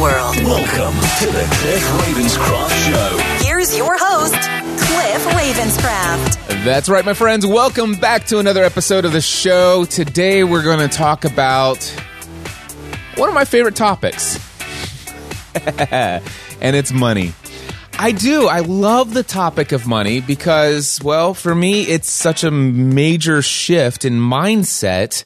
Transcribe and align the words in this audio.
world. 0.00 0.36
Welcome 0.36 0.94
to 1.20 1.26
the 1.26 1.46
Cliff 1.54 1.82
Ravenscraft 2.00 2.90
Show. 2.90 3.44
Here's 3.44 3.76
your 3.76 3.96
host, 3.98 4.34
Cliff 4.34 5.24
Ravenscraft. 5.26 6.64
That's 6.64 6.88
right, 6.88 7.04
my 7.04 7.14
friends. 7.14 7.46
Welcome 7.46 7.94
back 7.94 8.26
to 8.26 8.38
another 8.38 8.64
episode 8.64 9.04
of 9.04 9.12
the 9.12 9.20
show. 9.20 9.84
Today 9.84 10.42
we're 10.42 10.62
going 10.64 10.80
to 10.80 10.88
talk 10.88 11.24
about 11.24 11.84
one 13.16 13.28
of 13.28 13.34
my 13.34 13.44
favorite 13.44 13.76
topics, 13.76 14.38
and 15.80 16.22
it's 16.60 16.92
money. 16.92 17.32
I 17.96 18.10
do. 18.10 18.48
I 18.48 18.60
love 18.60 19.14
the 19.14 19.22
topic 19.22 19.70
of 19.70 19.86
money 19.86 20.20
because, 20.20 21.00
well, 21.04 21.34
for 21.34 21.54
me, 21.54 21.82
it's 21.82 22.10
such 22.10 22.42
a 22.42 22.50
major 22.50 23.40
shift 23.42 24.04
in 24.04 24.14
mindset 24.14 25.24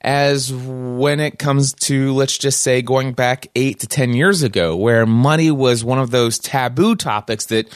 as 0.00 0.52
when 0.52 1.18
it 1.18 1.38
comes 1.38 1.72
to, 1.72 2.14
let's 2.14 2.38
just 2.38 2.60
say, 2.60 2.82
going 2.82 3.12
back 3.12 3.48
eight 3.56 3.80
to 3.80 3.86
10 3.86 4.12
years 4.12 4.42
ago, 4.42 4.76
where 4.76 5.04
money 5.06 5.50
was 5.50 5.84
one 5.84 5.98
of 5.98 6.10
those 6.10 6.38
taboo 6.38 6.94
topics 6.94 7.46
that 7.46 7.68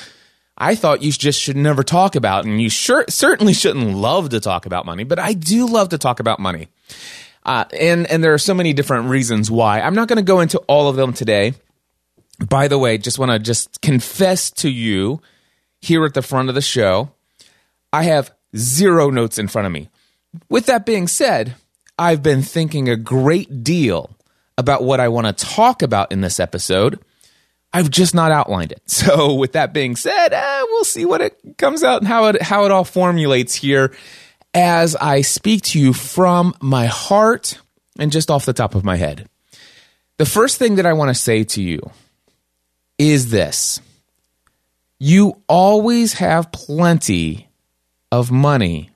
I 0.56 0.74
thought 0.74 1.02
you 1.02 1.10
just 1.10 1.40
should 1.40 1.56
never 1.56 1.82
talk 1.82 2.14
about. 2.14 2.44
And 2.44 2.62
you 2.62 2.70
sure, 2.70 3.04
certainly 3.08 3.52
shouldn't 3.52 3.94
love 3.94 4.28
to 4.30 4.40
talk 4.40 4.66
about 4.66 4.86
money, 4.86 5.04
but 5.04 5.18
I 5.18 5.32
do 5.32 5.66
love 5.66 5.88
to 5.88 5.98
talk 5.98 6.20
about 6.20 6.38
money. 6.38 6.68
Uh, 7.44 7.64
and, 7.78 8.06
and 8.06 8.22
there 8.22 8.32
are 8.32 8.38
so 8.38 8.54
many 8.54 8.72
different 8.72 9.08
reasons 9.08 9.50
why. 9.50 9.80
I'm 9.80 9.94
not 9.94 10.06
going 10.06 10.18
to 10.18 10.22
go 10.22 10.40
into 10.40 10.58
all 10.68 10.88
of 10.88 10.94
them 10.94 11.12
today. 11.12 11.54
By 12.38 12.68
the 12.68 12.78
way, 12.78 12.98
just 12.98 13.18
want 13.18 13.32
to 13.32 13.38
just 13.40 13.80
confess 13.80 14.50
to 14.52 14.70
you 14.70 15.20
here 15.80 16.04
at 16.04 16.14
the 16.14 16.22
front 16.22 16.48
of 16.48 16.54
the 16.54 16.62
show, 16.62 17.10
I 17.92 18.04
have 18.04 18.32
zero 18.56 19.10
notes 19.10 19.38
in 19.38 19.48
front 19.48 19.66
of 19.66 19.72
me. 19.72 19.90
With 20.48 20.66
that 20.66 20.86
being 20.86 21.08
said, 21.08 21.56
I've 22.02 22.20
been 22.20 22.42
thinking 22.42 22.88
a 22.88 22.96
great 22.96 23.62
deal 23.62 24.10
about 24.58 24.82
what 24.82 24.98
I 24.98 25.06
want 25.06 25.28
to 25.28 25.32
talk 25.44 25.82
about 25.82 26.10
in 26.10 26.20
this 26.20 26.40
episode. 26.40 26.98
I've 27.72 27.90
just 27.90 28.12
not 28.12 28.32
outlined 28.32 28.72
it. 28.72 28.82
So, 28.88 29.34
with 29.34 29.52
that 29.52 29.72
being 29.72 29.94
said, 29.94 30.32
uh, 30.32 30.62
we'll 30.68 30.82
see 30.82 31.04
what 31.04 31.20
it 31.20 31.38
comes 31.58 31.84
out 31.84 32.00
and 32.00 32.08
how 32.08 32.26
it 32.26 32.42
how 32.42 32.64
it 32.64 32.72
all 32.72 32.82
formulates 32.82 33.54
here 33.54 33.94
as 34.52 34.96
I 34.96 35.20
speak 35.20 35.62
to 35.62 35.80
you 35.80 35.92
from 35.92 36.54
my 36.60 36.86
heart 36.86 37.60
and 38.00 38.10
just 38.10 38.32
off 38.32 38.46
the 38.46 38.52
top 38.52 38.74
of 38.74 38.84
my 38.84 38.96
head. 38.96 39.28
The 40.18 40.26
first 40.26 40.58
thing 40.58 40.74
that 40.74 40.86
I 40.86 40.94
want 40.94 41.10
to 41.10 41.14
say 41.14 41.44
to 41.44 41.62
you 41.62 41.88
is 42.98 43.30
this 43.30 43.80
you 44.98 45.40
always 45.48 46.14
have 46.14 46.50
plenty 46.50 47.48
of 48.10 48.32
money 48.32 48.90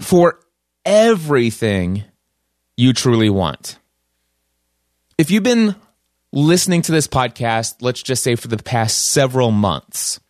for 0.00 0.40
everything 0.84 2.04
you 2.76 2.92
truly 2.92 3.30
want. 3.30 3.78
If 5.18 5.30
you've 5.30 5.42
been 5.42 5.74
listening 6.32 6.82
to 6.82 6.92
this 6.92 7.08
podcast, 7.08 7.76
let's 7.80 8.02
just 8.02 8.22
say 8.22 8.36
for 8.36 8.48
the 8.48 8.58
past 8.58 9.06
several 9.06 9.50
months, 9.50 10.20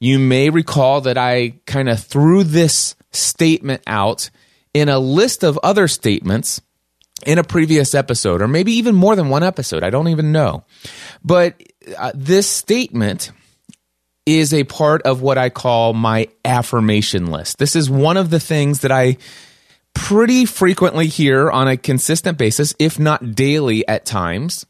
you 0.00 0.18
may 0.18 0.50
recall 0.50 1.02
that 1.02 1.18
I 1.18 1.60
kind 1.66 1.88
of 1.88 2.00
threw 2.00 2.44
this 2.44 2.96
statement 3.12 3.82
out 3.86 4.30
in 4.74 4.88
a 4.88 4.98
list 4.98 5.42
of 5.42 5.58
other 5.62 5.88
statements 5.88 6.60
in 7.24 7.38
a 7.38 7.44
previous 7.44 7.94
episode, 7.94 8.42
or 8.42 8.48
maybe 8.48 8.72
even 8.72 8.94
more 8.94 9.16
than 9.16 9.28
one 9.28 9.42
episode. 9.42 9.82
I 9.82 9.90
don't 9.90 10.08
even 10.08 10.32
know. 10.32 10.64
But 11.24 11.62
uh, 11.96 12.12
this 12.14 12.48
statement 12.48 13.32
is 14.26 14.52
a 14.52 14.64
part 14.64 15.02
of 15.02 15.22
what 15.22 15.38
I 15.38 15.48
call 15.48 15.92
my 15.92 16.28
affirmation 16.44 17.26
list. 17.26 17.58
This 17.58 17.76
is 17.76 17.88
one 17.88 18.16
of 18.16 18.28
the 18.28 18.40
things 18.40 18.80
that 18.80 18.92
I 18.92 19.16
pretty 19.96 20.44
frequently 20.44 21.06
hear 21.06 21.50
on 21.50 21.66
a 21.66 21.76
consistent 21.76 22.36
basis, 22.36 22.74
if 22.78 22.98
not 22.98 23.34
daily 23.34 23.86
at 23.88 24.04
times. 24.04 24.66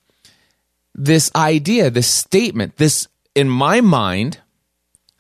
This 0.95 1.31
idea, 1.35 1.91
this 1.91 2.07
statement, 2.07 2.77
this, 2.77 3.09
in 3.35 3.49
my 3.49 3.81
mind, 3.81 4.39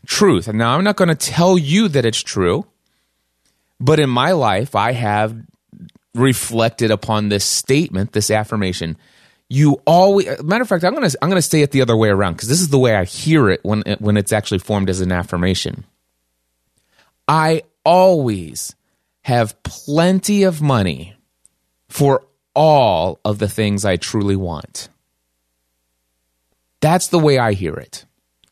truth. 0.06 0.46
And 0.46 0.58
now 0.58 0.76
I'm 0.76 0.84
not 0.84 0.96
going 0.96 1.08
to 1.08 1.14
tell 1.14 1.58
you 1.58 1.88
that 1.88 2.06
it's 2.06 2.22
true, 2.22 2.66
but 3.80 3.98
in 3.98 4.08
my 4.08 4.30
life, 4.30 4.74
I 4.76 4.92
have 4.92 5.36
reflected 6.14 6.90
upon 6.92 7.28
this 7.28 7.44
statement, 7.44 8.12
this 8.12 8.30
affirmation. 8.30 8.96
You 9.48 9.82
always, 9.86 10.40
matter 10.42 10.62
of 10.62 10.68
fact, 10.68 10.84
I'm 10.84 10.94
gonna 10.94 11.10
I'm 11.22 11.28
gonna 11.28 11.42
say 11.42 11.62
it 11.62 11.70
the 11.70 11.82
other 11.82 11.96
way 11.96 12.08
around 12.08 12.32
because 12.32 12.48
this 12.48 12.60
is 12.60 12.70
the 12.70 12.80
way 12.80 12.96
I 12.96 13.04
hear 13.04 13.48
it 13.48 13.60
when 13.62 13.82
when 14.00 14.16
it's 14.16 14.32
actually 14.32 14.58
formed 14.58 14.90
as 14.90 15.00
an 15.00 15.12
affirmation. 15.12 15.84
I 17.28 17.62
always 17.84 18.74
have 19.26 19.60
plenty 19.64 20.44
of 20.44 20.62
money 20.62 21.12
for 21.88 22.24
all 22.54 23.18
of 23.24 23.40
the 23.40 23.48
things 23.48 23.84
I 23.84 23.96
truly 23.96 24.36
want. 24.36 24.88
That's 26.80 27.08
the 27.08 27.18
way 27.18 27.36
I 27.36 27.54
hear 27.54 27.74
it 27.74 28.04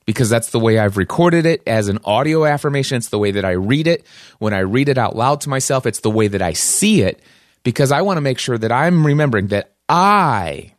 because 0.04 0.28
that's 0.28 0.50
the 0.50 0.58
way 0.58 0.80
I've 0.80 0.96
recorded 0.96 1.46
it 1.46 1.62
as 1.64 1.86
an 1.86 2.00
audio 2.04 2.44
affirmation. 2.44 2.96
It's 2.96 3.08
the 3.08 3.20
way 3.20 3.30
that 3.30 3.44
I 3.44 3.52
read 3.52 3.86
it. 3.86 4.04
When 4.40 4.52
I 4.52 4.58
read 4.58 4.88
it 4.88 4.98
out 4.98 5.14
loud 5.14 5.42
to 5.42 5.48
myself, 5.48 5.86
it's 5.86 6.00
the 6.00 6.10
way 6.10 6.26
that 6.26 6.42
I 6.42 6.54
see 6.54 7.02
it 7.02 7.22
because 7.62 7.92
I 7.92 8.02
want 8.02 8.16
to 8.16 8.20
make 8.20 8.40
sure 8.40 8.58
that 8.58 8.72
I'm 8.72 9.06
remembering 9.06 9.46
that 9.48 9.76
I 9.88 10.72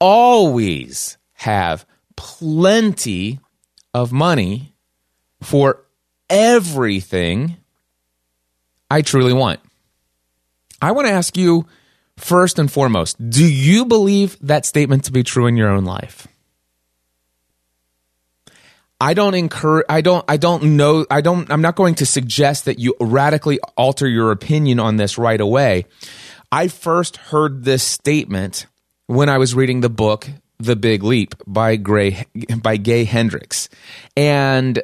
always 0.00 1.18
have 1.34 1.84
plenty 2.16 3.38
of 3.92 4.12
money 4.12 4.74
for 5.42 5.84
everything 6.30 7.58
I 8.94 9.02
truly 9.02 9.32
want. 9.32 9.58
I 10.80 10.92
want 10.92 11.08
to 11.08 11.12
ask 11.12 11.36
you 11.36 11.66
first 12.16 12.60
and 12.60 12.70
foremost 12.70 13.16
do 13.28 13.44
you 13.44 13.86
believe 13.86 14.38
that 14.40 14.64
statement 14.64 15.02
to 15.06 15.12
be 15.12 15.24
true 15.24 15.48
in 15.48 15.56
your 15.56 15.68
own 15.68 15.84
life? 15.84 16.28
I 19.00 19.14
don't 19.14 19.34
incur 19.34 19.82
I 19.88 20.00
don't 20.00 20.24
I 20.28 20.36
don't 20.36 20.76
know 20.76 21.06
I 21.10 21.22
don't 21.22 21.50
I'm 21.50 21.60
not 21.60 21.74
going 21.74 21.96
to 21.96 22.06
suggest 22.06 22.66
that 22.66 22.78
you 22.78 22.94
radically 23.00 23.58
alter 23.76 24.06
your 24.06 24.30
opinion 24.30 24.78
on 24.78 24.96
this 24.96 25.18
right 25.18 25.40
away. 25.40 25.86
I 26.52 26.68
first 26.68 27.16
heard 27.16 27.64
this 27.64 27.82
statement 27.82 28.66
when 29.08 29.28
I 29.28 29.38
was 29.38 29.56
reading 29.56 29.80
the 29.80 29.90
book 29.90 30.30
The 30.60 30.76
Big 30.76 31.02
Leap 31.02 31.34
by 31.48 31.74
Gray 31.74 32.26
by 32.62 32.76
Gay 32.76 33.02
Hendricks. 33.02 33.68
And 34.16 34.80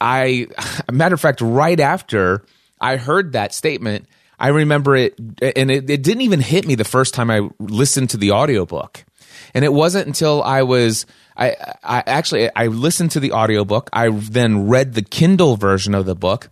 I 0.00 0.46
matter 0.90 1.14
of 1.14 1.20
fact 1.20 1.42
right 1.42 1.78
after 1.78 2.42
I 2.80 2.96
heard 2.96 3.32
that 3.32 3.54
statement, 3.54 4.06
I 4.38 4.48
remember 4.48 4.96
it 4.96 5.18
and 5.18 5.70
it, 5.70 5.90
it 5.90 6.02
didn't 6.02 6.22
even 6.22 6.40
hit 6.40 6.66
me 6.66 6.74
the 6.74 6.84
first 6.84 7.12
time 7.12 7.30
I 7.30 7.48
listened 7.58 8.10
to 8.10 8.16
the 8.16 8.32
audiobook. 8.32 9.04
And 9.52 9.64
it 9.64 9.72
wasn't 9.72 10.06
until 10.06 10.42
I 10.42 10.62
was 10.62 11.04
I, 11.36 11.56
I 11.82 12.02
actually 12.06 12.48
I 12.56 12.68
listened 12.68 13.10
to 13.12 13.20
the 13.20 13.32
audiobook. 13.32 13.90
I 13.92 14.08
then 14.08 14.68
read 14.68 14.94
the 14.94 15.02
Kindle 15.02 15.56
version 15.56 15.94
of 15.94 16.06
the 16.06 16.14
book. 16.14 16.48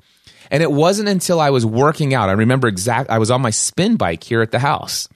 And 0.51 0.63
it 0.63 0.71
wasn't 0.71 1.09
until 1.09 1.41
I 1.41 1.51
was 1.51 1.65
working 1.65 2.15
out. 2.15 2.29
I 2.29 2.33
remember 2.33 2.69
exact 2.69 3.09
I 3.11 3.19
was 3.19 3.31
on 3.31 3.41
my 3.41 3.51
spin 3.51 3.97
bike 3.97 4.23
here 4.23 4.43
at 4.43 4.51
the 4.51 4.59
house. 4.59 5.09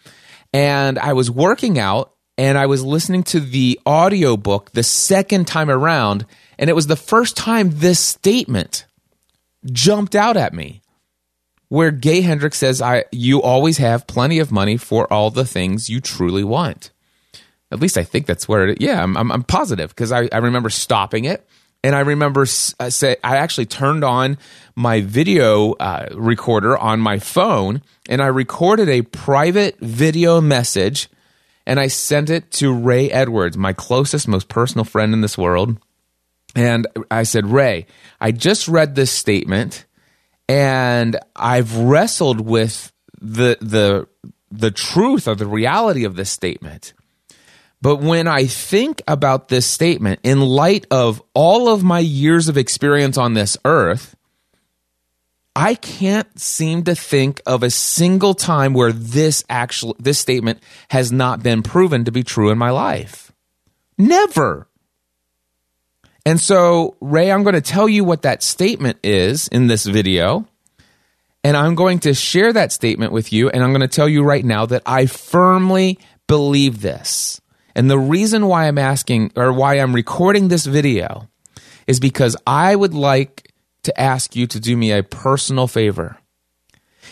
And 0.55 0.99
I 0.99 1.13
was 1.13 1.31
working 1.31 1.79
out 1.79 2.15
and 2.39 2.57
I 2.57 2.67
was 2.67 2.83
listening 2.83 3.23
to 3.25 3.41
the 3.41 3.79
audiobook 3.87 4.73
the 4.73 4.83
second 4.83 5.47
time 5.47 5.71
around 5.71 6.25
and 6.59 6.71
it 6.71 6.75
was 6.75 6.87
the 6.87 6.97
first 6.97 7.37
time 7.37 7.71
this 7.71 8.01
statement 8.01 8.87
jumped 9.71 10.15
out 10.15 10.37
at 10.37 10.55
me 10.55 10.83
where 11.73 11.91
Gay 11.91 12.21
Hendricks 12.21 12.59
says 12.59 12.83
I 12.83 13.07
you 13.13 13.41
always 13.41 13.79
have 13.79 14.07
plenty 14.07 14.41
of 14.41 14.53
money 14.53 14.77
for 14.77 15.11
all 15.11 15.31
the 15.31 15.47
things 15.47 15.89
you 15.89 16.03
truly 16.03 16.45
want. 16.45 16.91
At 17.71 17.81
least 17.81 17.97
I 17.97 18.05
think 18.05 18.27
that's 18.27 18.47
where 18.47 18.69
it. 18.69 18.83
Yeah, 18.83 19.03
I'm 19.03 19.17
I'm, 19.17 19.33
I'm 19.33 19.43
positive 19.43 19.89
because 19.89 20.13
I, 20.13 20.29
I 20.31 20.37
remember 20.37 20.69
stopping 20.69 21.25
it 21.25 21.49
and 21.83 21.97
I 21.97 22.01
remember 22.01 22.43
uh, 22.43 22.91
say 22.91 23.17
I 23.25 23.39
actually 23.39 23.65
turned 23.65 24.05
on 24.05 24.37
my 24.77 25.01
video 25.01 25.73
uh, 25.73 26.09
recorder 26.13 26.77
on 26.77 27.01
my 27.01 27.19
phone 27.19 27.81
and 28.07 28.21
I 28.21 28.27
recorded 28.27 28.91
a 28.91 29.01
private 29.01 29.79
video 29.81 30.43
message 30.43 31.09
and 31.67 31.81
I 31.81 31.87
sent 31.87 32.29
it 32.29 32.51
to 32.53 32.71
Ray 32.71 33.11
Edwards, 33.11 33.57
my 33.57 33.73
closest, 33.73 34.29
most 34.29 34.51
personal 34.51 34.85
friend 34.85 35.15
in 35.15 35.23
this 35.23 35.39
world. 35.39 35.79
And 36.55 36.87
I 37.11 37.23
said, 37.23 37.47
Ray, 37.47 37.87
I 38.21 38.31
just 38.31 38.69
read 38.69 38.95
this 38.95 39.11
statement 39.11 39.87
and 40.53 41.19
I've 41.35 41.75
wrestled 41.75 42.43
with 42.43 42.93
the 43.19 43.57
the 43.63 44.07
the 44.51 44.71
truth 44.71 45.27
or 45.27 45.35
the 45.35 45.47
reality 45.47 46.05
of 46.05 46.15
this 46.15 46.29
statement. 46.29 46.93
But 47.81 47.97
when 47.97 48.29
I 48.29 48.45
think 48.45 49.01
about 49.09 49.49
this 49.49 49.65
statement 49.65 50.21
in 50.23 50.43
light 50.43 50.87
of 50.91 51.23
all 51.33 51.71
of 51.71 51.83
my 51.83 52.01
years 52.01 52.51
of 52.51 52.59
experience 52.59 53.17
on 53.17 53.33
this 53.33 53.57
earth, 53.65 54.15
I 55.57 55.75
can't 55.75 56.39
seem 56.39 56.85
to 56.85 56.95
think 56.95 57.41
of 57.47 57.63
a 57.63 57.71
single 57.71 58.35
time 58.35 58.75
where 58.75 58.93
this 58.93 59.45
actual 59.49 59.97
this 59.99 60.19
statement 60.19 60.63
has 60.91 61.11
not 61.11 61.43
been 61.43 61.63
proven 61.63 62.05
to 62.05 62.13
be 62.13 62.23
true 62.23 62.51
in 62.51 62.59
my 62.59 62.71
life. 62.71 63.33
Never. 63.97 64.69
And 66.25 66.41
so, 66.41 66.97
Ray, 67.01 67.33
I'm 67.33 67.43
going 67.43 67.55
to 67.55 67.61
tell 67.61 67.89
you 67.89 68.05
what 68.05 68.23
that 68.23 68.43
statement 68.43 68.99
is 69.03 69.49
in 69.49 69.67
this 69.67 69.85
video. 69.85 70.47
And 71.45 71.57
I'm 71.57 71.75
going 71.75 71.99
to 72.01 72.15
share 72.15 72.53
that 72.53 72.71
statement 72.71 73.13
with 73.13 73.33
you. 73.33 73.51
And 73.51 73.65
I'm 73.65 73.71
going 73.71 73.81
to 73.81 73.89
tell 73.89 74.09
you 74.09 74.23
right 74.23 74.45
now 74.45 74.67
that 74.67 74.83
I 74.87 75.07
firmly 75.07 75.99
believe 76.29 76.81
this. 76.81 77.41
And 77.75 77.91
the 77.91 77.99
reason 77.99 78.47
why 78.47 78.69
I'm 78.69 78.79
asking 78.79 79.33
or 79.35 79.53
why 79.53 79.75
I'm 79.75 79.95
recording 79.95 80.49
this 80.49 80.67
video 80.67 81.29
is 81.87 81.99
because 81.99 82.37
I 82.47 82.77
would 82.77 82.95
like 82.95 83.51
to 83.83 84.01
ask 84.01 84.37
you 84.37 84.47
to 84.47 84.61
do 84.61 84.77
me 84.77 84.93
a 84.93 85.03
personal 85.03 85.67
favor. 85.67 86.19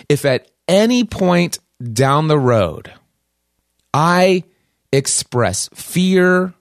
If 0.08 0.24
at 0.24 0.48
any 0.68 1.02
point 1.02 1.58
down 1.92 2.28
the 2.28 2.38
road 2.38 2.92
I 3.92 4.44
express 4.92 5.68
fear 5.74 6.54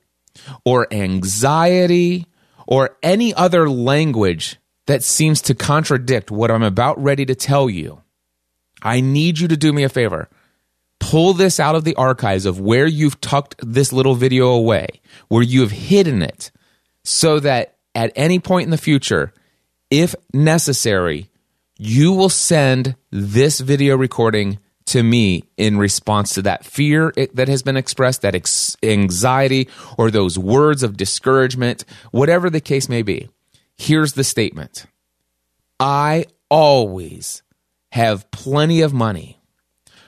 or 0.65 0.87
anxiety 0.91 2.25
or 2.69 2.95
any 3.01 3.33
other 3.33 3.67
language 3.67 4.57
that 4.85 5.03
seems 5.03 5.41
to 5.41 5.55
contradict 5.55 6.29
what 6.29 6.51
I'm 6.51 6.61
about 6.61 7.01
ready 7.01 7.25
to 7.25 7.33
tell 7.33 7.67
you, 7.67 8.03
I 8.83 9.01
need 9.01 9.39
you 9.39 9.47
to 9.47 9.57
do 9.57 9.73
me 9.73 9.83
a 9.83 9.89
favor. 9.89 10.29
Pull 10.99 11.33
this 11.33 11.59
out 11.59 11.73
of 11.73 11.83
the 11.83 11.95
archives 11.95 12.45
of 12.45 12.59
where 12.59 12.85
you've 12.85 13.19
tucked 13.21 13.55
this 13.63 13.91
little 13.91 14.13
video 14.13 14.49
away, 14.49 15.01
where 15.29 15.41
you 15.41 15.61
have 15.61 15.71
hidden 15.71 16.21
it, 16.21 16.51
so 17.03 17.39
that 17.39 17.77
at 17.95 18.11
any 18.15 18.37
point 18.37 18.65
in 18.65 18.71
the 18.71 18.77
future, 18.77 19.33
if 19.89 20.13
necessary, 20.31 21.31
you 21.79 22.13
will 22.13 22.29
send 22.29 22.95
this 23.09 23.61
video 23.61 23.97
recording 23.97 24.59
to 24.89 25.03
me 25.03 25.43
in 25.57 25.77
response 25.77 26.33
to 26.33 26.41
that 26.43 26.65
fear 26.65 27.13
that 27.33 27.47
has 27.47 27.63
been 27.63 27.77
expressed, 27.77 28.21
that 28.21 28.35
ex- 28.35 28.75
anxiety, 28.83 29.69
or 29.97 30.09
those 30.09 30.37
words 30.37 30.83
of 30.83 30.97
discouragement, 30.97 31.85
whatever 32.11 32.49
the 32.49 32.61
case 32.61 32.89
may 32.89 33.01
be. 33.01 33.29
Here's 33.77 34.13
the 34.13 34.23
statement 34.23 34.85
I 35.79 36.25
always 36.49 37.43
have 37.91 38.29
plenty 38.31 38.81
of 38.81 38.93
money 38.93 39.39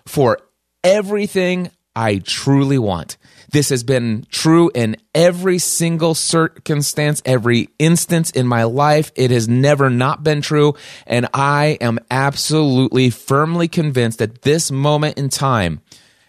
for 0.06 0.40
everything 0.84 1.72
I 1.96 2.18
truly 2.18 2.78
want. 2.78 3.18
This 3.52 3.70
has 3.70 3.84
been 3.84 4.26
true 4.32 4.72
in 4.74 4.96
every 5.14 5.58
single 5.58 6.16
circumstance, 6.16 7.22
every 7.26 7.70
instance 7.80 8.32
in 8.32 8.48
my 8.48 8.64
life. 8.64 9.12
It 9.16 9.30
has 9.32 9.50
never 9.50 9.90
not 9.90 10.24
been 10.24 10.42
true. 10.42 10.76
And 11.06 11.28
I 11.34 11.78
am 11.82 12.00
absolutely 12.10 13.10
firmly 13.10 13.68
convinced 13.68 14.22
at 14.22 14.42
this 14.44 14.72
moment 14.72 15.18
in 15.18 15.30
time 15.30 15.82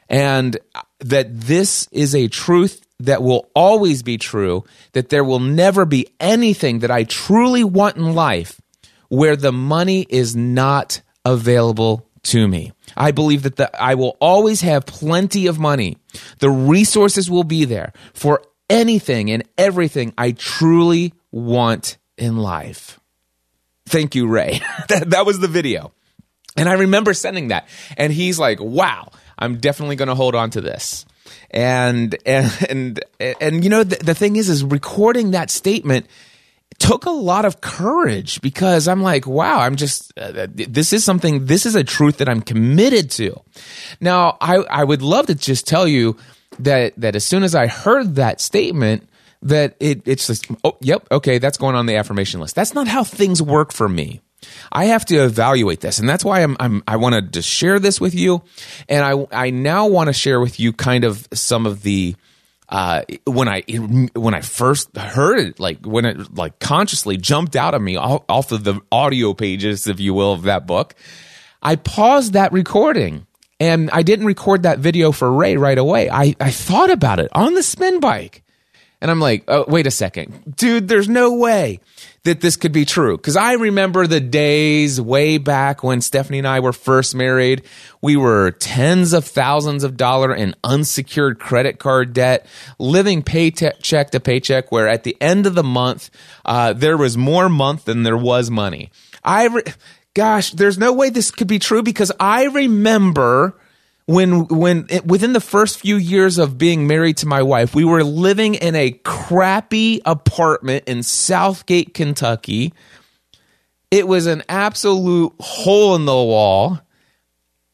and 0.08 0.58
that 0.98 1.40
this 1.40 1.88
is 1.92 2.14
a 2.14 2.28
truth 2.28 2.84
that 3.00 3.22
will 3.22 3.50
always 3.54 4.02
be 4.02 4.18
true, 4.18 4.64
that 4.92 5.08
there 5.08 5.24
will 5.24 5.40
never 5.40 5.84
be 5.84 6.08
anything 6.20 6.80
that 6.80 6.90
I 6.90 7.04
truly 7.04 7.64
want 7.64 7.96
in 7.96 8.14
life 8.14 8.60
where 9.08 9.36
the 9.36 9.52
money 9.52 10.06
is 10.08 10.34
not 10.34 11.02
available 11.24 12.08
to 12.24 12.46
me. 12.46 12.72
I 12.96 13.10
believe 13.10 13.42
that 13.42 13.56
the, 13.56 13.82
I 13.82 13.94
will 13.94 14.16
always 14.20 14.60
have 14.60 14.86
plenty 14.86 15.46
of 15.46 15.58
money. 15.58 15.98
The 16.38 16.50
resources 16.50 17.30
will 17.30 17.44
be 17.44 17.64
there 17.64 17.92
for 18.14 18.42
anything 18.70 19.30
and 19.30 19.42
everything 19.58 20.14
I 20.16 20.32
truly 20.32 21.14
want 21.30 21.98
in 22.16 22.36
life. 22.36 23.00
Thank 23.86 24.14
you, 24.14 24.28
Ray. 24.28 24.60
that, 24.88 25.10
that 25.10 25.26
was 25.26 25.40
the 25.40 25.48
video. 25.48 25.92
And 26.56 26.68
I 26.68 26.74
remember 26.74 27.14
sending 27.14 27.48
that. 27.48 27.68
And 27.96 28.12
he's 28.12 28.38
like, 28.38 28.60
wow, 28.60 29.08
I'm 29.38 29.58
definitely 29.58 29.96
going 29.96 30.08
to 30.08 30.14
hold 30.14 30.34
on 30.34 30.50
to 30.50 30.60
this. 30.60 31.06
And, 31.50 32.16
and, 32.24 32.52
and, 32.68 33.00
and 33.40 33.64
you 33.64 33.70
know, 33.70 33.84
the, 33.84 33.96
the 33.96 34.14
thing 34.14 34.36
is, 34.36 34.48
is 34.48 34.62
recording 34.62 35.32
that 35.32 35.50
statement 35.50 36.06
took 36.78 37.06
a 37.06 37.10
lot 37.10 37.44
of 37.44 37.60
courage 37.60 38.40
because 38.40 38.88
I'm 38.88 39.02
like, 39.02 39.26
wow, 39.26 39.60
I'm 39.60 39.76
just, 39.76 40.16
uh, 40.18 40.46
this 40.50 40.92
is 40.92 41.04
something, 41.04 41.46
this 41.46 41.66
is 41.66 41.74
a 41.74 41.84
truth 41.84 42.18
that 42.18 42.28
I'm 42.28 42.42
committed 42.42 43.10
to. 43.12 43.40
Now, 44.00 44.36
I, 44.40 44.56
I 44.56 44.84
would 44.84 45.02
love 45.02 45.26
to 45.26 45.34
just 45.34 45.66
tell 45.66 45.86
you 45.86 46.16
that, 46.58 46.94
that 46.96 47.16
as 47.16 47.24
soon 47.24 47.42
as 47.42 47.54
I 47.54 47.66
heard 47.66 48.16
that 48.16 48.40
statement, 48.40 49.08
that 49.42 49.76
it, 49.80 50.02
it's 50.06 50.26
just, 50.26 50.46
oh, 50.64 50.76
yep, 50.80 51.06
okay, 51.10 51.38
that's 51.38 51.58
going 51.58 51.74
on 51.74 51.86
the 51.86 51.96
affirmation 51.96 52.40
list. 52.40 52.54
That's 52.54 52.74
not 52.74 52.88
how 52.88 53.04
things 53.04 53.42
work 53.42 53.72
for 53.72 53.88
me. 53.88 54.20
I 54.70 54.86
have 54.86 55.04
to 55.06 55.24
evaluate 55.24 55.80
this, 55.80 55.98
and 55.98 56.08
that's 56.08 56.24
why 56.24 56.42
I'm, 56.42 56.56
I'm 56.58 56.82
I 56.88 56.96
wanted 56.96 57.34
to 57.34 57.42
share 57.42 57.78
this 57.78 58.00
with 58.00 58.12
you, 58.12 58.42
and 58.88 59.04
I 59.04 59.46
I 59.46 59.50
now 59.50 59.86
want 59.86 60.08
to 60.08 60.12
share 60.12 60.40
with 60.40 60.58
you 60.58 60.72
kind 60.72 61.04
of 61.04 61.28
some 61.32 61.64
of 61.64 61.82
the 61.82 62.16
uh, 62.72 63.02
when 63.26 63.48
I 63.48 63.60
when 64.14 64.34
I 64.34 64.40
first 64.40 64.96
heard 64.96 65.38
it, 65.38 65.60
like 65.60 65.84
when 65.84 66.06
it 66.06 66.34
like 66.34 66.58
consciously 66.58 67.18
jumped 67.18 67.54
out 67.54 67.74
of 67.74 67.82
me 67.82 67.96
off, 67.96 68.24
off 68.30 68.50
of 68.50 68.64
the 68.64 68.80
audio 68.90 69.34
pages, 69.34 69.86
if 69.86 70.00
you 70.00 70.14
will, 70.14 70.32
of 70.32 70.44
that 70.44 70.66
book, 70.66 70.94
I 71.62 71.76
paused 71.76 72.32
that 72.32 72.50
recording 72.50 73.26
and 73.60 73.90
I 73.90 74.02
didn't 74.02 74.24
record 74.24 74.62
that 74.62 74.78
video 74.78 75.12
for 75.12 75.30
Ray 75.30 75.58
right 75.58 75.76
away. 75.76 76.08
I, 76.08 76.34
I 76.40 76.50
thought 76.50 76.90
about 76.90 77.20
it 77.20 77.28
on 77.34 77.52
the 77.52 77.62
spin 77.62 78.00
bike. 78.00 78.42
And 79.02 79.10
I'm 79.10 79.18
like, 79.18 79.42
oh, 79.48 79.64
wait 79.66 79.88
a 79.88 79.90
second. 79.90 80.54
Dude, 80.56 80.86
there's 80.86 81.08
no 81.08 81.34
way 81.34 81.80
that 82.22 82.40
this 82.40 82.54
could 82.54 82.70
be 82.70 82.84
true. 82.84 83.18
Cause 83.18 83.36
I 83.36 83.54
remember 83.54 84.06
the 84.06 84.20
days 84.20 85.00
way 85.00 85.38
back 85.38 85.82
when 85.82 86.00
Stephanie 86.00 86.38
and 86.38 86.46
I 86.46 86.60
were 86.60 86.72
first 86.72 87.12
married. 87.12 87.64
We 88.00 88.16
were 88.16 88.52
tens 88.52 89.12
of 89.12 89.24
thousands 89.24 89.82
of 89.82 89.96
dollars 89.96 90.40
in 90.40 90.54
unsecured 90.62 91.40
credit 91.40 91.80
card 91.80 92.12
debt, 92.12 92.46
living 92.78 93.24
paycheck 93.24 94.10
to 94.10 94.20
paycheck, 94.20 94.70
where 94.70 94.86
at 94.86 95.02
the 95.02 95.16
end 95.20 95.48
of 95.48 95.56
the 95.56 95.64
month, 95.64 96.08
uh, 96.44 96.72
there 96.72 96.96
was 96.96 97.18
more 97.18 97.48
month 97.48 97.86
than 97.86 98.04
there 98.04 98.16
was 98.16 98.50
money. 98.52 98.92
I, 99.24 99.48
re- 99.48 99.64
gosh, 100.14 100.52
there's 100.52 100.78
no 100.78 100.92
way 100.92 101.10
this 101.10 101.32
could 101.32 101.48
be 101.48 101.58
true 101.58 101.82
because 101.82 102.12
I 102.20 102.44
remember 102.44 103.56
when 104.12 104.46
when 104.46 104.86
it, 104.90 105.06
within 105.06 105.32
the 105.32 105.40
first 105.40 105.78
few 105.78 105.96
years 105.96 106.38
of 106.38 106.58
being 106.58 106.86
married 106.86 107.16
to 107.18 107.26
my 107.26 107.42
wife, 107.42 107.74
we 107.74 107.84
were 107.84 108.04
living 108.04 108.54
in 108.54 108.74
a 108.74 108.90
crappy 108.90 110.00
apartment 110.04 110.84
in 110.86 111.02
Southgate, 111.02 111.94
Kentucky. 111.94 112.72
It 113.90 114.06
was 114.06 114.26
an 114.26 114.42
absolute 114.48 115.32
hole 115.40 115.94
in 115.94 116.04
the 116.04 116.12
wall. 116.12 116.80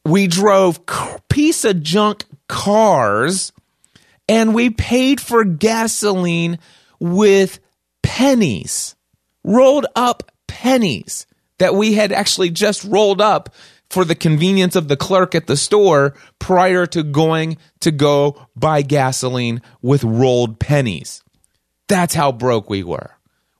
We 0.05 0.27
drove 0.27 0.81
piece 1.29 1.65
of 1.65 1.83
junk 1.83 2.25
cars 2.47 3.51
and 4.27 4.53
we 4.53 4.69
paid 4.69 5.21
for 5.21 5.43
gasoline 5.43 6.59
with 6.99 7.59
pennies, 8.01 8.95
rolled 9.43 9.85
up 9.95 10.31
pennies 10.47 11.25
that 11.59 11.75
we 11.75 11.93
had 11.93 12.11
actually 12.11 12.49
just 12.49 12.83
rolled 12.83 13.21
up 13.21 13.53
for 13.89 14.05
the 14.05 14.15
convenience 14.15 14.75
of 14.75 14.87
the 14.87 14.97
clerk 14.97 15.33
at 15.33 15.47
the 15.47 15.57
store 15.57 16.13
prior 16.37 16.85
to 16.87 17.03
going 17.03 17.57
to 17.79 17.91
go 17.91 18.47
buy 18.55 18.81
gasoline 18.81 19.61
with 19.81 20.03
rolled 20.03 20.59
pennies. 20.59 21.23
That's 21.87 22.13
how 22.13 22.31
broke 22.31 22.69
we 22.69 22.83
were. 22.83 23.11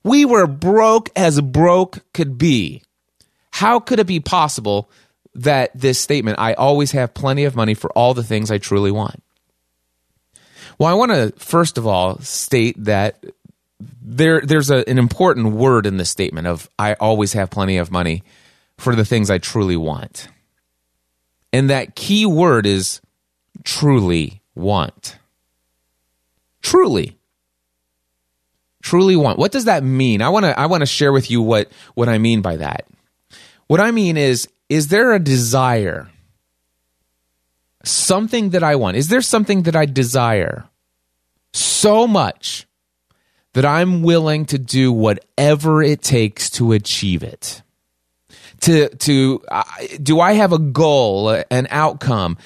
We 0.03 0.25
were 0.25 0.47
broke 0.47 1.09
as 1.15 1.41
broke 1.41 1.99
could 2.13 2.37
be. 2.37 2.83
How 3.51 3.79
could 3.79 3.99
it 3.99 4.07
be 4.07 4.19
possible 4.19 4.89
that 5.35 5.71
this 5.73 5.99
statement, 5.99 6.39
I 6.39 6.53
always 6.53 6.91
have 6.91 7.13
plenty 7.13 7.45
of 7.45 7.55
money 7.55 7.73
for 7.73 7.91
all 7.91 8.13
the 8.13 8.23
things 8.23 8.51
I 8.51 8.59
truly 8.59 8.91
want? 8.91 9.23
Well, 10.77 10.89
I 10.89 10.93
want 10.93 11.11
to 11.11 11.33
first 11.37 11.77
of 11.77 11.85
all 11.85 12.19
state 12.19 12.75
that 12.85 13.23
there 14.01 14.41
there's 14.41 14.69
a, 14.69 14.87
an 14.89 14.97
important 14.97 15.53
word 15.53 15.85
in 15.85 15.97
this 15.97 16.09
statement 16.09 16.47
of 16.47 16.69
I 16.77 16.93
always 16.93 17.33
have 17.33 17.49
plenty 17.49 17.77
of 17.77 17.91
money 17.91 18.23
for 18.79 18.95
the 18.95 19.05
things 19.05 19.29
I 19.29 19.37
truly 19.37 19.77
want. 19.77 20.29
And 21.51 21.69
that 21.69 21.95
key 21.95 22.25
word 22.25 22.65
is 22.65 23.01
truly 23.63 24.41
want. 24.55 25.17
Truly. 26.61 27.17
Truly 28.81 29.15
want. 29.15 29.37
What 29.37 29.51
does 29.51 29.65
that 29.65 29.83
mean? 29.83 30.21
I 30.21 30.29
want 30.29 30.45
to 30.45 30.57
I 30.57 30.67
want 30.67 30.81
to 30.81 30.85
share 30.85 31.11
with 31.11 31.29
you 31.29 31.41
what 31.41 31.69
what 31.95 32.07
I 32.07 32.17
mean 32.17 32.41
by 32.41 32.57
that. 32.57 32.87
What 33.67 33.81
I 33.81 33.91
mean 33.91 34.15
is 34.17 34.47
is 34.69 34.87
there 34.87 35.13
a 35.13 35.19
desire? 35.19 36.09
Something 37.83 38.51
that 38.51 38.63
I 38.63 38.75
want. 38.75 38.97
Is 38.97 39.07
there 39.07 39.21
something 39.21 39.63
that 39.63 39.75
I 39.75 39.85
desire 39.85 40.65
so 41.53 42.07
much 42.07 42.67
that 43.53 43.65
I'm 43.65 44.03
willing 44.03 44.45
to 44.45 44.57
do 44.57 44.91
whatever 44.91 45.81
it 45.81 46.01
takes 46.01 46.49
to 46.51 46.71
achieve 46.71 47.23
it? 47.23 47.61
To 48.61 48.89
to 48.89 49.43
uh, 49.49 49.63
do 50.01 50.19
I 50.19 50.33
have 50.33 50.53
a 50.53 50.59
goal, 50.59 51.29
an 51.49 51.67
outcome? 51.69 52.37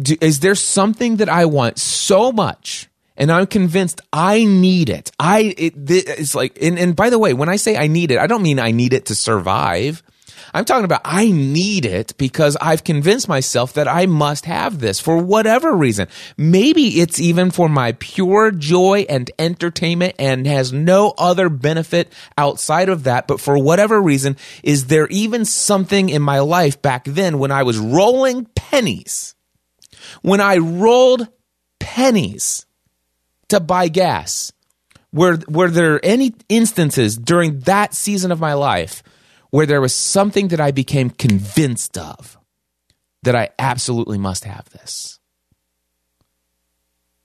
Do, 0.00 0.16
is 0.20 0.40
there 0.40 0.54
something 0.54 1.16
that 1.16 1.28
I 1.28 1.46
want 1.46 1.78
so 1.78 2.32
much 2.32 2.88
and 3.16 3.32
I'm 3.32 3.46
convinced 3.46 4.00
I 4.12 4.44
need 4.44 4.88
it. 4.88 5.10
I 5.18 5.54
it, 5.56 5.74
it's 5.90 6.34
like 6.34 6.58
and, 6.60 6.78
and 6.78 6.94
by 6.94 7.10
the 7.10 7.18
way, 7.18 7.32
when 7.34 7.48
I 7.48 7.56
say 7.56 7.76
I 7.76 7.86
need 7.86 8.10
it, 8.10 8.18
I 8.18 8.26
don't 8.26 8.42
mean 8.42 8.58
I 8.58 8.70
need 8.70 8.92
it 8.92 9.06
to 9.06 9.14
survive. 9.14 10.02
I'm 10.56 10.64
talking 10.64 10.86
about 10.86 11.02
I 11.04 11.30
need 11.30 11.84
it 11.84 12.16
because 12.16 12.56
I've 12.58 12.82
convinced 12.82 13.28
myself 13.28 13.74
that 13.74 13.86
I 13.86 14.06
must 14.06 14.46
have 14.46 14.80
this 14.80 14.98
for 14.98 15.18
whatever 15.18 15.70
reason. 15.70 16.08
Maybe 16.38 17.02
it's 17.02 17.20
even 17.20 17.50
for 17.50 17.68
my 17.68 17.92
pure 17.92 18.50
joy 18.50 19.04
and 19.06 19.30
entertainment 19.38 20.14
and 20.18 20.46
has 20.46 20.72
no 20.72 21.12
other 21.18 21.50
benefit 21.50 22.10
outside 22.38 22.88
of 22.88 23.04
that. 23.04 23.26
But 23.28 23.38
for 23.38 23.58
whatever 23.58 24.00
reason, 24.00 24.38
is 24.62 24.86
there 24.86 25.06
even 25.08 25.44
something 25.44 26.08
in 26.08 26.22
my 26.22 26.38
life 26.38 26.80
back 26.80 27.04
then 27.04 27.38
when 27.38 27.50
I 27.50 27.62
was 27.62 27.76
rolling 27.76 28.46
pennies? 28.54 29.34
When 30.22 30.40
I 30.40 30.56
rolled 30.56 31.28
pennies 31.80 32.64
to 33.50 33.60
buy 33.60 33.88
gas, 33.88 34.54
were, 35.12 35.38
were 35.48 35.68
there 35.68 36.00
any 36.02 36.32
instances 36.48 37.18
during 37.18 37.60
that 37.60 37.92
season 37.92 38.32
of 38.32 38.40
my 38.40 38.54
life 38.54 39.02
where 39.50 39.66
there 39.66 39.80
was 39.80 39.94
something 39.94 40.48
that 40.48 40.60
I 40.60 40.70
became 40.70 41.10
convinced 41.10 41.96
of 41.98 42.38
that 43.22 43.34
I 43.34 43.50
absolutely 43.58 44.18
must 44.18 44.44
have 44.44 44.68
this. 44.70 45.18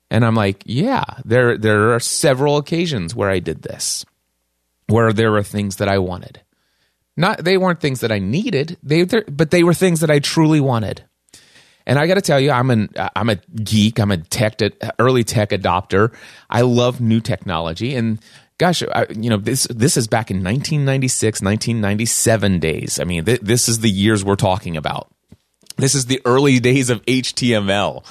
And 0.10 0.26
I'm 0.26 0.36
like, 0.36 0.64
yeah, 0.66 1.04
there 1.24 1.58
there 1.58 1.94
are 1.94 2.00
several 2.00 2.58
occasions 2.58 3.16
where 3.16 3.30
I 3.30 3.40
did 3.40 3.62
this, 3.62 4.06
where 4.88 5.14
there 5.14 5.32
were 5.32 5.44
things 5.44 5.78
that 5.78 5.88
I 5.88 6.00
wanted. 6.00 6.42
Not 7.16 7.44
they 7.44 7.58
weren't 7.58 7.80
things 7.80 8.02
that 8.02 8.12
I 8.12 8.20
needed, 8.20 8.78
they 8.84 9.04
but 9.04 9.52
they 9.52 9.64
were 9.64 9.74
things 9.74 10.02
that 10.02 10.12
I 10.12 10.20
truly 10.20 10.60
wanted. 10.60 11.04
And 11.88 11.98
I 11.98 12.08
got 12.08 12.16
to 12.16 12.22
tell 12.22 12.40
you, 12.40 12.52
I'm 12.52 12.70
an 12.70 12.90
I'm 13.16 13.30
a 13.30 13.36
geek. 13.36 14.00
I'm 14.00 14.12
a 14.12 14.18
tech 14.18 14.60
early 15.00 15.24
tech 15.24 15.50
adopter. 15.50 16.14
I 16.50 16.62
love 16.62 17.00
new 17.00 17.22
technology, 17.22 17.96
and 17.96 18.20
gosh, 18.58 18.84
I, 18.84 19.08
you 19.10 19.30
know, 19.30 19.38
this 19.38 19.68
this 19.70 19.98
is 19.98 20.08
back 20.08 20.32
in 20.32 20.38
1996, 20.38 21.42
1997 21.42 22.60
days. 22.60 23.00
I 23.00 23.04
mean, 23.04 23.26
th- 23.26 23.42
this 23.42 23.68
is 23.68 23.80
the 23.80 23.90
years 23.90 24.24
we're 24.24 24.36
talking 24.36 24.78
about. 24.78 25.10
This 25.78 25.96
is 25.96 26.06
the 26.06 26.22
early 26.26 26.60
days 26.60 26.90
of 26.90 27.04
HTML. 27.06 28.06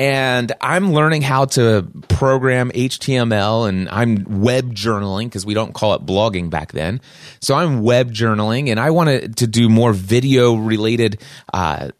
And 0.00 0.50
I'm 0.62 0.94
learning 0.94 1.20
how 1.20 1.44
to 1.44 1.86
program 2.08 2.70
HTML 2.70 3.68
and 3.68 3.86
I'm 3.90 4.40
web 4.40 4.74
journaling 4.74 5.26
because 5.26 5.44
we 5.44 5.52
don't 5.52 5.74
call 5.74 5.92
it 5.92 6.06
blogging 6.06 6.48
back 6.48 6.72
then. 6.72 7.02
So 7.42 7.54
I'm 7.54 7.82
web 7.82 8.10
journaling 8.10 8.70
and 8.70 8.80
I 8.80 8.92
wanted 8.92 9.36
to 9.36 9.46
do 9.46 9.68
more 9.68 9.92
video 9.92 10.54
related 10.54 11.20
uh, 11.52 11.90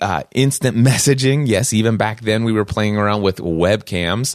uh, 0.00 0.24
instant 0.32 0.76
messaging. 0.88 1.46
Yes, 1.46 1.72
even 1.72 1.96
back 1.96 2.22
then 2.22 2.42
we 2.42 2.52
were 2.52 2.64
playing 2.64 2.96
around 2.96 3.22
with 3.22 3.36
webcams. 3.36 4.34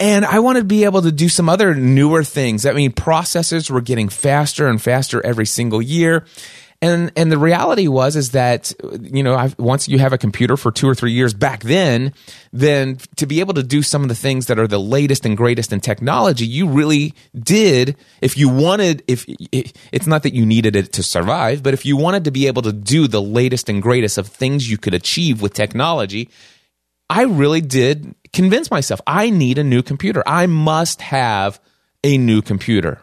And 0.00 0.24
I 0.24 0.40
wanted 0.40 0.60
to 0.60 0.66
be 0.66 0.84
able 0.84 1.02
to 1.02 1.12
do 1.12 1.28
some 1.28 1.48
other 1.48 1.74
newer 1.74 2.24
things. 2.24 2.66
I 2.66 2.72
mean, 2.72 2.92
processors 2.92 3.70
were 3.70 3.80
getting 3.80 4.08
faster 4.08 4.66
and 4.66 4.82
faster 4.82 5.24
every 5.24 5.46
single 5.46 5.80
year. 5.80 6.24
And, 6.82 7.12
and 7.16 7.32
the 7.32 7.38
reality 7.38 7.88
was 7.88 8.14
is 8.14 8.32
that 8.32 8.74
you 9.00 9.22
know 9.22 9.34
I've, 9.34 9.58
once 9.58 9.88
you 9.88 9.98
have 10.00 10.12
a 10.12 10.18
computer 10.18 10.56
for 10.58 10.70
two 10.70 10.86
or 10.86 10.94
three 10.94 11.12
years 11.12 11.32
back 11.32 11.62
then, 11.62 12.12
then 12.52 12.98
to 13.16 13.26
be 13.26 13.40
able 13.40 13.54
to 13.54 13.62
do 13.62 13.80
some 13.80 14.02
of 14.02 14.08
the 14.08 14.14
things 14.14 14.48
that 14.48 14.58
are 14.58 14.66
the 14.66 14.80
latest 14.80 15.24
and 15.24 15.34
greatest 15.34 15.72
in 15.72 15.80
technology, 15.80 16.44
you 16.44 16.68
really 16.68 17.14
did. 17.38 17.96
If 18.20 18.36
you 18.36 18.50
wanted, 18.50 19.02
if 19.06 19.24
it's 19.92 20.06
not 20.06 20.24
that 20.24 20.34
you 20.34 20.44
needed 20.44 20.76
it 20.76 20.92
to 20.94 21.02
survive, 21.02 21.62
but 21.62 21.72
if 21.72 21.86
you 21.86 21.96
wanted 21.96 22.24
to 22.24 22.30
be 22.30 22.48
able 22.48 22.62
to 22.62 22.72
do 22.72 23.08
the 23.08 23.22
latest 23.22 23.70
and 23.70 23.80
greatest 23.80 24.18
of 24.18 24.26
things 24.26 24.70
you 24.70 24.76
could 24.76 24.92
achieve 24.92 25.40
with 25.40 25.54
technology, 25.54 26.28
I 27.08 27.22
really 27.22 27.60
did 27.60 28.14
convince 28.32 28.70
myself 28.70 29.00
I 29.06 29.30
need 29.30 29.58
a 29.58 29.64
new 29.64 29.82
computer. 29.82 30.22
I 30.26 30.46
must 30.46 31.00
have 31.02 31.60
a 32.02 32.18
new 32.18 32.42
computer. 32.42 33.00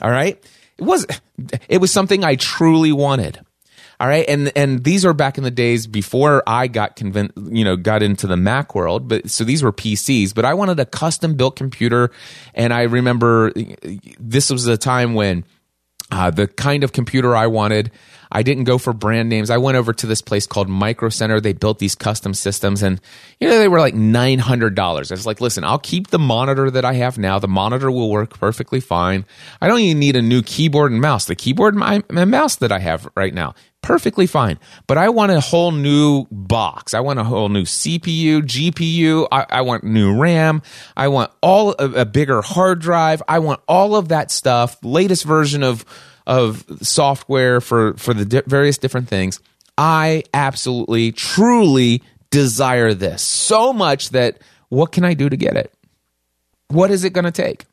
All 0.00 0.10
right? 0.10 0.42
It 0.78 0.84
was 0.84 1.06
it 1.68 1.78
was 1.78 1.92
something 1.92 2.24
I 2.24 2.36
truly 2.36 2.92
wanted. 2.92 3.40
All 4.00 4.08
right, 4.08 4.28
and 4.28 4.50
and 4.56 4.82
these 4.82 5.06
are 5.06 5.12
back 5.12 5.38
in 5.38 5.44
the 5.44 5.52
days 5.52 5.86
before 5.86 6.42
I 6.48 6.66
got 6.66 6.96
convinced, 6.96 7.34
you 7.36 7.64
know, 7.64 7.76
got 7.76 8.02
into 8.02 8.26
the 8.26 8.36
Mac 8.36 8.74
world. 8.74 9.06
But 9.06 9.30
so 9.30 9.44
these 9.44 9.62
were 9.62 9.72
PCs, 9.72 10.34
but 10.34 10.44
I 10.44 10.52
wanted 10.54 10.80
a 10.80 10.84
custom 10.84 11.36
built 11.36 11.54
computer, 11.54 12.10
and 12.54 12.74
I 12.74 12.82
remember 12.82 13.52
this 14.18 14.50
was 14.50 14.66
a 14.66 14.76
time 14.76 15.14
when 15.14 15.44
uh, 16.10 16.30
the 16.30 16.48
kind 16.48 16.82
of 16.82 16.92
computer 16.92 17.36
I 17.36 17.46
wanted 17.46 17.92
I 18.34 18.42
didn't 18.42 18.64
go 18.64 18.78
for 18.78 18.92
brand 18.92 19.28
names. 19.28 19.48
I 19.48 19.58
went 19.58 19.76
over 19.76 19.92
to 19.92 20.06
this 20.06 20.20
place 20.20 20.44
called 20.44 20.68
Micro 20.68 21.08
Center. 21.08 21.40
They 21.40 21.52
built 21.52 21.78
these 21.78 21.94
custom 21.94 22.34
systems 22.34 22.82
and, 22.82 23.00
you 23.38 23.48
know, 23.48 23.58
they 23.58 23.68
were 23.68 23.78
like 23.78 23.94
$900. 23.94 24.78
I 24.80 24.98
was 24.98 25.24
like, 25.24 25.40
listen, 25.40 25.62
I'll 25.62 25.78
keep 25.78 26.08
the 26.08 26.18
monitor 26.18 26.68
that 26.68 26.84
I 26.84 26.94
have 26.94 27.16
now. 27.16 27.38
The 27.38 27.46
monitor 27.46 27.92
will 27.92 28.10
work 28.10 28.36
perfectly 28.38 28.80
fine. 28.80 29.24
I 29.60 29.68
don't 29.68 29.78
even 29.78 30.00
need 30.00 30.16
a 30.16 30.22
new 30.22 30.42
keyboard 30.42 30.90
and 30.90 31.00
mouse. 31.00 31.26
The 31.26 31.36
keyboard 31.36 31.76
and 31.76 32.30
mouse 32.30 32.56
that 32.56 32.72
I 32.72 32.80
have 32.80 33.08
right 33.16 33.32
now, 33.32 33.54
perfectly 33.82 34.26
fine. 34.26 34.58
But 34.88 34.98
I 34.98 35.10
want 35.10 35.30
a 35.30 35.40
whole 35.40 35.70
new 35.70 36.26
box. 36.32 36.92
I 36.92 37.00
want 37.00 37.20
a 37.20 37.24
whole 37.24 37.48
new 37.48 37.62
CPU, 37.62 38.42
GPU. 38.42 39.28
I, 39.30 39.46
I 39.48 39.60
want 39.60 39.84
new 39.84 40.18
RAM. 40.18 40.62
I 40.96 41.06
want 41.06 41.30
all 41.40 41.76
a, 41.78 42.00
a 42.00 42.04
bigger 42.04 42.42
hard 42.42 42.80
drive. 42.80 43.22
I 43.28 43.38
want 43.38 43.60
all 43.68 43.94
of 43.94 44.08
that 44.08 44.32
stuff. 44.32 44.78
Latest 44.82 45.24
version 45.24 45.62
of 45.62 45.84
of 46.26 46.64
software 46.82 47.60
for 47.60 47.94
for 47.94 48.14
the 48.14 48.24
di- 48.24 48.42
various 48.46 48.78
different 48.78 49.08
things. 49.08 49.40
I 49.76 50.24
absolutely, 50.32 51.12
truly 51.12 52.02
desire 52.30 52.94
this 52.94 53.22
so 53.22 53.72
much 53.72 54.10
that 54.10 54.38
what 54.68 54.92
can 54.92 55.04
I 55.04 55.14
do 55.14 55.28
to 55.28 55.36
get 55.36 55.56
it? 55.56 55.72
What 56.68 56.90
is 56.90 57.04
it 57.04 57.12
going 57.12 57.24
to 57.24 57.30
take? 57.30 57.64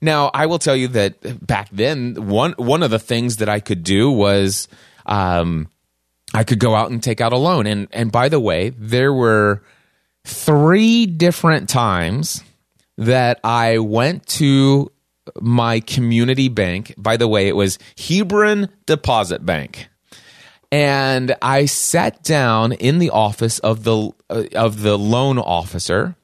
Now, 0.00 0.30
I 0.32 0.46
will 0.46 0.58
tell 0.58 0.76
you 0.76 0.88
that 0.88 1.44
back 1.44 1.68
then, 1.72 2.28
one 2.28 2.52
one 2.52 2.82
of 2.82 2.90
the 2.90 2.98
things 2.98 3.36
that 3.36 3.48
I 3.48 3.60
could 3.60 3.82
do 3.82 4.10
was 4.10 4.68
um, 5.06 5.68
I 6.34 6.44
could 6.44 6.58
go 6.58 6.74
out 6.74 6.90
and 6.90 7.02
take 7.02 7.20
out 7.20 7.32
a 7.32 7.38
loan. 7.38 7.66
And 7.66 7.88
and 7.92 8.12
by 8.12 8.28
the 8.28 8.40
way, 8.40 8.70
there 8.70 9.12
were 9.12 9.62
three 10.24 11.06
different 11.06 11.68
times 11.68 12.42
that 12.98 13.40
I 13.42 13.78
went 13.78 14.26
to 14.26 14.92
my 15.40 15.80
community 15.80 16.48
bank. 16.48 16.94
By 16.96 17.16
the 17.16 17.28
way, 17.28 17.48
it 17.48 17.56
was 17.56 17.78
Hebron 17.98 18.68
Deposit 18.86 19.44
Bank. 19.44 19.88
And 20.70 21.34
I 21.40 21.64
sat 21.64 22.22
down 22.22 22.72
in 22.72 22.98
the 22.98 23.10
office 23.10 23.58
of 23.60 23.84
the 23.84 24.10
uh, 24.28 24.44
of 24.54 24.82
the 24.82 24.98
loan 24.98 25.38
officer. 25.38 26.14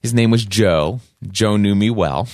His 0.00 0.14
name 0.14 0.30
was 0.30 0.44
Joe. 0.44 1.00
Joe 1.28 1.56
knew 1.56 1.74
me 1.74 1.90
well. 1.90 2.28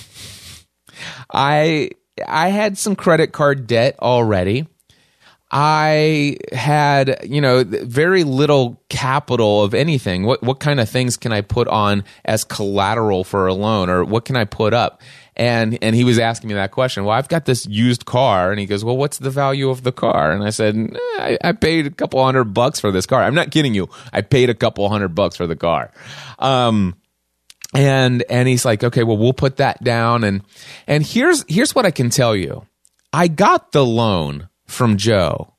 I 1.33 1.89
I 2.27 2.49
had 2.49 2.77
some 2.77 2.95
credit 2.95 3.31
card 3.31 3.65
debt 3.65 3.97
already. 3.99 4.67
I 5.55 6.37
had, 6.51 7.19
you 7.29 7.39
know, 7.39 7.63
very 7.63 8.23
little 8.23 8.81
capital 8.89 9.63
of 9.63 9.75
anything. 9.75 10.23
What 10.23 10.41
what 10.41 10.59
kind 10.59 10.79
of 10.79 10.89
things 10.89 11.15
can 11.15 11.31
I 11.31 11.41
put 11.41 11.67
on 11.67 12.03
as 12.25 12.43
collateral 12.43 13.23
for 13.23 13.45
a 13.47 13.53
loan 13.53 13.89
or 13.89 14.03
what 14.03 14.25
can 14.25 14.35
I 14.35 14.45
put 14.45 14.73
up? 14.73 15.01
And 15.35 15.77
and 15.81 15.95
he 15.95 16.03
was 16.03 16.19
asking 16.19 16.49
me 16.49 16.53
that 16.55 16.71
question. 16.71 17.05
Well, 17.05 17.15
I've 17.15 17.27
got 17.27 17.45
this 17.45 17.65
used 17.65 18.05
car, 18.05 18.51
and 18.51 18.59
he 18.59 18.65
goes, 18.65 18.83
"Well, 18.83 18.97
what's 18.97 19.17
the 19.17 19.29
value 19.29 19.69
of 19.69 19.83
the 19.83 19.91
car?" 19.91 20.31
And 20.31 20.43
I 20.43 20.51
said, 20.51 20.75
eh, 20.75 20.97
I, 21.19 21.37
I, 21.43 21.51
paid 21.53 21.87
a 21.87 21.91
couple 21.91 22.23
hundred 22.23 22.53
bucks 22.53 22.79
for 22.79 22.91
this 22.91 23.05
car." 23.05 23.23
I'm 23.23 23.35
not 23.35 23.51
kidding 23.51 23.73
you. 23.73 23.89
I 24.11 24.21
paid 24.21 24.49
a 24.49 24.55
couple 24.55 24.87
hundred 24.89 25.15
bucks 25.15 25.35
for 25.35 25.47
the 25.47 25.55
car. 25.55 25.91
Um, 26.39 26.95
and 27.73 28.23
and 28.29 28.47
he's 28.47 28.65
like, 28.65 28.83
"Okay, 28.83 29.03
well, 29.03 29.17
we'll 29.17 29.33
put 29.33 29.57
that 29.57 29.83
down." 29.83 30.23
And 30.23 30.43
and 30.87 31.03
here's 31.03 31.43
here's 31.47 31.73
what 31.73 31.85
I 31.85 31.91
can 31.91 32.09
tell 32.09 32.35
you. 32.35 32.65
I 33.11 33.27
got 33.27 33.71
the 33.71 33.85
loan 33.85 34.49
from 34.67 34.97
Joe 34.97 35.53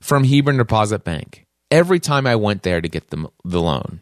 from 0.00 0.24
Hebron 0.24 0.56
Deposit 0.56 1.04
Bank 1.04 1.46
every 1.70 2.00
time 2.00 2.26
I 2.26 2.36
went 2.36 2.62
there 2.62 2.80
to 2.80 2.88
get 2.88 3.10
the 3.10 3.28
the 3.44 3.60
loan. 3.60 4.00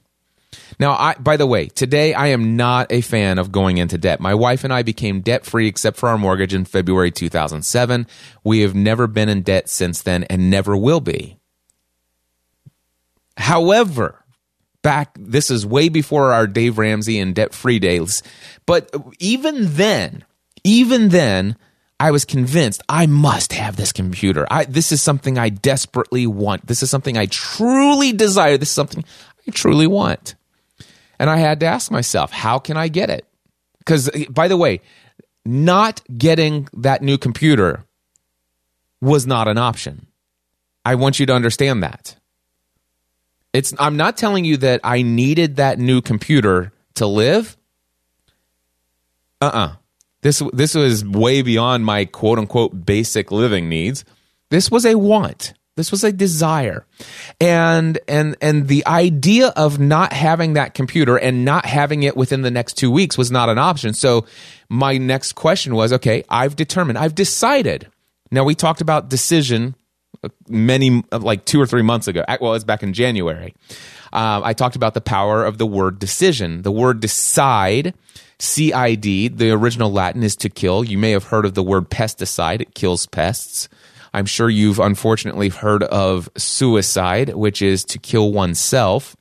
Now, 0.79 0.93
I, 0.93 1.15
by 1.15 1.37
the 1.37 1.47
way, 1.47 1.69
today 1.69 2.13
I 2.13 2.29
am 2.29 2.57
not 2.57 2.93
a 2.93 3.01
fan 3.01 3.39
of 3.39 3.51
going 3.51 3.79
into 3.79 3.97
debt. 3.97 4.21
My 4.21 4.35
wife 4.35 4.63
and 4.63 4.73
I 4.73 4.83
became 4.83 5.21
debt 5.23 5.47
free 5.47 5.69
except 5.69 5.97
for 5.97 6.09
our 6.09 6.19
mortgage 6.19 6.53
in 6.53 6.65
February 6.65 7.11
2007. 7.11 8.07
We 8.45 8.61
have 8.61 8.75
never 8.75 9.07
been 9.07 9.29
in 9.29 9.43
debt 9.43 9.69
since 9.69 10.03
then 10.03 10.25
and 10.25 10.51
never 10.51 10.77
will 10.77 11.01
be. 11.01 11.39
However, 13.39 14.25
back, 14.83 15.17
this 15.19 15.51
is 15.51 15.65
way 15.65 15.89
before 15.89 16.33
our 16.33 16.47
Dave 16.47 16.79
Ramsey 16.79 17.19
and 17.19 17.35
debt 17.35 17.55
free 17.55 17.79
days. 17.79 18.23
But 18.67 18.95
even 19.19 19.75
then, 19.75 20.25
even 20.63 21.09
then, 21.09 21.57
I 21.99 22.11
was 22.11 22.27
convinced 22.27 22.83
I 22.89 23.07
must 23.07 23.55
have 23.55 23.77
this 23.77 23.93
computer. 23.93 24.47
I, 24.51 24.65
this 24.65 24.93
is 24.93 25.01
something 25.01 25.39
I 25.39 25.49
desperately 25.49 26.27
want. 26.27 26.67
This 26.67 26.83
is 26.83 26.91
something 26.91 27.17
I 27.17 27.27
truly 27.27 28.13
desire. 28.13 28.59
This 28.59 28.69
is 28.69 28.75
something 28.75 29.05
I 29.49 29.51
truly 29.51 29.87
want. 29.87 30.35
And 31.19 31.31
I 31.31 31.39
had 31.39 31.61
to 31.61 31.67
ask 31.67 31.91
myself, 31.91 32.31
how 32.33 32.59
can 32.59 32.77
I 32.77 32.89
get 32.89 33.11
it? 33.11 33.27
Because, 33.79 34.11
by 34.31 34.49
the 34.49 34.57
way, 34.57 34.81
not 35.45 36.03
getting 36.17 36.69
that 36.75 37.03
new 37.03 37.19
computer 37.19 37.85
was 39.01 39.27
not 39.27 39.49
an 39.49 39.59
option. 39.59 40.07
I 40.85 40.95
want 40.97 41.19
you 41.19 41.27
to 41.27 41.35
understand 41.35 41.83
that. 41.83 42.17
It's, 43.53 43.73
I'm 43.79 43.97
not 43.97 44.17
telling 44.17 44.45
you 44.45 44.57
that 44.59 44.81
I 44.85 45.03
needed 45.03 45.57
that 45.57 45.79
new 45.79 46.01
computer 46.01 46.73
to 46.95 47.07
live. 47.07 47.57
uh-uh 49.41 49.77
this 50.27 50.43
this 50.53 50.75
was 50.75 51.05
way 51.05 51.43
beyond 51.43 51.85
my 51.85 52.05
quote 52.05 52.39
unquote 52.39 52.85
basic 52.85 53.31
living 53.31 53.69
needs 53.69 54.05
this 54.51 54.71
was 54.71 54.85
a 54.85 54.97
want 54.97 55.55
this 55.77 55.91
was 55.91 56.03
a 56.03 56.11
desire. 56.11 56.85
And 57.41 57.99
and 58.09 58.37
and 58.41 58.67
the 58.67 58.87
idea 58.87 59.49
of 59.49 59.79
not 59.79 60.13
having 60.13 60.55
that 60.55 60.75
computer 60.75 61.17
and 61.17 61.45
not 61.45 61.67
having 61.67 62.03
it 62.03 62.17
within 62.17 62.43
the 62.43 62.51
next 62.51 62.75
2 62.75 62.91
weeks 62.91 63.17
was 63.17 63.31
not 63.31 63.49
an 63.49 63.59
option. 63.59 63.93
So 63.93 64.27
my 64.69 64.99
next 64.99 65.35
question 65.35 65.77
was 65.77 65.93
okay 65.93 66.25
i've 66.29 66.57
determined 66.57 66.99
i've 66.99 67.15
decided. 67.15 67.89
Now 68.31 68.43
we 68.43 68.55
talked 68.55 68.81
about 68.81 69.09
decision 69.09 69.77
uh, 70.25 70.31
many 70.49 71.05
uh, 71.13 71.19
like 71.19 71.45
2 71.45 71.61
or 71.61 71.67
3 71.67 71.83
months 71.83 72.09
ago. 72.09 72.25
Well 72.41 72.55
it's 72.55 72.65
back 72.65 72.83
in 72.83 72.93
january. 72.93 73.55
Um, 74.13 74.43
i 74.45 74.55
talked 74.55 74.77
about 74.77 74.95
the 74.95 75.01
power 75.01 75.45
of 75.45 75.59
the 75.59 75.67
word 75.67 75.99
decision. 75.99 76.63
The 76.63 76.73
word 76.73 77.01
decide 77.01 77.95
CID, 78.39 79.39
the 79.39 79.51
original 79.51 79.91
Latin 79.91 80.23
is 80.23 80.37
to 80.37 80.49
kill. 80.49 80.85
You 80.85 80.99
may 80.99 81.11
have 81.11 81.25
heard 81.25 81.45
of 81.45 81.55
the 81.55 81.63
word 81.63 81.91
pesticide, 81.91 82.61
it 82.61 82.75
kills 82.75 83.07
pests. 83.07 83.69
I'm 84.17 84.25
sure 84.25 84.49
you've 84.49 84.79
unfortunately 84.79 85.51
heard 85.51 85.83
of 85.83 86.31
suicide, 86.39 87.35
which 87.35 87.61
is 87.61 87.85
to 87.85 87.99
kill 87.99 88.33
oneself. 88.33 89.15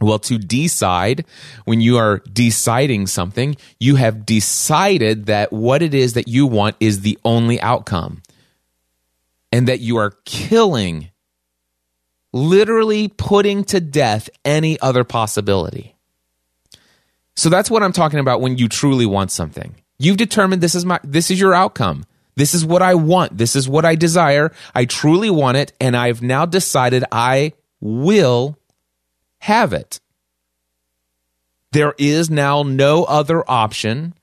Well, 0.00 0.18
to 0.20 0.38
decide, 0.38 1.26
when 1.66 1.82
you 1.82 1.98
are 1.98 2.22
deciding 2.32 3.08
something, 3.08 3.56
you 3.78 3.96
have 3.96 4.24
decided 4.24 5.26
that 5.26 5.52
what 5.52 5.82
it 5.82 5.92
is 5.92 6.14
that 6.14 6.28
you 6.28 6.46
want 6.46 6.76
is 6.80 7.02
the 7.02 7.18
only 7.26 7.60
outcome. 7.60 8.22
And 9.52 9.68
that 9.68 9.80
you 9.80 9.98
are 9.98 10.14
killing, 10.24 11.10
literally 12.32 13.08
putting 13.08 13.64
to 13.64 13.80
death 13.80 14.30
any 14.46 14.80
other 14.80 15.04
possibility. 15.04 15.94
So 17.36 17.50
that's 17.50 17.70
what 17.70 17.82
I'm 17.82 17.92
talking 17.92 18.18
about 18.18 18.40
when 18.40 18.56
you 18.56 18.66
truly 18.66 19.04
want 19.04 19.30
something. 19.30 19.74
You've 19.98 20.16
determined 20.16 20.62
this 20.62 20.74
is 20.74 20.86
my 20.86 21.00
this 21.04 21.30
is 21.30 21.38
your 21.38 21.52
outcome. 21.52 22.06
This 22.34 22.54
is 22.54 22.64
what 22.64 22.82
I 22.82 22.94
want. 22.94 23.36
This 23.36 23.56
is 23.56 23.68
what 23.68 23.84
I 23.84 23.94
desire. 23.94 24.52
I 24.74 24.84
truly 24.84 25.30
want 25.30 25.56
it 25.56 25.72
and 25.80 25.96
I've 25.96 26.22
now 26.22 26.46
decided 26.46 27.04
I 27.12 27.52
will 27.80 28.58
have 29.38 29.72
it. 29.72 30.00
There 31.72 31.94
is 31.98 32.30
now 32.30 32.62
no 32.62 33.04
other 33.04 33.48
option 33.50 34.14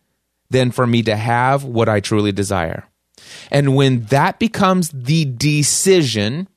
than 0.49 0.71
for 0.71 0.87
me 0.87 1.03
to 1.03 1.15
have 1.15 1.63
what 1.63 1.89
I 1.89 1.99
truly 1.99 2.31
desire. 2.31 2.85
And 3.51 3.75
when 3.75 4.05
that 4.05 4.39
becomes 4.39 4.89
the 4.89 5.25
decision 5.25 6.47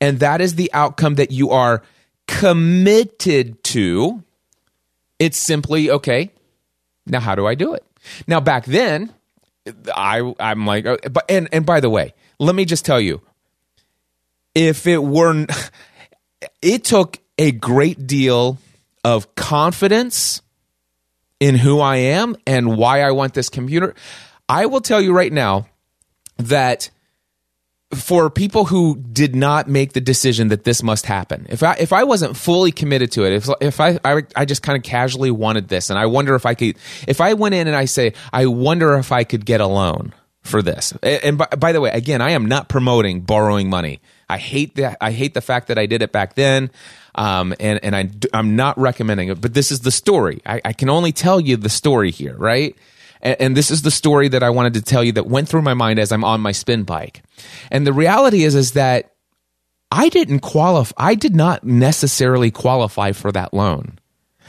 and 0.00 0.20
that 0.20 0.40
is 0.40 0.54
the 0.54 0.70
outcome 0.72 1.14
that 1.16 1.30
you 1.30 1.50
are 1.50 1.82
committed 2.26 3.62
to, 3.64 4.22
it's 5.18 5.38
simply 5.38 5.90
okay. 5.90 6.30
Now, 7.06 7.20
how 7.20 7.34
do 7.34 7.46
I 7.46 7.54
do 7.54 7.74
it? 7.74 7.84
Now, 8.26 8.40
back 8.40 8.64
then, 8.64 9.12
I 9.94 10.34
I'm 10.38 10.66
like, 10.66 10.86
uh, 10.86 10.96
but 11.10 11.24
and 11.28 11.48
and 11.52 11.64
by 11.64 11.80
the 11.80 11.90
way, 11.90 12.14
let 12.38 12.54
me 12.54 12.64
just 12.64 12.84
tell 12.84 13.00
you, 13.00 13.20
if 14.54 14.86
it 14.86 15.02
weren't, 15.02 15.50
it 16.62 16.84
took 16.84 17.18
a 17.38 17.52
great 17.52 18.06
deal 18.06 18.58
of 19.04 19.34
confidence 19.34 20.42
in 21.40 21.54
who 21.54 21.80
I 21.80 21.96
am 21.96 22.36
and 22.46 22.76
why 22.76 23.02
I 23.02 23.12
want 23.12 23.34
this 23.34 23.48
computer. 23.48 23.94
I 24.48 24.66
will 24.66 24.80
tell 24.80 25.00
you 25.00 25.12
right 25.12 25.32
now 25.32 25.68
that 26.38 26.90
for 27.92 28.28
people 28.28 28.66
who 28.66 28.96
did 28.96 29.34
not 29.34 29.66
make 29.66 29.94
the 29.94 30.00
decision 30.00 30.48
that 30.48 30.64
this 30.64 30.82
must 30.82 31.06
happen, 31.06 31.46
if 31.48 31.62
I 31.62 31.74
if 31.74 31.92
I 31.92 32.04
wasn't 32.04 32.36
fully 32.36 32.70
committed 32.70 33.12
to 33.12 33.24
it, 33.24 33.32
if 33.32 33.48
if 33.60 33.80
I 33.80 33.98
I, 34.04 34.22
I 34.36 34.44
just 34.44 34.62
kind 34.62 34.76
of 34.76 34.82
casually 34.82 35.30
wanted 35.30 35.68
this, 35.68 35.88
and 35.88 35.98
I 35.98 36.06
wonder 36.06 36.34
if 36.34 36.44
I 36.44 36.54
could, 36.54 36.76
if 37.06 37.20
I 37.20 37.34
went 37.34 37.54
in 37.54 37.66
and 37.66 37.76
I 37.76 37.86
say, 37.86 38.12
I 38.32 38.46
wonder 38.46 38.94
if 38.94 39.10
I 39.10 39.24
could 39.24 39.46
get 39.46 39.60
a 39.60 39.66
loan 39.66 40.12
for 40.42 40.60
this. 40.62 40.92
And 41.02 41.38
by, 41.38 41.46
by 41.46 41.72
the 41.72 41.80
way, 41.80 41.90
again, 41.90 42.20
I 42.20 42.30
am 42.30 42.46
not 42.46 42.68
promoting 42.68 43.22
borrowing 43.22 43.70
money. 43.70 44.00
I 44.28 44.38
hate 44.38 44.74
that. 44.76 44.98
I 45.00 45.12
hate 45.12 45.32
the 45.32 45.40
fact 45.40 45.68
that 45.68 45.78
I 45.78 45.86
did 45.86 46.02
it 46.02 46.12
back 46.12 46.34
then, 46.34 46.70
um, 47.14 47.54
and 47.58 47.80
and 47.82 47.96
I 47.96 48.10
I'm 48.34 48.54
not 48.54 48.78
recommending 48.78 49.28
it. 49.28 49.40
But 49.40 49.54
this 49.54 49.72
is 49.72 49.80
the 49.80 49.90
story. 49.90 50.42
I, 50.44 50.60
I 50.62 50.72
can 50.74 50.90
only 50.90 51.12
tell 51.12 51.40
you 51.40 51.56
the 51.56 51.70
story 51.70 52.10
here, 52.10 52.36
right? 52.36 52.76
And, 53.20 53.36
and 53.40 53.56
this 53.56 53.70
is 53.70 53.82
the 53.82 53.90
story 53.90 54.28
that 54.28 54.42
I 54.42 54.50
wanted 54.50 54.74
to 54.74 54.82
tell 54.82 55.02
you 55.02 55.12
that 55.12 55.26
went 55.26 55.48
through 55.48 55.62
my 55.62 55.74
mind 55.74 55.98
as 55.98 56.12
I'm 56.12 56.24
on 56.24 56.40
my 56.40 56.52
spin 56.52 56.84
bike. 56.84 57.22
And 57.70 57.86
the 57.86 57.92
reality 57.92 58.44
is, 58.44 58.54
is 58.54 58.72
that 58.72 59.14
I 59.90 60.08
didn't 60.08 60.40
qualify. 60.40 60.94
I 60.98 61.14
did 61.14 61.34
not 61.34 61.64
necessarily 61.64 62.50
qualify 62.50 63.12
for 63.12 63.32
that 63.32 63.54
loan. 63.54 63.98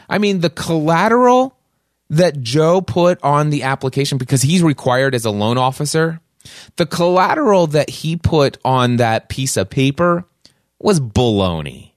I 0.09 0.17
mean, 0.17 0.41
the 0.41 0.49
collateral 0.49 1.55
that 2.09 2.41
Joe 2.41 2.81
put 2.81 3.23
on 3.23 3.49
the 3.49 3.63
application 3.63 4.17
because 4.17 4.41
he's 4.41 4.63
required 4.63 5.13
as 5.13 5.25
a 5.25 5.31
loan 5.31 5.57
officer, 5.57 6.19
the 6.77 6.85
collateral 6.85 7.67
that 7.67 7.89
he 7.89 8.15
put 8.15 8.57
on 8.65 8.97
that 8.97 9.29
piece 9.29 9.55
of 9.57 9.69
paper 9.69 10.25
was 10.79 10.99
baloney. 10.99 11.91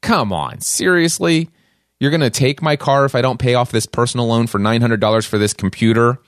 Come 0.00 0.32
on, 0.32 0.60
seriously? 0.60 1.50
You're 2.00 2.10
going 2.10 2.22
to 2.22 2.30
take 2.30 2.62
my 2.62 2.76
car 2.76 3.04
if 3.04 3.14
I 3.14 3.22
don't 3.22 3.38
pay 3.38 3.54
off 3.54 3.70
this 3.70 3.86
personal 3.86 4.26
loan 4.26 4.48
for 4.48 4.58
$900 4.58 5.26
for 5.26 5.38
this 5.38 5.52
computer? 5.52 6.18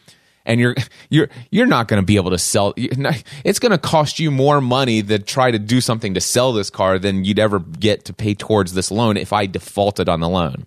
and 0.44 0.60
you're 0.60 0.74
you're 1.08 1.28
you're 1.50 1.66
not 1.66 1.88
going 1.88 2.02
to 2.02 2.06
be 2.06 2.16
able 2.16 2.30
to 2.30 2.38
sell 2.38 2.74
it's 2.76 3.58
going 3.58 3.70
to 3.70 3.78
cost 3.78 4.18
you 4.18 4.30
more 4.30 4.60
money 4.60 5.02
to 5.02 5.18
try 5.18 5.50
to 5.50 5.58
do 5.58 5.80
something 5.80 6.14
to 6.14 6.20
sell 6.20 6.52
this 6.52 6.70
car 6.70 6.98
than 6.98 7.24
you'd 7.24 7.38
ever 7.38 7.60
get 7.60 8.04
to 8.06 8.12
pay 8.12 8.34
towards 8.34 8.74
this 8.74 8.90
loan 8.90 9.16
if 9.16 9.32
I 9.32 9.46
defaulted 9.46 10.08
on 10.08 10.20
the 10.20 10.28
loan. 10.28 10.66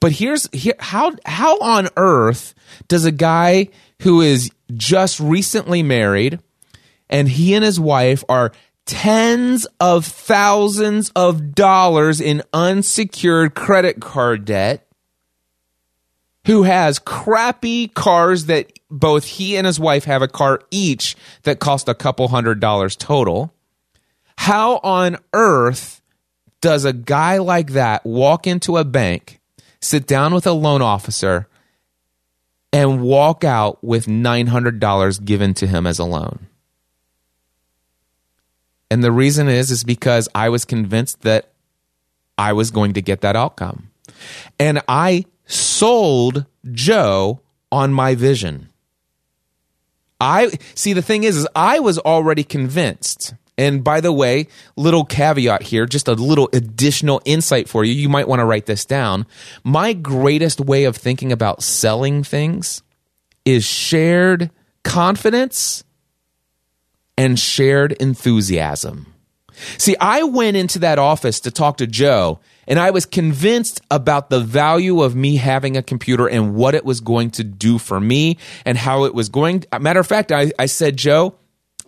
But 0.00 0.12
here's 0.12 0.48
here, 0.52 0.74
how 0.78 1.12
how 1.26 1.58
on 1.60 1.88
earth 1.96 2.54
does 2.88 3.04
a 3.04 3.12
guy 3.12 3.68
who 4.02 4.20
is 4.20 4.50
just 4.74 5.20
recently 5.20 5.82
married 5.82 6.40
and 7.08 7.28
he 7.28 7.54
and 7.54 7.64
his 7.64 7.80
wife 7.80 8.24
are 8.28 8.52
tens 8.90 9.68
of 9.78 10.04
thousands 10.04 11.12
of 11.14 11.54
dollars 11.54 12.20
in 12.20 12.42
unsecured 12.52 13.54
credit 13.54 14.00
card 14.00 14.44
debt 14.44 14.84
who 16.46 16.64
has 16.64 16.98
crappy 16.98 17.86
cars 17.86 18.46
that 18.46 18.72
both 18.90 19.24
he 19.24 19.56
and 19.56 19.64
his 19.64 19.78
wife 19.78 20.06
have 20.06 20.22
a 20.22 20.28
car 20.28 20.60
each 20.72 21.14
that 21.44 21.60
cost 21.60 21.88
a 21.88 21.94
couple 21.94 22.26
hundred 22.26 22.58
dollars 22.58 22.96
total. 22.96 23.54
How 24.36 24.78
on 24.78 25.18
earth 25.32 26.02
does 26.60 26.84
a 26.84 26.92
guy 26.92 27.38
like 27.38 27.74
that 27.74 28.04
walk 28.04 28.48
into 28.48 28.76
a 28.76 28.84
bank, 28.84 29.40
sit 29.80 30.04
down 30.04 30.34
with 30.34 30.48
a 30.48 30.52
loan 30.52 30.82
officer, 30.82 31.46
and 32.72 33.02
walk 33.02 33.44
out 33.44 33.84
with 33.84 34.06
$900 34.06 35.24
given 35.24 35.54
to 35.54 35.68
him 35.68 35.86
as 35.86 36.00
a 36.00 36.04
loan? 36.04 36.49
And 38.90 39.04
the 39.04 39.12
reason 39.12 39.48
is 39.48 39.70
is 39.70 39.84
because 39.84 40.28
I 40.34 40.48
was 40.48 40.64
convinced 40.64 41.22
that 41.22 41.52
I 42.36 42.52
was 42.52 42.70
going 42.70 42.94
to 42.94 43.02
get 43.02 43.20
that 43.20 43.36
outcome. 43.36 43.90
And 44.58 44.82
I 44.88 45.26
sold 45.46 46.46
Joe 46.72 47.40
on 47.70 47.92
my 47.92 48.14
vision. 48.14 48.68
I 50.20 50.50
see 50.74 50.92
the 50.92 51.02
thing 51.02 51.24
is 51.24 51.36
is 51.36 51.48
I 51.54 51.78
was 51.78 51.98
already 51.98 52.44
convinced. 52.44 53.34
And 53.56 53.84
by 53.84 54.00
the 54.00 54.12
way, 54.12 54.48
little 54.76 55.04
caveat 55.04 55.62
here, 55.62 55.84
just 55.84 56.08
a 56.08 56.14
little 56.14 56.48
additional 56.54 57.20
insight 57.26 57.68
for 57.68 57.84
you. 57.84 57.92
You 57.92 58.08
might 58.08 58.26
want 58.26 58.40
to 58.40 58.46
write 58.46 58.64
this 58.64 58.86
down. 58.86 59.26
My 59.62 59.92
greatest 59.92 60.60
way 60.60 60.84
of 60.84 60.96
thinking 60.96 61.30
about 61.30 61.62
selling 61.62 62.24
things 62.24 62.82
is 63.44 63.64
shared 63.64 64.50
confidence 64.82 65.84
and 67.20 67.38
shared 67.38 67.92
enthusiasm. 67.92 69.12
See, 69.76 69.94
I 70.00 70.22
went 70.22 70.56
into 70.56 70.78
that 70.78 70.98
office 70.98 71.40
to 71.40 71.50
talk 71.50 71.76
to 71.76 71.86
Joe, 71.86 72.40
and 72.66 72.78
I 72.78 72.92
was 72.92 73.04
convinced 73.04 73.82
about 73.90 74.30
the 74.30 74.40
value 74.40 75.02
of 75.02 75.14
me 75.14 75.36
having 75.36 75.76
a 75.76 75.82
computer 75.82 76.26
and 76.26 76.54
what 76.54 76.74
it 76.74 76.82
was 76.82 77.00
going 77.00 77.30
to 77.32 77.44
do 77.44 77.76
for 77.76 78.00
me 78.00 78.38
and 78.64 78.78
how 78.78 79.04
it 79.04 79.12
was 79.12 79.28
going. 79.28 79.64
Matter 79.78 80.00
of 80.00 80.06
fact, 80.06 80.32
I, 80.32 80.50
I 80.58 80.64
said, 80.64 80.96
Joe, 80.96 81.34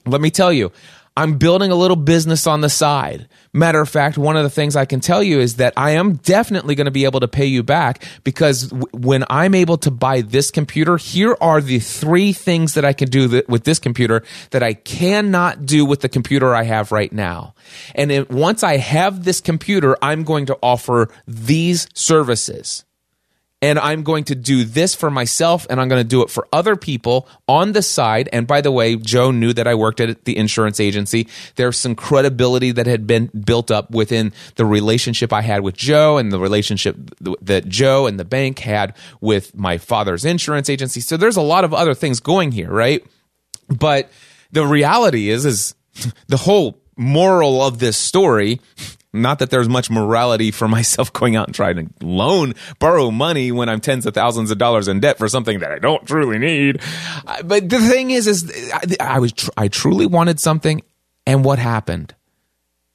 let 0.04 0.20
me 0.20 0.30
tell 0.30 0.52
you, 0.52 0.70
I'm 1.16 1.36
building 1.36 1.70
a 1.70 1.74
little 1.74 1.96
business 1.96 2.46
on 2.46 2.62
the 2.62 2.70
side. 2.70 3.28
Matter 3.52 3.82
of 3.82 3.88
fact, 3.88 4.16
one 4.16 4.36
of 4.36 4.44
the 4.44 4.50
things 4.50 4.76
I 4.76 4.86
can 4.86 5.00
tell 5.00 5.22
you 5.22 5.40
is 5.40 5.56
that 5.56 5.74
I 5.76 5.90
am 5.90 6.14
definitely 6.14 6.74
going 6.74 6.86
to 6.86 6.90
be 6.90 7.04
able 7.04 7.20
to 7.20 7.28
pay 7.28 7.44
you 7.44 7.62
back 7.62 8.04
because 8.24 8.68
w- 8.68 8.86
when 8.94 9.24
I'm 9.28 9.54
able 9.54 9.76
to 9.78 9.90
buy 9.90 10.22
this 10.22 10.50
computer, 10.50 10.96
here 10.96 11.36
are 11.38 11.60
the 11.60 11.80
three 11.80 12.32
things 12.32 12.72
that 12.74 12.86
I 12.86 12.94
can 12.94 13.08
do 13.08 13.28
th- 13.28 13.46
with 13.46 13.64
this 13.64 13.78
computer 13.78 14.22
that 14.52 14.62
I 14.62 14.72
cannot 14.72 15.66
do 15.66 15.84
with 15.84 16.00
the 16.00 16.08
computer 16.08 16.54
I 16.54 16.62
have 16.62 16.92
right 16.92 17.12
now. 17.12 17.54
And 17.94 18.10
it, 18.10 18.30
once 18.30 18.62
I 18.62 18.78
have 18.78 19.24
this 19.24 19.42
computer, 19.42 19.98
I'm 20.00 20.24
going 20.24 20.46
to 20.46 20.58
offer 20.62 21.08
these 21.26 21.88
services. 21.92 22.84
And 23.62 23.78
I'm 23.78 24.02
going 24.02 24.24
to 24.24 24.34
do 24.34 24.64
this 24.64 24.94
for 24.94 25.08
myself 25.08 25.66
and 25.70 25.80
I'm 25.80 25.88
going 25.88 26.02
to 26.02 26.08
do 26.08 26.22
it 26.22 26.30
for 26.30 26.48
other 26.52 26.74
people 26.74 27.28
on 27.46 27.72
the 27.72 27.80
side. 27.80 28.28
And 28.32 28.46
by 28.46 28.60
the 28.60 28.72
way, 28.72 28.96
Joe 28.96 29.30
knew 29.30 29.52
that 29.52 29.68
I 29.68 29.76
worked 29.76 30.00
at 30.00 30.24
the 30.24 30.36
insurance 30.36 30.80
agency. 30.80 31.28
There's 31.54 31.78
some 31.78 31.94
credibility 31.94 32.72
that 32.72 32.86
had 32.86 33.06
been 33.06 33.26
built 33.28 33.70
up 33.70 33.92
within 33.92 34.32
the 34.56 34.66
relationship 34.66 35.32
I 35.32 35.42
had 35.42 35.60
with 35.60 35.76
Joe 35.76 36.18
and 36.18 36.32
the 36.32 36.40
relationship 36.40 36.96
that 37.20 37.68
Joe 37.68 38.08
and 38.08 38.18
the 38.18 38.24
bank 38.24 38.58
had 38.58 38.96
with 39.20 39.54
my 39.54 39.78
father's 39.78 40.24
insurance 40.24 40.68
agency. 40.68 41.00
So 41.00 41.16
there's 41.16 41.36
a 41.36 41.42
lot 41.42 41.64
of 41.64 41.72
other 41.72 41.94
things 41.94 42.18
going 42.18 42.50
here, 42.50 42.70
right? 42.70 43.06
But 43.68 44.10
the 44.50 44.66
reality 44.66 45.30
is, 45.30 45.44
is 45.46 45.74
the 46.26 46.36
whole 46.36 46.82
moral 46.96 47.62
of 47.62 47.78
this 47.78 47.96
story 47.96 48.60
not 49.12 49.38
that 49.40 49.50
there's 49.50 49.68
much 49.68 49.90
morality 49.90 50.50
for 50.50 50.68
myself 50.76 51.12
going 51.12 51.36
out 51.36 51.48
and 51.48 51.54
trying 51.54 51.76
to 51.76 52.04
loan, 52.04 52.54
borrow 52.78 53.10
money 53.10 53.52
when 53.52 53.68
I'm 53.68 53.80
tens 53.80 54.06
of 54.06 54.14
thousands 54.14 54.50
of 54.50 54.58
dollars 54.58 54.88
in 54.88 55.00
debt 55.00 55.18
for 55.18 55.28
something 55.28 55.60
that 55.60 55.72
I 55.72 55.78
don't 55.78 56.06
truly 56.06 56.38
need. 56.38 56.80
But 57.44 57.68
the 57.68 57.78
thing 57.80 58.10
is, 58.10 58.26
is 58.26 58.72
I, 58.72 59.16
I 59.16 59.18
was, 59.18 59.32
tr- 59.32 59.50
I 59.56 59.68
truly 59.68 60.06
wanted 60.06 60.40
something. 60.40 60.82
And 61.26 61.44
what 61.44 61.58
happened? 61.58 62.14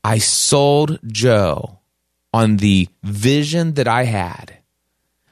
I 0.04 0.18
sold 0.18 1.00
Joe 1.06 1.80
on 2.34 2.58
the 2.58 2.90
vision 3.04 3.74
that 3.76 3.88
I 3.88 4.04
had. 4.04 4.58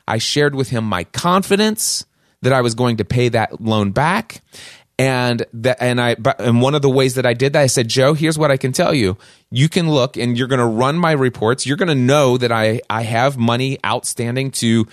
I 0.08 0.18
shared 0.18 0.56
with 0.56 0.70
him 0.70 0.84
my 0.84 1.04
confidence 1.04 2.06
that 2.42 2.54
I 2.54 2.62
was 2.62 2.76
going 2.76 2.98
to 2.98 3.06
pay 3.06 3.30
that 3.30 3.60
loan 3.60 3.92
back 3.92 4.42
and 4.98 5.46
that 5.54 5.78
and 5.82 6.00
I 6.00 6.16
and 6.40 6.62
one 6.62 6.76
of 6.76 6.82
the 6.82 6.90
ways 6.90 7.16
that 7.16 7.26
I 7.26 7.34
did 7.34 7.54
that 7.54 7.62
I 7.62 7.68
said 7.68 7.88
Joe 7.88 8.14
here's 8.14 8.38
what 8.38 8.52
I 8.52 8.58
can 8.58 8.72
tell 8.72 8.94
you. 8.94 9.18
You 9.52 9.68
can 9.70 9.90
look 9.90 10.18
and 10.18 10.38
you're 10.38 10.48
going 10.48 10.60
to 10.60 10.66
run 10.66 10.98
my 10.98 11.12
reports. 11.12 11.66
You're 11.66 11.78
going 11.78 11.90
to 11.90 11.96
know 11.96 12.38
that 12.38 12.52
I 12.52 12.82
I 12.90 13.04
have 13.04 13.38
money 13.38 13.78
outstanding 13.86 14.52
to 14.52 14.88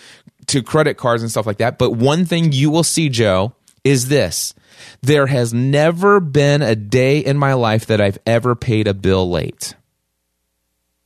to 0.48 0.62
credit 0.62 0.96
cards 0.96 1.22
and 1.22 1.30
stuff 1.30 1.46
like 1.46 1.58
that. 1.58 1.78
But 1.78 1.92
one 1.92 2.24
thing 2.24 2.52
you 2.52 2.70
will 2.70 2.84
see 2.84 3.08
Joe 3.08 3.54
is 3.84 4.08
this. 4.08 4.54
There 5.00 5.26
has 5.26 5.54
never 5.54 6.18
been 6.18 6.62
a 6.62 6.74
day 6.74 7.18
in 7.18 7.36
my 7.36 7.52
life 7.54 7.86
that 7.86 8.00
I've 8.00 8.18
ever 8.26 8.56
paid 8.56 8.88
a 8.88 8.94
bill 8.94 9.30
late. 9.30 9.74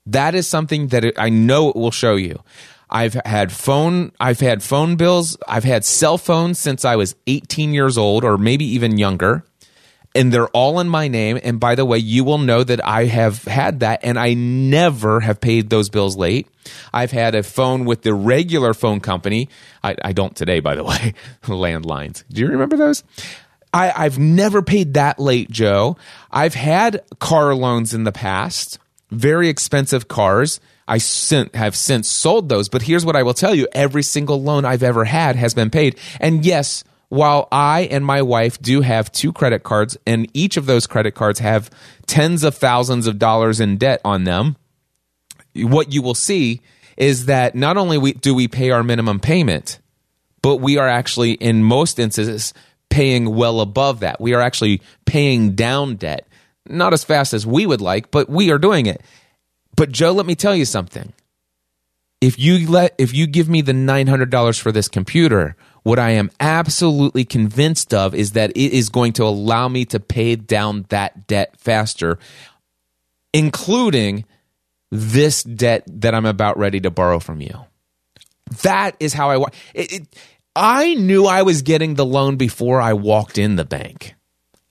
That 0.06 0.35
is 0.35 0.46
something 0.46 0.88
that 0.88 1.18
I 1.18 1.28
know 1.28 1.68
it 1.68 1.76
will 1.76 1.90
show 1.90 2.14
you 2.14 2.42
I've 2.88 3.14
had 3.25 3.53
phone 3.53 4.12
I've 4.20 4.40
had 4.40 4.62
phone 4.62 4.96
bills. 4.96 5.37
I've 5.46 5.64
had 5.64 5.85
cell 5.85 6.18
phones 6.18 6.59
since 6.59 6.85
I 6.85 6.96
was 6.96 7.16
18 7.27 7.72
years 7.72 7.99
old 7.99 8.25
or 8.25 8.38
maybe 8.38 8.64
even 8.64 8.99
younger. 8.99 9.44
And 10.14 10.33
they're 10.33 10.49
all 10.49 10.81
in 10.81 10.88
my 10.88 11.09
name. 11.09 11.38
And 11.42 11.61
by 11.61 11.75
the 11.75 11.85
way, 11.85 11.99
you 11.99 12.25
will 12.25 12.38
know 12.38 12.64
that 12.64 12.83
I 12.87 13.05
have 13.05 13.44
had 13.44 13.81
that 13.81 14.01
and 14.03 14.18
I 14.18 14.33
never 14.33 15.20
have 15.20 15.42
paid 15.42 15.68
those 15.68 15.90
bills 15.90 16.16
late. 16.16 16.49
I've 16.90 17.11
had 17.11 17.35
a 17.35 17.42
phone 17.42 17.85
with 17.85 18.01
the 18.01 18.14
regular 18.14 18.72
phone 18.72 19.01
company. 19.01 19.51
I, 19.85 19.94
I 20.03 20.12
don't 20.12 20.35
today, 20.35 20.61
by 20.61 20.75
the 20.75 20.85
way, 20.85 21.12
landlines. 21.42 22.25
Do 22.33 22.40
you 22.40 22.49
remember 22.49 22.79
those? 22.79 23.05
I, 23.75 23.92
I've 23.94 24.18
never 24.18 24.62
paid 24.62 24.94
that 24.94 25.18
late, 25.18 25.51
Joe. 25.51 25.99
I've 26.31 26.55
had 26.55 27.05
car 27.18 27.55
loans 27.55 27.92
in 27.92 28.05
the 28.05 28.12
past, 28.12 28.79
very 29.11 29.51
expensive 29.51 30.09
cars 30.09 30.61
I 30.88 30.99
sent, 30.99 31.55
have 31.55 31.75
since 31.75 32.09
sold 32.09 32.49
those. 32.49 32.68
But 32.68 32.83
here's 32.83 33.05
what 33.05 33.16
I 33.16 33.22
will 33.22 33.35
tell 33.35 33.55
you 33.55 33.66
every 33.72 34.03
single 34.03 34.42
loan 34.42 34.64
I've 34.64 34.83
ever 34.83 35.05
had 35.05 35.37
has 35.37 35.55
been 35.55 35.70
paid. 35.70 35.99
And 36.20 36.44
yes, 36.44 36.85
while 37.09 37.49
I 37.51 37.83
and 37.90 38.05
my 38.05 38.22
wife 38.22 38.61
do 38.61 38.81
have 38.81 39.12
two 39.12 39.33
credit 39.33 39.62
cards, 39.62 39.96
and 40.07 40.29
each 40.35 40.57
of 40.57 40.66
those 40.66 40.87
credit 40.87 41.14
cards 41.14 41.38
have 41.40 41.70
tens 42.07 42.44
of 42.44 42.55
thousands 42.55 43.07
of 43.07 43.18
dollars 43.18 43.61
in 43.61 43.79
debt 43.79 44.01
on 44.05 44.25
them, 44.25 44.57
what 45.55 45.92
you 45.92 46.03
will 46.03 46.14
see 46.14 46.61
is 46.96 47.27
that 47.27 47.55
not 47.55 47.77
only 47.77 48.12
do 48.12 48.35
we 48.35 48.49
pay 48.49 48.70
our 48.70 48.83
minimum 48.83 49.20
payment, 49.20 49.81
but 50.42 50.57
we 50.57 50.79
are 50.79 50.88
actually, 50.88 51.33
in 51.33 51.62
most 51.62 51.99
instances, 51.99 52.55
paying 52.88 53.35
well 53.35 53.61
above 53.61 54.01
that. 54.01 54.20
We 54.20 54.35
are 54.35 54.40
actually 54.40 54.81
paying 55.05 55.55
down 55.55 55.96
debt. 55.96 56.27
Not 56.68 56.92
as 56.92 57.05
fast 57.05 57.35
as 57.35 57.46
we 57.46 57.66
would 57.66 57.81
like, 57.81 58.11
but 58.11 58.29
we 58.29 58.51
are 58.51 58.59
doing 58.59 58.87
it. 58.87 59.03
But 59.76 59.92
Joe, 59.92 60.12
let 60.12 60.26
me 60.26 60.34
tell 60.34 60.56
you 60.56 60.64
something. 60.64 61.12
If 62.20 62.38
you 62.38 62.68
let 62.68 62.94
if 62.96 63.12
you 63.12 63.26
give 63.26 63.48
me 63.48 63.60
the 63.60 63.72
$900 63.72 64.58
for 64.58 64.72
this 64.72 64.88
computer, 64.88 65.54
what 65.82 65.98
I 65.98 66.10
am 66.10 66.30
absolutely 66.40 67.24
convinced 67.24 67.92
of 67.92 68.14
is 68.14 68.32
that 68.32 68.50
it 68.50 68.72
is 68.72 68.88
going 68.88 69.12
to 69.14 69.24
allow 69.24 69.68
me 69.68 69.84
to 69.86 70.00
pay 70.00 70.34
down 70.34 70.86
that 70.88 71.26
debt 71.26 71.54
faster, 71.58 72.18
including 73.34 74.24
this 74.90 75.42
debt 75.42 75.84
that 75.86 76.14
I'm 76.14 76.26
about 76.26 76.58
ready 76.58 76.80
to 76.80 76.90
borrow 76.90 77.18
from 77.18 77.42
you. 77.42 77.66
That 78.62 78.96
is 78.98 79.12
how 79.12 79.30
I 79.30 79.36
want 79.36 79.54
I 80.56 80.94
knew 80.94 81.26
I 81.26 81.42
was 81.42 81.60
getting 81.60 81.94
the 81.94 82.06
loan 82.06 82.36
before 82.36 82.80
I 82.80 82.94
walked 82.94 83.36
in 83.36 83.56
the 83.56 83.64
bank. 83.64 84.14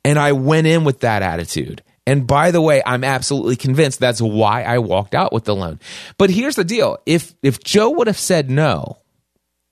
And 0.04 0.18
I 0.18 0.32
went 0.32 0.66
in 0.66 0.84
with 0.84 1.02
that 1.02 1.22
attitude. 1.22 1.84
And 2.08 2.28
by 2.28 2.52
the 2.52 2.62
way, 2.62 2.84
I'm 2.86 3.04
absolutely 3.04 3.56
convinced 3.56 4.00
that's 4.00 4.22
why 4.22 4.64
I 4.64 4.78
walked 4.78 5.16
out 5.16 5.34
with 5.34 5.46
the 5.46 5.56
loan. 5.56 5.80
But 6.18 6.30
here's 6.30 6.56
the 6.56 6.64
deal. 6.64 6.98
If 7.06 7.34
if 7.42 7.64
Joe 7.64 7.90
would 7.92 8.08
have 8.08 8.20
said 8.20 8.50
no, 8.50 9.00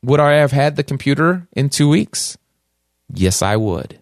would 0.01 0.19
I 0.19 0.33
have 0.33 0.51
had 0.51 0.75
the 0.75 0.83
computer 0.83 1.47
in 1.53 1.69
2 1.69 1.87
weeks? 1.87 2.37
Yes, 3.13 3.41
I 3.41 3.55
would. 3.55 3.99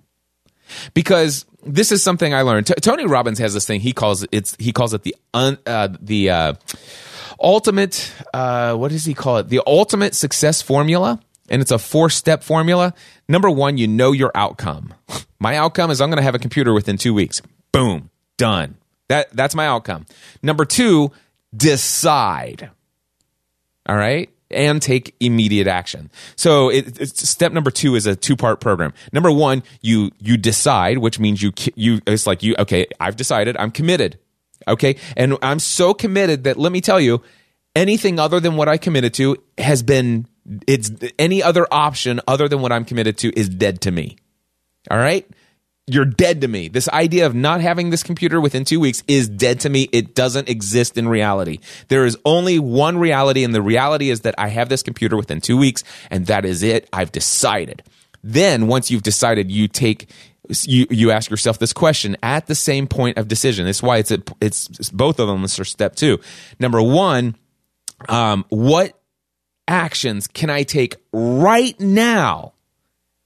Because 0.93 1.45
this 1.63 1.91
is 1.91 2.01
something 2.01 2.33
I 2.33 2.43
learned. 2.43 2.67
T- 2.67 2.73
Tony 2.75 3.05
Robbins 3.05 3.39
has 3.39 3.53
this 3.53 3.65
thing 3.65 3.81
he 3.81 3.91
calls 3.91 4.23
it, 4.23 4.29
it's 4.31 4.55
he 4.57 4.71
calls 4.71 4.93
it 4.93 5.03
the 5.03 5.15
un, 5.33 5.57
uh, 5.65 5.89
the 5.99 6.29
uh, 6.29 6.53
ultimate 7.39 8.13
uh, 8.33 8.75
what 8.75 8.91
does 8.91 9.03
he 9.03 9.13
call 9.13 9.37
it? 9.37 9.49
The 9.49 9.61
ultimate 9.67 10.15
success 10.15 10.61
formula 10.61 11.19
and 11.49 11.61
it's 11.61 11.71
a 11.71 11.79
four 11.79 12.09
step 12.09 12.43
formula. 12.43 12.93
Number 13.27 13.49
one, 13.49 13.77
you 13.77 13.89
know 13.89 14.13
your 14.13 14.31
outcome. 14.35 14.93
My 15.39 15.57
outcome 15.57 15.91
is 15.91 15.99
I'm 15.99 16.09
going 16.09 16.17
to 16.17 16.23
have 16.23 16.35
a 16.35 16.39
computer 16.39 16.71
within 16.71 16.97
two 16.97 17.13
weeks. 17.13 17.41
Boom 17.73 18.10
done. 18.37 18.77
That 19.07 19.29
that's 19.35 19.55
my 19.55 19.67
outcome. 19.67 20.05
Number 20.41 20.65
two, 20.65 21.11
decide. 21.55 22.71
All 23.85 23.95
right. 23.95 24.29
And 24.49 24.81
take 24.81 25.15
immediate 25.19 25.67
action. 25.67 26.11
So 26.35 26.69
it, 26.69 27.09
step 27.17 27.53
number 27.53 27.71
two 27.71 27.95
is 27.95 28.05
a 28.05 28.15
two 28.15 28.35
part 28.35 28.59
program. 28.59 28.93
Number 29.13 29.31
one, 29.31 29.63
you 29.81 30.11
you 30.19 30.37
decide, 30.37 30.97
which 30.97 31.19
means 31.19 31.41
you 31.41 31.51
you 31.75 31.99
it's 32.07 32.27
like 32.27 32.43
you 32.43 32.55
okay. 32.59 32.87
I've 32.99 33.15
decided. 33.15 33.55
I'm 33.57 33.71
committed. 33.71 34.17
Okay, 34.67 34.97
and 35.17 35.37
I'm 35.41 35.59
so 35.59 35.93
committed 35.93 36.43
that 36.43 36.57
let 36.57 36.71
me 36.71 36.81
tell 36.81 36.99
you, 36.99 37.21
anything 37.75 38.19
other 38.19 38.39
than 38.39 38.55
what 38.57 38.67
I 38.67 38.77
committed 38.77 39.13
to 39.15 39.37
has 39.57 39.83
been 39.83 40.27
it's 40.67 40.91
any 41.17 41.41
other 41.41 41.65
option 41.71 42.19
other 42.27 42.47
than 42.47 42.61
what 42.61 42.71
I'm 42.71 42.85
committed 42.85 43.17
to 43.19 43.39
is 43.39 43.47
dead 43.47 43.81
to 43.81 43.91
me. 43.91 44.17
All 44.89 44.97
right 44.97 45.29
you're 45.87 46.05
dead 46.05 46.41
to 46.41 46.47
me. 46.47 46.67
This 46.67 46.87
idea 46.89 47.25
of 47.25 47.35
not 47.35 47.61
having 47.61 47.89
this 47.89 48.03
computer 48.03 48.39
within 48.39 48.65
two 48.65 48.79
weeks 48.79 49.03
is 49.07 49.27
dead 49.27 49.59
to 49.61 49.69
me. 49.69 49.89
It 49.91 50.15
doesn't 50.15 50.47
exist 50.47 50.97
in 50.97 51.07
reality. 51.07 51.59
There 51.87 52.05
is 52.05 52.17
only 52.23 52.59
one 52.59 52.97
reality, 52.97 53.43
and 53.43 53.53
the 53.53 53.61
reality 53.61 54.09
is 54.09 54.21
that 54.21 54.35
I 54.37 54.49
have 54.49 54.69
this 54.69 54.83
computer 54.83 55.17
within 55.17 55.41
two 55.41 55.57
weeks, 55.57 55.83
and 56.09 56.27
that 56.27 56.45
is 56.45 56.63
it. 56.63 56.87
I've 56.93 57.11
decided. 57.11 57.83
Then, 58.23 58.67
once 58.67 58.91
you've 58.91 59.03
decided, 59.03 59.51
you 59.51 59.67
take 59.67 60.07
you 60.63 60.85
you 60.89 61.11
ask 61.11 61.29
yourself 61.29 61.59
this 61.59 61.73
question 61.73 62.17
at 62.21 62.47
the 62.47 62.55
same 62.55 62.87
point 62.87 63.17
of 63.17 63.27
decision. 63.27 63.65
That's 63.65 63.81
why 63.81 63.97
it's 63.97 64.11
a, 64.11 64.21
it's, 64.39 64.69
it's 64.69 64.89
both 64.89 65.19
of 65.19 65.27
them. 65.27 65.41
This 65.41 65.59
are 65.59 65.65
step 65.65 65.95
two. 65.95 66.19
Number 66.59 66.81
one, 66.81 67.35
um, 68.07 68.45
what 68.49 68.99
actions 69.67 70.27
can 70.27 70.49
I 70.49 70.63
take 70.63 70.97
right 71.11 71.79
now 71.79 72.53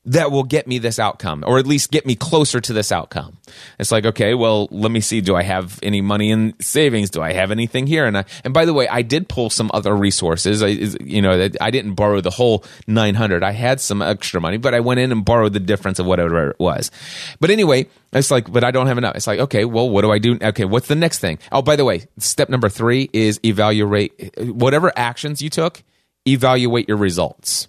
that 0.06 0.32
will 0.32 0.44
get 0.44 0.68
me 0.68 0.78
this 0.78 1.00
outcome 1.00 1.44
or 1.46 1.58
at 1.58 1.66
least 1.66 1.92
get 1.92 2.06
me 2.06 2.16
closer 2.16 2.62
to 2.62 2.74
this 2.74 2.92
outcome. 2.92 3.38
It's 3.80 3.92
like, 3.92 4.06
okay, 4.06 4.34
well, 4.34 4.68
let 4.72 4.92
me 4.92 5.02
see. 5.02 5.22
Do 5.22 5.36
I 5.36 5.44
have 5.44 5.80
any 5.82 6.02
money 6.02 6.32
in 6.32 6.54
savings? 6.62 7.10
Do 7.10 7.22
I 7.22 7.34
have 7.34 7.52
anything 7.52 7.88
here? 7.88 8.06
And 8.06 8.20
I, 8.20 8.26
and 8.44 8.54
by 8.54 8.66
the 8.66 8.74
way, 8.74 8.88
I 8.88 9.02
did 9.02 9.28
pull 9.28 9.50
some 9.50 9.72
other 9.74 9.96
resources. 9.96 10.62
I, 10.62 10.68
you 10.68 11.22
know, 11.22 11.50
I 11.60 11.72
didn't 11.72 11.96
borrow 11.96 12.22
the 12.22 12.30
whole 12.30 12.64
900. 12.88 13.44
I 13.44 13.52
had 13.52 13.82
some 13.82 14.02
extra 14.02 14.40
money, 14.40 14.58
but 14.58 14.74
I 14.74 14.80
went 14.80 15.00
in 15.00 15.12
and 15.12 15.26
borrowed 15.26 15.54
the 15.54 15.60
difference 15.60 16.00
of 16.00 16.06
whatever 16.06 16.52
it 16.52 16.60
was. 16.60 16.92
But 17.40 17.50
anyway, 17.50 17.88
it's 18.14 18.32
like, 18.32 18.52
but 18.52 18.64
I 18.64 18.72
don't 18.72 18.88
have 18.88 18.98
enough. 18.98 19.16
It's 19.16 19.28
like, 19.28 19.40
okay, 19.40 19.66
well, 19.66 19.90
what 19.90 20.02
do 20.02 20.12
I 20.12 20.20
do? 20.20 20.38
Okay, 20.42 20.66
what's 20.66 20.88
the 20.88 20.96
next 20.96 21.20
thing? 21.20 21.40
Oh, 21.52 21.62
by 21.62 21.76
the 21.76 21.86
way, 21.86 22.06
step 22.20 22.50
number 22.50 22.70
three 22.70 23.10
is 23.12 23.40
evaluate 23.44 24.38
whatever 24.38 24.92
actions 24.96 25.42
you 25.42 25.50
took, 25.50 25.84
evaluate 26.28 26.88
your 26.88 26.98
results 26.98 27.68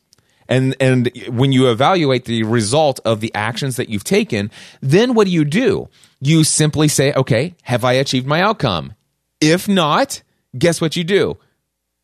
and 0.48 0.76
and 0.80 1.10
when 1.28 1.52
you 1.52 1.70
evaluate 1.70 2.24
the 2.24 2.42
result 2.44 3.00
of 3.04 3.20
the 3.20 3.34
actions 3.34 3.76
that 3.76 3.88
you've 3.88 4.04
taken 4.04 4.50
then 4.80 5.14
what 5.14 5.26
do 5.26 5.32
you 5.32 5.44
do? 5.44 5.88
You 6.20 6.44
simply 6.44 6.88
say 6.88 7.12
okay 7.14 7.54
have 7.62 7.84
i 7.84 7.92
achieved 7.94 8.26
my 8.26 8.40
outcome? 8.40 8.94
If 9.40 9.68
not 9.68 10.22
guess 10.58 10.80
what 10.80 10.96
you 10.96 11.04
do? 11.04 11.38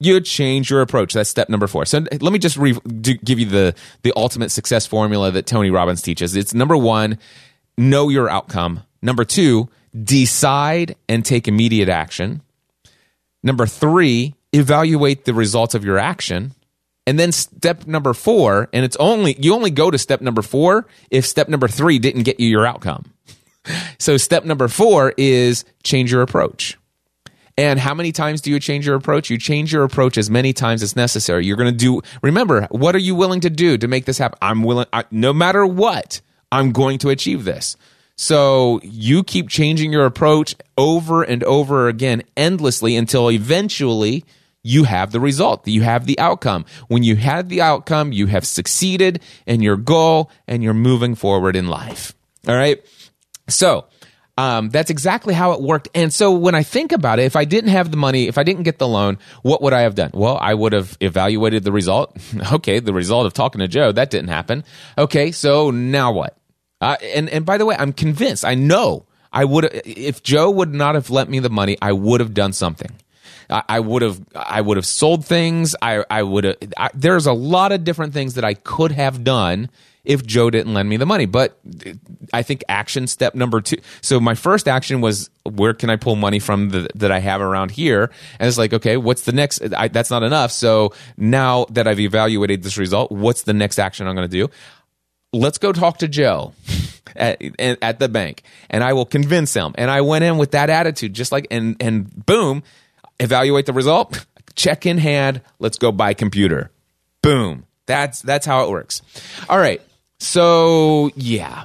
You 0.00 0.20
change 0.20 0.68
your 0.68 0.80
approach. 0.80 1.12
That's 1.12 1.30
step 1.30 1.48
number 1.48 1.68
four. 1.68 1.84
So 1.84 2.04
let 2.20 2.32
me 2.32 2.38
just 2.40 2.56
re- 2.56 2.76
give 3.00 3.38
you 3.38 3.46
the 3.46 3.74
the 4.02 4.12
ultimate 4.16 4.50
success 4.50 4.86
formula 4.86 5.30
that 5.30 5.46
tony 5.46 5.70
robbins 5.70 6.02
teaches. 6.02 6.34
It's 6.34 6.54
number 6.54 6.76
one 6.76 7.18
know 7.78 8.08
your 8.08 8.28
outcome. 8.28 8.82
Number 9.00 9.24
two 9.24 9.68
decide 10.02 10.96
and 11.08 11.24
take 11.24 11.48
immediate 11.48 11.88
action. 11.88 12.42
Number 13.42 13.66
three 13.66 14.34
evaluate 14.52 15.24
the 15.24 15.34
results 15.34 15.74
of 15.74 15.84
your 15.84 15.98
action 15.98 16.54
And 17.06 17.18
then 17.18 17.32
step 17.32 17.86
number 17.86 18.14
four, 18.14 18.68
and 18.72 18.84
it's 18.84 18.96
only, 18.96 19.36
you 19.40 19.54
only 19.54 19.70
go 19.70 19.90
to 19.90 19.98
step 19.98 20.20
number 20.20 20.42
four 20.42 20.86
if 21.10 21.26
step 21.26 21.48
number 21.48 21.68
three 21.68 21.98
didn't 21.98 22.22
get 22.22 22.38
you 22.40 22.48
your 22.48 22.66
outcome. 22.66 23.12
So 23.96 24.16
step 24.16 24.44
number 24.44 24.66
four 24.66 25.14
is 25.16 25.64
change 25.84 26.10
your 26.10 26.22
approach. 26.22 26.76
And 27.56 27.78
how 27.78 27.94
many 27.94 28.10
times 28.10 28.40
do 28.40 28.50
you 28.50 28.58
change 28.58 28.84
your 28.86 28.96
approach? 28.96 29.30
You 29.30 29.38
change 29.38 29.72
your 29.72 29.84
approach 29.84 30.18
as 30.18 30.30
many 30.30 30.52
times 30.52 30.82
as 30.82 30.96
necessary. 30.96 31.46
You're 31.46 31.56
going 31.56 31.70
to 31.70 31.76
do, 31.76 32.00
remember, 32.22 32.66
what 32.72 32.96
are 32.96 33.00
you 33.00 33.14
willing 33.14 33.40
to 33.40 33.50
do 33.50 33.78
to 33.78 33.86
make 33.86 34.04
this 34.04 34.18
happen? 34.18 34.38
I'm 34.42 34.64
willing, 34.64 34.86
I, 34.92 35.04
no 35.12 35.32
matter 35.32 35.64
what, 35.64 36.20
I'm 36.50 36.72
going 36.72 36.98
to 36.98 37.10
achieve 37.10 37.44
this. 37.44 37.76
So 38.16 38.80
you 38.82 39.22
keep 39.22 39.48
changing 39.48 39.92
your 39.92 40.06
approach 40.06 40.54
over 40.76 41.22
and 41.22 41.44
over 41.44 41.88
again, 41.88 42.22
endlessly 42.36 42.96
until 42.96 43.30
eventually 43.30 44.24
you 44.62 44.84
have 44.84 45.12
the 45.12 45.20
result, 45.20 45.66
you 45.66 45.82
have 45.82 46.06
the 46.06 46.18
outcome. 46.18 46.64
When 46.88 47.02
you 47.02 47.16
had 47.16 47.48
the 47.48 47.60
outcome, 47.62 48.12
you 48.12 48.26
have 48.26 48.46
succeeded 48.46 49.22
in 49.46 49.60
your 49.60 49.76
goal 49.76 50.30
and 50.46 50.62
you're 50.62 50.74
moving 50.74 51.14
forward 51.14 51.56
in 51.56 51.68
life. 51.68 52.14
All 52.46 52.54
right. 52.54 52.84
So, 53.48 53.86
um, 54.38 54.70
that's 54.70 54.90
exactly 54.90 55.34
how 55.34 55.52
it 55.52 55.60
worked. 55.60 55.88
And 55.94 56.12
so 56.12 56.32
when 56.32 56.54
I 56.54 56.62
think 56.62 56.92
about 56.92 57.18
it, 57.18 57.24
if 57.24 57.36
I 57.36 57.44
didn't 57.44 57.70
have 57.70 57.90
the 57.90 57.96
money, 57.96 58.28
if 58.28 58.38
I 58.38 58.44
didn't 58.44 58.62
get 58.62 58.78
the 58.78 58.88
loan, 58.88 59.18
what 59.42 59.60
would 59.62 59.72
I 59.72 59.82
have 59.82 59.94
done? 59.94 60.10
Well, 60.14 60.38
I 60.40 60.54
would 60.54 60.72
have 60.72 60.96
evaluated 61.00 61.64
the 61.64 61.72
result. 61.72 62.16
okay, 62.52 62.78
the 62.78 62.94
result 62.94 63.26
of 63.26 63.34
talking 63.34 63.58
to 63.58 63.68
Joe, 63.68 63.92
that 63.92 64.10
didn't 64.10 64.28
happen. 64.28 64.64
Okay, 64.96 65.32
so 65.32 65.70
now 65.70 66.12
what? 66.12 66.36
Uh, 66.80 66.96
and, 67.02 67.28
and 67.28 67.44
by 67.44 67.58
the 67.58 67.66
way, 67.66 67.76
I'm 67.78 67.92
convinced, 67.92 68.44
I 68.44 68.54
know 68.54 69.06
I 69.32 69.44
would 69.44 69.70
if 69.84 70.22
Joe 70.22 70.50
would 70.50 70.74
not 70.74 70.94
have 70.94 71.10
lent 71.10 71.30
me 71.30 71.38
the 71.38 71.50
money, 71.50 71.76
I 71.80 71.92
would 71.92 72.20
have 72.20 72.34
done 72.34 72.52
something. 72.52 72.90
I, 73.50 73.80
would 73.80 74.02
have 74.02 74.20
I 74.34 74.60
would 74.60 74.76
have 74.76 74.86
sold 74.86 75.24
things. 75.24 75.74
I 75.80 76.04
I 76.10 76.22
would 76.22 76.44
have. 76.44 76.56
I, 76.76 76.90
there's 76.94 77.26
a 77.26 77.32
lot 77.32 77.72
of 77.72 77.84
different 77.84 78.12
things 78.12 78.34
that 78.34 78.44
I 78.44 78.54
could 78.54 78.92
have 78.92 79.24
done 79.24 79.68
if 80.04 80.26
Joe 80.26 80.50
didn't 80.50 80.74
lend 80.74 80.88
me 80.88 80.96
the 80.96 81.06
money. 81.06 81.26
But 81.26 81.58
I 82.32 82.42
think 82.42 82.64
action 82.68 83.06
step 83.06 83.34
number 83.34 83.60
two. 83.60 83.76
So 84.00 84.18
my 84.20 84.34
first 84.34 84.66
action 84.68 85.00
was 85.00 85.30
where 85.44 85.74
can 85.74 85.90
I 85.90 85.96
pull 85.96 86.16
money 86.16 86.38
from 86.38 86.70
the, 86.70 86.88
that 86.94 87.12
I 87.12 87.20
have 87.20 87.40
around 87.40 87.70
here? 87.70 88.10
And 88.38 88.48
it's 88.48 88.58
like, 88.58 88.72
okay, 88.72 88.96
what's 88.96 89.22
the 89.22 89.32
next? 89.32 89.62
I, 89.74 89.88
that's 89.88 90.10
not 90.10 90.22
enough. 90.22 90.50
So 90.50 90.92
now 91.16 91.66
that 91.70 91.86
I've 91.86 92.00
evaluated 92.00 92.62
this 92.62 92.78
result, 92.78 93.12
what's 93.12 93.42
the 93.42 93.52
next 93.52 93.78
action 93.78 94.06
I'm 94.06 94.16
going 94.16 94.28
to 94.28 94.46
do? 94.46 94.50
Let's 95.32 95.58
go 95.58 95.72
talk 95.72 95.98
to 95.98 96.08
Joe. 96.08 96.52
At, 97.14 97.42
at 97.82 97.98
the 97.98 98.08
bank 98.08 98.42
and 98.70 98.82
I 98.82 98.94
will 98.94 99.04
convince 99.04 99.52
him. 99.52 99.74
And 99.74 99.90
I 99.90 100.00
went 100.00 100.24
in 100.24 100.38
with 100.38 100.52
that 100.52 100.70
attitude, 100.70 101.12
just 101.12 101.30
like, 101.30 101.46
and, 101.50 101.76
and 101.78 102.24
boom, 102.24 102.62
evaluate 103.20 103.66
the 103.66 103.72
result, 103.72 104.24
check 104.54 104.86
in 104.86 104.98
hand, 104.98 105.40
let's 105.58 105.78
go 105.78 105.92
buy 105.92 106.14
computer. 106.14 106.70
Boom. 107.22 107.66
That's, 107.86 108.22
that's 108.22 108.46
how 108.46 108.64
it 108.64 108.70
works. 108.70 109.02
All 109.48 109.58
right. 109.58 109.80
So 110.22 111.10
yeah, 111.16 111.64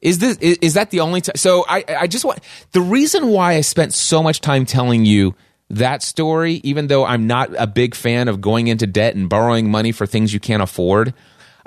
is 0.00 0.18
this 0.18 0.36
is, 0.38 0.58
is 0.60 0.74
that 0.74 0.90
the 0.90 0.98
only 0.98 1.20
time? 1.20 1.36
So 1.36 1.64
I 1.68 1.84
I 2.00 2.06
just 2.08 2.24
want 2.24 2.40
the 2.72 2.80
reason 2.80 3.28
why 3.28 3.54
I 3.54 3.60
spent 3.60 3.94
so 3.94 4.20
much 4.20 4.40
time 4.40 4.66
telling 4.66 5.04
you 5.04 5.36
that 5.70 6.02
story, 6.02 6.60
even 6.64 6.88
though 6.88 7.06
I'm 7.06 7.28
not 7.28 7.50
a 7.56 7.68
big 7.68 7.94
fan 7.94 8.26
of 8.26 8.40
going 8.40 8.66
into 8.66 8.88
debt 8.88 9.14
and 9.14 9.28
borrowing 9.28 9.70
money 9.70 9.92
for 9.92 10.06
things 10.06 10.34
you 10.34 10.40
can't 10.40 10.62
afford. 10.62 11.14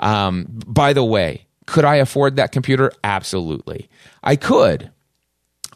Um, 0.00 0.46
by 0.66 0.92
the 0.92 1.02
way, 1.02 1.46
could 1.66 1.86
I 1.86 1.96
afford 1.96 2.36
that 2.36 2.52
computer? 2.52 2.92
Absolutely, 3.02 3.88
I 4.22 4.36
could. 4.36 4.90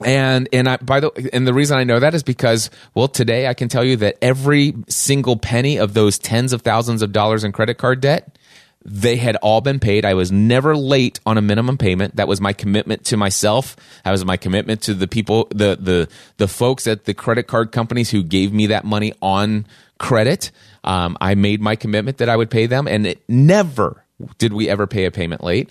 And 0.05 0.49
and 0.53 0.69
I 0.69 0.77
by 0.79 1.01
the 1.01 1.31
and 1.33 1.47
the 1.47 1.55
reason 1.55 1.79
I 1.79 1.85
know 1.85 1.99
that 2.01 2.15
is 2.15 2.23
because 2.23 2.71
well 2.95 3.09
today 3.09 3.47
I 3.47 3.55
can 3.55 3.69
tell 3.69 3.85
you 3.85 3.97
that 3.97 4.19
every 4.23 4.75
single 4.89 5.37
penny 5.37 5.79
of 5.79 5.95
those 5.95 6.19
tens 6.19 6.53
of 6.53 6.63
thousands 6.63 7.03
of 7.03 7.13
dollars 7.13 7.45
in 7.45 7.53
credit 7.53 7.79
card 7.79 8.01
debt 8.01 8.37
they 8.85 9.17
had 9.17 9.37
all 9.37 9.61
been 9.61 9.79
paid. 9.79 10.05
I 10.05 10.15
was 10.15 10.33
never 10.33 10.77
late 10.77 11.21
on 11.25 11.39
a 11.39 11.43
minimum 11.43 11.79
payment. 11.79 12.17
That 12.17 12.27
was 12.29 12.41
my 12.41 12.53
commitment 12.53 13.05
to 13.07 13.17
myself. 13.17 13.77
That 14.05 14.11
was 14.11 14.25
my 14.25 14.37
commitment 14.37 14.83
to 14.83 14.95
the 14.95 15.07
people, 15.07 15.47
the 15.51 15.77
the 15.81 16.09
the 16.39 16.49
folks 16.49 16.87
at 16.87 17.05
the 17.05 17.15
credit 17.15 17.45
card 17.45 17.73
companies 17.73 18.11
who 18.11 18.23
gave 18.23 18.53
me 18.53 18.67
that 18.69 18.85
money 18.85 19.13
on 19.23 19.67
credit. 19.99 20.51
Um, 20.85 21.17
I 21.21 21.35
made 21.37 21.61
my 21.61 21.77
commitment 21.77 22.19
that 22.19 22.29
I 22.29 22.37
would 22.37 22.51
pay 22.51 22.67
them, 22.67 22.89
and 22.89 23.07
it 23.07 23.23
never 23.29 24.05
did 24.39 24.53
we 24.53 24.69
ever 24.69 24.87
pay 24.87 25.05
a 25.05 25.11
payment 25.11 25.45
late. 25.45 25.71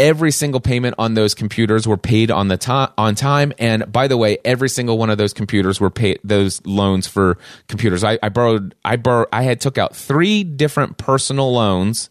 Every 0.00 0.30
single 0.30 0.60
payment 0.60 0.94
on 0.96 1.14
those 1.14 1.34
computers 1.34 1.88
were 1.88 1.96
paid 1.96 2.30
on 2.30 2.46
the 2.46 2.56
time 2.56 2.90
on 2.96 3.16
time, 3.16 3.52
and 3.58 3.90
by 3.90 4.06
the 4.06 4.16
way, 4.16 4.38
every 4.44 4.68
single 4.68 4.96
one 4.96 5.10
of 5.10 5.18
those 5.18 5.32
computers 5.32 5.80
were 5.80 5.90
paid. 5.90 6.20
Those 6.22 6.64
loans 6.64 7.08
for 7.08 7.36
computers, 7.66 8.04
I, 8.04 8.18
I 8.22 8.28
borrowed. 8.28 8.76
I 8.84 8.96
borrowed. 8.96 9.26
I 9.32 9.42
had 9.42 9.60
took 9.60 9.76
out 9.76 9.96
three 9.96 10.44
different 10.44 10.98
personal 10.98 11.52
loans 11.52 12.10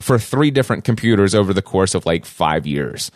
for 0.00 0.18
three 0.18 0.50
different 0.50 0.84
computers 0.84 1.34
over 1.34 1.52
the 1.52 1.62
course 1.62 1.94
of 1.94 2.06
like 2.06 2.24
five 2.24 2.66
years. 2.66 3.10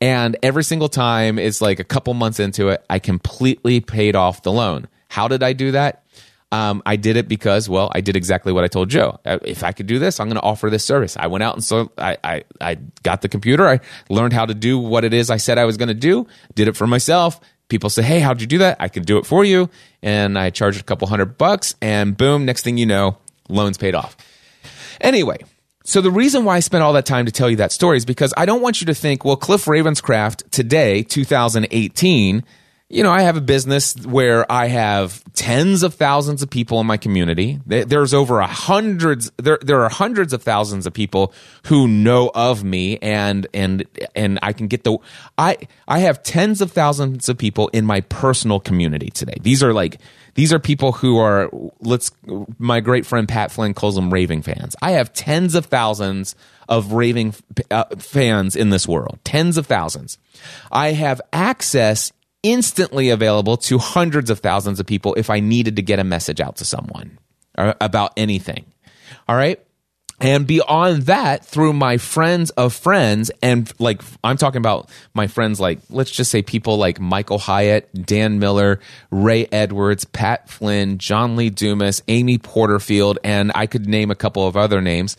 And 0.00 0.36
every 0.42 0.64
single 0.64 0.88
time 0.88 1.38
it's 1.38 1.60
like 1.60 1.80
a 1.80 1.84
couple 1.84 2.14
months 2.14 2.40
into 2.40 2.68
it, 2.68 2.84
I 2.90 2.98
completely 2.98 3.80
paid 3.80 4.16
off 4.16 4.42
the 4.42 4.52
loan. 4.52 4.88
How 5.08 5.28
did 5.28 5.42
I 5.42 5.52
do 5.52 5.72
that? 5.72 6.03
Um, 6.54 6.82
I 6.86 6.94
did 6.94 7.16
it 7.16 7.26
because, 7.26 7.68
well, 7.68 7.90
I 7.94 8.00
did 8.00 8.14
exactly 8.16 8.52
what 8.52 8.62
I 8.62 8.68
told 8.68 8.88
Joe. 8.88 9.18
Uh, 9.24 9.38
if 9.44 9.64
I 9.64 9.72
could 9.72 9.86
do 9.86 9.98
this, 9.98 10.20
I'm 10.20 10.28
going 10.28 10.36
to 10.36 10.42
offer 10.42 10.70
this 10.70 10.84
service. 10.84 11.16
I 11.16 11.26
went 11.26 11.42
out 11.42 11.54
and 11.54 11.64
so 11.64 11.90
I, 11.98 12.16
I, 12.22 12.44
I 12.60 12.76
got 13.02 13.22
the 13.22 13.28
computer. 13.28 13.66
I 13.66 13.80
learned 14.08 14.32
how 14.32 14.46
to 14.46 14.54
do 14.54 14.78
what 14.78 15.04
it 15.04 15.12
is 15.12 15.30
I 15.30 15.38
said 15.38 15.58
I 15.58 15.64
was 15.64 15.76
going 15.76 15.88
to 15.88 15.94
do. 15.94 16.28
Did 16.54 16.68
it 16.68 16.76
for 16.76 16.86
myself. 16.86 17.40
People 17.68 17.90
say, 17.90 18.02
"Hey, 18.02 18.20
how'd 18.20 18.40
you 18.40 18.46
do 18.46 18.58
that?" 18.58 18.76
I 18.78 18.88
could 18.88 19.06
do 19.06 19.16
it 19.16 19.24
for 19.24 19.42
you, 19.42 19.70
and 20.02 20.38
I 20.38 20.50
charged 20.50 20.78
a 20.78 20.84
couple 20.84 21.08
hundred 21.08 21.38
bucks, 21.38 21.74
and 21.80 22.14
boom, 22.14 22.44
next 22.44 22.62
thing 22.62 22.76
you 22.76 22.84
know, 22.84 23.16
loans 23.48 23.78
paid 23.78 23.94
off. 23.94 24.16
Anyway, 25.00 25.38
so 25.82 26.02
the 26.02 26.10
reason 26.10 26.44
why 26.44 26.56
I 26.56 26.60
spent 26.60 26.84
all 26.84 26.92
that 26.92 27.06
time 27.06 27.24
to 27.24 27.32
tell 27.32 27.48
you 27.48 27.56
that 27.56 27.72
story 27.72 27.96
is 27.96 28.04
because 28.04 28.34
I 28.36 28.44
don't 28.44 28.60
want 28.60 28.82
you 28.82 28.86
to 28.86 28.94
think, 28.94 29.24
well, 29.24 29.36
Cliff 29.36 29.64
Ravenscraft 29.64 30.50
today, 30.50 31.02
2018, 31.02 32.44
you 32.94 33.02
know, 33.02 33.10
I 33.10 33.22
have 33.22 33.36
a 33.36 33.40
business 33.40 33.94
where 34.06 34.50
I 34.50 34.68
have 34.68 35.20
tens 35.34 35.82
of 35.82 35.94
thousands 35.94 36.42
of 36.44 36.50
people 36.50 36.80
in 36.80 36.86
my 36.86 36.96
community. 36.96 37.58
There's 37.66 38.14
over 38.14 38.38
a 38.38 38.46
hundreds, 38.46 39.32
there, 39.36 39.58
there 39.60 39.82
are 39.82 39.88
hundreds 39.88 40.32
of 40.32 40.44
thousands 40.44 40.86
of 40.86 40.92
people 40.92 41.32
who 41.66 41.88
know 41.88 42.30
of 42.32 42.62
me 42.62 42.98
and, 42.98 43.48
and, 43.52 43.84
and 44.14 44.38
I 44.42 44.52
can 44.52 44.68
get 44.68 44.84
the, 44.84 44.96
I, 45.36 45.58
I 45.88 45.98
have 46.00 46.22
tens 46.22 46.60
of 46.60 46.70
thousands 46.70 47.28
of 47.28 47.36
people 47.36 47.66
in 47.72 47.84
my 47.84 48.02
personal 48.02 48.60
community 48.60 49.10
today. 49.10 49.38
These 49.40 49.64
are 49.64 49.72
like, 49.72 49.98
these 50.34 50.52
are 50.52 50.60
people 50.60 50.92
who 50.92 51.18
are 51.18 51.48
let's 51.80 52.10
my 52.58 52.80
great 52.80 53.06
friend 53.06 53.28
Pat 53.28 53.52
Flynn 53.52 53.72
calls 53.72 53.94
them 53.94 54.12
raving 54.12 54.42
fans. 54.42 54.74
I 54.82 54.92
have 54.92 55.12
tens 55.12 55.54
of 55.54 55.66
thousands 55.66 56.34
of 56.68 56.92
raving 56.92 57.34
uh, 57.70 57.84
fans 57.98 58.56
in 58.56 58.70
this 58.70 58.88
world. 58.88 59.20
Tens 59.22 59.56
of 59.56 59.66
thousands. 59.66 60.18
I 60.72 60.92
have 60.92 61.20
access 61.32 62.12
instantly 62.44 63.08
available 63.08 63.56
to 63.56 63.78
hundreds 63.78 64.30
of 64.30 64.38
thousands 64.38 64.78
of 64.78 64.86
people 64.86 65.14
if 65.14 65.30
I 65.30 65.40
needed 65.40 65.76
to 65.76 65.82
get 65.82 65.98
a 65.98 66.04
message 66.04 66.40
out 66.40 66.56
to 66.56 66.64
someone 66.64 67.18
about 67.56 68.12
anything. 68.16 68.66
All 69.26 69.34
right? 69.34 69.60
And 70.20 70.46
beyond 70.46 71.02
that, 71.02 71.44
through 71.44 71.72
my 71.72 71.96
friends 71.96 72.50
of 72.50 72.72
friends, 72.72 73.32
and 73.42 73.70
like 73.80 74.00
I'm 74.22 74.36
talking 74.36 74.58
about 74.58 74.88
my 75.12 75.26
friends, 75.26 75.58
like 75.58 75.80
let's 75.90 76.10
just 76.10 76.30
say 76.30 76.40
people 76.40 76.76
like 76.76 77.00
Michael 77.00 77.38
Hyatt, 77.38 77.90
Dan 78.06 78.38
Miller, 78.38 78.78
Ray 79.10 79.46
Edwards, 79.50 80.04
Pat 80.04 80.48
Flynn, 80.48 80.98
John 80.98 81.34
Lee 81.34 81.50
Dumas, 81.50 82.00
Amy 82.06 82.38
Porterfield, 82.38 83.18
and 83.24 83.50
I 83.56 83.66
could 83.66 83.86
name 83.86 84.12
a 84.12 84.14
couple 84.14 84.46
of 84.46 84.56
other 84.56 84.80
names. 84.80 85.16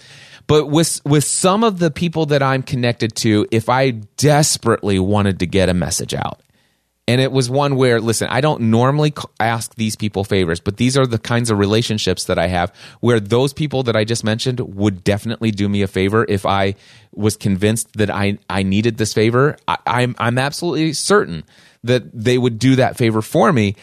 But 0.48 0.68
with 0.68 1.02
with 1.04 1.26
some 1.26 1.66
of 1.66 1.80
the 1.80 1.92
people 1.92 2.28
that 2.28 2.42
I'm 2.42 2.64
connected 2.64 3.16
to, 3.18 3.48
if 3.52 3.68
I 3.68 3.92
desperately 3.92 4.98
wanted 4.98 5.40
to 5.40 5.46
get 5.46 5.68
a 5.68 5.74
message 5.74 6.14
out, 6.14 6.40
and 7.08 7.22
it 7.22 7.32
was 7.32 7.50
one 7.50 7.76
where, 7.76 8.02
listen, 8.02 8.28
I 8.30 8.42
don't 8.42 8.62
normally 8.64 9.14
ask 9.40 9.76
these 9.76 9.96
people 9.96 10.24
favors, 10.24 10.60
but 10.60 10.78
these 10.78 10.98
are 10.98 11.06
the 11.06 11.20
kinds 11.20 11.52
of 11.52 11.60
relationships 11.60 12.24
that 12.26 12.40
I 12.40 12.48
have 12.48 12.74
where 13.00 13.20
those 13.20 13.54
people 13.54 13.84
that 13.84 13.96
I 13.96 14.06
just 14.06 14.24
mentioned 14.24 14.60
would 14.60 15.04
definitely 15.04 15.52
do 15.52 15.70
me 15.70 15.84
a 15.84 15.88
favor 15.88 16.26
if 16.28 16.48
I 16.48 16.76
was 17.14 17.38
convinced 17.38 17.94
that 17.98 18.10
I, 18.10 18.40
I 18.50 18.64
needed 18.64 18.98
this 18.98 19.14
favor. 19.14 19.56
I, 19.68 19.78
I'm, 19.86 20.16
I'm 20.18 20.40
absolutely 20.40 20.94
certain 20.94 21.44
that 21.84 22.12
they 22.12 22.40
would 22.40 22.58
do 22.58 22.78
that 22.78 22.98
favor 22.98 23.22
for 23.22 23.54
me. 23.54 23.76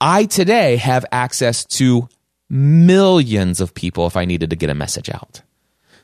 I 0.00 0.26
today 0.26 0.76
have 0.76 1.04
access 1.10 1.64
to 1.64 2.08
millions 2.48 3.60
of 3.60 3.74
people 3.74 4.06
if 4.06 4.16
I 4.16 4.24
needed 4.24 4.50
to 4.50 4.56
get 4.56 4.70
a 4.70 4.74
message 4.74 5.10
out. 5.10 5.42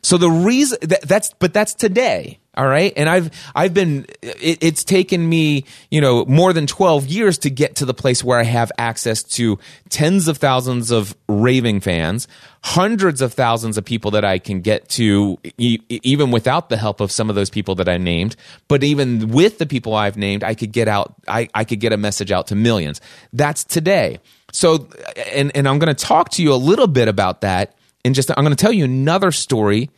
So 0.05 0.19
the 0.19 0.31
reason 0.31 0.79
that, 0.83 1.03
that's, 1.03 1.33
but 1.39 1.55
that's 1.55 1.73
today. 1.75 2.39
All 2.57 2.67
right. 2.67 2.93
And 2.97 3.09
I've, 3.09 3.31
I've 3.55 3.75
been, 3.75 4.07
it, 4.23 4.59
it's 4.63 4.85
taken 4.85 5.29
me, 5.29 5.65
you 5.91 6.01
know, 6.01 6.25
more 6.27 6.53
than 6.53 6.69
12 6.69 7.07
years 7.07 7.39
to 7.39 7.51
get 7.51 7.77
to 7.77 7.85
the 7.85 7.95
place 7.95 8.23
where 8.23 8.39
I 8.39 8.45
have 8.45 8.71
access 8.79 9.25
to 9.35 9.59
tens 9.89 10.29
of 10.29 10.37
thousands 10.39 10.93
of 10.93 11.17
raving 11.29 11.81
fans, 11.81 12.29
hundreds 12.63 13.23
of 13.23 13.33
thousands 13.33 13.77
of 13.77 13.85
people 13.85 14.13
that 14.13 14.25
I 14.25 14.39
can 14.39 14.61
get 14.61 14.89
to, 14.91 15.39
e- 15.59 15.81
even 15.89 16.31
without 16.31 16.69
the 16.69 16.77
help 16.77 17.01
of 17.01 17.11
some 17.11 17.29
of 17.29 17.35
those 17.35 17.51
people 17.51 17.75
that 17.77 17.89
I 17.89 17.97
named. 17.97 18.37
But 18.69 18.85
even 18.85 19.31
with 19.31 19.59
the 19.59 19.67
people 19.67 19.95
I've 19.95 20.17
named, 20.17 20.45
I 20.45 20.55
could 20.55 20.71
get 20.71 20.87
out, 20.87 21.15
I, 21.27 21.49
I 21.55 21.65
could 21.65 21.81
get 21.81 21.93
a 21.93 21.97
message 21.97 22.31
out 22.31 22.49
to 22.49 22.55
millions. 22.55 23.01
That's 23.33 23.65
today. 23.65 24.21
So, 24.53 24.89
and, 25.33 25.51
and 25.57 25.67
I'm 25.67 25.81
going 25.81 25.93
to 25.93 26.05
talk 26.05 26.29
to 26.33 26.43
you 26.43 26.53
a 26.53 26.57
little 26.57 26.87
bit 26.87 27.09
about 27.09 27.41
that 27.41 27.75
in 28.05 28.15
just, 28.15 28.31
I'm 28.31 28.45
going 28.45 28.55
to 28.55 28.63
tell 28.63 28.73
you 28.73 28.85
another 28.85 29.33
story. 29.33 29.91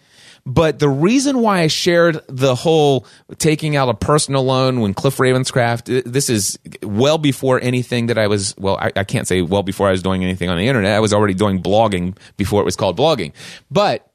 But 0.47 0.79
the 0.79 0.89
reason 0.89 1.41
why 1.41 1.63
I 1.63 1.67
shared 1.67 2.21
the 2.29 2.55
whole 2.55 3.05
taking 3.39 3.75
out 3.75 3.89
a 3.89 3.95
personal 3.95 4.45
loan 4.45 4.81
when 4.81 4.95
Cliff 4.95 5.17
Ravenscraft, 5.17 6.05
this 6.05 6.31
is 6.31 6.57
well 6.85 7.19
before 7.19 7.61
anything 7.61 8.07
that 8.07 8.17
I 8.17 8.29
was, 8.29 8.55
well, 8.57 8.79
I, 8.81 8.93
I 8.95 9.03
can't 9.03 9.27
say 9.27 9.43
well 9.43 9.65
before 9.65 9.89
I 9.89 9.91
was 9.91 10.03
doing 10.03 10.23
anything 10.23 10.49
on 10.49 10.57
the 10.57 10.69
internet. 10.69 10.93
I 10.93 11.01
was 11.01 11.13
already 11.13 11.35
doing 11.35 11.61
blogging 11.61 12.17
before 12.37 12.63
it 12.63 12.65
was 12.65 12.77
called 12.77 12.97
blogging. 12.97 13.33
But 13.73 14.09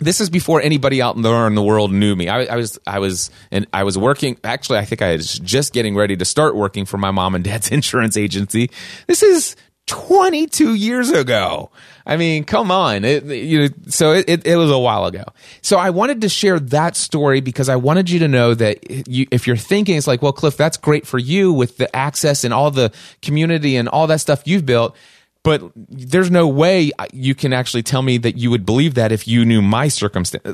this 0.00 0.20
is 0.20 0.28
before 0.28 0.60
anybody 0.60 1.00
out 1.00 1.14
in 1.14 1.22
the, 1.22 1.32
in 1.46 1.54
the 1.54 1.62
world 1.62 1.92
knew 1.92 2.16
me. 2.16 2.28
I, 2.28 2.46
I, 2.46 2.56
was, 2.56 2.78
I 2.84 2.98
was, 2.98 3.30
and 3.52 3.68
I 3.72 3.84
was 3.84 3.96
working. 3.96 4.38
Actually, 4.42 4.78
I 4.78 4.84
think 4.84 5.02
I 5.02 5.12
was 5.12 5.38
just 5.38 5.72
getting 5.72 5.94
ready 5.94 6.16
to 6.16 6.24
start 6.24 6.56
working 6.56 6.84
for 6.84 6.98
my 6.98 7.12
mom 7.12 7.36
and 7.36 7.44
dad's 7.44 7.68
insurance 7.70 8.16
agency. 8.16 8.70
This 9.06 9.22
is 9.22 9.54
22 9.86 10.74
years 10.74 11.10
ago. 11.10 11.70
I 12.06 12.16
mean, 12.16 12.44
come 12.44 12.70
on. 12.70 13.04
It, 13.04 13.24
you 13.24 13.60
know, 13.60 13.68
so 13.88 14.12
it, 14.12 14.28
it, 14.28 14.46
it, 14.46 14.56
was 14.56 14.70
a 14.70 14.78
while 14.78 15.06
ago. 15.06 15.24
So 15.62 15.76
I 15.76 15.90
wanted 15.90 16.22
to 16.22 16.28
share 16.28 16.58
that 16.58 16.96
story 16.96 17.40
because 17.40 17.68
I 17.68 17.76
wanted 17.76 18.10
you 18.10 18.18
to 18.20 18.28
know 18.28 18.54
that 18.54 19.08
you, 19.08 19.26
if 19.30 19.46
you're 19.46 19.56
thinking, 19.56 19.96
it's 19.96 20.06
like, 20.06 20.22
well, 20.22 20.32
Cliff, 20.32 20.56
that's 20.56 20.76
great 20.76 21.06
for 21.06 21.18
you 21.18 21.52
with 21.52 21.76
the 21.76 21.94
access 21.94 22.44
and 22.44 22.54
all 22.54 22.70
the 22.70 22.92
community 23.22 23.76
and 23.76 23.88
all 23.88 24.06
that 24.06 24.20
stuff 24.20 24.42
you've 24.46 24.66
built. 24.66 24.96
But 25.42 25.72
there's 25.74 26.30
no 26.30 26.46
way 26.48 26.90
you 27.12 27.34
can 27.34 27.52
actually 27.52 27.82
tell 27.82 28.02
me 28.02 28.18
that 28.18 28.36
you 28.36 28.50
would 28.50 28.66
believe 28.66 28.94
that 28.94 29.10
if 29.10 29.26
you 29.26 29.44
knew 29.44 29.62
my 29.62 29.88
circumstance. 29.88 30.44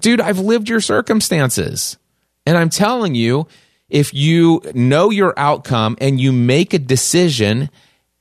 Dude, 0.00 0.20
I've 0.20 0.38
lived 0.38 0.68
your 0.68 0.80
circumstances. 0.80 1.98
And 2.46 2.56
I'm 2.56 2.70
telling 2.70 3.14
you, 3.14 3.48
if 3.88 4.14
you 4.14 4.62
know 4.72 5.10
your 5.10 5.34
outcome 5.36 5.96
and 6.00 6.20
you 6.20 6.32
make 6.32 6.72
a 6.72 6.78
decision 6.78 7.70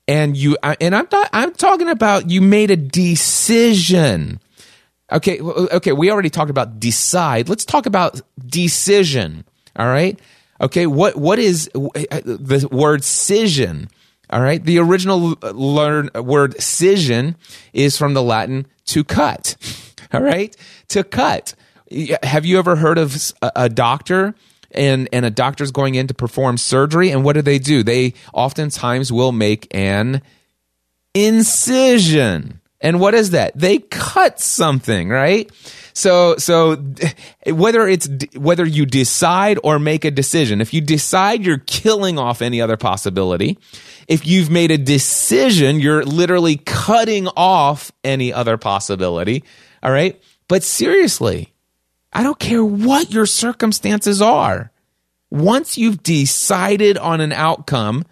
and 0.10 0.36
you 0.36 0.58
and 0.64 0.96
I'm 0.96 1.08
not 1.12 1.30
I'm 1.32 1.54
talking 1.54 1.88
about 1.88 2.32
you 2.32 2.42
made 2.42 2.72
a 2.72 2.76
decision. 2.76 4.40
Okay, 5.12 5.40
okay, 5.40 5.92
we 5.92 6.12
already 6.12 6.32
talked 6.32 6.50
about 6.50 6.80
decide. 6.80 7.48
Let's 7.48 7.64
talk 7.64 7.86
about 7.86 8.20
decision. 8.44 9.46
All 9.76 9.86
right? 9.88 10.20
Okay, 10.62 10.88
what 10.88 11.16
what 11.16 11.38
is 11.38 11.70
uh, 11.76 11.88
uh, 12.12 12.22
the 12.24 12.68
word 12.72 13.04
scission? 13.04 13.90
All 14.32 14.42
right? 14.42 14.64
The 14.64 14.80
original 14.80 15.38
uh, 15.44 15.52
learn 15.52 16.10
word 16.16 16.60
scission 16.60 17.36
is 17.74 17.96
from 17.96 18.16
the 18.16 18.24
Latin 18.24 18.66
to 18.86 19.04
cut. 19.04 19.56
All 20.14 20.22
right? 20.22 20.56
To 20.90 21.04
cut. 21.04 21.54
Have 22.24 22.46
you 22.46 22.58
ever 22.58 22.76
heard 22.76 22.98
of 22.98 23.16
a 23.42 23.70
doctor 23.70 24.34
and 24.72 25.10
and 25.12 25.26
a 25.26 25.30
doctor's 25.30 25.72
going 25.72 25.96
in 25.96 26.08
to 26.08 26.14
perform 26.14 26.58
surgery 26.58 27.12
and 27.12 27.24
what 27.24 27.34
do 27.34 27.42
they 27.42 27.60
do? 27.60 27.84
They 27.84 28.14
oftentimes 28.34 29.12
will 29.12 29.32
make 29.32 29.68
an 29.72 30.22
incision. 31.14 32.62
And 32.82 33.00
what 33.00 33.14
is 33.14 33.32
that? 33.32 33.58
They 33.58 33.80
cut 33.80 34.40
something 34.40 35.10
right? 35.10 35.52
So 35.94 36.38
so 36.38 36.78
whether 37.48 37.88
it's 37.88 38.08
whether 38.36 38.66
you 38.66 38.86
decide 38.86 39.60
or 39.64 39.80
make 39.80 40.06
a 40.06 40.12
decision 40.12 40.62
if 40.62 40.74
you 40.74 40.80
decide 40.82 41.44
you're 41.44 41.58
killing 41.58 42.18
off 42.18 42.42
any 42.42 42.62
other 42.62 42.78
possibility 42.78 43.58
if 44.08 44.26
you've 44.26 44.50
made 44.50 44.72
a 44.72 44.78
decision 44.78 45.80
you're 45.80 46.06
literally 46.06 46.56
cutting 46.56 47.28
off 47.36 47.92
any 48.04 48.32
other 48.32 48.58
possibility 48.58 49.44
all 49.84 49.92
right? 49.92 50.22
But 50.48 50.64
seriously 50.64 51.54
I 52.12 52.24
don't 52.24 52.40
care 52.40 52.64
what 52.64 53.12
your 53.12 53.26
circumstances 53.26 54.22
are. 54.22 54.72
Once 55.30 55.78
you've 55.78 56.02
decided 56.02 56.98
on 56.98 57.22
an 57.22 57.32
outcome 57.32 58.04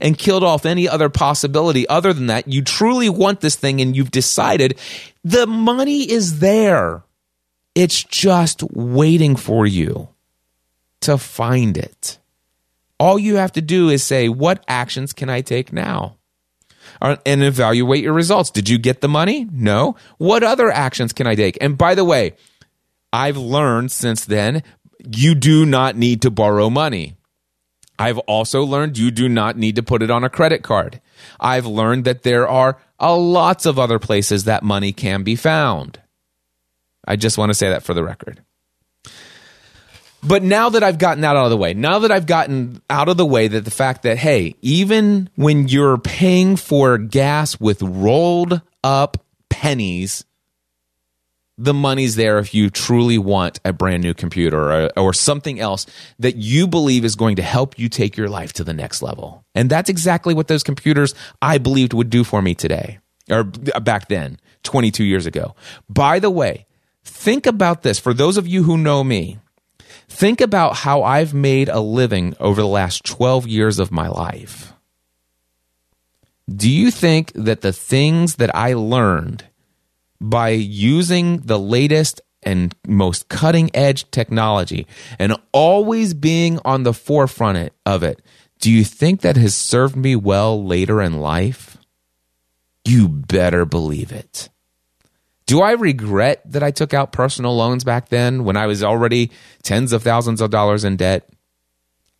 and 0.00 0.18
killed 0.18 0.42
off 0.42 0.64
any 0.64 0.88
other 0.88 1.08
possibility 1.08 1.86
other 1.88 2.12
than 2.12 2.26
that, 2.26 2.48
you 2.48 2.62
truly 2.62 3.08
want 3.08 3.40
this 3.40 3.56
thing 3.56 3.80
and 3.80 3.94
you've 3.94 4.10
decided, 4.10 4.78
the 5.22 5.46
money 5.46 6.10
is 6.10 6.40
there. 6.40 7.02
It's 7.74 8.02
just 8.02 8.62
waiting 8.72 9.36
for 9.36 9.66
you 9.66 10.08
to 11.00 11.18
find 11.18 11.76
it. 11.76 12.18
All 12.98 13.18
you 13.18 13.36
have 13.36 13.52
to 13.52 13.60
do 13.60 13.88
is 13.88 14.02
say, 14.02 14.28
What 14.28 14.64
actions 14.68 15.12
can 15.12 15.28
I 15.28 15.40
take 15.40 15.72
now? 15.72 16.16
Uh, 17.00 17.16
and 17.24 17.42
evaluate 17.42 18.02
your 18.02 18.12
results. 18.12 18.50
Did 18.50 18.68
you 18.68 18.78
get 18.78 19.00
the 19.00 19.08
money? 19.08 19.46
No. 19.50 19.96
What 20.18 20.42
other 20.42 20.70
actions 20.70 21.12
can 21.12 21.26
I 21.26 21.34
take? 21.34 21.58
And 21.60 21.78
by 21.78 21.94
the 21.94 22.04
way, 22.04 22.34
I've 23.12 23.36
learned 23.36 23.92
since 23.92 24.24
then 24.24 24.62
you 25.04 25.34
do 25.34 25.66
not 25.66 25.96
need 25.96 26.22
to 26.22 26.30
borrow 26.30 26.70
money. 26.70 27.16
I've 27.98 28.18
also 28.18 28.64
learned 28.64 28.98
you 28.98 29.10
do 29.10 29.28
not 29.28 29.56
need 29.56 29.76
to 29.76 29.82
put 29.82 30.02
it 30.02 30.10
on 30.10 30.24
a 30.24 30.30
credit 30.30 30.62
card. 30.62 31.00
I've 31.38 31.66
learned 31.66 32.04
that 32.04 32.22
there 32.22 32.48
are 32.48 32.80
a 32.98 33.14
lots 33.16 33.66
of 33.66 33.78
other 33.78 33.98
places 33.98 34.44
that 34.44 34.62
money 34.62 34.92
can 34.92 35.22
be 35.22 35.36
found. 35.36 36.00
I 37.06 37.16
just 37.16 37.38
want 37.38 37.50
to 37.50 37.54
say 37.54 37.68
that 37.68 37.82
for 37.82 37.94
the 37.94 38.04
record. 38.04 38.42
But 40.24 40.44
now 40.44 40.68
that 40.70 40.84
I've 40.84 40.98
gotten 40.98 41.22
that 41.22 41.36
out 41.36 41.44
of 41.44 41.50
the 41.50 41.56
way, 41.56 41.74
now 41.74 41.98
that 42.00 42.12
I've 42.12 42.26
gotten 42.26 42.80
out 42.88 43.08
of 43.08 43.16
the 43.16 43.26
way 43.26 43.48
that 43.48 43.64
the 43.64 43.72
fact 43.72 44.04
that, 44.04 44.18
hey, 44.18 44.54
even 44.62 45.28
when 45.34 45.66
you're 45.66 45.98
paying 45.98 46.54
for 46.54 46.96
gas 46.96 47.58
with 47.58 47.82
rolled 47.82 48.62
up 48.84 49.24
pennies, 49.48 50.24
the 51.58 51.74
money's 51.74 52.16
there 52.16 52.38
if 52.38 52.54
you 52.54 52.70
truly 52.70 53.18
want 53.18 53.60
a 53.64 53.72
brand 53.72 54.02
new 54.02 54.14
computer 54.14 54.72
or, 54.72 54.90
or, 54.96 55.12
something 55.12 55.60
else 55.60 55.86
that 56.18 56.36
you 56.36 56.66
believe 56.66 57.04
is 57.04 57.14
going 57.14 57.36
to 57.36 57.42
help 57.42 57.78
you 57.78 57.88
take 57.88 58.16
your 58.16 58.28
life 58.28 58.52
to 58.54 58.64
the 58.64 58.72
next 58.72 59.02
level. 59.02 59.44
And 59.54 59.68
that's 59.68 59.90
exactly 59.90 60.34
what 60.34 60.48
those 60.48 60.62
computers 60.62 61.14
I 61.42 61.58
believed 61.58 61.92
would 61.92 62.10
do 62.10 62.24
for 62.24 62.40
me 62.40 62.54
today 62.54 62.98
or 63.30 63.44
back 63.44 64.08
then, 64.08 64.38
22 64.62 65.04
years 65.04 65.26
ago. 65.26 65.54
By 65.88 66.18
the 66.18 66.30
way, 66.30 66.66
think 67.04 67.46
about 67.46 67.82
this 67.82 67.98
for 67.98 68.14
those 68.14 68.36
of 68.36 68.46
you 68.46 68.62
who 68.64 68.76
know 68.76 69.04
me. 69.04 69.38
Think 70.08 70.40
about 70.40 70.76
how 70.76 71.02
I've 71.02 71.32
made 71.32 71.68
a 71.68 71.80
living 71.80 72.34
over 72.38 72.60
the 72.60 72.68
last 72.68 73.04
12 73.04 73.46
years 73.46 73.78
of 73.78 73.90
my 73.90 74.08
life. 74.08 74.72
Do 76.54 76.70
you 76.70 76.90
think 76.90 77.32
that 77.34 77.62
the 77.62 77.72
things 77.72 78.36
that 78.36 78.54
I 78.54 78.74
learned 78.74 79.44
by 80.22 80.50
using 80.50 81.38
the 81.38 81.58
latest 81.58 82.20
and 82.42 82.74
most 82.86 83.28
cutting 83.28 83.70
edge 83.74 84.10
technology 84.10 84.86
and 85.18 85.36
always 85.52 86.14
being 86.14 86.58
on 86.64 86.82
the 86.82 86.94
forefront 86.94 87.72
of 87.84 88.02
it, 88.02 88.22
do 88.60 88.70
you 88.70 88.84
think 88.84 89.20
that 89.20 89.36
has 89.36 89.54
served 89.54 89.96
me 89.96 90.16
well 90.16 90.64
later 90.64 91.02
in 91.02 91.20
life? 91.20 91.76
You 92.84 93.08
better 93.08 93.64
believe 93.64 94.12
it. 94.12 94.48
Do 95.46 95.60
I 95.60 95.72
regret 95.72 96.40
that 96.50 96.62
I 96.62 96.70
took 96.70 96.94
out 96.94 97.12
personal 97.12 97.56
loans 97.56 97.84
back 97.84 98.08
then 98.08 98.44
when 98.44 98.56
I 98.56 98.66
was 98.66 98.82
already 98.82 99.32
tens 99.62 99.92
of 99.92 100.02
thousands 100.02 100.40
of 100.40 100.50
dollars 100.50 100.84
in 100.84 100.96
debt? 100.96 101.28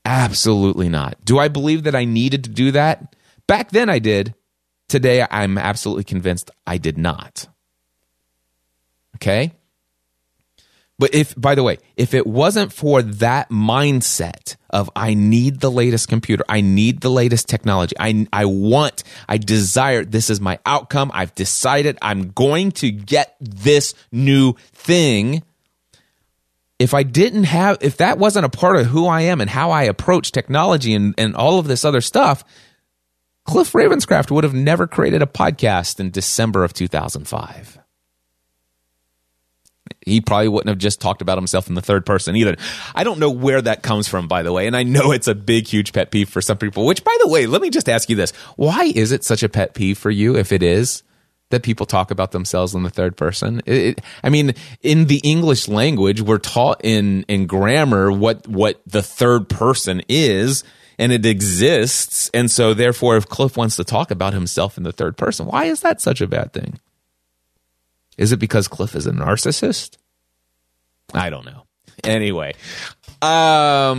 Absolutely 0.04 0.88
not. 0.88 1.24
Do 1.24 1.38
I 1.38 1.48
believe 1.48 1.84
that 1.84 1.94
I 1.94 2.04
needed 2.04 2.44
to 2.44 2.50
do 2.50 2.72
that? 2.72 3.14
Back 3.46 3.70
then 3.70 3.88
I 3.88 4.00
did. 4.00 4.34
Today 4.88 5.24
I'm 5.30 5.56
absolutely 5.56 6.04
convinced 6.04 6.50
I 6.66 6.78
did 6.78 6.98
not. 6.98 7.46
Okay. 9.22 9.52
But 10.98 11.14
if, 11.14 11.34
by 11.40 11.54
the 11.54 11.62
way, 11.62 11.78
if 11.96 12.12
it 12.12 12.26
wasn't 12.26 12.72
for 12.72 13.02
that 13.02 13.50
mindset 13.50 14.56
of 14.70 14.90
I 14.96 15.14
need 15.14 15.60
the 15.60 15.70
latest 15.70 16.08
computer, 16.08 16.44
I 16.48 16.60
need 16.60 17.00
the 17.00 17.08
latest 17.08 17.48
technology, 17.48 17.94
I, 17.98 18.26
I 18.32 18.46
want, 18.46 19.04
I 19.28 19.38
desire, 19.38 20.04
this 20.04 20.28
is 20.28 20.40
my 20.40 20.58
outcome, 20.66 21.12
I've 21.14 21.34
decided 21.36 21.98
I'm 22.02 22.30
going 22.32 22.72
to 22.72 22.90
get 22.90 23.36
this 23.40 23.94
new 24.10 24.54
thing. 24.72 25.42
If 26.80 26.94
I 26.94 27.04
didn't 27.04 27.44
have, 27.44 27.78
if 27.80 27.98
that 27.98 28.18
wasn't 28.18 28.46
a 28.46 28.50
part 28.50 28.76
of 28.76 28.86
who 28.86 29.06
I 29.06 29.22
am 29.22 29.40
and 29.40 29.48
how 29.48 29.70
I 29.70 29.84
approach 29.84 30.32
technology 30.32 30.94
and, 30.94 31.14
and 31.16 31.36
all 31.36 31.60
of 31.60 31.68
this 31.68 31.84
other 31.84 32.00
stuff, 32.00 32.44
Cliff 33.44 33.72
Ravenscraft 33.72 34.32
would 34.32 34.44
have 34.44 34.54
never 34.54 34.86
created 34.86 35.22
a 35.22 35.26
podcast 35.26 36.00
in 36.00 36.10
December 36.10 36.64
of 36.64 36.72
2005 36.72 37.81
he 40.06 40.20
probably 40.20 40.48
wouldn't 40.48 40.68
have 40.68 40.78
just 40.78 41.00
talked 41.00 41.22
about 41.22 41.38
himself 41.38 41.68
in 41.68 41.74
the 41.74 41.82
third 41.82 42.04
person 42.04 42.36
either. 42.36 42.56
I 42.94 43.04
don't 43.04 43.18
know 43.18 43.30
where 43.30 43.62
that 43.62 43.82
comes 43.82 44.08
from, 44.08 44.28
by 44.28 44.42
the 44.42 44.52
way. 44.52 44.66
And 44.66 44.76
I 44.76 44.82
know 44.82 45.12
it's 45.12 45.28
a 45.28 45.34
big, 45.34 45.66
huge 45.66 45.92
pet 45.92 46.10
peeve 46.10 46.28
for 46.28 46.40
some 46.40 46.58
people, 46.58 46.86
which, 46.86 47.04
by 47.04 47.16
the 47.22 47.28
way, 47.28 47.46
let 47.46 47.62
me 47.62 47.70
just 47.70 47.88
ask 47.88 48.10
you 48.10 48.16
this. 48.16 48.32
Why 48.56 48.92
is 48.94 49.12
it 49.12 49.24
such 49.24 49.42
a 49.42 49.48
pet 49.48 49.74
peeve 49.74 49.98
for 49.98 50.10
you 50.10 50.36
if 50.36 50.52
it 50.52 50.62
is? 50.62 51.02
That 51.50 51.62
people 51.62 51.84
talk 51.84 52.10
about 52.10 52.32
themselves 52.32 52.74
in 52.74 52.82
the 52.82 52.88
third 52.88 53.14
person. 53.14 53.60
It, 53.66 54.00
I 54.24 54.30
mean, 54.30 54.54
in 54.80 55.04
the 55.04 55.20
English 55.22 55.68
language, 55.68 56.22
we're 56.22 56.38
taught 56.38 56.80
in 56.82 57.24
in 57.28 57.46
grammar 57.46 58.10
what 58.10 58.48
what 58.48 58.80
the 58.86 59.02
third 59.02 59.50
person 59.50 60.00
is, 60.08 60.64
and 60.98 61.12
it 61.12 61.26
exists. 61.26 62.30
And 62.32 62.50
so, 62.50 62.72
therefore, 62.72 63.18
if 63.18 63.28
Cliff 63.28 63.58
wants 63.58 63.76
to 63.76 63.84
talk 63.84 64.10
about 64.10 64.32
himself 64.32 64.78
in 64.78 64.84
the 64.84 64.92
third 64.92 65.18
person, 65.18 65.44
why 65.44 65.64
is 65.64 65.80
that 65.80 66.00
such 66.00 66.22
a 66.22 66.26
bad 66.26 66.54
thing? 66.54 66.80
Is 68.18 68.32
it 68.32 68.38
because 68.38 68.68
Cliff 68.68 68.94
is 68.94 69.06
a 69.06 69.12
narcissist? 69.12 69.96
I 71.14 71.30
don't 71.30 71.46
know. 71.46 71.64
Anyway, 72.04 72.52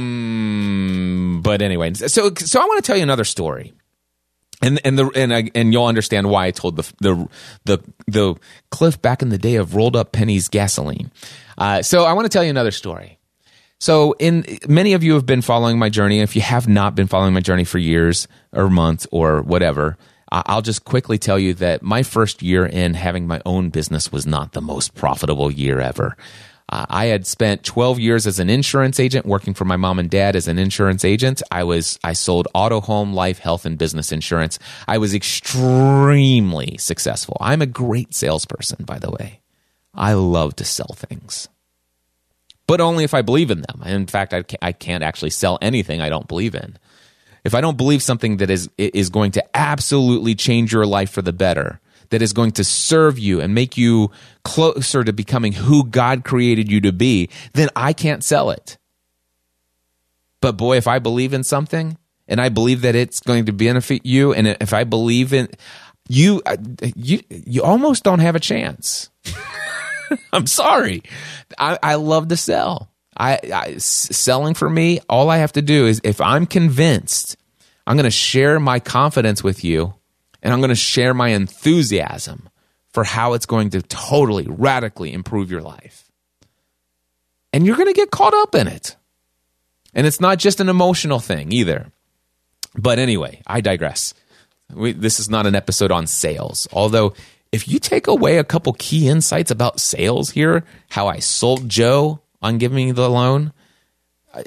um, 0.04 1.42
but 1.44 1.62
anyway, 1.62 1.94
so 1.94 2.32
so 2.36 2.60
I 2.60 2.66
want 2.66 2.84
to 2.84 2.88
tell 2.88 2.98
you 2.98 3.04
another 3.04 3.24
story. 3.24 3.74
and 4.62 4.80
and 4.86 4.98
the 4.98 5.10
and 5.16 5.34
I, 5.34 5.52
and 5.54 5.74
you'll 5.74 5.86
understand 5.86 6.30
why 6.30 6.48
I 6.48 6.52
told 6.52 6.78
the 6.78 6.94
the 7.00 7.28
the 7.66 7.80
the 8.08 8.36
cliff 8.72 9.02
back 9.02 9.22
in 9.22 9.30
the 9.30 9.38
day 9.38 9.56
of 9.56 9.76
rolled 9.76 9.96
up 9.96 10.12
pennies 10.12 10.48
gasoline. 10.48 11.12
Uh, 11.58 11.82
so 11.82 12.06
I 12.06 12.14
want 12.14 12.26
to 12.26 12.30
tell 12.30 12.44
you 12.44 12.50
another 12.50 12.72
story. 12.72 13.20
So 13.80 14.14
in 14.20 14.46
many 14.68 14.94
of 14.94 15.04
you 15.04 15.14
have 15.16 15.26
been 15.26 15.42
following 15.42 15.78
my 15.78 15.90
journey. 15.90 16.22
If 16.22 16.36
you 16.36 16.42
have 16.42 16.68
not 16.68 16.96
been 16.96 17.08
following 17.08 17.34
my 17.34 17.42
journey 17.42 17.66
for 17.66 17.78
years 17.78 18.28
or 18.54 18.70
months 18.70 19.06
or 19.12 19.42
whatever, 19.42 19.98
I'll 20.46 20.62
just 20.64 20.84
quickly 20.84 21.18
tell 21.18 21.38
you 21.38 21.54
that 21.56 21.84
my 21.84 22.02
first 22.02 22.42
year 22.42 22.66
in 22.66 22.96
having 22.96 23.28
my 23.28 23.42
own 23.46 23.70
business 23.70 24.12
was 24.12 24.26
not 24.26 24.54
the 24.54 24.62
most 24.62 24.96
profitable 24.96 25.52
year 25.52 25.80
ever. 25.80 26.18
Uh, 26.70 26.86
I 26.90 27.06
had 27.06 27.28
spent 27.28 27.64
12 27.64 28.00
years 28.00 28.26
as 28.26 28.40
an 28.40 28.50
insurance 28.50 29.00
agent 29.00 29.28
working 29.28 29.54
for 29.54 29.66
my 29.66 29.76
mom 29.76 30.00
and 30.00 30.10
dad 30.10 30.36
as 30.36 30.48
an 30.48 30.58
insurance 30.58 31.06
agent. 31.06 31.44
I 31.52 31.64
was 31.64 32.00
I 32.04 32.14
sold 32.14 32.48
auto, 32.56 32.82
home, 32.82 33.14
life, 33.14 33.38
health 33.38 33.66
and 33.66 33.78
business 33.78 34.12
insurance. 34.12 34.58
I 34.88 34.98
was 34.98 35.14
extremely 35.14 36.78
successful. 36.78 37.38
I'm 37.40 37.62
a 37.62 37.68
great 37.68 38.16
salesperson, 38.16 38.86
by 38.86 38.98
the 38.98 39.12
way. 39.12 39.42
I 39.94 40.14
love 40.14 40.56
to 40.56 40.66
sell 40.66 40.96
things. 40.96 41.48
But 42.66 42.82
only 42.82 43.04
if 43.04 43.14
I 43.14 43.22
believe 43.22 43.52
in 43.52 43.62
them. 43.62 43.84
In 43.86 44.08
fact, 44.08 44.34
I 44.34 44.42
can't, 44.42 44.64
I 44.64 44.72
can't 44.72 45.04
actually 45.04 45.30
sell 45.30 45.60
anything 45.62 46.02
I 46.02 46.10
don't 46.10 46.28
believe 46.28 46.56
in. 46.56 46.78
If 47.44 47.54
I 47.54 47.62
don't 47.62 47.78
believe 47.78 48.02
something 48.02 48.38
that 48.38 48.50
is 48.50 48.70
is 48.78 49.10
going 49.10 49.32
to 49.32 49.44
absolutely 49.56 50.36
change 50.36 50.72
your 50.72 50.86
life 50.86 51.12
for 51.12 51.22
the 51.22 51.34
better, 51.34 51.80
that 52.10 52.22
is 52.22 52.32
going 52.32 52.52
to 52.52 52.64
serve 52.64 53.18
you 53.18 53.42
and 53.42 53.56
make 53.56 53.76
you 53.78 54.12
closer 54.44 55.04
to 55.04 55.12
becoming 55.12 55.52
who 55.52 55.84
God 55.84 56.24
created 56.24 56.72
you 56.72 56.80
to 56.82 56.92
be, 56.92 57.30
then 57.54 57.70
I 57.76 57.94
can't 57.94 58.24
sell 58.24 58.52
it. 58.52 58.78
But 60.40 60.58
boy, 60.58 60.78
if 60.78 60.88
I 60.88 61.00
believe 61.00 61.34
in 61.34 61.44
something 61.44 61.98
and 62.28 62.40
I 62.40 62.50
believe 62.50 62.82
that 62.82 62.96
it's 62.96 63.20
going 63.20 63.46
to 63.46 63.54
benefit 63.54 64.06
you, 64.06 64.32
and 64.32 64.48
if 64.48 64.74
I 64.74 64.84
believe 64.84 65.34
in 65.34 65.48
you, 66.08 66.42
uh, 66.46 66.58
you, 66.96 67.22
you 67.30 67.64
almost 67.64 68.04
don't 68.04 68.20
have 68.20 68.36
a 68.36 68.40
chance. 68.40 69.10
I'm 70.34 70.46
sorry. 70.46 71.02
I, 71.58 71.80
I 71.82 71.96
love 71.96 72.28
to 72.28 72.38
sell. 72.38 72.93
I, 73.18 73.40
I 73.54 73.78
selling 73.78 74.54
for 74.54 74.70
me. 74.70 75.00
All 75.10 75.30
I 75.30 75.38
have 75.38 75.54
to 75.54 75.62
do 75.62 75.86
is 75.86 76.02
if 76.04 76.22
I'm 76.22 76.46
convinced, 76.46 77.38
I'm 77.86 77.98
going 77.98 78.06
to 78.06 78.12
share 78.12 78.60
my 78.60 78.80
confidence 78.80 79.44
with 79.44 79.64
you, 79.64 79.94
and 80.42 80.54
I'm 80.54 80.60
going 80.60 80.70
to 80.70 80.76
share 80.76 81.14
my 81.14 81.30
enthusiasm 81.30 82.50
for 82.92 83.04
how 83.04 83.34
it's 83.34 83.46
going 83.46 83.72
to 83.72 83.82
totally 83.82 84.46
radically 84.48 85.12
improve 85.14 85.50
your 85.50 85.62
life. 85.62 86.12
And 87.52 87.66
you're 87.66 87.76
going 87.76 87.88
to 87.88 87.94
get 87.94 88.12
caught 88.12 88.34
up 88.34 88.56
in 88.56 88.68
it. 88.68 88.96
And 89.94 90.08
it's 90.08 90.22
not 90.22 90.40
just 90.40 90.60
an 90.60 90.70
emotional 90.70 91.20
thing 91.20 91.52
either. 91.52 91.92
But 92.76 93.00
anyway, 93.00 93.42
I 93.46 93.62
digress. 93.62 94.14
We, 94.74 94.94
this 94.94 95.20
is 95.20 95.30
not 95.30 95.46
an 95.46 95.56
episode 95.56 95.92
on 95.92 96.08
sales. 96.08 96.68
Although, 96.72 97.14
if 97.52 97.68
you 97.68 97.78
take 97.78 98.08
away 98.08 98.40
a 98.40 98.44
couple 98.44 98.74
key 98.74 99.08
insights 99.08 99.52
about 99.52 99.80
sales 99.80 100.32
here, 100.32 100.64
how 100.90 101.08
I 101.08 101.20
sold 101.20 101.70
Joe 101.70 102.23
on 102.44 102.60
giving 102.60 102.76
me 102.76 102.92
the 102.92 103.10
loan, 103.10 103.54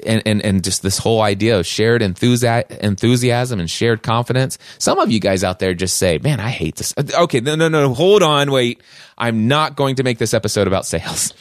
and, 0.05 0.21
and, 0.25 0.41
and 0.43 0.63
just 0.63 0.81
this 0.81 0.97
whole 0.97 1.21
idea 1.21 1.59
of 1.59 1.65
shared 1.65 2.01
enthusiasm 2.01 3.59
and 3.59 3.69
shared 3.69 4.03
confidence. 4.03 4.57
Some 4.77 4.99
of 4.99 5.11
you 5.11 5.19
guys 5.19 5.43
out 5.43 5.59
there 5.59 5.73
just 5.73 5.97
say, 5.97 6.17
man, 6.17 6.39
I 6.39 6.49
hate 6.49 6.75
this. 6.75 6.93
Okay, 6.97 7.39
no, 7.39 7.55
no, 7.55 7.69
no, 7.69 7.93
hold 7.93 8.21
on, 8.21 8.51
wait. 8.51 8.81
I'm 9.17 9.47
not 9.47 9.75
going 9.75 9.95
to 9.95 10.03
make 10.03 10.17
this 10.17 10.33
episode 10.33 10.67
about 10.67 10.85
sales. 10.85 11.33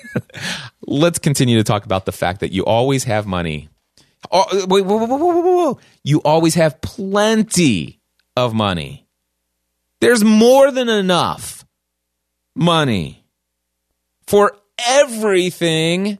Let's 0.86 1.18
continue 1.18 1.58
to 1.58 1.64
talk 1.64 1.84
about 1.84 2.06
the 2.06 2.12
fact 2.12 2.40
that 2.40 2.52
you 2.52 2.64
always 2.64 3.04
have 3.04 3.26
money. 3.26 3.68
Oh, 4.32 4.44
wait, 4.66 4.84
whoa, 4.84 4.96
whoa, 4.96 5.16
whoa, 5.16 5.40
whoa, 5.40 5.78
You 6.02 6.20
always 6.24 6.54
have 6.54 6.80
plenty 6.80 8.00
of 8.34 8.54
money. 8.54 9.06
There's 10.00 10.24
more 10.24 10.70
than 10.70 10.88
enough 10.88 11.64
money 12.54 13.24
for 14.26 14.57
everything 14.86 16.18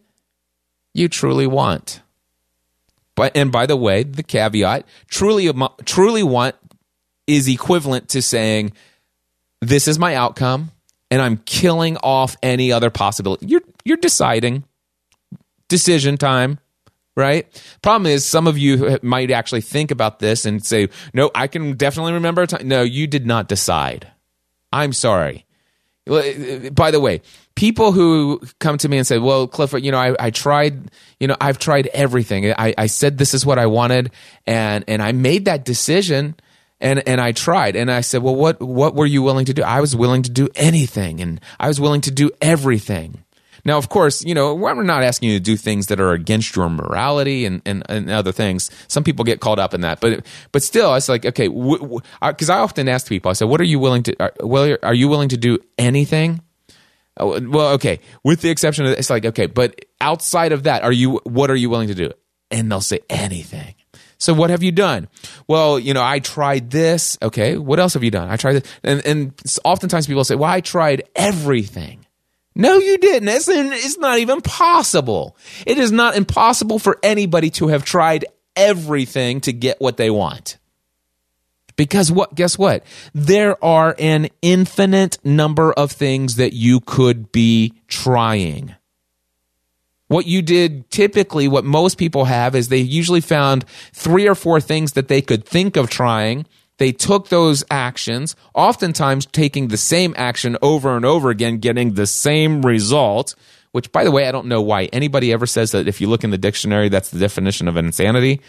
you 0.95 1.09
truly 1.09 1.47
want. 1.47 2.03
But 3.15 3.37
and 3.37 3.51
by 3.51 3.67
the 3.67 3.77
way, 3.77 4.05
the 4.05 4.23
caveat, 4.23 4.87
truly 5.09 5.51
truly 5.85 6.23
want 6.23 6.55
is 7.27 7.49
equivalent 7.49 8.09
to 8.11 8.23
saying 8.23 8.73
this 9.61 9.89
is 9.89 9.99
my 9.99 10.15
outcome 10.15 10.71
and 11.11 11.21
I'm 11.21 11.39
killing 11.39 11.97
off 11.99 12.37
any 12.43 12.73
other 12.73 12.91
possibility. 12.91 13.47
You're 13.47 13.63
you're 13.85 13.97
deciding 13.97 14.65
decision 15.69 16.17
time, 16.17 16.59
right? 17.17 17.47
Problem 17.83 18.07
is 18.07 18.25
some 18.25 18.47
of 18.47 18.59
you 18.59 18.99
might 19.03 19.31
actually 19.31 19.63
think 19.63 19.91
about 19.91 20.19
this 20.19 20.45
and 20.45 20.65
say, 20.65 20.89
"No, 21.13 21.31
I 21.35 21.47
can 21.47 21.77
definitely 21.77 22.13
remember 22.13 22.43
a 22.43 22.47
time." 22.47 22.69
No, 22.69 22.83
you 22.83 23.07
did 23.07 23.27
not 23.27 23.49
decide. 23.49 24.09
I'm 24.73 24.93
sorry. 24.93 25.45
Eh, 26.09 26.13
eh, 26.67 26.71
by 26.71 26.91
the 26.91 27.01
way, 27.01 27.23
people 27.59 27.91
who 27.91 28.41
come 28.61 28.79
to 28.79 28.89
me 28.89 28.99
and 28.99 29.07
say, 29.07 29.19
"Well, 29.19 29.49
Clifford, 29.49 29.85
you 29.85 29.91
know, 29.91 29.99
I, 29.99 30.15
I 30.27 30.31
tried, 30.31 30.93
you 31.19 31.27
know, 31.27 31.37
I've 31.41 31.59
tried 31.59 31.89
everything. 31.89 32.53
I, 32.53 32.73
I 32.79 32.87
said 32.87 33.19
this 33.19 33.35
is 33.35 33.45
what 33.45 33.59
I 33.59 33.67
wanted, 33.67 34.13
and 34.47 34.85
and 34.87 35.03
I 35.03 35.13
made 35.13 35.45
that 35.47 35.65
decision." 35.65 36.37
and 36.81 37.03
and 37.09 37.21
I 37.21 37.33
tried 37.33 37.75
and 37.75 37.91
I 37.91 38.03
said, 38.03 38.23
"Well, 38.23 38.37
what 38.37 38.61
what 38.61 38.95
were 38.95 39.07
you 39.07 39.21
willing 39.21 39.47
to 39.47 39.53
do?" 39.53 39.65
I 39.65 39.81
was 39.81 39.97
willing 39.97 40.23
to 40.23 40.31
do 40.31 40.49
anything 40.55 41.21
and 41.21 41.41
I 41.59 41.67
was 41.67 41.81
willing 41.81 42.03
to 42.03 42.13
do 42.13 42.31
everything. 42.41 43.25
Now, 43.65 43.79
of 43.79 43.89
course, 43.89 44.25
you 44.25 44.33
know, 44.33 44.55
we're 44.55 44.81
not 44.85 45.03
asking 45.03 45.31
you 45.31 45.39
to 45.39 45.45
do 45.45 45.57
things 45.57 45.89
that 45.89 45.99
are 45.99 46.13
against 46.13 46.55
your 46.55 46.71
morality 46.71 47.45
and, 47.45 47.61
and, 47.67 47.83
and 47.89 48.09
other 48.09 48.31
things. 48.31 48.71
Some 48.87 49.03
people 49.03 49.25
get 49.25 49.41
caught 49.41 49.59
up 49.59 49.75
in 49.75 49.81
that, 49.81 50.01
but 50.01 50.25
but 50.53 50.63
still, 50.63 50.95
it's 50.95 51.09
like 51.09 51.27
okay, 51.27 51.49
because 51.49 52.49
I 52.49 52.61
often 52.61 52.89
ask 52.89 53.09
people, 53.09 53.29
I 53.29 53.35
said, 53.35 53.49
"What 53.49 53.61
are 53.61 53.65
you 53.65 53.81
willing 53.81 54.05
to? 54.05 54.15
Are, 54.23 54.33
well, 54.39 54.77
are 54.85 54.95
you 54.95 55.09
willing 55.09 55.31
to 55.31 55.37
do 55.37 55.59
anything?" 55.79 56.43
Oh, 57.19 57.41
well, 57.41 57.73
okay, 57.75 58.01
with 58.25 58.41
the 58.41 58.51
exception 58.51 58.87
of 58.87 58.93
it's 58.93 59.11
like 59.11 59.27
okay, 59.27 59.47
but 59.47 59.85
outside 60.01 60.53
of 60.53 60.65
that, 60.65 60.83
are 60.83 60.93
you? 60.93 61.21
What 61.25 61.51
are 61.51 61.57
you 61.57 61.71
willing 61.71 61.89
to 61.89 61.95
do? 61.95 62.13
And 62.51 62.71
they'll 62.71 62.81
say 62.81 63.01
anything. 63.11 63.75
So 64.19 64.35
what 64.35 64.51
have 64.51 64.63
you 64.63 64.73
done? 64.73 65.09
Well, 65.47 65.79
you 65.79 65.95
know, 65.95 66.03
I 66.03 66.19
tried 66.19 66.71
this. 66.71 67.17
Okay, 67.23 67.57
what 67.57 67.79
else 67.79 67.95
have 67.95 68.03
you 68.03 68.11
done? 68.11 68.29
I 68.29 68.37
tried 68.37 68.55
this, 68.55 68.73
and 68.83 69.07
and 69.07 69.59
oftentimes 69.65 70.07
people 70.07 70.25
say, 70.25 70.35
"Well, 70.35 70.51
I 70.51 70.61
tried 70.61 71.05
everything." 71.15 72.05
No, 72.55 72.77
you 72.77 72.99
didn't. 72.99 73.29
It's, 73.29 73.47
it's 73.49 73.99
not 73.99 74.19
even 74.19 74.41
possible. 74.41 75.37
It 75.65 75.79
is 75.79 75.93
not 75.93 76.17
impossible 76.17 76.81
for 76.81 76.99
anybody 77.05 77.51
to 77.51 77.69
have 77.69 77.85
tried 77.85 78.25
everything 78.57 79.41
to 79.43 79.53
get 79.53 79.81
what 79.81 79.97
they 79.97 80.11
want. 80.11 80.59
Because 81.79 82.13
what 82.13 82.35
guess 82.35 82.59
what? 82.59 82.85
There 83.15 83.63
are 83.65 83.95
an 83.99 84.29
infinite 84.43 85.17
number 85.25 85.73
of 85.73 85.91
things 85.91 86.37
that 86.37 86.53
you 86.53 86.81
could 86.81 87.33
be 87.33 87.73
trying. 87.87 88.75
What 90.09 90.27
you 90.27 90.43
did 90.43 90.91
typically, 90.91 91.49
what 91.49 91.65
most 91.65 91.97
people 91.97 92.27
have 92.27 92.55
is 92.55 92.69
they 92.69 92.79
usually 92.79 93.23
found 93.23 93.65
three 93.95 94.29
or 94.29 94.35
four 94.35 94.61
things 94.61 94.93
that 94.93 95.09
they 95.09 95.23
could 95.23 95.47
think 95.47 95.79
of 95.79 95.89
trying 95.89 96.45
they 96.79 96.93
took 96.93 97.29
those 97.29 97.65
actions, 97.71 98.35
oftentimes 98.55 99.27
taking 99.27 99.69
the 99.69 99.77
same 99.77 100.15
action 100.17 100.57
over 100.63 100.97
and 100.97 101.05
over 101.05 101.31
again, 101.31 101.59
getting 101.59 101.95
the 101.95 102.07
same 102.07 102.63
result. 102.63 103.35
Which, 103.73 103.93
by 103.93 104.05
the 104.05 104.11
way, 104.11 104.27
I 104.27 104.33
don't 104.33 104.47
know 104.47 104.63
why 104.63 104.85
anybody 104.87 105.33
ever 105.33 105.45
says 105.45 105.73
that 105.73 105.87
if 105.87 106.01
you 106.01 106.09
look 106.09 106.25
in 106.25 106.31
the 106.31 106.39
dictionary, 106.39 106.89
that's 106.89 107.11
the 107.11 107.19
definition 107.19 107.69
of 107.69 107.77
insanity. 107.77 108.41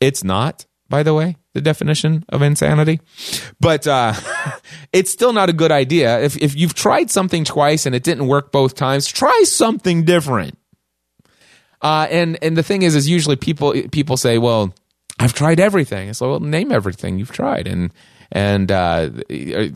It's 0.00 0.24
not, 0.24 0.66
by 0.92 1.02
the 1.02 1.14
way, 1.14 1.36
the 1.54 1.62
definition 1.62 2.22
of 2.28 2.42
insanity. 2.42 3.00
But 3.58 3.86
uh, 3.86 4.12
it's 4.92 5.10
still 5.10 5.32
not 5.32 5.48
a 5.48 5.54
good 5.54 5.72
idea. 5.72 6.20
If, 6.20 6.36
if 6.36 6.54
you've 6.54 6.74
tried 6.74 7.10
something 7.10 7.44
twice 7.44 7.86
and 7.86 7.94
it 7.94 8.02
didn't 8.02 8.26
work 8.26 8.52
both 8.52 8.74
times, 8.74 9.08
try 9.08 9.42
something 9.46 10.04
different. 10.04 10.58
Uh, 11.80 12.06
and 12.10 12.38
and 12.42 12.58
the 12.58 12.62
thing 12.62 12.82
is, 12.82 12.94
is 12.94 13.08
usually 13.08 13.36
people 13.36 13.72
people 13.90 14.18
say, 14.18 14.36
well, 14.36 14.74
I've 15.18 15.32
tried 15.32 15.60
everything. 15.60 16.10
It's 16.10 16.20
like, 16.20 16.28
well, 16.28 16.40
name 16.40 16.70
everything 16.70 17.18
you've 17.18 17.32
tried. 17.32 17.66
And, 17.66 17.90
and, 18.30 18.70
uh, 18.70 19.08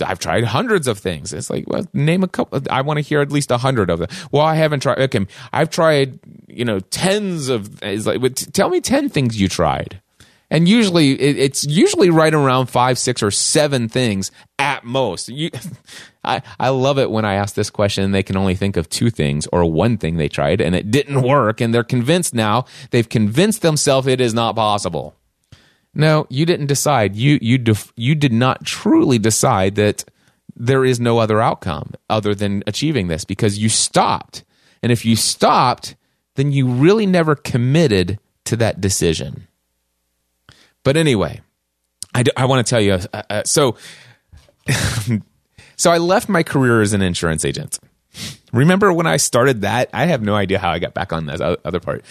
I've 0.04 0.18
tried 0.18 0.44
hundreds 0.44 0.86
of 0.86 0.98
things. 0.98 1.32
It's 1.32 1.48
like, 1.48 1.64
well, 1.66 1.86
name 1.94 2.24
a 2.24 2.28
couple. 2.28 2.60
I 2.70 2.82
want 2.82 2.98
to 2.98 3.02
hear 3.02 3.22
at 3.22 3.32
least 3.32 3.50
a 3.50 3.56
hundred 3.56 3.88
of 3.88 4.00
them. 4.00 4.08
Well, 4.30 4.44
I 4.44 4.54
haven't 4.54 4.80
tried. 4.80 4.98
Okay. 4.98 5.26
I've 5.52 5.70
tried, 5.70 6.20
you 6.46 6.66
know, 6.66 6.80
tens 6.80 7.48
of, 7.48 7.82
it's 7.82 8.04
like, 8.06 8.20
tell 8.52 8.68
me 8.68 8.82
10 8.82 9.08
things 9.08 9.40
you 9.40 9.48
tried. 9.48 10.02
And 10.50 10.68
usually 10.68 11.12
it's 11.20 11.64
usually 11.66 12.08
right 12.10 12.32
around 12.32 12.66
five, 12.66 12.98
six, 12.98 13.22
or 13.22 13.32
seven 13.32 13.88
things 13.88 14.30
at 14.58 14.84
most. 14.84 15.28
You, 15.28 15.50
I, 16.24 16.42
I 16.60 16.68
love 16.68 16.98
it 16.98 17.10
when 17.10 17.24
I 17.24 17.34
ask 17.34 17.54
this 17.54 17.70
question 17.70 18.04
and 18.04 18.14
they 18.14 18.22
can 18.22 18.36
only 18.36 18.54
think 18.54 18.76
of 18.76 18.88
two 18.88 19.10
things 19.10 19.48
or 19.52 19.64
one 19.64 19.98
thing 19.98 20.16
they 20.16 20.28
tried 20.28 20.60
and 20.60 20.74
it 20.74 20.90
didn't 20.90 21.22
work. 21.22 21.60
And 21.60 21.74
they're 21.74 21.84
convinced 21.84 22.32
now, 22.32 22.66
they've 22.90 23.08
convinced 23.08 23.62
themselves 23.62 24.06
it 24.06 24.20
is 24.20 24.34
not 24.34 24.54
possible. 24.54 25.16
No, 25.94 26.26
you 26.28 26.44
didn't 26.44 26.66
decide. 26.66 27.16
You 27.16 27.38
you 27.40 27.56
def, 27.56 27.92
you 27.96 28.14
did 28.14 28.32
not 28.32 28.66
truly 28.66 29.18
decide 29.18 29.76
that 29.76 30.04
there 30.54 30.84
is 30.84 31.00
no 31.00 31.18
other 31.18 31.40
outcome 31.40 31.94
other 32.10 32.34
than 32.34 32.62
achieving 32.66 33.08
this 33.08 33.24
because 33.24 33.58
you 33.58 33.68
stopped. 33.68 34.44
And 34.82 34.92
if 34.92 35.04
you 35.04 35.16
stopped, 35.16 35.96
then 36.34 36.52
you 36.52 36.66
really 36.66 37.06
never 37.06 37.34
committed 37.34 38.18
to 38.44 38.56
that 38.56 38.80
decision. 38.80 39.48
But 40.86 40.96
anyway, 40.96 41.40
I, 42.14 42.22
d- 42.22 42.30
I 42.36 42.44
want 42.44 42.64
to 42.64 42.70
tell 42.70 42.80
you. 42.80 42.92
Uh, 42.92 43.22
uh, 43.28 43.42
so, 43.44 43.74
so 45.76 45.90
I 45.90 45.98
left 45.98 46.28
my 46.28 46.44
career 46.44 46.80
as 46.80 46.92
an 46.92 47.02
insurance 47.02 47.44
agent. 47.44 47.80
Remember 48.52 48.92
when 48.92 49.08
I 49.08 49.16
started 49.16 49.62
that? 49.62 49.90
I 49.92 50.06
have 50.06 50.22
no 50.22 50.36
idea 50.36 50.60
how 50.60 50.70
I 50.70 50.78
got 50.78 50.94
back 50.94 51.12
on 51.12 51.26
that 51.26 51.40
other 51.40 51.80
part. 51.80 52.04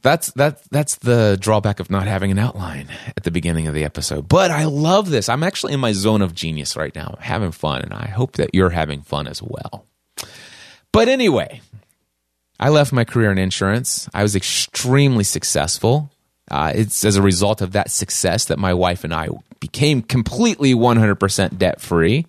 That's 0.00 0.30
that's 0.34 0.64
that's 0.68 0.94
the 0.98 1.36
drawback 1.40 1.80
of 1.80 1.90
not 1.90 2.06
having 2.06 2.30
an 2.30 2.38
outline 2.38 2.86
at 3.16 3.24
the 3.24 3.32
beginning 3.32 3.66
of 3.66 3.74
the 3.74 3.82
episode. 3.82 4.28
But 4.28 4.52
I 4.52 4.66
love 4.66 5.10
this. 5.10 5.28
I'm 5.28 5.42
actually 5.42 5.72
in 5.72 5.80
my 5.80 5.90
zone 5.90 6.22
of 6.22 6.36
genius 6.36 6.76
right 6.76 6.94
now, 6.94 7.16
having 7.18 7.50
fun, 7.50 7.82
and 7.82 7.92
I 7.92 8.06
hope 8.06 8.34
that 8.34 8.50
you're 8.54 8.70
having 8.70 9.02
fun 9.02 9.26
as 9.26 9.42
well. 9.42 9.86
But 10.92 11.08
anyway, 11.08 11.62
I 12.60 12.68
left 12.68 12.92
my 12.92 13.02
career 13.02 13.32
in 13.32 13.38
insurance. 13.38 14.08
I 14.14 14.22
was 14.22 14.36
extremely 14.36 15.24
successful. 15.24 16.12
Uh, 16.50 16.72
it's 16.74 17.04
as 17.04 17.16
a 17.16 17.22
result 17.22 17.60
of 17.60 17.72
that 17.72 17.90
success 17.90 18.44
that 18.46 18.58
my 18.58 18.72
wife 18.72 19.04
and 19.04 19.12
I 19.12 19.28
became 19.60 20.02
completely 20.02 20.74
100% 20.74 21.58
debt 21.58 21.80
free, 21.80 22.26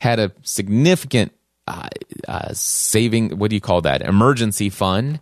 had 0.00 0.18
a 0.18 0.32
significant 0.42 1.32
uh, 1.66 1.88
uh, 2.28 2.52
saving, 2.52 3.38
what 3.38 3.48
do 3.50 3.56
you 3.56 3.60
call 3.60 3.80
that? 3.82 4.02
Emergency 4.02 4.68
fund. 4.68 5.20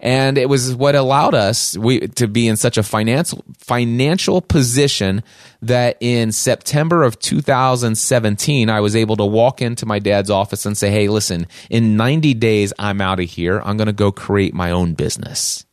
And 0.00 0.36
it 0.36 0.48
was 0.48 0.74
what 0.74 0.94
allowed 0.94 1.34
us 1.34 1.78
we, 1.78 2.00
to 2.00 2.26
be 2.26 2.48
in 2.48 2.56
such 2.56 2.76
a 2.76 2.82
financial 2.82 3.42
financial 3.56 4.42
position 4.42 5.22
that 5.62 5.96
in 6.00 6.30
September 6.32 7.04
of 7.04 7.18
2017, 7.20 8.68
I 8.68 8.80
was 8.80 8.96
able 8.96 9.16
to 9.16 9.24
walk 9.24 9.62
into 9.62 9.86
my 9.86 10.00
dad's 10.00 10.28
office 10.28 10.66
and 10.66 10.76
say, 10.76 10.90
"Hey, 10.90 11.08
listen, 11.08 11.46
in 11.70 11.96
90 11.96 12.34
days, 12.34 12.72
I'm 12.78 13.00
out 13.00 13.18
of 13.18 13.30
here. 13.30 13.62
I'm 13.64 13.78
going 13.78 13.86
to 13.86 13.94
go 13.94 14.12
create 14.12 14.52
my 14.52 14.72
own 14.72 14.92
business." 14.92 15.64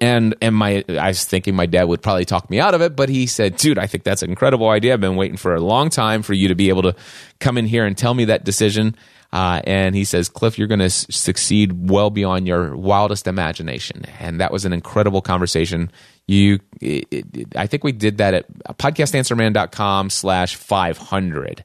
And 0.00 0.34
and 0.42 0.54
my 0.54 0.84
I 0.88 1.08
was 1.08 1.24
thinking 1.24 1.54
my 1.54 1.66
dad 1.66 1.84
would 1.84 2.02
probably 2.02 2.24
talk 2.24 2.50
me 2.50 2.58
out 2.58 2.74
of 2.74 2.80
it, 2.82 2.96
but 2.96 3.08
he 3.08 3.26
said, 3.26 3.56
"Dude, 3.56 3.78
I 3.78 3.86
think 3.86 4.04
that's 4.04 4.22
an 4.22 4.30
incredible 4.30 4.68
idea. 4.68 4.94
I've 4.94 5.00
been 5.00 5.16
waiting 5.16 5.36
for 5.36 5.54
a 5.54 5.60
long 5.60 5.88
time 5.88 6.22
for 6.22 6.34
you 6.34 6.48
to 6.48 6.54
be 6.54 6.68
able 6.68 6.82
to 6.82 6.96
come 7.38 7.56
in 7.58 7.66
here 7.66 7.86
and 7.86 7.96
tell 7.96 8.14
me 8.14 8.24
that 8.26 8.44
decision." 8.44 8.96
Uh, 9.30 9.60
and 9.64 9.94
he 9.94 10.04
says, 10.04 10.28
"Cliff, 10.28 10.58
you're 10.58 10.68
going 10.68 10.78
to 10.78 10.86
s- 10.86 11.06
succeed 11.10 11.90
well 11.90 12.10
beyond 12.10 12.48
your 12.48 12.74
wildest 12.76 13.26
imagination." 13.26 14.04
And 14.18 14.40
that 14.40 14.50
was 14.50 14.64
an 14.64 14.72
incredible 14.72 15.20
conversation. 15.20 15.90
You, 16.26 16.60
it, 16.80 17.06
it, 17.10 17.56
I 17.56 17.66
think 17.66 17.84
we 17.84 17.92
did 17.92 18.18
that 18.18 18.34
at 18.34 18.46
podcastanswerman.com 18.78 20.10
slash 20.10 20.56
five 20.56 20.98
hundred. 20.98 21.64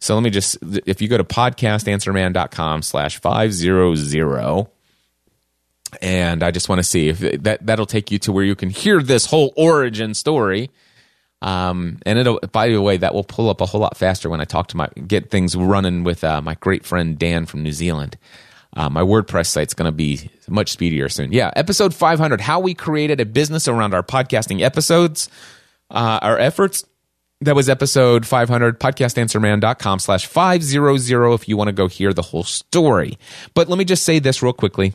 So 0.00 0.14
let 0.14 0.22
me 0.22 0.30
just, 0.30 0.58
if 0.86 1.00
you 1.00 1.08
go 1.08 1.16
to 1.16 1.24
podcastanswerman.com 1.24 2.82
slash 2.82 3.20
five 3.20 3.52
zero 3.54 3.94
zero 3.94 4.70
and 6.00 6.42
I 6.42 6.50
just 6.50 6.68
want 6.68 6.78
to 6.78 6.84
see 6.84 7.08
if 7.08 7.20
that 7.42 7.66
that'll 7.66 7.86
take 7.86 8.10
you 8.10 8.18
to 8.20 8.32
where 8.32 8.44
you 8.44 8.54
can 8.54 8.70
hear 8.70 9.02
this 9.02 9.26
whole 9.26 9.52
origin 9.56 10.14
story. 10.14 10.70
Um, 11.42 11.98
and 12.06 12.18
it'll, 12.18 12.40
by 12.52 12.68
the 12.68 12.80
way, 12.80 12.96
that 12.96 13.12
will 13.12 13.24
pull 13.24 13.50
up 13.50 13.60
a 13.60 13.66
whole 13.66 13.80
lot 13.80 13.98
faster 13.98 14.30
when 14.30 14.40
I 14.40 14.44
talk 14.44 14.68
to 14.68 14.78
my 14.78 14.88
get 15.06 15.30
things 15.30 15.54
running 15.54 16.02
with 16.02 16.24
uh, 16.24 16.40
my 16.40 16.54
great 16.54 16.86
friend 16.86 17.18
Dan 17.18 17.44
from 17.44 17.62
New 17.62 17.72
Zealand. 17.72 18.16
Uh, 18.76 18.88
my 18.88 19.02
WordPress 19.02 19.46
site's 19.46 19.74
going 19.74 19.86
to 19.86 19.92
be 19.92 20.30
much 20.48 20.70
speedier 20.70 21.08
soon. 21.08 21.32
Yeah, 21.32 21.50
episode 21.54 21.94
500: 21.94 22.40
How 22.40 22.60
we 22.60 22.74
created 22.74 23.20
a 23.20 23.26
business 23.26 23.68
around 23.68 23.94
our 23.94 24.02
podcasting 24.02 24.62
episodes, 24.62 25.28
uh, 25.90 26.18
our 26.22 26.38
efforts. 26.38 26.84
That 27.40 27.56
was 27.56 27.68
episode 27.68 28.26
500, 28.26 28.80
podcastanswerman.com 28.80 29.98
slash 29.98 30.24
500 30.24 31.34
if 31.34 31.48
you 31.48 31.58
want 31.58 31.68
to 31.68 31.72
go 31.72 31.88
hear 31.88 32.14
the 32.14 32.22
whole 32.22 32.44
story. 32.44 33.18
But 33.52 33.68
let 33.68 33.76
me 33.76 33.84
just 33.84 34.04
say 34.04 34.18
this 34.18 34.42
real 34.42 34.54
quickly. 34.54 34.94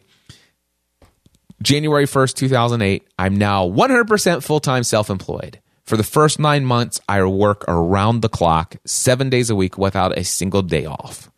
January 1.62 2.06
1st, 2.06 2.36
2008, 2.36 3.08
I'm 3.18 3.36
now 3.38 3.68
100% 3.68 4.44
full 4.44 4.60
time 4.60 4.84
self 4.84 5.10
employed. 5.10 5.60
For 5.84 5.98
the 5.98 6.04
first 6.04 6.40
nine 6.40 6.66
months, 6.66 7.02
I 7.10 7.24
work 7.24 7.66
around 7.68 8.22
the 8.22 8.30
clock, 8.30 8.76
seven 8.86 9.30
days 9.30 9.50
a 9.50 9.56
week 9.56 9.78
without 9.78 10.18
a 10.18 10.24
single 10.24 10.62
day 10.62 10.86
off. 10.86 11.32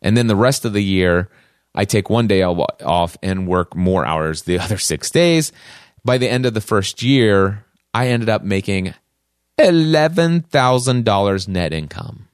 And 0.00 0.16
then 0.16 0.28
the 0.28 0.36
rest 0.36 0.64
of 0.64 0.72
the 0.72 0.82
year, 0.82 1.28
I 1.74 1.84
take 1.84 2.08
one 2.08 2.26
day 2.26 2.42
off 2.42 3.16
and 3.22 3.48
work 3.48 3.74
more 3.74 4.06
hours 4.06 4.42
the 4.42 4.58
other 4.60 4.78
six 4.78 5.10
days. 5.10 5.52
By 6.04 6.18
the 6.18 6.28
end 6.28 6.46
of 6.46 6.54
the 6.54 6.60
first 6.60 7.02
year, 7.02 7.64
I 7.92 8.08
ended 8.08 8.28
up 8.28 8.42
making 8.42 8.94
$11,000 9.58 11.48
net 11.48 11.72
income. 11.72 12.28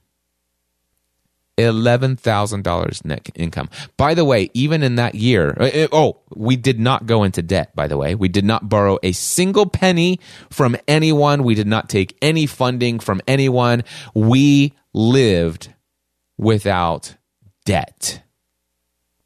$11,000 1.59 3.05
net 3.05 3.29
income. 3.35 3.69
By 3.97 4.13
the 4.13 4.25
way, 4.25 4.49
even 4.53 4.83
in 4.83 4.95
that 4.95 5.15
year, 5.15 5.55
uh, 5.59 5.65
uh, 5.65 5.87
oh, 5.91 6.19
we 6.35 6.55
did 6.55 6.79
not 6.79 7.05
go 7.05 7.23
into 7.23 7.41
debt, 7.41 7.75
by 7.75 7.87
the 7.87 7.97
way. 7.97 8.15
We 8.15 8.29
did 8.29 8.45
not 8.45 8.69
borrow 8.69 8.97
a 9.03 9.11
single 9.11 9.65
penny 9.65 10.19
from 10.49 10.75
anyone. 10.87 11.43
We 11.43 11.55
did 11.55 11.67
not 11.67 11.89
take 11.89 12.17
any 12.21 12.45
funding 12.45 12.99
from 12.99 13.21
anyone. 13.27 13.83
We 14.13 14.73
lived 14.93 15.73
without 16.37 17.15
debt. 17.65 18.21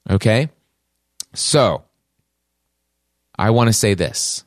Okay? 0.09 0.49
So, 1.33 1.83
I 3.37 3.49
want 3.49 3.67
to 3.67 3.73
say 3.73 3.93
this. 3.93 4.43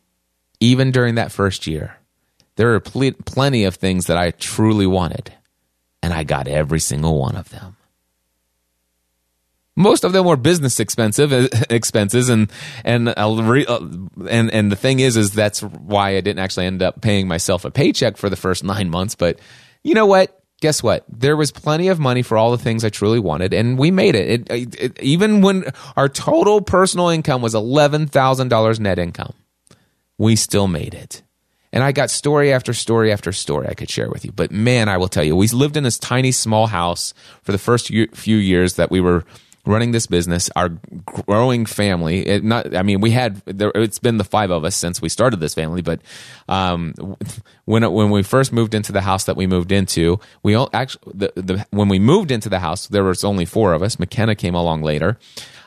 Even 0.61 0.91
during 0.91 1.17
that 1.17 1.33
first 1.33 1.67
year, 1.67 1.97
there 2.57 2.75
are 2.75 2.81
pl- 2.81 3.13
plenty 3.25 3.65
of 3.65 3.75
things 3.75 4.07
that 4.07 4.17
I 4.17 4.31
truly 4.31 4.87
wanted, 4.87 5.33
and 6.03 6.13
I 6.13 6.25
got 6.25 6.49
every 6.49 6.81
single 6.81 7.19
one 7.19 7.37
of 7.37 7.51
them. 7.51 7.76
Most 9.77 10.05
of 10.05 10.13
them 10.13 10.25
were 10.25 10.37
business 10.37 10.81
expensive 10.81 11.33
expenses, 11.71 12.31
and 12.31 12.51
and 12.85 13.15
re, 13.49 13.67
uh, 13.67 13.79
and 14.29 14.51
and 14.51 14.73
the 14.73 14.77
thing 14.77 15.01
is, 15.01 15.17
is 15.17 15.33
that's 15.33 15.63
why 15.63 16.17
I 16.17 16.21
didn't 16.23 16.39
actually 16.39 16.67
end 16.67 16.83
up 16.83 17.03
paying 17.03 17.29
myself 17.29 17.65
a 17.65 17.71
paycheck 17.71 18.17
for 18.17 18.31
the 18.31 18.37
first 18.37 18.65
nine 18.65 18.89
months. 18.89 19.15
But 19.15 19.39
you 19.85 19.95
know 19.95 20.07
what? 20.07 20.41
Guess 20.63 20.83
what? 20.83 21.05
There 21.09 21.37
was 21.37 21.53
plenty 21.53 21.89
of 21.89 22.01
money 22.01 22.23
for 22.23 22.39
all 22.39 22.51
the 22.51 22.59
things 22.59 22.83
I 22.83 22.89
truly 22.89 23.19
wanted, 23.19 23.53
and 23.53 23.79
we 23.79 23.91
made 23.91 24.15
it. 24.15 24.51
It, 24.51 24.81
it 24.81 25.03
even 25.03 25.43
when 25.43 25.71
our 25.95 26.09
total 26.09 26.63
personal 26.63 27.09
income 27.09 27.43
was 27.43 27.55
eleven 27.55 28.07
thousand 28.07 28.49
dollars 28.49 28.81
net 28.81 28.99
income, 28.99 29.35
we 30.17 30.37
still 30.37 30.69
made 30.69 30.95
it. 30.95 31.23
And 31.73 31.85
I 31.85 31.93
got 31.93 32.09
story 32.09 32.55
after 32.55 32.73
story 32.73 33.13
after 33.13 33.33
story 33.33 33.69
I 33.69 33.75
could 33.75 33.91
share 33.91 34.09
with 34.09 34.25
you. 34.25 34.33
But 34.33 34.51
man, 34.51 34.89
I 34.89 34.97
will 34.97 35.09
tell 35.09 35.25
you, 35.25 35.37
we 35.37 35.47
lived 35.49 35.77
in 35.77 35.85
this 35.85 35.99
tiny, 35.99 36.33
small 36.33 36.69
house 36.69 37.13
for 37.43 37.53
the 37.53 37.59
first 37.59 37.89
few 37.89 38.37
years 38.37 38.75
that 38.75 38.91
we 38.91 38.99
were 38.99 39.25
running 39.67 39.91
this 39.91 40.07
business. 40.07 40.49
Our 40.57 40.71
growing 41.05 41.67
family, 41.67 42.27
it 42.27 42.45
not, 42.45 42.75
I 42.75 42.83
mean, 42.83 43.01
we 43.01 43.11
had, 43.11 43.43
there, 43.45 43.73
it's 43.75 43.99
been 43.99 44.17
the 44.17 44.25
five 44.25 44.51
of 44.51 44.65
us 44.65 44.77
since 44.77 45.03
we 45.03 45.09
started 45.09 45.41
this 45.41 45.55
family. 45.55 45.83
But 45.83 46.01
um, 46.49 46.95
when 47.65 47.91
when 47.93 48.11
we 48.11 48.23
first 48.23 48.53
moved 48.53 48.75
into 48.75 48.93
the 48.93 49.01
house 49.01 49.25
that 49.25 49.37
we 49.37 49.47
moved 49.47 49.73
into, 49.73 50.21
we 50.43 50.55
all 50.55 50.71
actually 50.73 51.13
the, 51.15 51.33
the 51.35 51.67
when 51.71 51.89
we 51.89 51.99
moved 51.99 52.31
into 52.31 52.49
the 52.49 52.61
house, 52.61 52.87
there 52.87 53.05
was 53.05 53.25
only 53.25 53.45
four 53.45 53.73
of 53.73 53.83
us. 53.83 53.99
McKenna 53.99 54.35
came 54.35 54.55
along 54.55 54.83
later, 54.83 55.19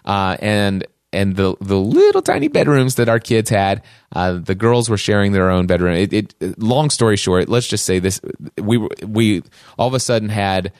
uh, 0.05 0.37
and 0.39 0.87
and 1.11 1.35
the 1.35 1.55
the 1.59 1.77
little 1.77 2.21
tiny 2.21 2.47
bedrooms 2.47 2.95
that 2.95 3.09
our 3.09 3.19
kids 3.19 3.49
had, 3.49 3.83
uh, 4.13 4.33
the 4.33 4.55
girls 4.55 4.89
were 4.89 4.97
sharing 4.97 5.31
their 5.31 5.49
own 5.49 5.67
bedroom. 5.67 5.95
It, 5.95 6.13
it, 6.13 6.35
long 6.59 6.89
story 6.89 7.17
short, 7.17 7.49
let's 7.49 7.67
just 7.67 7.85
say 7.85 7.99
this: 7.99 8.21
we 8.57 8.77
we 9.05 9.43
all 9.77 9.87
of 9.87 9.93
a 9.93 9.99
sudden 9.99 10.29
had 10.29 10.71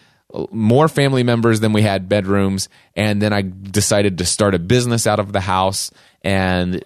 more 0.52 0.88
family 0.88 1.24
members 1.24 1.60
than 1.60 1.74
we 1.74 1.82
had 1.82 2.08
bedrooms, 2.08 2.70
and 2.96 3.22
then 3.22 3.34
I 3.34 3.42
decided 3.42 4.18
to 4.20 4.26
start 4.26 4.56
a 4.56 4.60
business 4.60 5.08
out 5.08 5.20
of 5.20 5.32
the 5.34 5.42
house. 5.42 5.92
And 6.22 6.84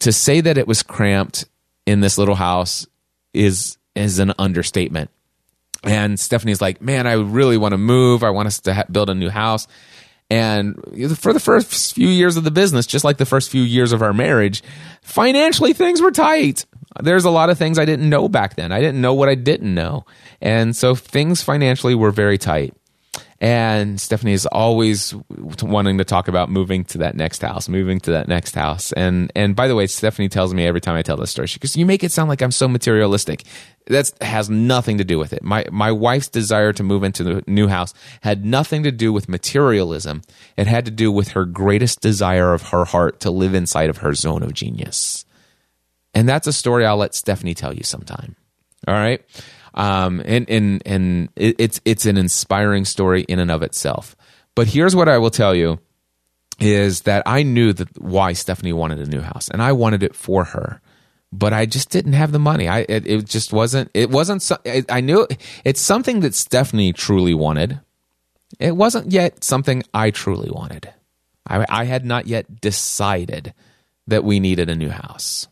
to 0.00 0.12
say 0.12 0.40
that 0.40 0.58
it 0.58 0.68
was 0.68 0.82
cramped 0.82 1.46
in 1.86 2.00
this 2.00 2.18
little 2.18 2.34
house 2.34 2.86
is 3.32 3.78
is 3.94 4.18
an 4.18 4.32
understatement. 4.38 5.10
And 5.84 6.18
Stephanie's 6.18 6.60
like, 6.60 6.80
man, 6.80 7.06
I 7.06 7.12
really 7.12 7.56
want 7.56 7.72
to 7.72 7.78
move. 7.78 8.22
I 8.22 8.30
want 8.30 8.46
us 8.46 8.60
to 8.60 8.74
ha- 8.74 8.84
build 8.90 9.10
a 9.10 9.14
new 9.14 9.30
house. 9.30 9.66
And 10.30 10.74
for 11.18 11.32
the 11.32 11.40
first 11.40 11.94
few 11.94 12.08
years 12.08 12.36
of 12.36 12.44
the 12.44 12.50
business, 12.50 12.86
just 12.86 13.04
like 13.04 13.18
the 13.18 13.26
first 13.26 13.50
few 13.50 13.62
years 13.62 13.92
of 13.92 14.02
our 14.02 14.12
marriage, 14.12 14.62
financially 15.02 15.74
things 15.74 16.00
were 16.00 16.10
tight. 16.10 16.64
There's 17.02 17.24
a 17.24 17.30
lot 17.30 17.50
of 17.50 17.58
things 17.58 17.78
I 17.78 17.84
didn't 17.84 18.08
know 18.08 18.28
back 18.28 18.56
then. 18.56 18.72
I 18.72 18.80
didn't 18.80 19.00
know 19.00 19.14
what 19.14 19.28
I 19.28 19.34
didn't 19.34 19.74
know. 19.74 20.06
And 20.40 20.74
so 20.74 20.94
things 20.94 21.42
financially 21.42 21.94
were 21.94 22.10
very 22.10 22.38
tight. 22.38 22.74
And 23.44 24.00
Stephanie 24.00 24.32
is 24.32 24.46
always 24.46 25.14
wanting 25.60 25.98
to 25.98 26.04
talk 26.04 26.28
about 26.28 26.48
moving 26.48 26.82
to 26.84 26.98
that 26.98 27.14
next 27.14 27.42
house, 27.42 27.68
moving 27.68 28.00
to 28.00 28.12
that 28.12 28.26
next 28.26 28.54
house. 28.54 28.90
And 28.92 29.30
and 29.36 29.54
by 29.54 29.68
the 29.68 29.74
way, 29.74 29.86
Stephanie 29.86 30.30
tells 30.30 30.54
me 30.54 30.66
every 30.66 30.80
time 30.80 30.96
I 30.96 31.02
tell 31.02 31.18
this 31.18 31.32
story, 31.32 31.46
she 31.46 31.58
goes, 31.58 31.76
"You 31.76 31.84
make 31.84 32.02
it 32.02 32.10
sound 32.10 32.30
like 32.30 32.40
I'm 32.40 32.50
so 32.50 32.68
materialistic." 32.68 33.44
That 33.88 34.10
has 34.22 34.48
nothing 34.48 34.96
to 34.96 35.04
do 35.04 35.18
with 35.18 35.34
it. 35.34 35.42
My 35.42 35.66
my 35.70 35.92
wife's 35.92 36.28
desire 36.28 36.72
to 36.72 36.82
move 36.82 37.04
into 37.04 37.22
the 37.22 37.44
new 37.46 37.68
house 37.68 37.92
had 38.22 38.46
nothing 38.46 38.82
to 38.84 38.90
do 38.90 39.12
with 39.12 39.28
materialism. 39.28 40.22
It 40.56 40.66
had 40.66 40.86
to 40.86 40.90
do 40.90 41.12
with 41.12 41.32
her 41.32 41.44
greatest 41.44 42.00
desire 42.00 42.54
of 42.54 42.70
her 42.70 42.86
heart 42.86 43.20
to 43.20 43.30
live 43.30 43.52
inside 43.52 43.90
of 43.90 43.98
her 43.98 44.14
zone 44.14 44.42
of 44.42 44.54
genius. 44.54 45.26
And 46.14 46.26
that's 46.26 46.46
a 46.46 46.52
story 46.52 46.86
I'll 46.86 46.96
let 46.96 47.14
Stephanie 47.14 47.54
tell 47.54 47.74
you 47.74 47.82
sometime. 47.82 48.36
All 48.88 48.94
right. 48.94 49.22
Um, 49.74 50.22
and 50.24 50.48
and 50.48 50.82
and 50.86 51.28
it, 51.36 51.56
it's 51.58 51.80
it's 51.84 52.06
an 52.06 52.16
inspiring 52.16 52.84
story 52.84 53.22
in 53.22 53.38
and 53.38 53.50
of 53.50 53.62
itself. 53.62 54.14
But 54.54 54.68
here's 54.68 54.94
what 54.94 55.08
I 55.08 55.18
will 55.18 55.30
tell 55.30 55.54
you 55.54 55.80
is 56.60 57.02
that 57.02 57.22
I 57.26 57.42
knew 57.42 57.72
that 57.72 58.00
why 58.00 58.32
Stephanie 58.34 58.72
wanted 58.72 59.00
a 59.00 59.06
new 59.10 59.20
house, 59.20 59.48
and 59.48 59.60
I 59.60 59.72
wanted 59.72 60.02
it 60.02 60.14
for 60.14 60.44
her. 60.44 60.80
but 61.32 61.52
I 61.52 61.66
just 61.66 61.90
didn't 61.90 62.12
have 62.12 62.30
the 62.30 62.38
money. 62.38 62.68
I 62.68 62.80
it, 62.88 63.06
it 63.08 63.26
just 63.26 63.52
wasn't. 63.52 63.90
It 63.92 64.10
wasn't. 64.10 64.40
so- 64.42 64.60
I 64.64 64.84
I 64.88 65.00
knew 65.00 65.26
it's 65.64 65.80
something 65.80 66.20
that 66.20 66.34
Stephanie 66.36 66.92
truly 66.92 67.34
wanted. 67.34 67.80
It 68.60 68.76
wasn't 68.76 69.10
yet 69.10 69.42
something 69.42 69.82
I 69.92 70.10
truly 70.12 70.50
wanted. 70.50 70.92
I, 71.48 71.66
I 71.68 71.84
had 71.86 72.04
not 72.04 72.28
yet 72.28 72.60
decided 72.60 73.52
that 74.06 74.22
we 74.22 74.38
needed 74.38 74.70
a 74.70 74.76
new 74.76 74.90
house. 74.90 75.48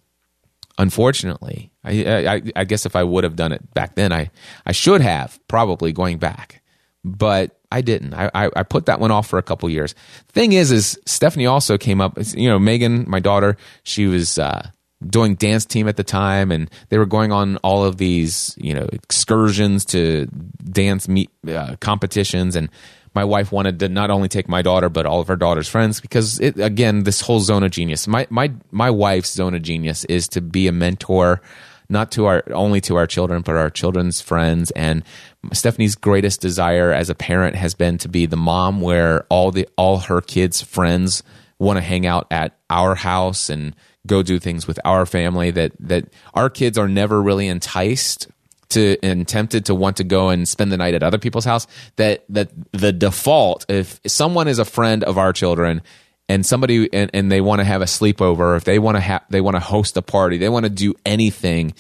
Unfortunately, 0.78 1.70
I, 1.84 2.26
I, 2.26 2.42
I 2.56 2.64
guess 2.64 2.86
if 2.86 2.96
I 2.96 3.04
would 3.04 3.24
have 3.24 3.36
done 3.36 3.52
it 3.52 3.74
back 3.74 3.94
then, 3.94 4.12
I, 4.12 4.30
I 4.64 4.72
should 4.72 5.00
have 5.00 5.38
probably 5.48 5.92
going 5.92 6.18
back, 6.18 6.62
but 7.04 7.58
I 7.70 7.80
didn't. 7.80 8.14
I, 8.14 8.30
I, 8.34 8.50
I 8.56 8.62
put 8.62 8.86
that 8.86 9.00
one 9.00 9.10
off 9.10 9.26
for 9.28 9.38
a 9.38 9.42
couple 9.42 9.68
years. 9.70 9.94
Thing 10.28 10.52
is, 10.52 10.72
is 10.72 10.98
Stephanie 11.06 11.46
also 11.46 11.78
came 11.78 12.00
up. 12.00 12.18
You 12.34 12.48
know, 12.48 12.58
Megan, 12.58 13.04
my 13.08 13.20
daughter, 13.20 13.56
she 13.82 14.06
was 14.06 14.38
uh, 14.38 14.70
doing 15.06 15.34
dance 15.34 15.64
team 15.64 15.88
at 15.88 15.96
the 15.96 16.04
time, 16.04 16.50
and 16.50 16.70
they 16.88 16.98
were 16.98 17.06
going 17.06 17.32
on 17.32 17.56
all 17.58 17.84
of 17.84 17.96
these, 17.96 18.54
you 18.58 18.74
know, 18.74 18.88
excursions 18.92 19.84
to 19.86 20.26
dance 20.64 21.08
meet 21.08 21.30
uh, 21.48 21.76
competitions 21.80 22.56
and 22.56 22.70
my 23.14 23.24
wife 23.24 23.52
wanted 23.52 23.78
to 23.80 23.88
not 23.88 24.10
only 24.10 24.28
take 24.28 24.48
my 24.48 24.62
daughter 24.62 24.88
but 24.88 25.06
all 25.06 25.20
of 25.20 25.28
her 25.28 25.36
daughter's 25.36 25.68
friends 25.68 26.00
because 26.00 26.40
it 26.40 26.58
again 26.58 27.04
this 27.04 27.20
whole 27.20 27.40
zone 27.40 27.62
of 27.62 27.70
genius. 27.70 28.06
My 28.06 28.26
my 28.30 28.52
my 28.70 28.90
wife's 28.90 29.32
zone 29.32 29.54
of 29.54 29.62
genius 29.62 30.04
is 30.06 30.28
to 30.28 30.40
be 30.40 30.66
a 30.68 30.72
mentor 30.72 31.40
not 31.88 32.10
to 32.12 32.26
our 32.26 32.42
only 32.52 32.80
to 32.80 32.96
our 32.96 33.06
children 33.06 33.42
but 33.42 33.54
our 33.56 33.70
children's 33.70 34.20
friends. 34.20 34.70
And 34.72 35.04
Stephanie's 35.52 35.94
greatest 35.94 36.40
desire 36.40 36.92
as 36.92 37.10
a 37.10 37.14
parent 37.14 37.56
has 37.56 37.74
been 37.74 37.98
to 37.98 38.08
be 38.08 38.26
the 38.26 38.36
mom 38.36 38.80
where 38.80 39.24
all 39.28 39.50
the 39.50 39.68
all 39.76 39.98
her 39.98 40.20
kids 40.20 40.62
friends 40.62 41.22
want 41.58 41.76
to 41.76 41.82
hang 41.82 42.06
out 42.06 42.26
at 42.30 42.56
our 42.70 42.94
house 42.94 43.48
and 43.48 43.76
go 44.06 44.22
do 44.22 44.38
things 44.38 44.66
with 44.66 44.80
our 44.84 45.06
family 45.06 45.50
that 45.50 45.72
that 45.78 46.06
our 46.34 46.50
kids 46.50 46.78
are 46.78 46.88
never 46.88 47.22
really 47.22 47.46
enticed 47.46 48.28
to 48.72 48.96
and 49.02 49.26
tempted 49.26 49.66
to 49.66 49.74
want 49.74 49.96
to 49.96 50.04
go 50.04 50.28
and 50.28 50.46
spend 50.48 50.72
the 50.72 50.76
night 50.76 50.94
at 50.94 51.02
other 51.02 51.18
people's 51.18 51.44
house 51.44 51.66
that 51.96 52.24
that 52.28 52.50
the 52.72 52.92
default 52.92 53.64
if 53.68 54.00
someone 54.06 54.48
is 54.48 54.58
a 54.58 54.64
friend 54.64 55.04
of 55.04 55.18
our 55.18 55.32
children 55.32 55.82
and 56.28 56.44
somebody 56.44 56.92
and, 56.92 57.10
and 57.14 57.30
they 57.30 57.40
want 57.40 57.60
to 57.60 57.64
have 57.64 57.82
a 57.82 57.86
sleepover 57.86 58.56
if 58.56 58.64
they 58.64 58.78
want 58.78 58.96
to 58.96 59.00
have 59.00 59.22
they 59.30 59.40
want 59.40 59.56
to 59.56 59.60
host 59.60 59.96
a 59.96 60.02
party 60.02 60.38
they 60.38 60.48
want 60.48 60.64
to 60.64 60.70
do 60.70 60.94
anything 61.06 61.74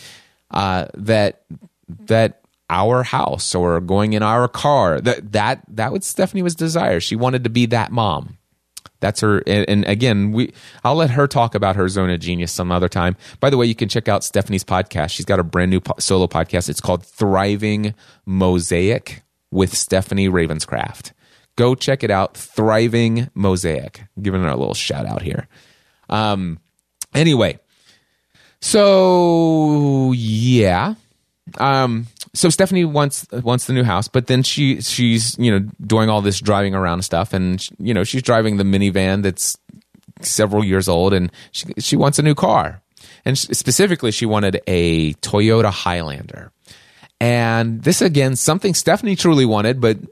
uh, 0.50 0.86
that 0.94 1.42
that 1.88 2.42
our 2.72 3.02
house 3.02 3.54
or 3.54 3.80
going 3.80 4.14
in 4.14 4.22
our 4.22 4.48
car 4.48 5.00
that 5.00 5.32
that 5.32 5.62
that 5.68 5.92
was 5.92 6.06
Stephanie 6.06 6.42
was 6.42 6.54
desire. 6.54 7.00
She 7.00 7.16
wanted 7.16 7.44
to 7.44 7.50
be 7.50 7.66
that 7.66 7.92
mom 7.92 8.38
that's 9.02 9.20
her 9.20 9.42
and, 9.46 9.68
and 9.68 9.84
again 9.86 10.32
we 10.32 10.54
i'll 10.84 10.94
let 10.94 11.10
her 11.10 11.26
talk 11.26 11.54
about 11.54 11.76
her 11.76 11.88
zone 11.88 12.08
of 12.08 12.20
genius 12.20 12.52
some 12.52 12.72
other 12.72 12.88
time. 12.88 13.16
By 13.40 13.50
the 13.50 13.58
way 13.58 13.66
you 13.66 13.74
can 13.74 13.90
check 13.90 14.08
out 14.08 14.24
stephanie's 14.24 14.64
podcast. 14.64 15.10
She's 15.10 15.26
got 15.26 15.38
a 15.38 15.44
brand 15.44 15.70
new 15.70 15.80
po- 15.80 15.96
solo 15.98 16.26
podcast. 16.26 16.70
It's 16.70 16.80
called 16.80 17.04
thriving 17.04 17.94
mosaic 18.24 19.22
with 19.50 19.76
stephanie 19.76 20.28
ravenscraft. 20.28 21.12
Go 21.56 21.74
check 21.74 22.02
it 22.02 22.10
out 22.10 22.34
thriving 22.36 23.28
mosaic. 23.34 24.04
Giving 24.20 24.42
her 24.42 24.48
a 24.48 24.56
little 24.56 24.74
shout 24.74 25.04
out 25.04 25.20
here. 25.20 25.48
Um 26.08 26.58
anyway 27.14 27.58
so 28.60 30.12
yeah. 30.12 30.94
Um 31.58 32.06
so 32.34 32.48
Stephanie 32.48 32.84
wants 32.84 33.26
wants 33.30 33.66
the 33.66 33.72
new 33.72 33.84
house, 33.84 34.08
but 34.08 34.26
then 34.26 34.42
she 34.42 34.80
she's 34.80 35.38
you 35.38 35.50
know 35.50 35.68
doing 35.84 36.08
all 36.08 36.22
this 36.22 36.40
driving 36.40 36.74
around 36.74 37.02
stuff, 37.02 37.32
and 37.32 37.66
you 37.78 37.92
know 37.92 38.04
she's 38.04 38.22
driving 38.22 38.56
the 38.56 38.64
minivan 38.64 39.22
that's 39.22 39.56
several 40.20 40.64
years 40.64 40.88
old, 40.88 41.12
and 41.12 41.30
she 41.50 41.66
she 41.78 41.96
wants 41.96 42.18
a 42.18 42.22
new 42.22 42.34
car, 42.34 42.80
and 43.24 43.36
specifically 43.36 44.10
she 44.10 44.24
wanted 44.24 44.62
a 44.66 45.12
Toyota 45.14 45.70
Highlander, 45.70 46.52
and 47.20 47.82
this 47.82 48.00
again 48.00 48.34
something 48.36 48.72
Stephanie 48.72 49.16
truly 49.16 49.44
wanted, 49.44 49.78
but 49.80 49.98
eh, 49.98 50.02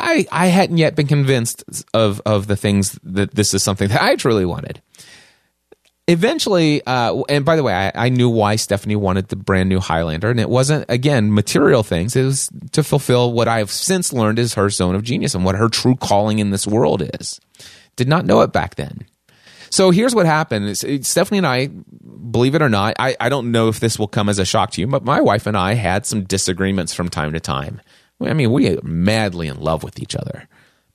I 0.00 0.26
I 0.30 0.46
hadn't 0.46 0.76
yet 0.76 0.94
been 0.94 1.08
convinced 1.08 1.64
of 1.92 2.22
of 2.24 2.46
the 2.46 2.56
things 2.56 2.98
that 3.02 3.34
this 3.34 3.52
is 3.52 3.64
something 3.64 3.88
that 3.88 4.00
I 4.00 4.14
truly 4.14 4.44
wanted 4.44 4.80
eventually, 6.08 6.84
uh, 6.84 7.22
and 7.28 7.44
by 7.44 7.54
the 7.54 7.62
way, 7.62 7.72
I, 7.72 8.06
I 8.06 8.08
knew 8.08 8.28
why 8.28 8.56
Stephanie 8.56 8.96
wanted 8.96 9.28
the 9.28 9.36
brand 9.36 9.68
new 9.68 9.78
Highlander, 9.78 10.30
and 10.30 10.40
it 10.40 10.48
wasn't 10.48 10.86
again 10.88 11.32
material 11.32 11.82
things. 11.82 12.16
It 12.16 12.24
was 12.24 12.50
to 12.72 12.82
fulfill 12.82 13.32
what 13.32 13.46
I've 13.46 13.70
since 13.70 14.12
learned 14.12 14.38
is 14.38 14.54
her 14.54 14.70
zone 14.70 14.94
of 14.96 15.04
genius 15.04 15.34
and 15.34 15.44
what 15.44 15.54
her 15.54 15.68
true 15.68 15.94
calling 15.94 16.40
in 16.40 16.50
this 16.50 16.66
world 16.66 17.08
is. 17.20 17.40
Did 17.94 18.08
not 18.08 18.24
know 18.24 18.40
it 18.40 18.52
back 18.52 18.74
then. 18.74 19.06
So 19.70 19.90
here's 19.90 20.14
what 20.14 20.24
happened. 20.24 20.66
It's 20.66 21.08
Stephanie 21.08 21.38
and 21.38 21.46
I, 21.46 21.66
believe 21.66 22.54
it 22.54 22.62
or 22.62 22.70
not, 22.70 22.94
I, 22.98 23.16
I 23.20 23.28
don't 23.28 23.52
know 23.52 23.68
if 23.68 23.80
this 23.80 23.98
will 23.98 24.08
come 24.08 24.30
as 24.30 24.38
a 24.38 24.46
shock 24.46 24.70
to 24.72 24.80
you, 24.80 24.86
but 24.86 25.04
my 25.04 25.20
wife 25.20 25.46
and 25.46 25.58
I 25.58 25.74
had 25.74 26.06
some 26.06 26.24
disagreements 26.24 26.94
from 26.94 27.10
time 27.10 27.34
to 27.34 27.40
time. 27.40 27.82
I 28.20 28.32
mean, 28.32 28.50
we 28.50 28.70
are 28.70 28.80
madly 28.82 29.46
in 29.46 29.60
love 29.60 29.82
with 29.82 30.00
each 30.00 30.16
other, 30.16 30.48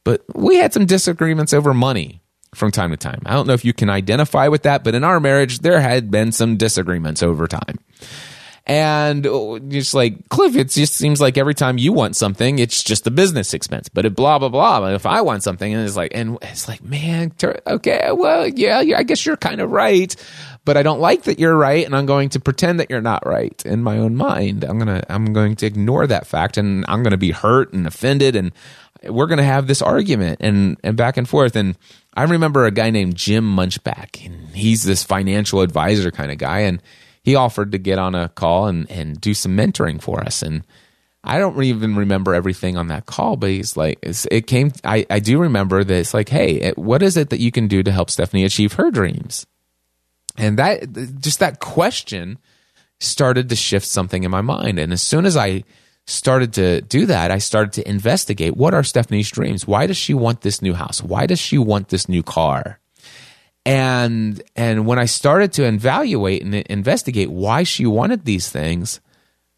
but 0.03 0.23
we 0.33 0.55
had 0.55 0.73
some 0.73 0.87
disagreements 0.87 1.53
over 1.53 1.71
money 1.73 2.22
from 2.55 2.71
time 2.71 2.91
to 2.91 2.97
time. 2.97 3.21
I 3.25 3.33
don't 3.33 3.47
know 3.47 3.53
if 3.53 3.65
you 3.65 3.73
can 3.73 3.89
identify 3.89 4.47
with 4.47 4.63
that, 4.63 4.83
but 4.83 4.95
in 4.95 5.03
our 5.03 5.19
marriage, 5.19 5.59
there 5.59 5.79
had 5.79 6.11
been 6.11 6.31
some 6.31 6.57
disagreements 6.57 7.23
over 7.23 7.47
time. 7.47 7.79
And 8.65 9.27
uh, 9.27 9.59
just 9.67 9.93
like 9.93 10.29
Cliff, 10.29 10.55
it 10.55 10.69
just 10.69 10.93
seems 10.93 11.19
like 11.19 11.37
every 11.37 11.53
time 11.53 11.77
you 11.77 11.91
want 11.91 12.15
something, 12.15 12.59
it's 12.59 12.81
just 12.81 13.05
a 13.05 13.11
business 13.11 13.53
expense. 13.53 13.89
But 13.89 14.05
it 14.05 14.15
blah 14.15 14.39
blah 14.39 14.47
blah. 14.47 14.87
If 14.87 15.05
I 15.05 15.19
want 15.19 15.43
something, 15.43 15.73
and 15.73 15.85
it's 15.85 15.97
like, 15.97 16.13
and 16.15 16.37
it's 16.41 16.69
like, 16.69 16.81
man, 16.81 17.33
okay, 17.67 18.09
well, 18.13 18.47
yeah, 18.47 18.79
yeah, 18.79 18.99
I 18.99 19.03
guess 19.03 19.25
you're 19.25 19.35
kind 19.35 19.59
of 19.59 19.69
right, 19.69 20.15
but 20.63 20.77
I 20.77 20.83
don't 20.83 21.01
like 21.01 21.23
that 21.23 21.39
you're 21.39 21.57
right, 21.57 21.85
and 21.85 21.93
I'm 21.93 22.05
going 22.05 22.29
to 22.29 22.39
pretend 22.39 22.79
that 22.79 22.89
you're 22.89 23.01
not 23.01 23.25
right 23.25 23.61
in 23.65 23.83
my 23.83 23.97
own 23.97 24.15
mind. 24.15 24.63
I'm 24.63 24.79
gonna, 24.79 25.03
I'm 25.09 25.33
going 25.33 25.57
to 25.57 25.65
ignore 25.65 26.07
that 26.07 26.25
fact, 26.25 26.57
and 26.57 26.85
I'm 26.87 27.03
gonna 27.03 27.17
be 27.17 27.31
hurt 27.31 27.73
and 27.73 27.85
offended, 27.85 28.37
and 28.37 28.53
we're 29.03 29.27
gonna 29.27 29.43
have 29.43 29.67
this 29.67 29.81
argument 29.81 30.37
and 30.39 30.77
and 30.85 30.95
back 30.95 31.17
and 31.17 31.27
forth. 31.27 31.57
And 31.57 31.77
I 32.15 32.23
remember 32.23 32.65
a 32.65 32.71
guy 32.71 32.89
named 32.89 33.15
Jim 33.15 33.43
Munchback, 33.55 34.25
and 34.25 34.49
he's 34.49 34.83
this 34.83 35.03
financial 35.03 35.61
advisor 35.61 36.11
kind 36.11 36.31
of 36.31 36.37
guy, 36.37 36.59
and 36.59 36.81
he 37.23 37.35
offered 37.35 37.71
to 37.71 37.77
get 37.77 37.97
on 37.97 38.15
a 38.15 38.29
call 38.29 38.67
and, 38.67 38.89
and 38.91 39.19
do 39.19 39.33
some 39.33 39.57
mentoring 39.57 40.01
for 40.01 40.21
us. 40.21 40.41
And 40.41 40.63
I 41.23 41.39
don't 41.39 41.61
even 41.63 41.95
remember 41.95 42.35
everything 42.35 42.77
on 42.77 42.87
that 42.87 43.05
call, 43.05 43.37
but 43.37 43.49
he's 43.49 43.77
like, 43.77 43.99
it 44.29 44.45
came, 44.45 44.73
I, 44.83 45.05
I 45.09 45.19
do 45.19 45.39
remember 45.39 45.83
that 45.83 45.95
it's 45.95 46.13
like, 46.13 46.29
hey, 46.29 46.71
what 46.73 47.01
is 47.01 47.17
it 47.17 47.29
that 47.29 47.39
you 47.39 47.51
can 47.51 47.67
do 47.67 47.81
to 47.81 47.91
help 47.91 48.09
Stephanie 48.09 48.43
achieve 48.43 48.73
her 48.73 48.91
dreams? 48.91 49.47
And 50.37 50.59
that, 50.59 51.19
just 51.19 51.39
that 51.39 51.59
question 51.59 52.39
started 52.99 53.49
to 53.49 53.55
shift 53.55 53.85
something 53.87 54.23
in 54.23 54.31
my 54.31 54.41
mind. 54.41 54.79
And 54.79 54.91
as 54.91 55.01
soon 55.01 55.25
as 55.25 55.37
I 55.37 55.63
started 56.05 56.53
to 56.53 56.81
do 56.81 57.05
that, 57.05 57.31
I 57.31 57.37
started 57.37 57.73
to 57.73 57.89
investigate 57.89 58.57
what 58.57 58.73
are 58.73 58.83
Stephanie's 58.83 59.31
dreams? 59.31 59.67
Why 59.67 59.87
does 59.87 59.97
she 59.97 60.13
want 60.13 60.41
this 60.41 60.61
new 60.61 60.73
house? 60.73 61.01
Why 61.01 61.25
does 61.25 61.39
she 61.39 61.57
want 61.57 61.89
this 61.89 62.09
new 62.09 62.23
car? 62.23 62.79
and 63.65 64.41
and 64.55 64.85
when 64.85 64.99
I 64.99 65.05
started 65.05 65.53
to 65.53 65.63
evaluate 65.63 66.43
and 66.43 66.55
investigate 66.55 67.31
why 67.31 67.63
she 67.63 67.85
wanted 67.85 68.25
these 68.25 68.49
things, 68.49 68.99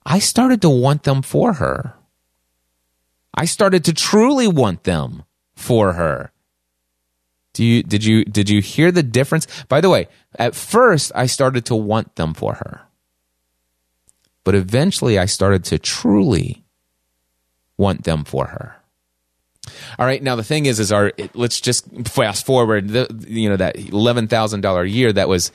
I 0.06 0.20
started 0.20 0.62
to 0.62 0.70
want 0.70 1.04
them 1.04 1.22
for 1.22 1.54
her. 1.54 1.96
I 3.34 3.46
started 3.46 3.84
to 3.86 3.94
truly 3.94 4.48
want 4.48 4.84
them 4.84 5.24
for 5.56 5.94
her. 5.94 6.32
Do 7.54 7.64
you 7.64 7.84
did 7.84 8.04
you 8.04 8.26
did 8.26 8.50
you 8.50 8.62
hear 8.62 8.92
the 8.92 9.04
difference? 9.04 9.48
By 9.68 9.82
the 9.82 9.90
way, 9.90 10.08
at 10.38 10.56
first 10.56 11.12
I 11.16 11.26
started 11.26 11.66
to 11.66 11.76
want 11.76 12.16
them 12.16 12.34
for 12.34 12.56
her. 12.56 12.82
But 14.46 14.56
eventually 14.56 15.20
I 15.20 15.26
started 15.26 15.66
to 15.66 15.78
truly 15.78 16.64
want 17.78 18.06
them 18.06 18.24
for 18.24 18.48
her. 18.48 18.76
All 20.00 20.06
right. 20.06 20.22
Now 20.22 20.36
the 20.36 20.44
thing 20.44 20.66
is, 20.68 20.80
is 20.80 20.92
our 20.92 21.12
let's 21.34 21.60
just 21.60 21.86
fast 22.08 22.46
forward. 22.46 22.90
The, 22.90 23.26
you 23.28 23.50
know 23.50 23.58
that 23.58 23.78
eleven 23.78 24.28
thousand 24.28 24.62
dollar 24.62 24.86
year 24.86 25.12
that 25.12 25.28
was 25.28 25.52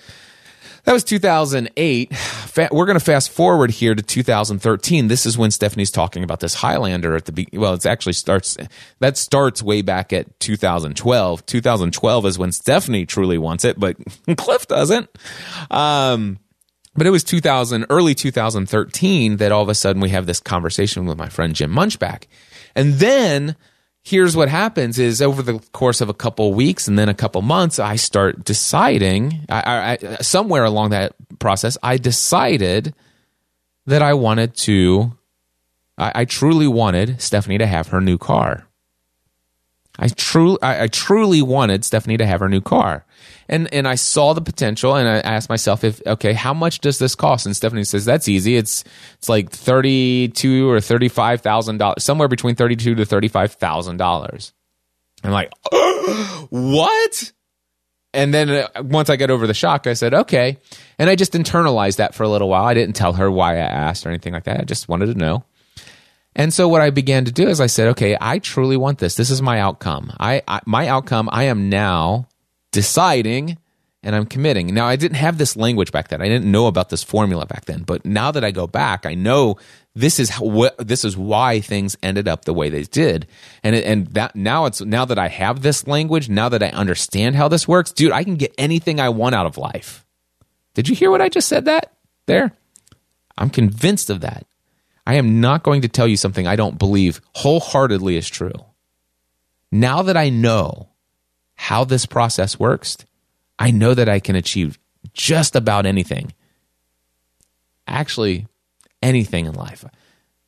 that 0.84 0.92
was 0.92 1.04
two 1.04 1.18
thousand 1.18 1.70
eight. 1.76 2.12
We're 2.56 2.86
going 2.86 2.98
to 2.98 3.04
fast 3.04 3.30
forward 3.30 3.70
here 3.70 3.94
to 3.94 4.02
two 4.02 4.22
thousand 4.22 4.60
thirteen. 4.60 5.08
This 5.08 5.26
is 5.26 5.38
when 5.38 5.50
Stephanie's 5.50 5.90
talking 5.90 6.24
about 6.24 6.40
this 6.40 6.54
Highlander 6.54 7.14
at 7.14 7.26
the 7.26 7.32
be- 7.32 7.48
well. 7.52 7.74
It 7.74 7.86
actually 7.86 8.14
starts 8.14 8.56
that 8.98 9.16
starts 9.16 9.62
way 9.62 9.82
back 9.82 10.12
at 10.12 10.40
two 10.40 10.56
thousand 10.56 10.96
twelve. 10.96 11.44
Two 11.46 11.60
thousand 11.60 11.92
twelve 11.92 12.26
is 12.26 12.38
when 12.38 12.52
Stephanie 12.52 13.06
truly 13.06 13.38
wants 13.38 13.64
it, 13.64 13.78
but 13.78 13.96
Cliff 14.36 14.66
doesn't. 14.66 15.08
Um, 15.70 16.38
but 16.94 17.06
it 17.06 17.10
was 17.10 17.24
2000 17.24 17.86
early 17.90 18.14
2013 18.14 19.36
that 19.36 19.52
all 19.52 19.62
of 19.62 19.68
a 19.68 19.74
sudden 19.74 20.00
we 20.02 20.10
have 20.10 20.26
this 20.26 20.40
conversation 20.40 21.06
with 21.06 21.18
my 21.18 21.28
friend 21.28 21.54
jim 21.54 21.72
munchback. 21.72 22.24
And 22.74 22.94
then 22.94 23.56
here's 24.02 24.36
what 24.36 24.48
happens 24.48 24.98
is 24.98 25.20
over 25.20 25.42
the 25.42 25.58
course 25.72 26.00
of 26.00 26.08
a 26.08 26.14
couple 26.14 26.54
weeks 26.54 26.88
and 26.88 26.98
then 26.98 27.08
a 27.10 27.14
couple 27.14 27.42
months 27.42 27.78
i 27.78 27.96
start 27.96 28.42
deciding 28.44 29.44
I, 29.50 29.60
I, 29.60 29.90
I, 29.92 30.16
somewhere 30.22 30.64
along 30.64 30.90
that 30.90 31.14
process 31.38 31.76
i 31.82 31.98
decided 31.98 32.94
that 33.84 34.00
i 34.00 34.14
wanted 34.14 34.56
to 34.58 35.12
I, 36.00 36.24
truly 36.24 36.66
wanted 36.66 37.20
stephanie 37.20 37.58
to 37.58 37.66
have 37.66 37.88
her 37.88 38.00
new 38.00 38.16
car. 38.16 38.66
I 39.98 40.08
truly, 40.08 40.58
I 40.62 40.86
truly 40.86 41.42
wanted 41.42 41.84
Stephanie 41.84 42.16
to 42.16 42.24
have 42.24 42.40
her 42.40 42.48
new 42.48 42.62
car, 42.62 43.04
and 43.50 43.72
and 43.74 43.86
I 43.86 43.96
saw 43.96 44.32
the 44.32 44.40
potential, 44.40 44.94
and 44.94 45.08
I 45.08 45.18
asked 45.18 45.50
myself 45.50 45.82
if 45.82 46.00
okay, 46.06 46.32
how 46.32 46.54
much 46.54 46.78
does 46.78 46.98
this 46.98 47.16
cost? 47.16 47.44
And 47.44 47.54
Stephanie 47.54 47.84
says 47.84 48.04
that's 48.04 48.28
easy. 48.28 48.56
It's 48.56 48.84
it's 49.14 49.28
like 49.28 49.50
thirty 49.50 50.28
two 50.28 50.70
or 50.70 50.80
thirty 50.80 51.08
five 51.08 51.40
thousand 51.42 51.78
dollars, 51.78 52.04
somewhere 52.04 52.28
between 52.28 52.54
thirty 52.54 52.76
two 52.76 52.94
to 52.94 53.04
thirty 53.04 53.26
five 53.26 53.52
thousand 53.52 53.96
dollars. 53.96 54.52
I'm 55.24 55.32
like, 55.32 55.52
what? 56.50 57.32
And 58.14 58.32
then 58.32 58.50
uh, 58.50 58.68
once 58.82 59.10
I 59.10 59.16
got 59.16 59.30
over 59.30 59.46
the 59.46 59.54
shock, 59.54 59.86
I 59.86 59.94
said, 59.94 60.14
okay. 60.14 60.58
And 60.98 61.10
I 61.10 61.16
just 61.16 61.32
internalized 61.32 61.96
that 61.96 62.14
for 62.14 62.22
a 62.22 62.28
little 62.28 62.48
while. 62.48 62.64
I 62.64 62.74
didn't 62.74 62.96
tell 62.96 63.12
her 63.14 63.30
why 63.30 63.54
I 63.54 63.58
asked 63.58 64.06
or 64.06 64.10
anything 64.10 64.32
like 64.32 64.44
that. 64.44 64.60
I 64.60 64.64
just 64.64 64.88
wanted 64.88 65.06
to 65.06 65.14
know. 65.14 65.44
And 66.34 66.54
so 66.54 66.68
what 66.68 66.80
I 66.80 66.90
began 66.90 67.24
to 67.24 67.32
do 67.32 67.48
is 67.48 67.60
I 67.60 67.66
said, 67.66 67.88
okay, 67.88 68.16
I 68.20 68.38
truly 68.38 68.76
want 68.76 68.98
this. 68.98 69.16
This 69.16 69.30
is 69.30 69.42
my 69.42 69.60
outcome. 69.60 70.12
I, 70.18 70.42
I 70.46 70.60
my 70.64 70.86
outcome. 70.86 71.28
I 71.30 71.44
am 71.44 71.68
now 71.68 72.28
deciding 72.72 73.58
and 74.02 74.16
I'm 74.16 74.26
committing. 74.26 74.72
Now 74.72 74.86
I 74.86 74.96
didn't 74.96 75.16
have 75.16 75.38
this 75.38 75.56
language 75.56 75.92
back 75.92 76.08
then. 76.08 76.22
I 76.22 76.28
didn't 76.28 76.50
know 76.50 76.66
about 76.66 76.88
this 76.88 77.02
formula 77.02 77.46
back 77.46 77.66
then. 77.66 77.82
But 77.82 78.04
now 78.04 78.30
that 78.30 78.44
I 78.44 78.50
go 78.50 78.66
back, 78.66 79.04
I 79.04 79.14
know 79.14 79.58
this 79.94 80.18
is 80.18 80.34
what 80.36 80.76
this 80.78 81.04
is 81.04 81.16
why 81.16 81.60
things 81.60 81.96
ended 82.02 82.26
up 82.28 82.44
the 82.44 82.54
way 82.54 82.70
they 82.70 82.82
did. 82.84 83.26
And 83.62 83.76
and 83.76 84.06
that 84.08 84.34
now 84.34 84.66
it's 84.66 84.80
now 84.80 85.04
that 85.04 85.18
I 85.18 85.28
have 85.28 85.62
this 85.62 85.86
language, 85.86 86.28
now 86.28 86.48
that 86.48 86.62
I 86.62 86.68
understand 86.68 87.36
how 87.36 87.48
this 87.48 87.68
works, 87.68 87.92
dude, 87.92 88.12
I 88.12 88.24
can 88.24 88.36
get 88.36 88.54
anything 88.56 89.00
I 89.00 89.10
want 89.10 89.34
out 89.34 89.46
of 89.46 89.58
life. 89.58 90.06
Did 90.74 90.88
you 90.88 90.94
hear 90.94 91.10
what 91.10 91.20
I 91.20 91.28
just 91.28 91.48
said 91.48 91.66
that 91.66 91.92
there? 92.26 92.52
I'm 93.36 93.50
convinced 93.50 94.10
of 94.10 94.20
that. 94.20 94.46
I 95.06 95.14
am 95.14 95.40
not 95.40 95.62
going 95.62 95.82
to 95.82 95.88
tell 95.88 96.06
you 96.06 96.16
something 96.16 96.46
I 96.46 96.56
don't 96.56 96.78
believe 96.78 97.20
wholeheartedly 97.34 98.16
is 98.16 98.28
true. 98.28 98.52
Now 99.72 100.02
that 100.02 100.16
I 100.16 100.28
know 100.28 100.89
how 101.60 101.84
this 101.84 102.06
process 102.06 102.58
works, 102.58 102.96
I 103.58 103.70
know 103.70 103.92
that 103.94 104.08
I 104.08 104.18
can 104.18 104.34
achieve 104.34 104.78
just 105.12 105.54
about 105.54 105.84
anything. 105.84 106.32
Actually, 107.86 108.46
anything 109.02 109.46
in 109.46 109.54
life. 109.54 109.84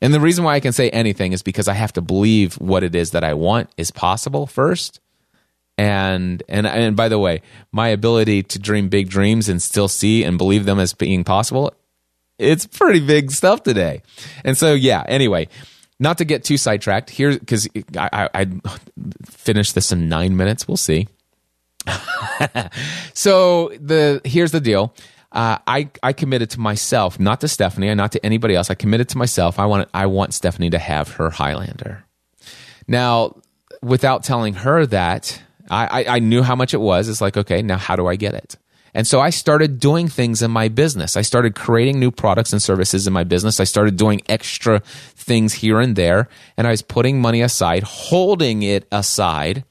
And 0.01 0.13
the 0.13 0.19
reason 0.19 0.43
why 0.43 0.55
I 0.55 0.59
can 0.59 0.73
say 0.73 0.89
anything 0.89 1.31
is 1.31 1.43
because 1.43 1.67
I 1.67 1.73
have 1.73 1.93
to 1.93 2.01
believe 2.01 2.55
what 2.55 2.83
it 2.83 2.95
is 2.95 3.11
that 3.11 3.23
I 3.23 3.35
want 3.35 3.69
is 3.77 3.91
possible 3.91 4.47
first. 4.47 4.99
And 5.77 6.43
and 6.49 6.67
and 6.67 6.95
by 6.95 7.09
the 7.09 7.19
way, 7.19 7.41
my 7.71 7.89
ability 7.89 8.43
to 8.43 8.59
dream 8.59 8.89
big 8.89 9.09
dreams 9.09 9.49
and 9.49 9.61
still 9.61 9.87
see 9.87 10.23
and 10.23 10.37
believe 10.37 10.65
them 10.65 10.79
as 10.79 10.93
being 10.93 11.23
possible 11.23 11.73
it's 12.39 12.65
pretty 12.65 12.99
big 12.99 13.31
stuff 13.31 13.63
today. 13.63 14.01
And 14.43 14.57
so, 14.57 14.73
yeah, 14.73 15.03
anyway, 15.07 15.47
not 15.99 16.17
to 16.19 16.25
get 16.25 16.43
too 16.43 16.57
sidetracked 16.57 17.09
here, 17.09 17.37
because 17.37 17.67
I, 17.97 18.09
I, 18.11 18.29
I 18.33 18.47
finished 19.25 19.75
this 19.75 19.91
in 19.91 20.09
nine 20.09 20.35
minutes. 20.35 20.67
We'll 20.67 20.77
see. 20.77 21.07
so 23.13 23.69
the 23.79 24.21
here's 24.23 24.51
the 24.51 24.61
deal. 24.61 24.95
Uh, 25.31 25.57
I 25.65 25.89
I 26.01 26.13
committed 26.13 26.51
to 26.51 26.59
myself, 26.59 27.19
not 27.19 27.41
to 27.41 27.47
Stephanie, 27.47 27.89
and 27.89 27.97
not 27.97 28.11
to 28.13 28.25
anybody 28.25 28.55
else. 28.55 28.69
I 28.69 28.75
committed 28.75 29.09
to 29.09 29.17
myself. 29.17 29.59
I 29.59 29.65
want 29.65 29.89
I 29.93 30.05
want 30.05 30.33
Stephanie 30.33 30.69
to 30.69 30.79
have 30.79 31.13
her 31.13 31.29
Highlander. 31.29 32.05
Now, 32.87 33.41
without 33.81 34.23
telling 34.23 34.53
her 34.53 34.85
that, 34.87 35.41
I, 35.69 36.03
I, 36.03 36.15
I 36.15 36.19
knew 36.19 36.43
how 36.43 36.55
much 36.55 36.73
it 36.73 36.81
was. 36.81 37.09
It's 37.09 37.21
like, 37.21 37.37
okay, 37.37 37.61
now 37.61 37.77
how 37.77 37.95
do 37.95 38.07
I 38.07 38.15
get 38.15 38.33
it? 38.33 38.57
And 38.93 39.07
so 39.07 39.19
I 39.19 39.31
started 39.31 39.79
doing 39.79 40.07
things 40.07 40.41
in 40.41 40.51
my 40.51 40.67
business. 40.67 41.17
I 41.17 41.21
started 41.21 41.55
creating 41.55 41.99
new 41.99 42.11
products 42.11 42.53
and 42.53 42.61
services 42.61 43.07
in 43.07 43.13
my 43.13 43.23
business. 43.23 43.59
I 43.59 43.63
started 43.63 43.97
doing 43.97 44.21
extra 44.29 44.81
things 45.15 45.53
here 45.53 45.79
and 45.79 45.95
there. 45.95 46.29
And 46.57 46.67
I 46.67 46.71
was 46.71 46.81
putting 46.81 47.19
money 47.19 47.41
aside, 47.41 47.83
holding 47.83 48.61
it 48.61 48.87
aside 48.91 49.63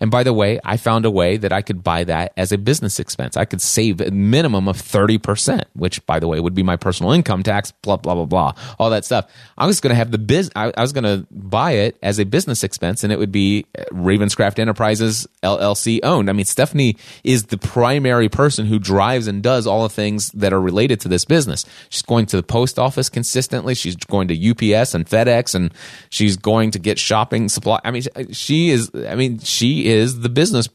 and 0.00 0.10
by 0.10 0.22
the 0.22 0.32
way, 0.32 0.58
I 0.64 0.78
found 0.78 1.04
a 1.04 1.10
way 1.10 1.36
that 1.36 1.52
I 1.52 1.60
could 1.60 1.84
buy 1.84 2.04
that 2.04 2.32
as 2.36 2.52
a 2.52 2.58
business 2.58 2.98
expense. 2.98 3.36
I 3.36 3.44
could 3.44 3.60
save 3.60 4.00
a 4.00 4.10
minimum 4.10 4.66
of 4.66 4.76
30%, 4.76 5.64
which 5.74 6.04
by 6.06 6.18
the 6.18 6.26
way 6.26 6.40
would 6.40 6.54
be 6.54 6.62
my 6.62 6.76
personal 6.76 7.12
income 7.12 7.42
tax, 7.42 7.70
blah, 7.82 7.98
blah, 7.98 8.14
blah, 8.14 8.24
blah, 8.24 8.52
all 8.78 8.88
that 8.90 9.04
stuff. 9.04 9.30
I 9.58 9.66
was 9.66 9.80
going 9.80 9.90
to 9.90 9.94
have 9.94 10.10
the 10.10 10.18
biz, 10.18 10.50
I, 10.56 10.72
I 10.74 10.80
was 10.80 10.94
going 10.94 11.04
to 11.04 11.26
buy 11.30 11.72
it 11.72 11.98
as 12.02 12.18
a 12.18 12.24
business 12.24 12.64
expense 12.64 13.04
and 13.04 13.12
it 13.12 13.18
would 13.18 13.32
be 13.32 13.66
uh, 13.78 13.84
Ravenscraft 13.92 14.58
Enterprises 14.58 15.26
LLC 15.42 16.00
owned. 16.02 16.30
I 16.30 16.32
mean, 16.32 16.46
Stephanie 16.46 16.96
is 17.22 17.46
the 17.46 17.58
primary 17.58 18.30
person 18.30 18.64
who 18.64 18.78
drives 18.78 19.26
and 19.26 19.42
does 19.42 19.66
all 19.66 19.82
the 19.82 19.90
things 19.90 20.30
that 20.30 20.54
are 20.54 20.60
related 20.60 21.00
to 21.00 21.08
this 21.08 21.26
business. 21.26 21.66
She's 21.90 22.02
going 22.02 22.24
to 22.26 22.36
the 22.36 22.42
post 22.42 22.78
office 22.78 23.10
consistently. 23.10 23.74
She's 23.74 23.96
going 23.96 24.28
to 24.28 24.50
UPS 24.50 24.94
and 24.94 25.06
FedEx 25.06 25.54
and 25.54 25.74
she's 26.08 26.38
going 26.38 26.70
to 26.70 26.78
get 26.78 26.98
shopping 26.98 27.50
supply. 27.50 27.80
I 27.84 27.90
mean, 27.90 28.02
she 28.32 28.70
uh, 28.70 28.74
is, 28.74 28.90
I 28.94 29.14
mean, 29.14 29.40
she 29.40 29.89
is 29.90 30.20
the 30.20 30.28
business 30.28 30.68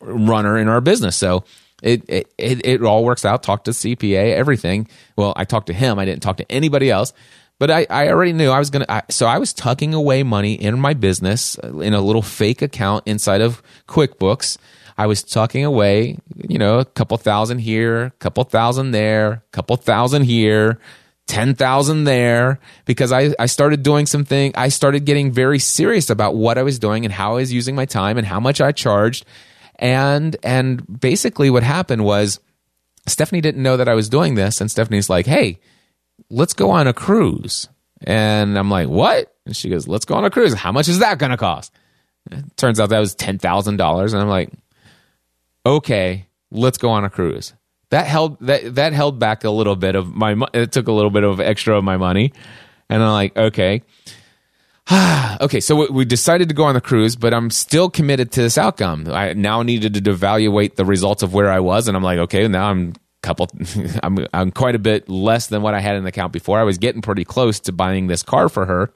runner 0.00 0.58
in 0.58 0.68
our 0.68 0.80
business. 0.80 1.16
So 1.16 1.44
it, 1.82 2.04
it, 2.08 2.32
it, 2.38 2.66
it 2.66 2.82
all 2.82 3.04
works 3.04 3.24
out. 3.24 3.42
Talk 3.42 3.64
to 3.64 3.72
CPA, 3.72 4.34
everything. 4.34 4.88
Well, 5.16 5.32
I 5.36 5.44
talked 5.44 5.66
to 5.66 5.72
him. 5.72 5.98
I 5.98 6.04
didn't 6.04 6.22
talk 6.22 6.36
to 6.36 6.50
anybody 6.50 6.90
else. 6.90 7.12
But 7.58 7.70
I, 7.70 7.86
I 7.90 8.08
already 8.08 8.32
knew 8.32 8.50
I 8.50 8.58
was 8.58 8.70
going 8.70 8.84
to. 8.84 9.04
So 9.10 9.26
I 9.26 9.38
was 9.38 9.52
tucking 9.52 9.94
away 9.94 10.24
money 10.24 10.54
in 10.54 10.80
my 10.80 10.94
business 10.94 11.56
uh, 11.62 11.78
in 11.78 11.94
a 11.94 12.00
little 12.00 12.22
fake 12.22 12.60
account 12.60 13.04
inside 13.06 13.40
of 13.40 13.62
QuickBooks. 13.86 14.58
I 14.98 15.06
was 15.06 15.22
tucking 15.22 15.64
away, 15.64 16.18
you 16.48 16.58
know, 16.58 16.78
a 16.78 16.84
couple 16.84 17.16
thousand 17.18 17.58
here, 17.58 18.04
a 18.06 18.10
couple 18.12 18.42
thousand 18.44 18.90
there, 18.90 19.30
a 19.30 19.42
couple 19.52 19.76
thousand 19.76 20.24
here, 20.24 20.80
10,000 21.28 22.04
there 22.04 22.58
because 22.84 23.12
I, 23.12 23.34
I 23.38 23.46
started 23.46 23.82
doing 23.82 24.06
something. 24.06 24.52
I 24.54 24.68
started 24.68 25.04
getting 25.04 25.32
very 25.32 25.58
serious 25.58 26.10
about 26.10 26.34
what 26.34 26.58
I 26.58 26.62
was 26.62 26.78
doing 26.78 27.04
and 27.04 27.12
how 27.12 27.32
I 27.32 27.36
was 27.36 27.52
using 27.52 27.74
my 27.74 27.86
time 27.86 28.18
and 28.18 28.26
how 28.26 28.40
much 28.40 28.60
I 28.60 28.72
charged. 28.72 29.24
And, 29.76 30.36
and 30.42 31.00
basically 31.00 31.50
what 31.50 31.62
happened 31.62 32.04
was 32.04 32.40
Stephanie 33.06 33.40
didn't 33.40 33.62
know 33.62 33.76
that 33.76 33.88
I 33.88 33.94
was 33.94 34.08
doing 34.08 34.34
this. 34.34 34.60
And 34.60 34.70
Stephanie's 34.70 35.08
like, 35.08 35.26
Hey, 35.26 35.60
let's 36.30 36.52
go 36.54 36.70
on 36.70 36.86
a 36.86 36.92
cruise. 36.92 37.68
And 38.04 38.58
I'm 38.58 38.70
like, 38.70 38.88
what? 38.88 39.34
And 39.46 39.56
she 39.56 39.68
goes, 39.68 39.86
let's 39.86 40.04
go 40.04 40.14
on 40.14 40.24
a 40.24 40.30
cruise. 40.30 40.54
How 40.54 40.72
much 40.72 40.88
is 40.88 40.98
that 40.98 41.18
going 41.18 41.30
to 41.30 41.36
cost? 41.36 41.72
It 42.30 42.56
turns 42.56 42.80
out 42.80 42.90
that 42.90 42.98
was 42.98 43.14
$10,000. 43.14 44.12
And 44.12 44.20
I'm 44.20 44.28
like, 44.28 44.50
okay, 45.64 46.26
let's 46.50 46.78
go 46.78 46.90
on 46.90 47.04
a 47.04 47.10
cruise 47.10 47.54
that 47.92 48.06
held 48.06 48.40
that 48.40 48.74
that 48.74 48.94
held 48.94 49.18
back 49.18 49.44
a 49.44 49.50
little 49.50 49.76
bit 49.76 49.94
of 49.94 50.14
my 50.14 50.34
it 50.54 50.72
took 50.72 50.88
a 50.88 50.92
little 50.92 51.10
bit 51.10 51.24
of 51.24 51.40
extra 51.40 51.76
of 51.76 51.84
my 51.84 51.98
money 51.98 52.32
and 52.88 53.02
i'm 53.02 53.12
like 53.12 53.36
okay 53.36 53.82
okay 55.40 55.60
so 55.60 55.90
we 55.92 56.06
decided 56.06 56.48
to 56.48 56.54
go 56.54 56.64
on 56.64 56.74
the 56.74 56.80
cruise 56.80 57.16
but 57.16 57.34
i'm 57.34 57.50
still 57.50 57.90
committed 57.90 58.32
to 58.32 58.40
this 58.40 58.56
outcome 58.56 59.06
i 59.08 59.34
now 59.34 59.62
needed 59.62 59.92
to 59.92 60.10
evaluate 60.10 60.76
the 60.76 60.86
results 60.86 61.22
of 61.22 61.34
where 61.34 61.50
i 61.50 61.60
was 61.60 61.86
and 61.86 61.94
i'm 61.94 62.02
like 62.02 62.18
okay 62.18 62.48
now 62.48 62.70
i'm 62.70 62.94
couple 63.22 63.48
I'm 64.02 64.26
I'm 64.34 64.50
quite 64.50 64.74
a 64.74 64.80
bit 64.80 65.08
less 65.08 65.46
than 65.46 65.62
what 65.62 65.74
I 65.74 65.80
had 65.80 65.94
in 65.94 66.02
the 66.02 66.08
account 66.08 66.32
before. 66.32 66.58
I 66.58 66.64
was 66.64 66.78
getting 66.78 67.02
pretty 67.02 67.24
close 67.24 67.60
to 67.60 67.72
buying 67.72 68.08
this 68.08 68.24
car 68.24 68.48
for 68.48 68.66
her. 68.66 68.92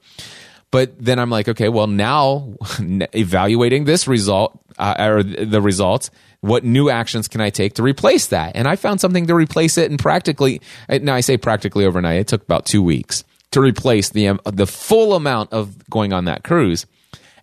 But 0.69 0.99
then 0.99 1.17
I'm 1.17 1.29
like, 1.29 1.47
okay, 1.47 1.69
well 1.69 1.87
now 1.87 2.55
evaluating 2.79 3.85
this 3.85 4.05
result 4.05 4.59
uh, 4.77 4.95
or 4.99 5.23
the 5.23 5.61
results, 5.61 6.11
what 6.41 6.63
new 6.63 6.89
actions 6.89 7.27
can 7.27 7.41
I 7.41 7.49
take 7.49 7.75
to 7.75 7.83
replace 7.83 8.27
that? 8.27 8.55
And 8.55 8.67
I 8.67 8.75
found 8.75 9.01
something 9.01 9.27
to 9.27 9.35
replace 9.35 9.77
it 9.77 9.89
and 9.89 9.99
practically, 9.99 10.61
now 10.89 11.15
I 11.15 11.21
say 11.21 11.37
practically 11.37 11.85
overnight, 11.85 12.19
it 12.19 12.27
took 12.27 12.43
about 12.43 12.65
two 12.65 12.83
weeks 12.83 13.23
to 13.51 13.61
replace 13.61 14.09
the, 14.09 14.27
um, 14.27 14.39
the 14.45 14.67
full 14.67 15.13
amount 15.13 15.53
of 15.53 15.89
going 15.89 16.13
on 16.13 16.25
that 16.25 16.43
cruise. 16.43 16.85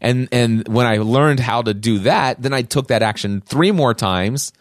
And, 0.01 0.29
and 0.33 0.69
when 0.69 0.87
I 0.87 0.99
learned 0.99 1.41
how 1.41 1.63
to 1.63 1.75
do 1.75 2.01
that, 2.01 2.41
then 2.41 2.53
I 2.53 2.63
took 2.63 2.89
that 2.89 3.03
action 3.03 3.41
three 3.41 3.73
more 3.73 3.95
times 3.95 4.53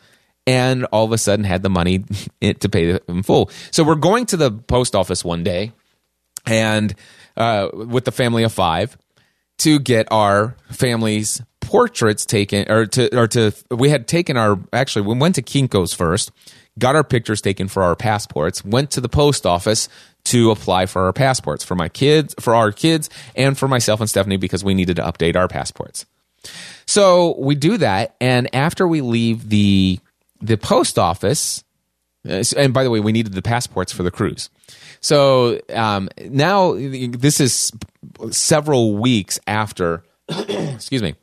and 0.47 0.85
all 0.85 1.05
of 1.05 1.11
a 1.11 1.17
sudden 1.17 1.45
had 1.45 1.63
the 1.63 1.69
money 1.69 1.99
to 2.41 2.69
pay 2.69 2.99
in 3.07 3.23
full. 3.23 3.49
So 3.71 3.83
we're 3.83 3.95
going 3.95 4.25
to 4.27 4.37
the 4.37 4.51
post 4.51 4.95
office 4.95 5.23
one 5.23 5.43
day 5.43 5.73
and 6.45 6.93
uh, 7.37 7.69
with 7.73 8.05
the 8.05 8.11
family 8.11 8.43
of 8.43 8.51
five 8.51 8.97
to 9.59 9.79
get 9.79 10.07
our 10.11 10.55
family's 10.71 11.41
portraits 11.61 12.25
taken 12.25 12.69
or 12.69 12.85
to 12.85 13.17
or 13.17 13.27
to 13.27 13.51
we 13.71 13.89
had 13.89 14.07
taken 14.07 14.37
our 14.37 14.59
actually 14.71 15.01
we 15.01 15.15
went 15.15 15.35
to 15.35 15.41
Kinko's 15.41 15.93
first, 15.93 16.31
got 16.77 16.95
our 16.95 17.03
pictures 17.03 17.41
taken 17.41 17.67
for 17.67 17.83
our 17.83 17.95
passports, 17.95 18.63
went 18.63 18.91
to 18.91 19.01
the 19.01 19.09
post 19.09 19.45
office 19.45 19.89
to 20.25 20.51
apply 20.51 20.85
for 20.85 21.03
our 21.03 21.13
passports 21.13 21.63
for 21.63 21.75
my 21.75 21.89
kids, 21.89 22.35
for 22.39 22.55
our 22.55 22.71
kids, 22.71 23.09
and 23.35 23.57
for 23.57 23.67
myself 23.67 23.99
and 23.99 24.09
Stephanie 24.09 24.37
because 24.37 24.63
we 24.63 24.73
needed 24.73 24.95
to 24.97 25.01
update 25.01 25.35
our 25.35 25.47
passports. 25.47 26.05
So 26.85 27.35
we 27.39 27.55
do 27.55 27.77
that, 27.77 28.15
and 28.19 28.53
after 28.53 28.87
we 28.87 29.01
leave 29.01 29.49
the 29.49 29.99
the 30.41 30.57
post 30.57 30.99
office, 30.99 31.63
uh, 32.27 32.43
and 32.57 32.73
by 32.73 32.83
the 32.83 32.89
way, 32.89 32.99
we 32.99 33.11
needed 33.11 33.33
the 33.33 33.41
passports 33.41 33.93
for 33.93 34.03
the 34.03 34.11
cruise. 34.11 34.49
So 35.03 35.59
um, 35.69 36.09
now 36.29 36.73
this 36.73 37.39
is 37.39 37.71
several 38.31 38.95
weeks 38.95 39.39
after. 39.45 40.03
excuse 40.29 41.03
me 41.03 41.15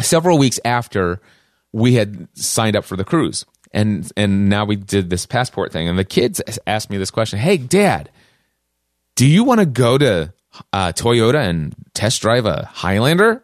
several 0.00 0.38
weeks 0.38 0.60
after 0.64 1.20
we 1.72 1.94
had 1.94 2.28
signed 2.34 2.76
up 2.76 2.84
for 2.84 2.96
the 2.96 3.04
cruise 3.04 3.44
and 3.72 4.12
and 4.16 4.48
now 4.48 4.64
we 4.64 4.76
did 4.76 5.10
this 5.10 5.26
passport 5.26 5.72
thing 5.72 5.88
and 5.88 5.98
the 5.98 6.04
kids 6.04 6.40
asked 6.64 6.88
me 6.88 6.96
this 6.98 7.10
question 7.10 7.36
hey 7.36 7.56
dad 7.56 8.08
do 9.16 9.26
you 9.26 9.42
want 9.42 9.58
to 9.58 9.66
go 9.66 9.98
to 9.98 10.32
uh, 10.72 10.92
toyota 10.92 11.48
and 11.48 11.74
test 11.94 12.22
drive 12.22 12.46
a 12.46 12.66
highlander 12.66 13.42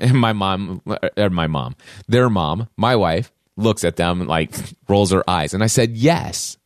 And 0.00 0.18
my 0.18 0.32
mom, 0.32 0.80
or 1.16 1.30
my 1.30 1.46
mom, 1.46 1.76
their 2.08 2.30
mom, 2.30 2.68
my 2.76 2.96
wife, 2.96 3.30
looks 3.56 3.84
at 3.84 3.96
them 3.96 4.26
like 4.26 4.50
rolls 4.88 5.12
her 5.12 5.28
eyes. 5.28 5.52
And 5.52 5.62
I 5.62 5.66
said, 5.66 5.90
yes. 5.90 6.56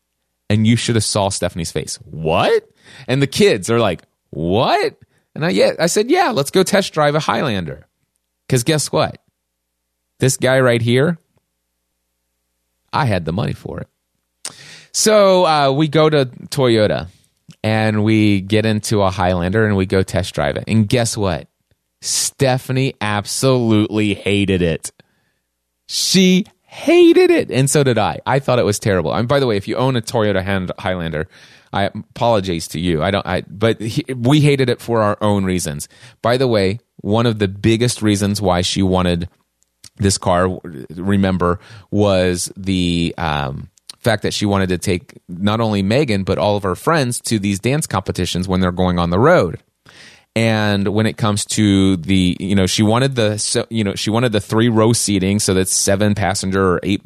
And 0.51 0.67
you 0.67 0.77
should 0.77 0.95
have 0.95 1.05
saw 1.05 1.31
Stephanie's 1.31 1.73
face. 1.73 1.97
What? 2.05 2.69
And 3.09 3.23
the 3.23 3.27
kids 3.27 3.71
are 3.71 3.81
like, 3.81 4.03
what? 4.31 4.99
And 5.35 5.45
I, 5.45 5.51
yeah, 5.51 5.73
I 5.79 5.87
said, 5.87 6.11
yeah, 6.11 6.31
let's 6.31 6.51
go 6.51 6.63
test 6.63 6.93
drive 6.93 7.15
a 7.15 7.21
Highlander. 7.21 7.87
Because 8.47 8.63
guess 8.63 8.93
what? 8.93 9.23
This 10.21 10.37
guy 10.37 10.61
right 10.61 10.83
here, 10.83 11.19
I 12.93 13.07
had 13.07 13.25
the 13.25 13.33
money 13.33 13.53
for 13.55 13.81
it. 13.81 13.89
So 14.93 15.45
uh, 15.45 15.73
we 15.73 15.89
go 15.89 16.09
to 16.09 16.27
Toyota 16.27 17.09
and 17.65 18.05
we 18.05 18.41
get 18.41 18.65
into 18.65 19.03
a 19.03 19.11
Highlander 19.11 19.67
and 19.67 19.77
we 19.77 19.87
go 19.87 20.03
test 20.03 20.35
drive 20.35 20.57
it. 20.57 20.65
And 20.69 20.89
guess 20.89 21.17
what? 21.17 21.49
Stephanie 22.01 22.95
absolutely 23.01 24.15
hated 24.15 24.63
it. 24.63 24.93
She 25.87 26.47
hated 26.75 27.31
it. 27.31 27.53
And 27.53 27.71
so 27.71 27.85
did 27.85 27.99
I. 27.99 28.19
I 28.27 28.41
thought 28.41 28.59
it 28.59 28.65
was 28.65 28.81
terrible. 28.81 29.15
And 29.15 29.29
by 29.29 29.39
the 29.39 29.47
way, 29.47 29.57
if 29.57 29.69
you 29.69 29.77
own 29.77 29.95
a 29.95 30.03
Toyota 30.03 30.43
Highlander, 30.77 31.29
I 31.73 31.85
apologize 31.85 32.67
to 32.69 32.81
you. 32.81 33.01
I 33.01 33.13
don't, 33.13 33.25
I, 33.25 33.43
but 33.43 33.81
he, 33.81 34.05
we 34.13 34.41
hated 34.41 34.69
it 34.69 34.81
for 34.81 35.01
our 35.01 35.17
own 35.21 35.45
reasons. 35.45 35.89
By 36.21 36.37
the 36.37 36.49
way, 36.49 36.81
one 36.97 37.27
of 37.27 37.39
the 37.39 37.47
biggest 37.47 38.03
reasons 38.03 38.43
why 38.43 38.63
she 38.63 38.83
wanted 38.83 39.29
this 39.99 40.19
car, 40.19 40.59
remember, 40.91 41.61
was 41.93 42.53
the, 42.57 43.15
um, 43.19 43.71
fact 44.01 44.25
that 44.25 44.35
she 44.35 44.45
wanted 44.45 44.69
to 44.69 44.77
take 44.77 45.19
not 45.29 45.61
only 45.61 45.83
Megan, 45.83 46.25
but 46.25 46.39
all 46.39 46.57
of 46.57 46.65
her 46.65 46.75
friends 46.75 47.21
to 47.21 47.39
these 47.39 47.59
dance 47.61 47.87
competitions 47.87 48.47
when 48.49 48.61
they're 48.61 48.73
going 48.73 48.99
on 48.99 49.11
the 49.11 49.19
road. 49.19 49.63
And 50.37 50.89
when 50.89 51.07
it 51.07 51.17
comes 51.17 51.45
to 51.47 51.97
the, 51.99 52.37
you 52.41 52.57
know, 52.57 52.67
she 52.67 52.83
wanted 52.83 53.15
the, 53.15 53.39
so, 53.39 53.67
you 53.71 53.85
know, 53.85 53.95
she 53.95 54.11
wanted 54.11 54.33
the 54.33 54.41
three 54.41 54.69
row 54.69 54.93
seating 54.93 55.39
so 55.39 55.55
that's 55.55 55.73
seven 55.73 56.15
passenger 56.15 56.75
or 56.75 56.81
eight. 56.83 57.03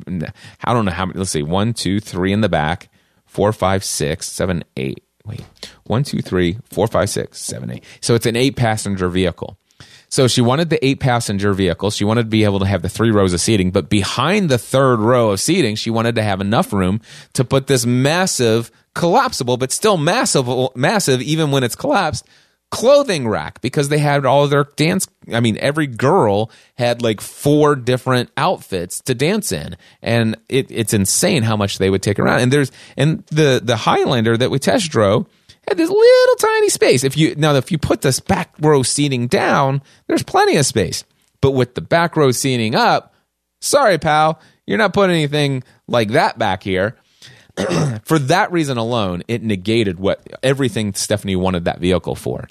I 0.65 0.73
don't 0.73 0.87
know 0.87 0.93
how 0.93 1.07
many. 1.07 1.19
Let's 1.19 1.31
see, 1.31 1.43
one, 1.43 1.75
two, 1.75 2.01
three 2.01 2.33
in 2.33 2.41
the 2.41 2.49
back, 2.49 2.89
four, 3.27 3.53
five, 3.53 3.85
six, 3.85 4.31
seven, 4.31 4.65
eight. 4.77 5.05
Wait, 5.27 5.45
one, 5.85 6.05
two, 6.05 6.23
three, 6.23 6.59
four, 6.71 6.87
five, 6.87 7.11
six, 7.11 7.39
seven, 7.39 7.71
eight. 7.71 7.85
So 8.01 8.15
it's 8.15 8.25
an 8.25 8.35
eight 8.35 8.57
passenger 8.57 9.11
vehicle. 9.11 9.59
So 10.09 10.27
she 10.27 10.41
wanted 10.41 10.71
the 10.71 10.83
eight 10.85 11.01
passenger 11.01 11.53
vehicle. 11.53 11.91
She 11.91 12.05
wanted 12.05 12.23
to 12.23 12.29
be 12.29 12.45
able 12.45 12.61
to 12.61 12.67
have 12.67 12.81
the 12.81 12.89
three 12.89 13.11
rows 13.11 13.35
of 13.35 13.43
seating, 13.43 13.71
but 13.71 13.91
behind 13.91 14.49
the 14.49 14.57
third 14.57 15.01
row 15.01 15.33
of 15.33 15.41
seating, 15.41 15.77
she 15.77 15.91
wanted 15.91 16.15
to 16.15 16.23
have 16.23 16.41
enough 16.41 16.73
room 16.73 17.03
to 17.35 17.45
put 17.45 17.67
this 17.67 17.85
massive, 17.85 18.71
collapsible, 18.95 19.59
but 19.59 19.71
still 19.71 19.99
massive, 19.99 20.49
massive, 20.75 21.21
even 21.21 21.51
when 21.51 21.63
it's 21.63 21.77
collapsed, 21.77 22.27
clothing 22.71 23.27
rack 23.27 23.61
because 23.61 23.89
they 23.89 23.99
had 23.99 24.27
all 24.27 24.47
their 24.47 24.65
dance. 24.77 25.09
I 25.33 25.41
mean, 25.41 25.57
every 25.59 25.87
girl 25.87 26.51
had 26.77 27.03
like 27.03 27.21
four 27.21 27.77
different 27.77 28.31
outfits 28.37 29.01
to 29.03 29.15
dance 29.15 29.53
in, 29.53 29.77
and 30.03 30.37
it, 30.49 30.71
it's 30.71 30.93
insane 30.93 31.43
how 31.43 31.57
much 31.57 31.79
they 31.79 31.91
would 31.91 32.03
take 32.03 32.19
around. 32.19 32.41
And 32.41 32.53
there's 32.53 32.73
and 32.97 33.25
the 33.27 33.61
the 33.63 33.77
Highlander 33.77 34.37
that 34.37 34.51
we 34.51 34.59
test 34.59 34.91
drove 34.91 35.27
had 35.67 35.77
this 35.77 35.91
little 35.91 36.37
tiny 36.37 36.69
space. 36.69 37.05
If 37.05 37.17
you 37.17 37.35
now 37.37 37.55
if 37.55 37.73
you 37.73 37.79
put 37.79 38.03
this 38.03 38.21
back 38.21 38.55
row 38.61 38.83
seating 38.83 39.27
down, 39.29 39.83
there's 40.07 40.23
plenty 40.23 40.57
of 40.57 40.67
space. 40.67 41.05
But 41.41 41.53
with 41.53 41.75
the 41.75 41.81
back 41.81 42.17
row 42.17 42.33
seating 42.33 42.75
up, 42.75 43.15
sorry, 43.61 43.99
pal, 43.99 44.41
you're 44.67 44.79
not 44.79 44.93
putting 44.93 45.17
anything 45.17 45.63
like 45.87 46.11
that 46.11 46.39
back 46.39 46.63
here. 46.63 46.97
for 48.05 48.19
that 48.19 48.53
reason 48.53 48.77
alone, 48.77 49.23
it 49.27 49.43
negated 49.43 49.99
what 49.99 50.25
everything 50.43 50.95
Stephanie 50.95 51.37
wanted 51.37 51.65
that 51.65 51.81
vehicle 51.81 52.15
for. 52.15 52.47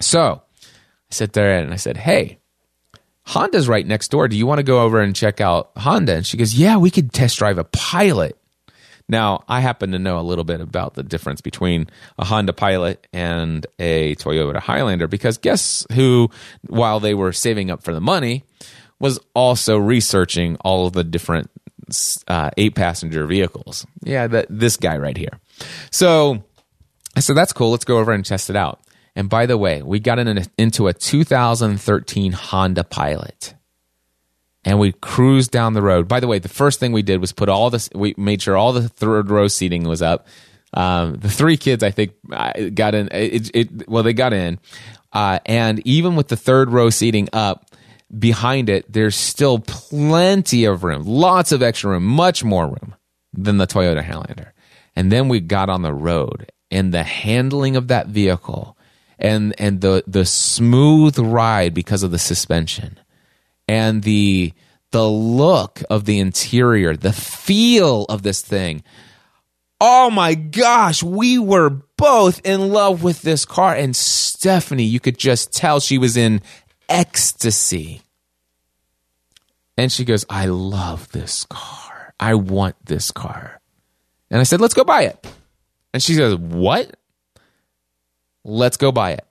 So 0.00 0.42
I 0.52 0.66
sit 1.10 1.32
there 1.32 1.58
and 1.58 1.72
I 1.72 1.76
said, 1.76 1.96
Hey, 1.96 2.38
Honda's 3.26 3.68
right 3.68 3.86
next 3.86 4.08
door. 4.08 4.28
Do 4.28 4.36
you 4.36 4.46
want 4.46 4.58
to 4.58 4.64
go 4.64 4.82
over 4.82 5.00
and 5.00 5.14
check 5.14 5.40
out 5.40 5.70
Honda? 5.76 6.16
And 6.16 6.26
she 6.26 6.36
goes, 6.36 6.54
Yeah, 6.54 6.76
we 6.78 6.90
could 6.90 7.12
test 7.12 7.38
drive 7.38 7.58
a 7.58 7.64
pilot. 7.64 8.36
Now, 9.08 9.42
I 9.48 9.60
happen 9.60 9.90
to 9.90 9.98
know 9.98 10.20
a 10.20 10.22
little 10.22 10.44
bit 10.44 10.60
about 10.60 10.94
the 10.94 11.02
difference 11.02 11.40
between 11.40 11.90
a 12.16 12.24
Honda 12.24 12.52
Pilot 12.52 13.08
and 13.12 13.66
a 13.80 14.14
Toyota 14.14 14.58
Highlander 14.58 15.08
because 15.08 15.36
guess 15.36 15.84
who, 15.92 16.30
while 16.68 17.00
they 17.00 17.14
were 17.14 17.32
saving 17.32 17.72
up 17.72 17.82
for 17.82 17.92
the 17.92 18.00
money, 18.00 18.44
was 19.00 19.18
also 19.34 19.76
researching 19.76 20.56
all 20.60 20.86
of 20.86 20.92
the 20.92 21.02
different 21.02 21.50
uh, 22.28 22.50
eight 22.56 22.76
passenger 22.76 23.26
vehicles. 23.26 23.84
Yeah, 24.04 24.28
that, 24.28 24.46
this 24.48 24.76
guy 24.76 24.96
right 24.96 25.16
here. 25.16 25.40
So 25.90 26.44
I 27.16 27.20
said, 27.20 27.36
that's 27.36 27.52
cool. 27.52 27.72
Let's 27.72 27.84
go 27.84 27.98
over 27.98 28.12
and 28.12 28.24
test 28.24 28.48
it 28.48 28.54
out. 28.54 28.80
And 29.16 29.28
by 29.28 29.46
the 29.46 29.58
way, 29.58 29.82
we 29.82 30.00
got 30.00 30.18
in 30.18 30.38
a, 30.38 30.44
into 30.56 30.88
a 30.88 30.92
2013 30.92 32.32
Honda 32.32 32.84
Pilot 32.84 33.54
and 34.64 34.78
we 34.78 34.92
cruised 34.92 35.50
down 35.50 35.74
the 35.74 35.82
road. 35.82 36.06
By 36.08 36.20
the 36.20 36.26
way, 36.26 36.38
the 36.38 36.48
first 36.48 36.80
thing 36.80 36.92
we 36.92 37.02
did 37.02 37.20
was 37.20 37.32
put 37.32 37.48
all 37.48 37.70
this, 37.70 37.88
we 37.94 38.14
made 38.16 38.42
sure 38.42 38.56
all 38.56 38.72
the 38.72 38.88
third 38.88 39.30
row 39.30 39.48
seating 39.48 39.84
was 39.84 40.02
up. 40.02 40.26
Um, 40.74 41.16
the 41.16 41.30
three 41.30 41.56
kids, 41.56 41.82
I 41.82 41.90
think, 41.90 42.12
got 42.74 42.94
in. 42.94 43.08
It, 43.10 43.50
it 43.54 43.88
well, 43.88 44.02
they 44.02 44.12
got 44.12 44.32
in, 44.32 44.60
uh, 45.12 45.40
and 45.44 45.84
even 45.86 46.14
with 46.14 46.28
the 46.28 46.36
third 46.36 46.70
row 46.70 46.90
seating 46.90 47.28
up 47.32 47.74
behind 48.16 48.68
it, 48.68 48.92
there's 48.92 49.16
still 49.16 49.58
plenty 49.58 50.64
of 50.64 50.84
room, 50.84 51.02
lots 51.04 51.50
of 51.50 51.62
extra 51.62 51.90
room, 51.90 52.04
much 52.04 52.44
more 52.44 52.66
room 52.66 52.94
than 53.32 53.58
the 53.58 53.66
Toyota 53.66 54.04
Highlander. 54.04 54.52
And 54.94 55.10
then 55.10 55.28
we 55.28 55.40
got 55.40 55.68
on 55.68 55.82
the 55.82 55.94
road, 55.94 56.52
and 56.70 56.94
the 56.94 57.02
handling 57.02 57.74
of 57.74 57.88
that 57.88 58.08
vehicle, 58.08 58.76
and 59.20 59.54
and 59.58 59.80
the 59.80 60.02
the 60.06 60.24
smooth 60.24 61.18
ride 61.18 61.74
because 61.74 62.02
of 62.02 62.10
the 62.10 62.18
suspension 62.18 62.98
and 63.68 64.02
the 64.02 64.52
the 64.90 65.08
look 65.08 65.82
of 65.88 66.04
the 66.04 66.18
interior, 66.18 66.96
the 66.96 67.12
feel 67.12 68.04
of 68.08 68.22
this 68.22 68.42
thing. 68.42 68.82
Oh 69.80 70.10
my 70.10 70.34
gosh, 70.34 71.02
we 71.02 71.38
were 71.38 71.70
both 71.96 72.40
in 72.44 72.70
love 72.70 73.02
with 73.02 73.22
this 73.22 73.44
car. 73.44 73.74
And 73.74 73.94
Stephanie, 73.94 74.84
you 74.84 75.00
could 75.00 75.16
just 75.16 75.52
tell 75.52 75.80
she 75.80 75.96
was 75.96 76.16
in 76.16 76.42
ecstasy. 76.88 78.02
And 79.78 79.90
she 79.90 80.04
goes, 80.04 80.26
I 80.28 80.46
love 80.46 81.10
this 81.12 81.46
car. 81.48 82.14
I 82.20 82.34
want 82.34 82.76
this 82.84 83.10
car. 83.10 83.60
And 84.30 84.40
I 84.40 84.42
said, 84.42 84.60
let's 84.60 84.74
go 84.74 84.84
buy 84.84 85.04
it. 85.04 85.26
And 85.94 86.02
she 86.02 86.14
says, 86.14 86.36
what? 86.36 86.94
Let's 88.44 88.76
go 88.76 88.92
buy 88.92 89.12
it. 89.12 89.26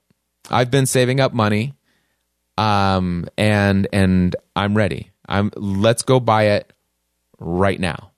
I've 0.49 0.71
been 0.71 0.85
saving 0.85 1.19
up 1.19 1.33
money 1.33 1.73
um, 2.59 3.29
and 3.37 3.87
and 3.93 4.35
I'm 4.55 4.75
ready. 4.75 5.11
I'm 5.27 5.51
let's 5.55 6.03
go 6.03 6.19
buy 6.19 6.43
it 6.57 6.73
right 7.39 7.79
now. 7.79 8.11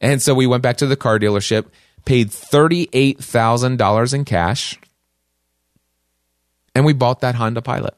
And 0.00 0.20
so 0.20 0.34
we 0.34 0.46
went 0.46 0.62
back 0.64 0.78
to 0.78 0.86
the 0.86 0.96
car 0.96 1.18
dealership, 1.18 1.66
paid 2.04 2.32
thirty 2.32 2.88
eight 2.92 3.22
thousand 3.22 3.76
dollars 3.76 4.12
in 4.14 4.24
cash, 4.24 4.78
and 6.74 6.84
we 6.84 6.92
bought 6.92 7.20
that 7.20 7.36
Honda 7.36 7.62
Pilot. 7.62 7.94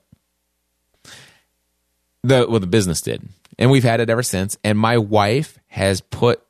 The 2.23 2.47
well, 2.47 2.61
the 2.61 2.67
business 2.67 3.01
did, 3.01 3.27
and 3.59 3.71
we've 3.71 3.85
had 3.85 4.01
it 4.01 4.11
ever 4.11 4.23
since. 4.23 4.59
And 4.63 4.79
my 4.79 4.99
wife 4.99 5.59
has 5.69 6.03
put 6.03 6.43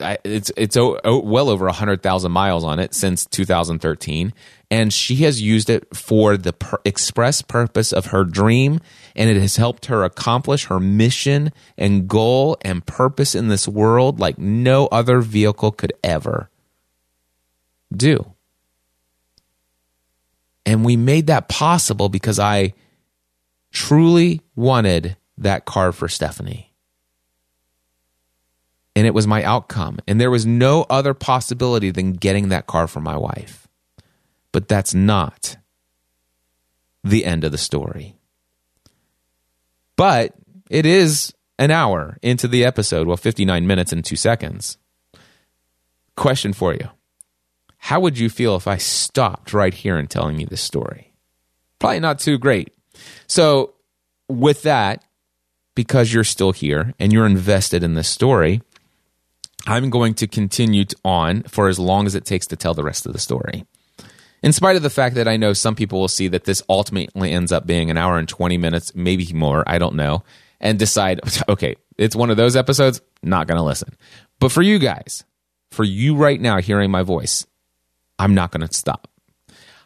it's 0.00 0.50
it's 0.56 0.76
well 0.76 1.48
over 1.48 1.66
100,000 1.66 2.32
miles 2.32 2.64
on 2.64 2.78
it 2.80 2.94
since 2.94 3.24
2013 3.26 4.32
and 4.70 4.92
she 4.92 5.16
has 5.16 5.40
used 5.40 5.70
it 5.70 5.96
for 5.96 6.36
the 6.36 6.52
per- 6.52 6.80
express 6.84 7.42
purpose 7.42 7.92
of 7.92 8.06
her 8.06 8.24
dream 8.24 8.80
and 9.16 9.30
it 9.30 9.40
has 9.40 9.56
helped 9.56 9.86
her 9.86 10.04
accomplish 10.04 10.66
her 10.66 10.78
mission 10.78 11.52
and 11.76 12.08
goal 12.08 12.56
and 12.62 12.84
purpose 12.86 13.34
in 13.34 13.48
this 13.48 13.66
world 13.66 14.20
like 14.20 14.38
no 14.38 14.86
other 14.88 15.20
vehicle 15.20 15.72
could 15.72 15.92
ever 16.04 16.50
do 17.94 18.34
and 20.66 20.84
we 20.84 20.96
made 20.96 21.28
that 21.28 21.48
possible 21.48 22.10
because 22.10 22.38
I 22.38 22.74
truly 23.72 24.42
wanted 24.54 25.16
that 25.38 25.64
car 25.64 25.92
for 25.92 26.08
Stephanie 26.08 26.68
and 28.98 29.06
it 29.06 29.14
was 29.14 29.28
my 29.28 29.44
outcome. 29.44 30.00
And 30.08 30.20
there 30.20 30.30
was 30.30 30.44
no 30.44 30.84
other 30.90 31.14
possibility 31.14 31.92
than 31.92 32.14
getting 32.14 32.48
that 32.48 32.66
car 32.66 32.88
for 32.88 33.00
my 33.00 33.16
wife. 33.16 33.57
But 34.52 34.68
that's 34.68 34.94
not 34.94 35.56
the 37.04 37.24
end 37.24 37.44
of 37.44 37.52
the 37.52 37.58
story. 37.58 38.16
But 39.96 40.34
it 40.70 40.86
is 40.86 41.34
an 41.58 41.70
hour 41.70 42.18
into 42.22 42.48
the 42.48 42.64
episode, 42.64 43.06
well, 43.06 43.16
59 43.16 43.66
minutes 43.66 43.92
and 43.92 44.04
two 44.04 44.16
seconds. 44.16 44.78
Question 46.16 46.52
for 46.52 46.72
you 46.72 46.88
How 47.78 48.00
would 48.00 48.18
you 48.18 48.30
feel 48.30 48.56
if 48.56 48.66
I 48.66 48.76
stopped 48.76 49.52
right 49.52 49.74
here 49.74 49.96
and 49.96 50.08
telling 50.08 50.38
you 50.38 50.46
this 50.46 50.60
story? 50.60 51.12
Probably 51.78 52.00
not 52.00 52.18
too 52.18 52.38
great. 52.38 52.72
So, 53.26 53.74
with 54.28 54.62
that, 54.62 55.04
because 55.74 56.12
you're 56.12 56.24
still 56.24 56.52
here 56.52 56.92
and 56.98 57.12
you're 57.12 57.26
invested 57.26 57.82
in 57.82 57.94
this 57.94 58.08
story, 58.08 58.62
I'm 59.66 59.90
going 59.90 60.14
to 60.14 60.26
continue 60.26 60.84
on 61.04 61.44
for 61.44 61.68
as 61.68 61.78
long 61.78 62.06
as 62.06 62.14
it 62.14 62.24
takes 62.24 62.46
to 62.48 62.56
tell 62.56 62.74
the 62.74 62.82
rest 62.82 63.06
of 63.06 63.12
the 63.12 63.18
story. 63.18 63.64
In 64.42 64.52
spite 64.52 64.76
of 64.76 64.82
the 64.82 64.90
fact 64.90 65.16
that 65.16 65.26
I 65.26 65.36
know 65.36 65.52
some 65.52 65.74
people 65.74 66.00
will 66.00 66.08
see 66.08 66.28
that 66.28 66.44
this 66.44 66.62
ultimately 66.68 67.32
ends 67.32 67.50
up 67.50 67.66
being 67.66 67.90
an 67.90 67.96
hour 67.96 68.18
and 68.18 68.28
20 68.28 68.56
minutes, 68.56 68.94
maybe 68.94 69.32
more, 69.32 69.64
I 69.66 69.78
don't 69.78 69.96
know, 69.96 70.22
and 70.60 70.78
decide, 70.78 71.20
okay, 71.48 71.76
it's 71.96 72.14
one 72.14 72.30
of 72.30 72.36
those 72.36 72.56
episodes, 72.56 73.00
not 73.22 73.46
going 73.46 73.58
to 73.58 73.64
listen. 73.64 73.96
But 74.38 74.52
for 74.52 74.62
you 74.62 74.78
guys, 74.78 75.24
for 75.70 75.84
you 75.84 76.16
right 76.16 76.40
now 76.40 76.60
hearing 76.60 76.90
my 76.90 77.02
voice, 77.02 77.46
I'm 78.18 78.34
not 78.34 78.52
going 78.52 78.66
to 78.66 78.72
stop. 78.72 79.08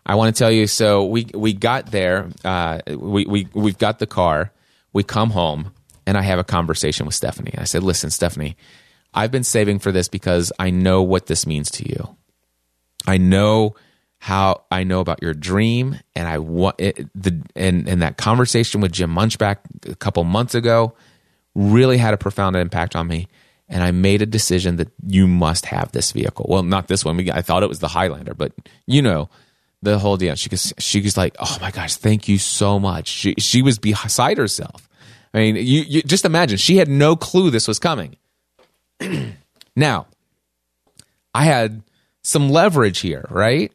I 0.05 0.17
want 0.17 0.35
to 0.35 0.39
tell 0.39 0.51
you. 0.51 0.67
So 0.67 1.05
we 1.05 1.27
we 1.33 1.53
got 1.53 1.91
there. 1.93 2.29
Uh, 2.45 2.81
we 2.89 3.25
we 3.25 3.49
we've 3.55 3.79
got 3.79 4.01
the 4.01 4.07
car. 4.07 4.53
We 4.93 5.05
come 5.05 5.31
home, 5.31 5.73
and 6.07 6.19
I 6.19 6.23
have 6.23 6.41
a 6.41 6.45
conversation 6.45 7.07
with 7.07 7.15
Stephanie. 7.15 7.55
I 7.57 7.65
said, 7.65 7.85
"Listen, 7.85 8.11
Stephanie, 8.11 8.57
I've 9.15 9.31
been 9.31 9.45
saving 9.45 9.79
for 9.79 9.93
this 9.93 10.09
because 10.09 10.53
I 10.59 10.71
know 10.71 11.03
what 11.03 11.27
this 11.27 11.47
means 11.47 11.71
to 11.73 11.89
you. 11.89 12.17
I 13.07 13.19
know 13.19 13.77
how 14.23 14.63
I 14.71 14.85
know 14.85 15.01
about 15.01 15.21
your 15.21 15.35
dream, 15.35 15.99
and 16.15 16.29
I 16.29 16.39
want 16.39 16.77
it, 16.79 17.09
the 17.13 17.43
and 17.57 17.89
and 17.89 18.03
that 18.03 18.17
conversation 18.17 18.81
with 18.81 18.93
Jim 18.93 19.13
Munchback 19.13 19.57
a 19.91 19.97
couple 19.97 20.23
months 20.23 20.55
ago 20.55 20.95
really 21.57 21.99
had 21.99 22.15
a 22.15 22.17
profound 22.17 22.55
impact 22.55 22.95
on 22.95 23.09
me." 23.09 23.27
And 23.69 23.83
I 23.83 23.91
made 23.91 24.23
a 24.23 24.27
decision 24.27 24.77
that 24.77 24.93
you 25.05 25.27
must 25.27 25.67
have 25.67 25.91
this 25.91 26.13
vehicle. 26.13 26.47
Well, 26.49 26.63
not 26.63 26.87
this 26.87 27.05
one. 27.05 27.17
We, 27.17 27.33
I 27.33 27.43
thought 27.43 27.65
it 27.65 27.69
was 27.69 27.81
the 27.81 27.89
Highlander, 27.89 28.33
but 28.33 28.53
you 28.87 29.03
know, 29.03 29.29
the 29.83 29.99
whole 29.99 30.17
deal. 30.17 30.37
She 30.37 30.49
goes, 30.49 30.73
she 30.79 31.01
was 31.01 31.17
like, 31.17 31.35
"Oh 31.41 31.59
my 31.61 31.73
gosh, 31.73 31.97
thank 31.97 32.29
you 32.29 32.39
so 32.39 32.79
much." 32.79 33.09
She 33.09 33.35
she 33.39 33.61
was 33.61 33.81
beside 33.81 34.39
herself. 34.39 34.89
I 35.35 35.39
mean, 35.39 35.57
you, 35.57 35.83
you 35.83 36.03
just 36.03 36.25
imagine 36.25 36.59
she 36.59 36.77
had 36.77 36.87
no 36.87 37.17
clue 37.17 37.51
this 37.51 37.67
was 37.67 37.81
coming. 37.81 38.15
now, 39.75 40.07
I 41.35 41.43
had 41.43 41.83
some 42.23 42.51
leverage 42.51 43.01
here, 43.01 43.27
right? 43.31 43.73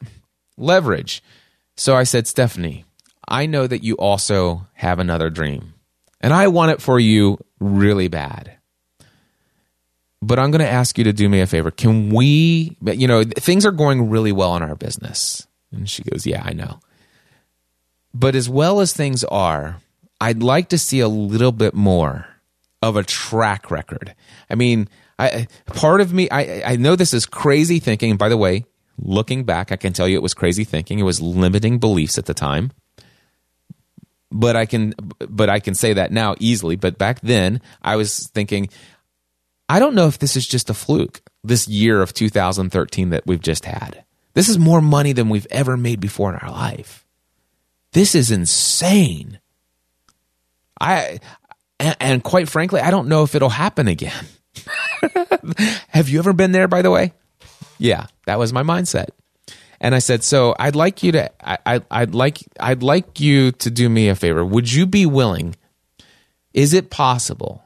Leverage. 0.58 1.24
So 1.76 1.96
I 1.96 2.04
said, 2.04 2.28
Stephanie, 2.28 2.86
I 3.28 3.46
know 3.46 3.68
that 3.68 3.84
you 3.84 3.96
also 3.96 4.68
have 4.74 5.00
another 5.00 5.30
dream, 5.30 5.74
and 6.22 6.34
I 6.34 6.48
want 6.48 6.72
it 6.72 6.82
for 6.82 7.00
you 7.00 7.38
really 7.60 8.08
bad. 8.08 8.54
But 10.22 10.40
I'm 10.40 10.50
going 10.50 10.66
to 10.66 10.70
ask 10.70 10.98
you 10.98 11.04
to 11.04 11.14
do 11.14 11.30
me 11.30 11.42
a 11.42 11.48
favor. 11.48 11.70
Can 11.70 12.10
we, 12.10 12.76
you 12.82 13.08
know, 13.08 13.24
things 13.24 13.66
are 13.66 13.72
going 13.72 14.10
really 14.10 14.32
well 14.32 14.56
in 14.56 14.64
our 14.64 14.76
business 14.76 15.48
and 15.72 15.90
she 15.90 16.04
goes, 16.04 16.26
Yeah, 16.26 16.42
I 16.44 16.54
know. 16.54 16.80
But 18.14 18.36
as 18.36 18.50
well 18.50 18.80
as 18.80 18.94
things 18.94 19.24
are, 19.26 19.80
I'd 20.20 20.42
like 20.42 20.70
to 20.70 20.78
see 20.78 21.00
a 21.00 21.08
little 21.08 21.52
bit 21.52 21.74
more 21.74 22.28
of 22.82 22.96
a 22.96 23.04
track 23.04 23.70
record. 23.70 24.16
I 24.50 24.56
mean, 24.56 24.90
I 25.20 25.48
part 25.66 26.02
of 26.02 26.14
me, 26.14 26.30
I, 26.30 26.64
I 26.66 26.76
know 26.78 26.96
this 26.96 27.14
is 27.14 27.26
crazy 27.26 27.80
thinking. 27.80 28.18
By 28.18 28.30
the 28.30 28.38
way, 28.38 28.66
looking 28.98 29.44
back, 29.44 29.72
I 29.72 29.76
can 29.76 29.94
tell 29.94 30.08
you 30.08 30.18
it 30.18 30.24
was 30.24 30.34
crazy 30.34 30.64
thinking. 30.64 31.00
It 31.00 31.04
was 31.04 31.22
limiting 31.22 31.80
beliefs 31.80 32.18
at 32.18 32.26
the 32.26 32.34
time. 32.34 32.72
But 34.30 34.56
I 34.56 34.66
can, 34.66 34.94
but 35.20 35.50
I 35.50 35.60
can 35.60 35.74
say 35.74 35.94
that 35.94 36.12
now 36.12 36.36
easily. 36.40 36.76
But 36.76 36.98
back 36.98 37.22
then, 37.22 37.62
I 37.82 37.96
was 37.96 38.28
thinking, 38.34 38.70
I 39.70 39.80
don't 39.80 39.96
know 39.96 40.08
if 40.08 40.20
this 40.20 40.36
is 40.36 40.48
just 40.48 40.70
a 40.70 40.74
fluke. 40.74 41.22
This 41.44 41.68
year 41.68 42.02
of 42.02 42.14
2013 42.14 43.12
that 43.12 43.26
we've 43.26 43.42
just 43.42 43.66
had. 43.66 44.04
This 44.34 44.50
is 44.50 44.60
more 44.60 44.82
money 44.82 45.14
than 45.14 45.30
we've 45.30 45.48
ever 45.50 45.78
made 45.78 46.00
before 46.00 46.30
in 46.30 46.40
our 46.40 46.52
life. 46.52 47.06
This 47.94 48.16
is 48.16 48.32
insane. 48.32 49.40
I 50.80 51.20
and, 51.80 51.96
and 52.00 52.24
quite 52.24 52.50
frankly, 52.50 52.82
I 52.82 52.92
don't 52.92 53.08
know 53.08 53.24
if 53.24 53.34
it'll 53.34 53.50
happen 53.50 53.88
again. 53.88 54.26
Have 55.90 56.10
you 56.10 56.20
ever 56.20 56.34
been 56.34 56.52
there 56.52 56.68
by 56.68 56.82
the 56.82 56.92
way? 56.92 57.14
Yeah, 57.78 58.08
that 58.26 58.40
was 58.40 58.54
my 58.54 58.64
mindset. 58.64 59.08
And 59.80 59.94
I 59.94 60.00
said, 60.00 60.24
"So 60.24 60.56
I'd 60.60 60.76
like 60.76 61.04
you 61.04 61.12
to 61.14 61.32
I, 61.48 61.58
I 61.66 61.82
I'd 61.92 62.16
like 62.16 62.40
I'd 62.60 62.84
like 62.84 63.20
you 63.20 63.52
to 63.54 63.70
do 63.70 63.90
me 63.90 64.10
a 64.10 64.16
favor. 64.16 64.44
Would 64.44 64.72
you 64.72 64.86
be 64.86 65.06
willing? 65.06 65.56
Is 66.54 66.74
it 66.74 66.90
possible 66.90 67.64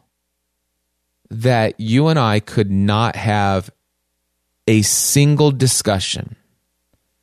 that 1.30 1.80
you 1.80 2.08
and 2.08 2.20
I 2.20 2.42
could 2.42 2.70
not 2.70 3.16
have 3.16 3.72
a 4.68 4.82
single 4.82 5.52
discussion 5.52 6.36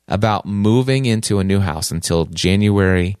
about 0.07 0.45
moving 0.45 1.05
into 1.05 1.39
a 1.39 1.43
new 1.43 1.59
house 1.59 1.91
until 1.91 2.25
January. 2.25 3.15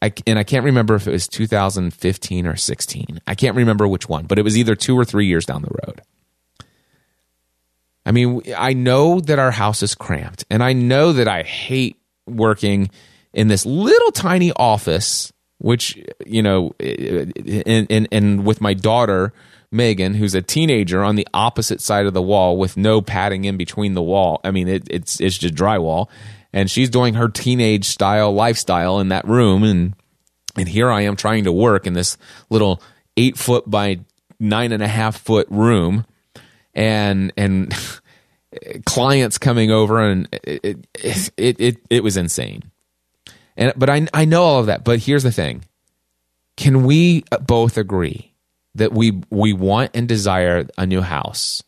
I, 0.00 0.12
and 0.26 0.38
I 0.38 0.44
can't 0.44 0.64
remember 0.64 0.94
if 0.94 1.06
it 1.06 1.10
was 1.10 1.28
2015 1.28 2.46
or 2.46 2.56
16. 2.56 3.20
I 3.26 3.34
can't 3.34 3.56
remember 3.56 3.86
which 3.86 4.08
one, 4.08 4.26
but 4.26 4.38
it 4.38 4.42
was 4.42 4.56
either 4.56 4.74
two 4.74 4.98
or 4.98 5.04
three 5.04 5.26
years 5.26 5.44
down 5.44 5.62
the 5.62 5.76
road. 5.86 6.02
I 8.04 8.12
mean, 8.12 8.42
I 8.56 8.72
know 8.72 9.20
that 9.20 9.38
our 9.38 9.52
house 9.52 9.82
is 9.82 9.94
cramped, 9.94 10.44
and 10.50 10.62
I 10.62 10.72
know 10.72 11.12
that 11.12 11.28
I 11.28 11.42
hate 11.42 11.96
working 12.26 12.90
in 13.32 13.48
this 13.48 13.64
little 13.64 14.10
tiny 14.10 14.52
office, 14.52 15.32
which, 15.58 15.98
you 16.26 16.42
know, 16.42 16.72
and, 16.80 18.44
with 18.44 18.60
my 18.60 18.74
daughter 18.74 19.32
Megan, 19.70 20.14
who's 20.14 20.34
a 20.34 20.42
teenager 20.42 21.02
on 21.02 21.16
the 21.16 21.26
opposite 21.32 21.80
side 21.80 22.06
of 22.06 22.12
the 22.12 22.22
wall 22.22 22.58
with 22.58 22.76
no 22.76 23.00
padding 23.00 23.46
in 23.46 23.56
between 23.56 23.94
the 23.94 24.02
wall. 24.02 24.40
I 24.44 24.50
mean, 24.50 24.68
it, 24.68 24.86
it's 24.90 25.18
it's 25.20 25.38
just 25.38 25.54
drywall, 25.54 26.08
and 26.52 26.70
she's 26.70 26.90
doing 26.90 27.14
her 27.14 27.28
teenage 27.28 27.86
style 27.86 28.32
lifestyle 28.32 29.00
in 29.00 29.08
that 29.08 29.26
room, 29.26 29.64
and 29.64 29.94
and 30.56 30.68
here 30.68 30.90
I 30.90 31.02
am 31.02 31.16
trying 31.16 31.44
to 31.44 31.52
work 31.52 31.86
in 31.86 31.94
this 31.94 32.18
little 32.50 32.82
eight 33.16 33.38
foot 33.38 33.68
by 33.68 34.00
nine 34.38 34.72
and 34.72 34.82
a 34.82 34.88
half 34.88 35.16
foot 35.16 35.46
room, 35.50 36.04
and 36.74 37.32
and 37.36 37.74
clients 38.86 39.38
coming 39.38 39.70
over, 39.70 40.00
and 40.00 40.28
it 40.42 40.86
it 40.94 41.30
it, 41.36 41.60
it, 41.60 41.76
it 41.90 42.04
was 42.04 42.16
insane. 42.16 42.64
And 43.56 43.72
but 43.76 43.90
I 43.90 44.06
I 44.14 44.24
know 44.24 44.42
all 44.42 44.60
of 44.60 44.66
that. 44.66 44.84
But 44.84 45.00
here's 45.00 45.22
the 45.22 45.32
thing: 45.32 45.64
can 46.56 46.84
we 46.84 47.24
both 47.46 47.76
agree? 47.76 48.32
that 48.74 48.92
we 48.92 49.22
we 49.30 49.52
want 49.52 49.90
and 49.94 50.08
desire 50.08 50.66
a 50.78 50.86
new 50.86 51.00
house. 51.00 51.62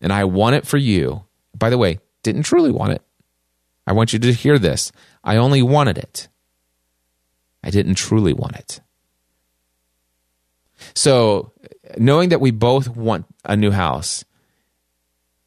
And 0.00 0.12
I 0.12 0.24
want 0.24 0.56
it 0.56 0.66
for 0.66 0.76
you. 0.76 1.24
By 1.56 1.70
the 1.70 1.78
way, 1.78 1.98
didn't 2.22 2.42
truly 2.42 2.70
want 2.70 2.92
it. 2.92 3.02
I 3.86 3.92
want 3.92 4.12
you 4.12 4.18
to 4.18 4.32
hear 4.32 4.58
this. 4.58 4.92
I 5.24 5.36
only 5.36 5.62
wanted 5.62 5.98
it. 5.98 6.28
I 7.62 7.70
didn't 7.70 7.96
truly 7.96 8.32
want 8.32 8.56
it. 8.56 8.80
So, 10.94 11.52
knowing 11.96 12.28
that 12.28 12.40
we 12.40 12.52
both 12.52 12.88
want 12.88 13.26
a 13.44 13.56
new 13.56 13.72
house, 13.72 14.24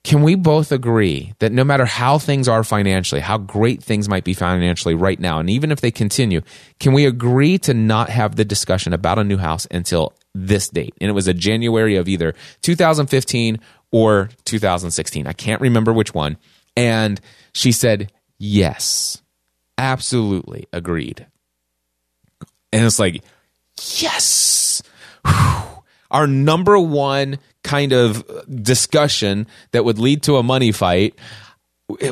can 0.04 0.24
we 0.24 0.36
both 0.36 0.72
agree 0.72 1.34
that 1.39 1.52
no 1.52 1.64
matter 1.64 1.86
how 1.86 2.18
things 2.18 2.47
are 2.47 2.64
financially, 2.64 3.22
how 3.22 3.38
great 3.38 3.84
things 3.84 4.10
might 4.10 4.24
be 4.24 4.34
financially 4.34 4.95
right 4.95 5.20
now, 5.20 5.39
and 5.39 5.49
even 5.49 5.72
if 5.72 5.82
they 5.82 5.91
continue, 5.91 6.41
can 6.80 6.93
we 6.93 7.06
agree 7.06 7.58
to 7.60 7.74
not 7.74 8.10
have 8.10 8.36
the 8.36 8.45
discussion 8.45 8.93
about 8.93 9.20
a 9.20 9.24
new 9.24 9.38
house 9.38 9.68
until 9.70 10.14
this 10.34 10.70
date. 10.70 10.93
And 11.02 11.10
it 11.10 11.14
was 11.14 11.28
a 11.28 11.34
January 11.34 11.95
of 11.95 12.08
either 12.08 12.34
2015 12.62 13.60
or 13.91 14.30
2016. 14.45 15.28
I 15.28 15.34
can't 15.34 15.62
remember 15.62 15.93
which 15.93 16.14
one. 16.14 16.38
And 16.76 17.20
she 17.54 17.72
said, 17.72 18.12
Yes, 18.38 19.22
absolutely 19.78 20.68
agreed. 20.72 21.28
And 22.72 22.86
it's 22.86 22.99
like, 22.99 23.24
Yes. 23.97 24.82
Whew. 25.26 25.71
Our 26.12 26.28
number 26.28 26.78
one 26.78 27.39
kind 27.64 27.93
of 27.93 28.24
discussion 28.64 29.47
that 29.72 29.84
would 29.86 29.97
lead 29.97 30.24
to 30.24 30.38
a 30.38 30.43
money 30.43 30.72
fight 30.72 31.16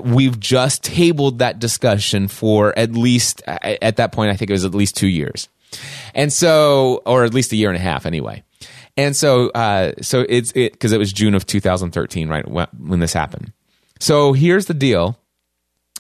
we've 0.04 0.38
just 0.38 0.84
tabled 0.84 1.40
that 1.40 1.58
discussion 1.58 2.28
for 2.28 2.78
at 2.78 2.92
least 2.92 3.42
at 3.48 3.96
that 3.96 4.12
point 4.12 4.30
i 4.30 4.36
think 4.36 4.52
it 4.52 4.54
was 4.54 4.66
at 4.66 4.76
least 4.76 4.98
two 4.98 5.08
years 5.08 5.48
and 6.14 6.32
so, 6.32 7.02
or 7.06 7.24
at 7.24 7.34
least 7.34 7.52
a 7.52 7.56
year 7.56 7.70
and 7.70 7.78
a 7.78 7.82
half 7.82 8.06
anyway. 8.06 8.44
And 8.98 9.16
so, 9.16 9.50
uh, 9.50 9.94
so 10.02 10.26
it's 10.28 10.52
it 10.56 10.74
because 10.74 10.92
it 10.92 10.98
was 10.98 11.14
June 11.14 11.36
of 11.36 11.46
2013, 11.46 12.28
right 12.28 12.46
when, 12.48 13.00
this 13.00 13.14
happened. 13.14 13.54
So 14.00 14.34
here's 14.34 14.66
the 14.66 14.74
deal. 14.74 15.18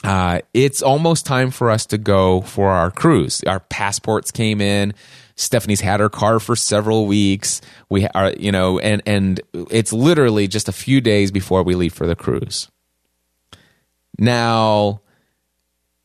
Uh, 0.03 0.39
it's 0.53 0.81
almost 0.81 1.25
time 1.25 1.51
for 1.51 1.69
us 1.69 1.85
to 1.87 1.97
go 1.97 2.41
for 2.41 2.69
our 2.69 2.89
cruise. 2.91 3.43
Our 3.45 3.59
passports 3.59 4.31
came 4.31 4.61
in. 4.61 4.93
Stephanie's 5.39 5.79
had 5.79 6.01
her 6.01 6.09
car 6.09 6.37
for 6.41 6.53
several 6.53 7.05
weeks. 7.05 7.61
We 7.87 8.05
are, 8.07 8.31
you 8.31 8.51
know, 8.51 8.77
and 8.77 9.01
and 9.05 9.39
it's 9.53 9.93
literally 9.93 10.49
just 10.49 10.67
a 10.67 10.73
few 10.73 10.99
days 10.99 11.31
before 11.31 11.63
we 11.63 11.75
leave 11.75 11.93
for 11.93 12.05
the 12.05 12.15
cruise. 12.15 12.69
Now, 14.17 14.99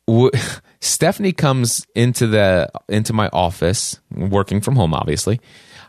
w- 0.07 0.31
Stephanie 0.81 1.33
comes 1.33 1.85
into 1.97 2.29
the 2.29 2.71
into 2.89 3.13
my 3.13 3.29
office, 3.33 3.99
working 4.13 4.61
from 4.61 4.77
home, 4.77 4.95
obviously. 4.95 5.41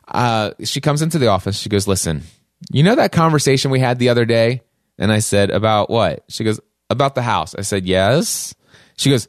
Uh, 0.07 0.51
she 0.63 0.81
comes 0.81 1.03
into 1.03 1.19
the 1.19 1.27
office. 1.27 1.59
She 1.59 1.69
goes, 1.69 1.87
"Listen, 1.87 2.23
you 2.71 2.81
know 2.81 2.95
that 2.95 3.11
conversation 3.11 3.69
we 3.69 3.79
had 3.79 3.99
the 3.99 4.09
other 4.09 4.25
day?" 4.25 4.63
And 4.97 5.11
I 5.11 5.19
said, 5.19 5.51
"About 5.51 5.91
what?" 5.91 6.23
She 6.29 6.43
goes, 6.43 6.59
"About 6.89 7.13
the 7.13 7.21
house." 7.21 7.53
I 7.53 7.61
said, 7.61 7.85
"Yes." 7.85 8.55
She 8.97 9.09
goes, 9.09 9.27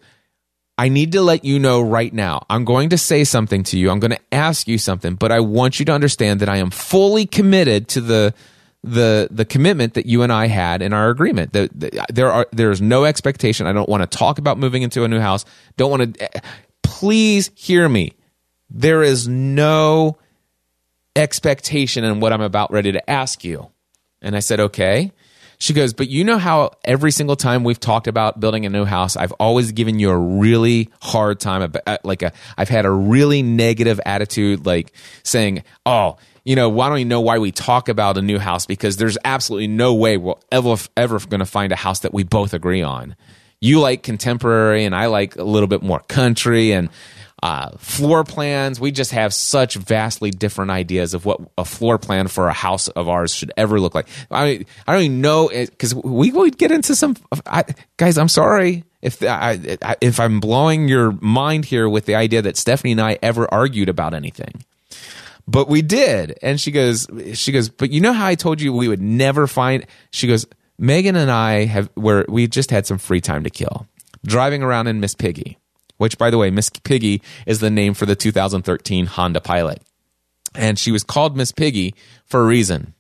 "I 0.78 0.88
need 0.88 1.12
to 1.12 1.22
let 1.22 1.44
you 1.44 1.58
know 1.58 1.80
right 1.80 2.12
now. 2.12 2.44
I'm 2.50 2.64
going 2.64 2.90
to 2.90 2.98
say 2.98 3.24
something 3.24 3.62
to 3.64 3.78
you. 3.78 3.90
I'm 3.90 4.00
going 4.00 4.12
to 4.12 4.20
ask 4.34 4.68
you 4.68 4.78
something, 4.78 5.14
but 5.14 5.32
I 5.32 5.40
want 5.40 5.78
you 5.78 5.84
to 5.86 5.92
understand 5.92 6.40
that 6.40 6.48
I 6.48 6.56
am 6.56 6.70
fully 6.70 7.26
committed 7.26 7.88
to 7.88 8.00
the 8.00 8.34
the 8.82 9.28
the 9.30 9.44
commitment 9.44 9.94
that 9.94 10.06
you 10.06 10.22
and 10.22 10.32
I 10.32 10.46
had 10.46 10.82
in 10.82 10.92
our 10.92 11.10
agreement. 11.10 11.52
That 11.52 11.70
that 11.80 12.06
there 12.14 12.30
are 12.30 12.46
there 12.52 12.70
is 12.70 12.80
no 12.80 13.04
expectation. 13.04 13.66
I 13.66 13.72
don't 13.72 13.88
want 13.88 14.08
to 14.08 14.18
talk 14.18 14.38
about 14.38 14.58
moving 14.58 14.82
into 14.82 15.04
a 15.04 15.08
new 15.08 15.20
house. 15.20 15.44
Don't 15.76 15.90
want 15.90 16.14
to. 16.14 16.36
Eh, 16.36 16.40
please 16.82 17.50
hear 17.54 17.88
me. 17.88 18.12
There 18.70 19.02
is 19.02 19.28
no 19.28 20.18
expectation 21.16 22.04
in 22.04 22.20
what 22.20 22.32
I'm 22.32 22.42
about 22.42 22.70
ready 22.70 22.92
to 22.92 23.10
ask 23.10 23.42
you. 23.42 23.70
And 24.22 24.36
I 24.36 24.40
said, 24.40 24.60
okay. 24.60 25.12
She 25.58 25.72
goes, 25.72 25.92
but 25.94 26.08
you 26.08 26.22
know 26.24 26.38
how 26.38 26.72
every 26.84 27.10
single 27.10 27.36
time 27.36 27.64
we've 27.64 27.80
talked 27.80 28.06
about 28.06 28.40
building 28.40 28.66
a 28.66 28.70
new 28.70 28.84
house, 28.84 29.16
I've 29.16 29.32
always 29.32 29.72
given 29.72 29.98
you 29.98 30.10
a 30.10 30.18
really 30.18 30.90
hard 31.00 31.40
time. 31.40 31.62
About, 31.62 31.82
uh, 31.86 31.98
like 32.04 32.22
a, 32.22 32.32
I've 32.58 32.68
had 32.68 32.84
a 32.84 32.90
really 32.90 33.42
negative 33.42 34.00
attitude, 34.04 34.66
like 34.66 34.92
saying, 35.22 35.64
oh, 35.86 36.18
you 36.44 36.54
know, 36.54 36.68
why 36.68 36.88
don't 36.88 36.98
you 36.98 37.04
know 37.04 37.20
why 37.20 37.38
we 37.38 37.52
talk 37.52 37.88
about 37.88 38.16
a 38.18 38.22
new 38.22 38.38
house? 38.38 38.66
Because 38.66 38.98
there's 38.98 39.18
absolutely 39.24 39.66
no 39.66 39.94
way 39.94 40.16
we're 40.16 40.34
ever, 40.52 40.76
ever 40.96 41.18
going 41.20 41.40
to 41.40 41.46
find 41.46 41.72
a 41.72 41.76
house 41.76 42.00
that 42.00 42.14
we 42.14 42.22
both 42.22 42.54
agree 42.54 42.82
on. 42.82 43.16
You 43.60 43.80
like 43.80 44.02
contemporary 44.02 44.84
and 44.84 44.94
I 44.94 45.06
like 45.06 45.36
a 45.36 45.42
little 45.42 45.66
bit 45.66 45.82
more 45.82 46.00
country 46.00 46.72
and 46.72 46.90
uh, 47.42 47.70
floor 47.78 48.24
plans. 48.24 48.80
We 48.80 48.90
just 48.90 49.12
have 49.12 49.34
such 49.34 49.74
vastly 49.74 50.30
different 50.30 50.70
ideas 50.70 51.14
of 51.14 51.24
what 51.24 51.40
a 51.58 51.64
floor 51.64 51.98
plan 51.98 52.28
for 52.28 52.48
a 52.48 52.52
house 52.52 52.88
of 52.88 53.08
ours 53.08 53.34
should 53.34 53.52
ever 53.56 53.78
look 53.78 53.94
like. 53.94 54.08
I 54.30 54.64
I 54.86 54.92
don't 54.92 55.02
even 55.02 55.20
know 55.20 55.48
because 55.48 55.94
we 55.94 56.32
would 56.32 56.56
get 56.56 56.70
into 56.70 56.94
some 56.94 57.16
I, 57.44 57.64
guys. 57.96 58.16
I'm 58.18 58.28
sorry 58.28 58.84
if 59.02 59.22
I, 59.22 59.78
if 60.00 60.18
I'm 60.18 60.40
blowing 60.40 60.88
your 60.88 61.12
mind 61.20 61.66
here 61.66 61.88
with 61.88 62.06
the 62.06 62.14
idea 62.14 62.42
that 62.42 62.56
Stephanie 62.56 62.92
and 62.92 63.00
I 63.00 63.18
ever 63.22 63.52
argued 63.52 63.88
about 63.88 64.14
anything. 64.14 64.64
But 65.48 65.68
we 65.68 65.80
did, 65.80 66.36
and 66.42 66.60
she 66.60 66.72
goes, 66.72 67.06
she 67.34 67.52
goes. 67.52 67.68
But 67.68 67.92
you 67.92 68.00
know 68.00 68.12
how 68.12 68.26
I 68.26 68.34
told 68.34 68.60
you 68.60 68.72
we 68.72 68.88
would 68.88 69.00
never 69.02 69.46
find. 69.46 69.86
She 70.10 70.26
goes, 70.26 70.44
Megan 70.76 71.14
and 71.14 71.30
I 71.30 71.66
have 71.66 71.88
where 71.94 72.24
we 72.28 72.48
just 72.48 72.72
had 72.72 72.84
some 72.84 72.98
free 72.98 73.20
time 73.20 73.44
to 73.44 73.50
kill, 73.50 73.86
driving 74.24 74.64
around 74.64 74.88
in 74.88 74.98
Miss 74.98 75.14
Piggy 75.14 75.58
which, 75.98 76.18
by 76.18 76.30
the 76.30 76.38
way, 76.38 76.50
Miss 76.50 76.70
Piggy 76.70 77.22
is 77.46 77.60
the 77.60 77.70
name 77.70 77.94
for 77.94 78.06
the 78.06 78.16
2013 78.16 79.06
Honda 79.06 79.40
Pilot. 79.40 79.82
And 80.54 80.78
she 80.78 80.92
was 80.92 81.04
called 81.04 81.36
Miss 81.36 81.52
Piggy 81.52 81.94
for 82.24 82.40
a 82.40 82.46
reason. 82.46 82.94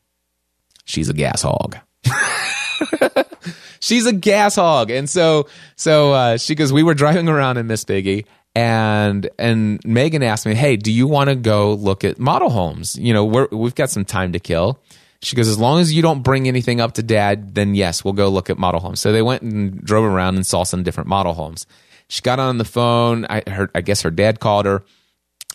She's 0.84 1.08
a 1.08 1.14
gas 1.14 1.42
hog. 1.42 1.78
She's 3.80 4.06
a 4.06 4.12
gas 4.12 4.56
hog. 4.56 4.90
And 4.90 5.08
so, 5.08 5.48
so, 5.76 6.12
uh, 6.12 6.36
she 6.38 6.54
goes, 6.54 6.72
we 6.72 6.82
were 6.82 6.94
driving 6.94 7.28
around 7.28 7.56
in 7.56 7.66
Miss 7.66 7.84
Piggy 7.84 8.26
and, 8.56 9.28
and 9.38 9.84
Megan 9.84 10.22
asked 10.22 10.46
me, 10.46 10.54
Hey, 10.54 10.76
do 10.76 10.90
you 10.90 11.06
want 11.06 11.28
to 11.28 11.36
go 11.36 11.74
look 11.74 12.04
at 12.04 12.18
model 12.18 12.48
homes? 12.48 12.96
You 12.98 13.12
know, 13.12 13.24
we're, 13.24 13.48
we've 13.52 13.74
got 13.74 13.90
some 13.90 14.04
time 14.04 14.32
to 14.32 14.38
kill. 14.38 14.80
She 15.22 15.36
goes, 15.36 15.48
as 15.48 15.58
long 15.58 15.80
as 15.80 15.92
you 15.92 16.02
don't 16.02 16.22
bring 16.22 16.48
anything 16.48 16.80
up 16.80 16.92
to 16.92 17.02
dad, 17.02 17.54
then 17.54 17.74
yes, 17.74 18.04
we'll 18.04 18.14
go 18.14 18.28
look 18.28 18.48
at 18.48 18.58
model 18.58 18.80
homes. 18.80 19.00
So 19.00 19.12
they 19.12 19.22
went 19.22 19.42
and 19.42 19.82
drove 19.82 20.04
around 20.04 20.36
and 20.36 20.46
saw 20.46 20.62
some 20.62 20.82
different 20.82 21.08
model 21.08 21.34
homes. 21.34 21.66
She 22.08 22.22
got 22.22 22.38
on 22.38 22.58
the 22.58 22.64
phone. 22.64 23.26
I, 23.28 23.42
her, 23.48 23.70
I 23.74 23.80
guess 23.80 24.02
her 24.02 24.10
dad 24.10 24.40
called 24.40 24.66
her. 24.66 24.84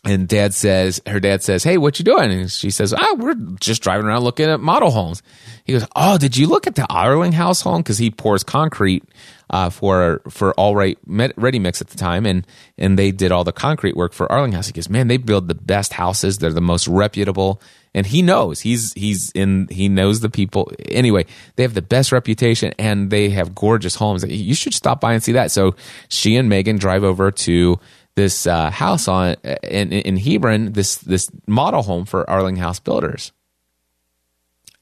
And 0.03 0.27
dad 0.27 0.55
says, 0.55 0.99
her 1.05 1.19
dad 1.19 1.43
says, 1.43 1.63
Hey, 1.63 1.77
what 1.77 1.99
you 1.99 2.05
doing? 2.05 2.31
And 2.31 2.51
she 2.51 2.71
says, 2.71 2.91
Oh, 2.97 3.15
we're 3.19 3.35
just 3.59 3.83
driving 3.83 4.07
around 4.07 4.23
looking 4.23 4.49
at 4.49 4.59
model 4.59 4.89
homes. 4.89 5.21
He 5.63 5.73
goes, 5.73 5.85
Oh, 5.95 6.17
did 6.17 6.35
you 6.35 6.47
look 6.47 6.65
at 6.65 6.73
the 6.73 6.87
Arlinghaus 6.89 7.61
home? 7.61 7.83
Cause 7.83 7.99
he 7.99 8.09
pours 8.09 8.43
concrete, 8.43 9.03
uh, 9.51 9.69
for, 9.69 10.23
for 10.27 10.53
All 10.59 10.75
Right 10.75 10.97
Ready 11.05 11.59
Mix 11.59 11.81
at 11.81 11.89
the 11.89 11.97
time. 11.97 12.25
And, 12.25 12.47
and 12.79 12.97
they 12.97 13.11
did 13.11 13.31
all 13.31 13.43
the 13.43 13.51
concrete 13.51 13.95
work 13.95 14.13
for 14.13 14.27
Arlinghaus. 14.27 14.65
He 14.65 14.71
goes, 14.71 14.89
Man, 14.89 15.07
they 15.07 15.17
build 15.17 15.47
the 15.47 15.55
best 15.55 15.93
houses. 15.93 16.39
They're 16.39 16.51
the 16.51 16.61
most 16.61 16.87
reputable. 16.87 17.61
And 17.93 18.05
he 18.05 18.21
knows 18.21 18.61
he's, 18.61 18.93
he's 18.93 19.31
in, 19.31 19.67
he 19.69 19.89
knows 19.89 20.21
the 20.21 20.29
people. 20.29 20.71
Anyway, 20.87 21.25
they 21.55 21.63
have 21.63 21.73
the 21.73 21.81
best 21.81 22.11
reputation 22.11 22.73
and 22.79 23.09
they 23.09 23.29
have 23.29 23.53
gorgeous 23.53 23.95
homes. 23.95 24.23
You 24.23 24.55
should 24.55 24.73
stop 24.73 25.01
by 25.01 25.13
and 25.13 25.21
see 25.21 25.33
that. 25.33 25.51
So 25.51 25.75
she 26.07 26.37
and 26.37 26.47
Megan 26.47 26.77
drive 26.77 27.03
over 27.03 27.31
to, 27.31 27.79
this 28.15 28.45
uh, 28.45 28.69
house 28.69 29.07
on 29.07 29.35
in, 29.63 29.91
in 29.91 30.17
Hebron, 30.17 30.73
this 30.73 30.97
this 30.97 31.29
model 31.47 31.81
home 31.81 32.05
for 32.05 32.25
Arlinghaus 32.25 32.83
Builders, 32.83 33.31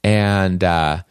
and 0.03 0.63
uh, 0.63 1.03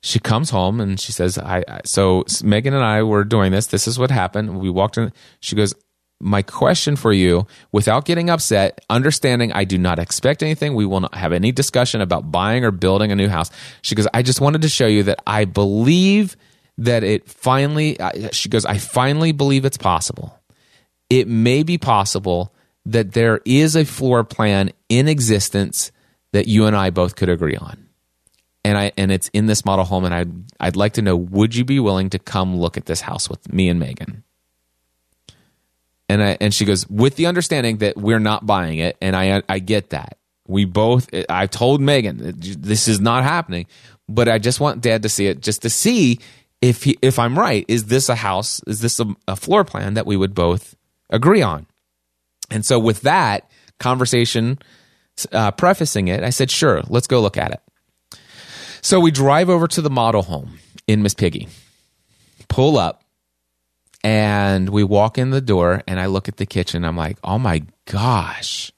she 0.00 0.18
comes 0.18 0.50
home 0.50 0.80
and 0.80 0.98
she 0.98 1.12
says, 1.12 1.38
"I." 1.38 1.82
So 1.84 2.24
Megan 2.42 2.74
and 2.74 2.84
I 2.84 3.02
were 3.02 3.24
doing 3.24 3.52
this. 3.52 3.66
This 3.66 3.86
is 3.86 3.98
what 3.98 4.10
happened. 4.10 4.58
We 4.58 4.70
walked 4.70 4.96
in. 4.96 5.12
She 5.40 5.56
goes, 5.56 5.74
"My 6.20 6.42
question 6.42 6.96
for 6.96 7.12
you, 7.12 7.46
without 7.72 8.04
getting 8.04 8.30
upset, 8.30 8.84
understanding 8.90 9.52
I 9.52 9.64
do 9.64 9.78
not 9.78 9.98
expect 9.98 10.42
anything. 10.42 10.74
We 10.74 10.86
will 10.86 11.00
not 11.00 11.14
have 11.14 11.32
any 11.32 11.52
discussion 11.52 12.00
about 12.00 12.30
buying 12.30 12.64
or 12.64 12.70
building 12.70 13.10
a 13.12 13.16
new 13.16 13.28
house." 13.28 13.50
She 13.82 13.94
goes, 13.94 14.06
"I 14.12 14.22
just 14.22 14.40
wanted 14.40 14.62
to 14.62 14.68
show 14.68 14.86
you 14.86 15.02
that 15.04 15.20
I 15.26 15.44
believe." 15.44 16.36
That 16.78 17.04
it 17.04 17.28
finally, 17.28 18.00
uh, 18.00 18.30
she 18.32 18.48
goes, 18.48 18.64
I 18.64 18.78
finally 18.78 19.32
believe 19.32 19.66
it's 19.66 19.76
possible 19.76 20.40
it 21.10 21.26
may 21.26 21.64
be 21.64 21.76
possible 21.76 22.54
that 22.86 23.12
there 23.12 23.40
is 23.44 23.76
a 23.76 23.84
floor 23.84 24.24
plan 24.24 24.70
in 24.88 25.08
existence 25.08 25.92
that 26.32 26.46
you 26.46 26.66
and 26.66 26.76
I 26.76 26.90
both 26.90 27.16
could 27.16 27.28
agree 27.28 27.56
on. 27.56 27.88
And 28.64 28.78
I 28.78 28.92
and 28.96 29.10
it's 29.10 29.28
in 29.28 29.46
this 29.46 29.64
model 29.64 29.84
home 29.84 30.04
and 30.04 30.14
I'd 30.14 30.32
I'd 30.60 30.76
like 30.76 30.94
to 30.94 31.02
know 31.02 31.16
would 31.16 31.54
you 31.54 31.64
be 31.64 31.80
willing 31.80 32.10
to 32.10 32.18
come 32.18 32.56
look 32.56 32.76
at 32.76 32.86
this 32.86 33.00
house 33.00 33.28
with 33.28 33.52
me 33.52 33.68
and 33.68 33.80
Megan? 33.80 34.22
And 36.10 36.22
I 36.22 36.36
and 36.40 36.52
she 36.52 36.64
goes 36.64 36.88
with 36.88 37.16
the 37.16 37.26
understanding 37.26 37.78
that 37.78 37.96
we're 37.96 38.18
not 38.18 38.46
buying 38.46 38.78
it 38.78 38.96
and 39.00 39.14
I 39.16 39.42
I 39.48 39.58
get 39.58 39.90
that. 39.90 40.18
We 40.46 40.64
both 40.64 41.08
I 41.28 41.46
told 41.46 41.80
Megan 41.80 42.34
this 42.36 42.88
is 42.88 43.00
not 43.00 43.22
happening, 43.22 43.66
but 44.08 44.28
I 44.28 44.38
just 44.38 44.60
want 44.60 44.80
dad 44.80 45.02
to 45.02 45.08
see 45.08 45.26
it 45.26 45.40
just 45.40 45.62
to 45.62 45.70
see 45.70 46.18
if 46.60 46.82
he, 46.82 46.98
if 47.00 47.18
I'm 47.18 47.38
right, 47.38 47.64
is 47.68 47.86
this 47.86 48.08
a 48.08 48.14
house? 48.14 48.60
Is 48.66 48.80
this 48.80 49.00
a, 49.00 49.06
a 49.26 49.36
floor 49.36 49.64
plan 49.64 49.94
that 49.94 50.04
we 50.04 50.16
would 50.16 50.34
both 50.34 50.74
agree 51.10 51.42
on. 51.42 51.66
And 52.50 52.64
so, 52.64 52.78
with 52.78 53.02
that 53.02 53.50
conversation 53.78 54.58
uh, 55.32 55.50
prefacing 55.52 56.08
it, 56.08 56.22
I 56.22 56.30
said, 56.30 56.50
sure, 56.50 56.82
let's 56.88 57.06
go 57.06 57.20
look 57.20 57.36
at 57.36 57.52
it. 57.52 57.60
So, 58.80 58.98
we 58.98 59.10
drive 59.10 59.48
over 59.48 59.68
to 59.68 59.82
the 59.82 59.90
model 59.90 60.22
home 60.22 60.58
in 60.86 61.02
Miss 61.02 61.14
Piggy, 61.14 61.48
pull 62.48 62.78
up, 62.78 62.99
and 64.02 64.68
we 64.68 64.84
walk 64.84 65.18
in 65.18 65.30
the 65.30 65.40
door, 65.40 65.82
and 65.86 66.00
I 66.00 66.06
look 66.06 66.28
at 66.28 66.36
the 66.36 66.46
kitchen. 66.46 66.84
I'm 66.84 66.96
like, 66.96 67.18
oh 67.22 67.38
my 67.38 67.62
gosh, 67.86 68.72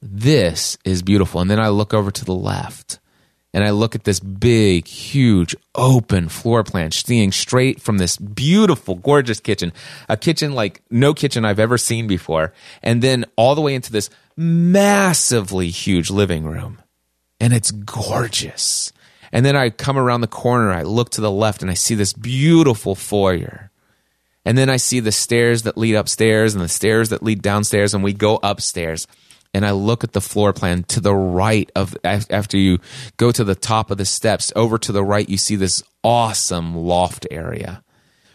this 0.00 0.76
is 0.84 1.02
beautiful. 1.02 1.40
And 1.40 1.50
then 1.50 1.60
I 1.60 1.68
look 1.68 1.94
over 1.94 2.10
to 2.10 2.24
the 2.24 2.34
left 2.34 2.98
and 3.54 3.62
I 3.62 3.70
look 3.70 3.94
at 3.94 4.02
this 4.02 4.18
big, 4.18 4.88
huge, 4.88 5.54
open 5.76 6.28
floor 6.28 6.64
plan, 6.64 6.90
seeing 6.90 7.30
straight 7.30 7.80
from 7.80 7.98
this 7.98 8.16
beautiful, 8.16 8.96
gorgeous 8.96 9.38
kitchen, 9.38 9.72
a 10.08 10.16
kitchen 10.16 10.54
like 10.54 10.82
no 10.90 11.14
kitchen 11.14 11.44
I've 11.44 11.60
ever 11.60 11.78
seen 11.78 12.08
before, 12.08 12.52
and 12.82 13.00
then 13.00 13.24
all 13.36 13.54
the 13.54 13.60
way 13.60 13.76
into 13.76 13.92
this 13.92 14.10
massively 14.36 15.70
huge 15.70 16.10
living 16.10 16.44
room. 16.44 16.82
And 17.38 17.52
it's 17.52 17.70
gorgeous. 17.70 18.92
And 19.30 19.46
then 19.46 19.54
I 19.54 19.70
come 19.70 19.98
around 19.98 20.22
the 20.22 20.26
corner, 20.26 20.72
I 20.72 20.82
look 20.82 21.10
to 21.10 21.20
the 21.20 21.30
left, 21.30 21.62
and 21.62 21.70
I 21.70 21.74
see 21.74 21.94
this 21.94 22.12
beautiful 22.12 22.96
foyer. 22.96 23.70
And 24.44 24.58
then 24.58 24.68
I 24.68 24.76
see 24.76 25.00
the 25.00 25.12
stairs 25.12 25.62
that 25.62 25.78
lead 25.78 25.94
upstairs 25.94 26.54
and 26.54 26.62
the 26.62 26.68
stairs 26.68 27.08
that 27.08 27.22
lead 27.22 27.40
downstairs, 27.42 27.94
and 27.94 28.04
we 28.04 28.12
go 28.12 28.38
upstairs. 28.42 29.06
And 29.54 29.64
I 29.64 29.70
look 29.70 30.04
at 30.04 30.12
the 30.12 30.20
floor 30.20 30.52
plan 30.52 30.82
to 30.84 31.00
the 31.00 31.14
right 31.14 31.70
of 31.76 31.96
after 32.04 32.58
you 32.58 32.78
go 33.16 33.30
to 33.30 33.44
the 33.44 33.54
top 33.54 33.90
of 33.90 33.98
the 33.98 34.04
steps 34.04 34.52
over 34.56 34.78
to 34.78 34.90
the 34.90 35.04
right 35.04 35.28
you 35.28 35.38
see 35.38 35.54
this 35.54 35.82
awesome 36.02 36.74
loft 36.74 37.24
area 37.30 37.84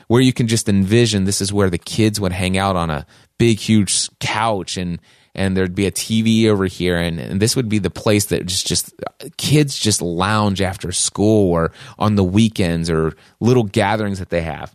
where 0.08 0.22
you 0.22 0.32
can 0.32 0.48
just 0.48 0.70
envision 0.70 1.26
this 1.26 1.42
is 1.42 1.52
where 1.52 1.70
the 1.70 1.78
kids 1.78 2.22
would 2.22 2.32
hang 2.32 2.58
out 2.58 2.78
on 2.78 2.90
a 2.90 3.06
big 3.38 3.60
huge 3.60 4.10
couch 4.20 4.78
and 4.78 5.02
and 5.36 5.58
there'd 5.58 5.76
be 5.76 5.86
a 5.86 5.92
TV 5.92 6.48
over 6.48 6.66
here 6.66 6.98
and, 6.98 7.20
and 7.20 7.42
this 7.42 7.56
would 7.56 7.68
be 7.68 7.80
the 7.80 7.90
place 7.90 8.28
that 8.28 8.46
just 8.46 8.66
just 8.66 8.94
uh, 9.06 9.28
kids 9.36 9.78
just 9.78 10.02
lounge 10.02 10.62
after 10.62 10.94
school 10.94 11.52
or 11.52 11.74
on 11.98 12.16
the 12.16 12.24
weekends 12.24 12.90
or 12.90 13.14
little 13.42 13.66
gatherings 13.66 14.20
that 14.20 14.30
they 14.30 14.42
have 14.42 14.74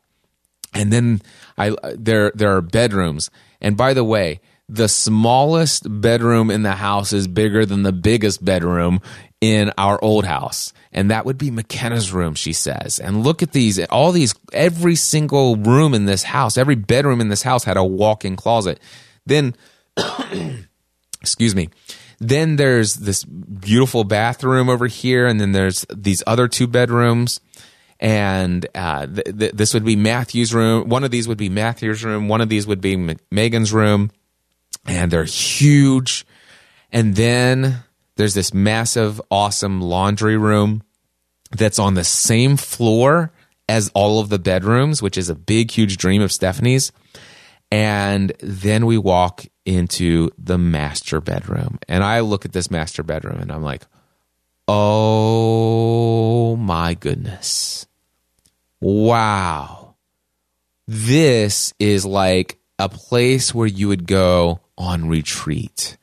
and 0.75 0.93
then 0.93 1.23
I 1.57 1.75
there 1.95 2.33
there 2.35 2.57
are 2.57 2.61
bedrooms 2.61 3.31
and 3.61 3.77
by 3.77 3.95
the 3.95 4.05
way 4.05 4.41
the 4.69 4.89
smallest 4.89 6.01
bedroom 6.01 6.51
in 6.51 6.63
the 6.63 6.73
house 6.73 7.13
is 7.13 7.29
bigger 7.29 7.67
than 7.67 7.83
the 7.83 7.93
biggest 7.93 8.45
bedroom 8.45 9.01
in 9.41 9.71
our 9.77 10.03
old 10.03 10.25
house. 10.25 10.73
And 10.91 11.11
that 11.11 11.27
would 11.27 11.37
be 11.37 11.51
McKenna's 11.51 12.13
room, 12.13 12.35
she 12.35 12.55
says. 12.55 12.99
And 12.99 13.23
look 13.23 13.43
at 13.43 13.53
these, 13.53 13.79
all 13.87 14.11
these, 14.11 14.35
every 14.53 14.97
single 14.97 15.57
room 15.57 15.93
in 15.93 16.07
this 16.07 16.23
house, 16.23 16.57
every 16.57 16.77
bedroom 16.77 17.21
in 17.21 17.29
this 17.29 17.43
house 17.43 17.65
had 17.65 17.77
a 17.77 17.85
walk 17.85 18.25
in 18.25 18.37
closet. 18.37 18.81
Then, 19.27 19.55
excuse 21.21 21.55
me. 21.55 21.69
Then 22.21 22.57
there's 22.57 22.95
this 22.95 23.25
beautiful 23.25 24.05
bathroom 24.05 24.71
over 24.71 24.87
here, 24.87 25.27
and 25.27 25.39
then 25.39 25.53
there's 25.53 25.85
these 25.95 26.23
other 26.27 26.49
two 26.49 26.67
bedrooms 26.67 27.41
and 28.05 28.67
uh, 28.75 29.07
th- 29.07 29.39
th- 29.39 29.53
this 29.53 29.73
would 29.73 29.85
be 29.85 29.97
Matthew's 29.97 30.53
room. 30.53 30.91
One 30.91 31.05
of 31.05 31.11
these 31.11 31.27
would 31.27 31.39
be 31.39 31.49
Matthew's 31.49 32.05
room. 32.05 32.29
One 32.29 32.43
of 32.43 32.51
these 32.51 32.67
would 32.67 32.83
be 32.83 32.93
M- 32.93 33.17
Megan's 33.31 33.73
room 33.73 34.11
and 34.87 35.11
they're 35.11 35.25
huge. 35.25 36.27
And 36.93 37.17
then 37.17 37.83
there's 38.17 38.35
this 38.35 38.53
massive, 38.53 39.23
awesome 39.31 39.81
laundry 39.81 40.37
room. 40.37 40.83
that's 41.57 41.79
on 41.79 41.95
the 41.95 42.05
same 42.05 42.57
floor 42.59 43.33
as 43.69 43.91
all 43.95 44.21
of 44.21 44.29
the 44.29 44.39
bedrooms, 44.39 45.01
which 45.01 45.17
is 45.17 45.31
a 45.31 45.35
big, 45.35 45.71
huge 45.71 45.97
dream 45.97 46.21
of 46.21 46.31
Stephanie's. 46.33 46.93
And 47.71 48.33
then 48.41 48.85
we 48.87 48.99
walk 48.99 49.47
into 49.65 50.31
the 50.37 50.59
master 50.59 51.21
bedroom. 51.23 51.79
And 51.89 52.05
I 52.05 52.21
look 52.21 52.45
at 52.45 52.53
this 52.53 52.71
master 52.71 53.03
bedroom 53.03 53.41
and 53.41 53.51
I'm 53.51 53.63
like, 53.63 53.87
oh 54.69 56.57
my 56.57 56.95
goodness. 56.95 57.87
Wow. 58.85 59.95
This 60.87 61.73
is 61.79 62.05
like 62.05 62.59
a 62.79 62.91
place 62.91 63.55
where 63.55 63.67
you 63.67 63.89
would 63.89 64.07
go 64.07 64.61
on 64.77 65.09
retreat. 65.09 65.97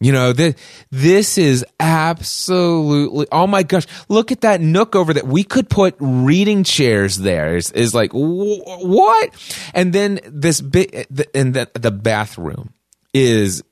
You 0.00 0.10
know, 0.10 0.32
this, 0.32 0.56
this 0.90 1.38
is 1.38 1.64
absolutely, 1.78 3.28
oh 3.30 3.46
my 3.46 3.62
gosh, 3.62 3.86
look 4.08 4.32
at 4.32 4.40
that 4.40 4.60
nook 4.60 4.96
over 4.96 5.14
there. 5.14 5.24
We 5.24 5.44
could 5.44 5.70
put 5.70 5.94
reading 6.00 6.64
chairs 6.64 7.18
there. 7.18 7.56
Is, 7.56 7.70
is 7.70 7.94
like, 7.94 8.10
wh- 8.10 8.82
what? 8.82 9.60
And 9.72 9.92
then 9.92 10.18
this 10.26 10.60
big, 10.60 11.06
and 11.36 11.54
the, 11.54 11.70
the 11.74 11.92
bathroom 11.92 12.74
is 13.12 13.62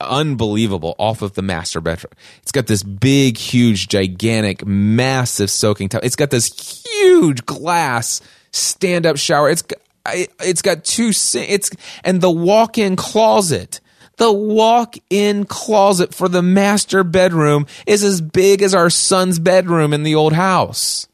unbelievable 0.00 0.94
off 0.98 1.22
of 1.22 1.34
the 1.34 1.42
master 1.42 1.80
bedroom. 1.80 2.12
It's 2.42 2.52
got 2.52 2.66
this 2.66 2.82
big, 2.82 3.36
huge, 3.36 3.88
gigantic, 3.88 4.66
massive 4.66 5.50
soaking 5.50 5.90
tub. 5.90 6.04
It's 6.04 6.16
got 6.16 6.30
this 6.30 6.84
huge 6.84 7.44
glass 7.46 8.20
stand 8.52 9.06
up 9.06 9.16
shower. 9.16 9.50
It's, 9.50 9.62
it's 10.06 10.62
got 10.62 10.84
two, 10.84 11.10
it's, 11.10 11.70
and 12.04 12.20
the 12.20 12.30
walk 12.30 12.78
in 12.78 12.96
closet 12.96 13.80
the 14.20 14.30
walk 14.30 14.96
in 15.08 15.46
closet 15.46 16.14
for 16.14 16.28
the 16.28 16.42
master 16.42 17.02
bedroom 17.02 17.66
is 17.86 18.04
as 18.04 18.20
big 18.20 18.60
as 18.60 18.74
our 18.74 18.90
son's 18.90 19.38
bedroom 19.38 19.94
in 19.94 20.02
the 20.02 20.14
old 20.14 20.34
house. 20.34 21.08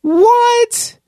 What? 0.00 0.98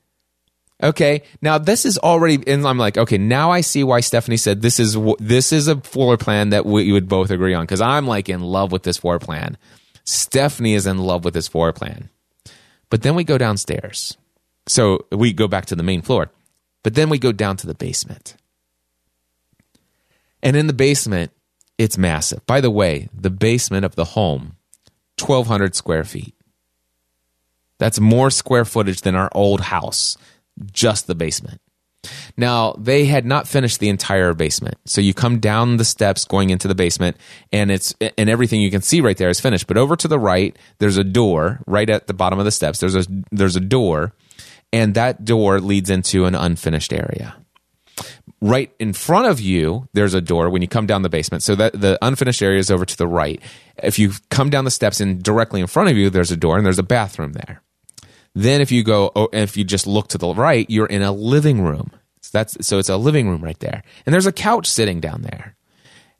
Okay, 0.81 1.23
now 1.41 1.57
this 1.57 1.85
is 1.85 1.97
already, 1.97 2.43
and 2.45 2.65
I'm 2.67 2.77
like, 2.77 2.99
okay, 2.99 3.17
now 3.17 3.49
I 3.49 3.61
see 3.61 3.83
why 3.83 3.99
Stephanie 3.99 4.37
said 4.37 4.61
this 4.61 4.79
is 4.79 4.95
this 5.17 5.51
is 5.51 5.67
a 5.67 5.81
floor 5.81 6.17
plan 6.17 6.51
that 6.51 6.67
we 6.67 6.91
would 6.91 7.09
both 7.09 7.31
agree 7.31 7.55
on 7.55 7.63
because 7.63 7.81
I'm 7.81 8.05
like 8.05 8.29
in 8.29 8.41
love 8.41 8.71
with 8.71 8.83
this 8.83 8.97
floor 8.97 9.17
plan. 9.17 9.57
Stephanie 10.03 10.75
is 10.75 10.85
in 10.85 10.99
love 10.99 11.25
with 11.25 11.33
this 11.33 11.47
floor 11.47 11.73
plan, 11.73 12.09
but 12.91 13.01
then 13.01 13.15
we 13.15 13.23
go 13.23 13.39
downstairs, 13.39 14.17
so 14.67 15.05
we 15.11 15.33
go 15.33 15.47
back 15.47 15.65
to 15.65 15.75
the 15.75 15.81
main 15.81 16.03
floor, 16.03 16.29
but 16.83 16.93
then 16.93 17.09
we 17.09 17.17
go 17.17 17.31
down 17.31 17.57
to 17.57 17.67
the 17.67 17.73
basement. 17.73 18.35
And 20.43 20.55
in 20.55 20.67
the 20.67 20.73
basement, 20.73 21.31
it's 21.79 21.97
massive. 21.97 22.45
By 22.45 22.61
the 22.61 22.71
way, 22.71 23.09
the 23.13 23.31
basement 23.31 23.83
of 23.83 23.95
the 23.95 24.05
home, 24.05 24.57
1,200 25.19 25.75
square 25.75 26.03
feet. 26.03 26.35
That's 27.79 27.99
more 27.99 28.29
square 28.29 28.65
footage 28.65 29.01
than 29.01 29.15
our 29.15 29.29
old 29.33 29.61
house, 29.61 30.17
just 30.71 31.07
the 31.07 31.15
basement. 31.15 31.61
Now, 32.37 32.73
they 32.77 33.05
had 33.05 33.25
not 33.25 33.47
finished 33.47 33.79
the 33.79 33.89
entire 33.89 34.33
basement. 34.33 34.77
So 34.85 35.01
you 35.01 35.13
come 35.13 35.39
down 35.39 35.77
the 35.77 35.83
steps 35.83 36.25
going 36.25 36.51
into 36.51 36.67
the 36.67 36.75
basement 36.75 37.17
and 37.51 37.71
it's 37.71 37.93
and 38.17 38.29
everything 38.29 38.61
you 38.61 38.71
can 38.71 38.81
see 38.81 39.01
right 39.01 39.17
there 39.17 39.29
is 39.29 39.39
finished. 39.39 39.67
But 39.67 39.77
over 39.77 39.95
to 39.97 40.07
the 40.07 40.19
right, 40.19 40.57
there's 40.77 40.97
a 40.97 41.03
door 41.03 41.59
right 41.67 41.89
at 41.89 42.07
the 42.07 42.13
bottom 42.13 42.39
of 42.39 42.45
the 42.45 42.51
steps. 42.51 42.79
There's 42.79 42.95
a 42.95 43.05
there's 43.31 43.55
a 43.55 43.61
door 43.61 44.13
and 44.71 44.93
that 44.95 45.25
door 45.25 45.59
leads 45.59 45.89
into 45.89 46.25
an 46.25 46.35
unfinished 46.35 46.93
area 46.93 47.35
right 48.41 48.71
in 48.79 48.93
front 48.93 49.27
of 49.27 49.39
you 49.39 49.87
there's 49.93 50.13
a 50.13 50.21
door 50.21 50.49
when 50.49 50.61
you 50.61 50.67
come 50.67 50.85
down 50.85 51.01
the 51.01 51.09
basement 51.09 51.41
so 51.41 51.55
that 51.55 51.73
the 51.79 51.97
unfinished 52.01 52.41
area 52.41 52.59
is 52.59 52.69
over 52.69 52.85
to 52.85 52.97
the 52.97 53.07
right 53.07 53.41
if 53.81 53.97
you 53.97 54.11
come 54.29 54.49
down 54.49 54.65
the 54.65 54.71
steps 54.71 54.99
and 54.99 55.23
directly 55.23 55.59
in 55.59 55.67
front 55.67 55.89
of 55.89 55.97
you 55.97 56.09
there's 56.09 56.31
a 56.31 56.37
door 56.37 56.57
and 56.57 56.65
there's 56.65 56.79
a 56.79 56.83
bathroom 56.83 57.33
there 57.33 57.61
then 58.43 58.61
if 58.61 58.71
you 58.71 58.83
go 58.83 59.11
oh, 59.15 59.29
if 59.33 59.57
you 59.57 59.63
just 59.63 59.87
look 59.87 60.07
to 60.07 60.17
the 60.17 60.33
right 60.33 60.69
you're 60.69 60.85
in 60.85 61.01
a 61.01 61.11
living 61.11 61.61
room 61.61 61.91
so 62.21 62.29
that's 62.33 62.65
so 62.65 62.79
it's 62.79 62.89
a 62.89 62.97
living 62.97 63.29
room 63.29 63.43
right 63.43 63.59
there 63.59 63.83
and 64.05 64.13
there's 64.13 64.25
a 64.25 64.31
couch 64.31 64.67
sitting 64.67 64.99
down 64.99 65.21
there 65.21 65.55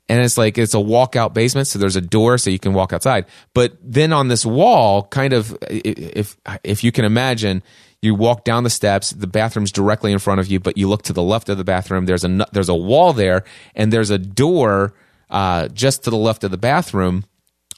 and 0.08 0.22
it's 0.22 0.38
like 0.38 0.56
it's 0.56 0.74
a 0.74 0.78
walkout 0.78 1.34
basement 1.34 1.66
so 1.66 1.78
there's 1.78 1.96
a 1.96 2.00
door 2.00 2.38
so 2.38 2.50
you 2.50 2.58
can 2.58 2.72
walk 2.72 2.92
outside 2.92 3.26
but 3.54 3.76
then 3.82 4.12
on 4.12 4.28
this 4.28 4.44
wall 4.44 5.02
kind 5.04 5.32
of 5.32 5.56
if 5.70 6.36
if 6.64 6.84
you 6.84 6.92
can 6.92 7.04
imagine 7.04 7.62
you 8.00 8.14
walk 8.14 8.44
down 8.44 8.64
the 8.64 8.70
steps, 8.70 9.10
the 9.10 9.26
bathroom's 9.26 9.72
directly 9.72 10.12
in 10.12 10.18
front 10.18 10.40
of 10.40 10.46
you, 10.46 10.60
but 10.60 10.78
you 10.78 10.88
look 10.88 11.02
to 11.02 11.12
the 11.12 11.22
left 11.22 11.48
of 11.48 11.58
the 11.58 11.64
bathroom. 11.64 12.06
There's 12.06 12.24
a 12.24 12.46
there's 12.52 12.68
a 12.68 12.74
wall 12.74 13.12
there, 13.12 13.44
and 13.74 13.92
there's 13.92 14.10
a 14.10 14.18
door 14.18 14.94
uh, 15.30 15.68
just 15.68 16.04
to 16.04 16.10
the 16.10 16.16
left 16.16 16.44
of 16.44 16.50
the 16.50 16.58
bathroom 16.58 17.24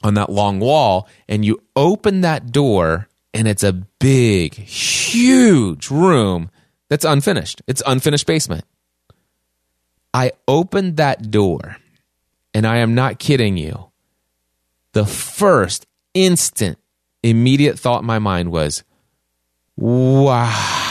on 0.03 0.13
that 0.15 0.29
long 0.29 0.59
wall. 0.59 1.07
And 1.27 1.43
you 1.43 1.61
open 1.75 2.21
that 2.21 2.51
door, 2.51 3.07
and 3.33 3.47
it's 3.47 3.63
a 3.63 3.73
big, 3.73 4.53
huge 4.53 5.89
room 5.89 6.49
that's 6.89 7.05
unfinished. 7.05 7.61
It's 7.67 7.81
unfinished 7.85 8.27
basement. 8.27 8.65
I 10.13 10.33
opened 10.47 10.97
that 10.97 11.31
door, 11.31 11.77
and 12.53 12.67
I 12.67 12.77
am 12.77 12.95
not 12.95 13.19
kidding 13.19 13.55
you. 13.55 13.91
The 14.93 15.05
first 15.05 15.87
instant, 16.13 16.77
immediate 17.23 17.79
thought 17.79 18.01
in 18.01 18.07
my 18.07 18.19
mind 18.19 18.51
was, 18.51 18.83
Wow. 19.77 20.81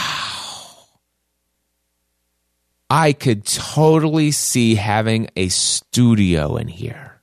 I 2.89 3.13
could 3.13 3.45
totally 3.45 4.31
see 4.31 4.75
having 4.75 5.29
a 5.37 5.47
studio 5.47 6.57
in 6.57 6.67
here. 6.67 7.21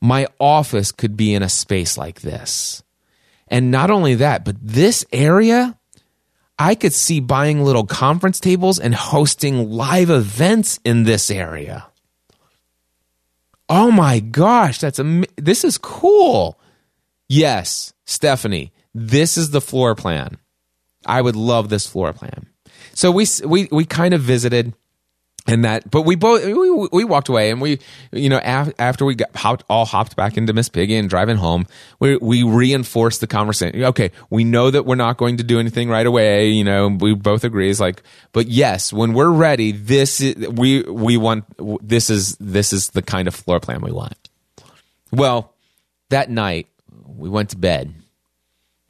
My 0.00 0.28
office 0.38 0.92
could 0.92 1.16
be 1.16 1.34
in 1.34 1.42
a 1.42 1.48
space 1.48 1.98
like 1.98 2.20
this. 2.20 2.82
And 3.50 3.70
not 3.70 3.90
only 3.90 4.14
that, 4.16 4.44
but 4.44 4.56
this 4.62 5.04
area, 5.12 5.76
I 6.58 6.74
could 6.74 6.94
see 6.94 7.20
buying 7.20 7.64
little 7.64 7.84
conference 7.84 8.38
tables 8.38 8.78
and 8.78 8.94
hosting 8.94 9.70
live 9.70 10.08
events 10.08 10.78
in 10.84 11.02
this 11.02 11.30
area. 11.30 11.86
Oh 13.68 13.90
my 13.90 14.20
gosh, 14.20 14.78
that's 14.78 14.98
am- 15.00 15.24
this 15.36 15.64
is 15.64 15.78
cool. 15.78 16.58
Yes, 17.28 17.92
Stephanie, 18.04 18.72
this 18.94 19.36
is 19.36 19.50
the 19.50 19.60
floor 19.60 19.94
plan. 19.94 20.38
I 21.06 21.22
would 21.22 21.36
love 21.36 21.68
this 21.68 21.86
floor 21.86 22.12
plan. 22.12 22.46
So 22.94 23.10
we 23.10 23.26
we 23.44 23.68
we 23.70 23.84
kind 23.84 24.14
of 24.14 24.20
visited 24.20 24.74
and 25.50 25.64
that 25.64 25.90
but 25.90 26.02
we 26.02 26.14
both 26.16 26.44
we, 26.44 26.88
we 26.92 27.04
walked 27.04 27.28
away 27.28 27.50
and 27.50 27.60
we 27.60 27.78
you 28.12 28.28
know 28.28 28.40
af, 28.42 28.72
after 28.78 29.04
we 29.04 29.14
got 29.14 29.34
hopped, 29.34 29.64
all 29.68 29.84
hopped 29.84 30.16
back 30.16 30.36
into 30.36 30.52
miss 30.52 30.68
piggy 30.68 30.96
and 30.96 31.08
driving 31.08 31.36
home 31.36 31.66
we 31.98 32.16
we 32.16 32.42
reinforced 32.42 33.20
the 33.20 33.26
conversation 33.26 33.84
okay 33.84 34.10
we 34.30 34.44
know 34.44 34.70
that 34.70 34.86
we're 34.86 34.94
not 34.94 35.16
going 35.16 35.36
to 35.36 35.44
do 35.44 35.58
anything 35.58 35.88
right 35.88 36.06
away 36.06 36.48
you 36.48 36.64
know 36.64 36.88
we 36.88 37.14
both 37.14 37.44
agree 37.44 37.70
it's 37.70 37.80
like 37.80 38.02
but 38.32 38.48
yes 38.48 38.92
when 38.92 39.12
we're 39.12 39.30
ready 39.30 39.72
this 39.72 40.20
is 40.20 40.48
we 40.48 40.82
we 40.82 41.16
want 41.16 41.44
this 41.86 42.10
is 42.10 42.36
this 42.38 42.72
is 42.72 42.90
the 42.90 43.02
kind 43.02 43.28
of 43.28 43.34
floor 43.34 43.60
plan 43.60 43.80
we 43.80 43.92
want 43.92 44.28
well 45.12 45.54
that 46.10 46.30
night 46.30 46.66
we 47.16 47.28
went 47.28 47.50
to 47.50 47.56
bed 47.56 47.94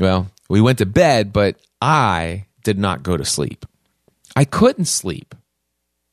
well, 0.00 0.30
we 0.48 0.62
went 0.62 0.78
to 0.78 0.86
bed, 0.86 1.32
but 1.32 1.56
I 1.80 2.46
did 2.64 2.78
not 2.78 3.02
go 3.02 3.16
to 3.16 3.24
sleep. 3.24 3.66
I 4.34 4.44
couldn't 4.44 4.86
sleep. 4.86 5.29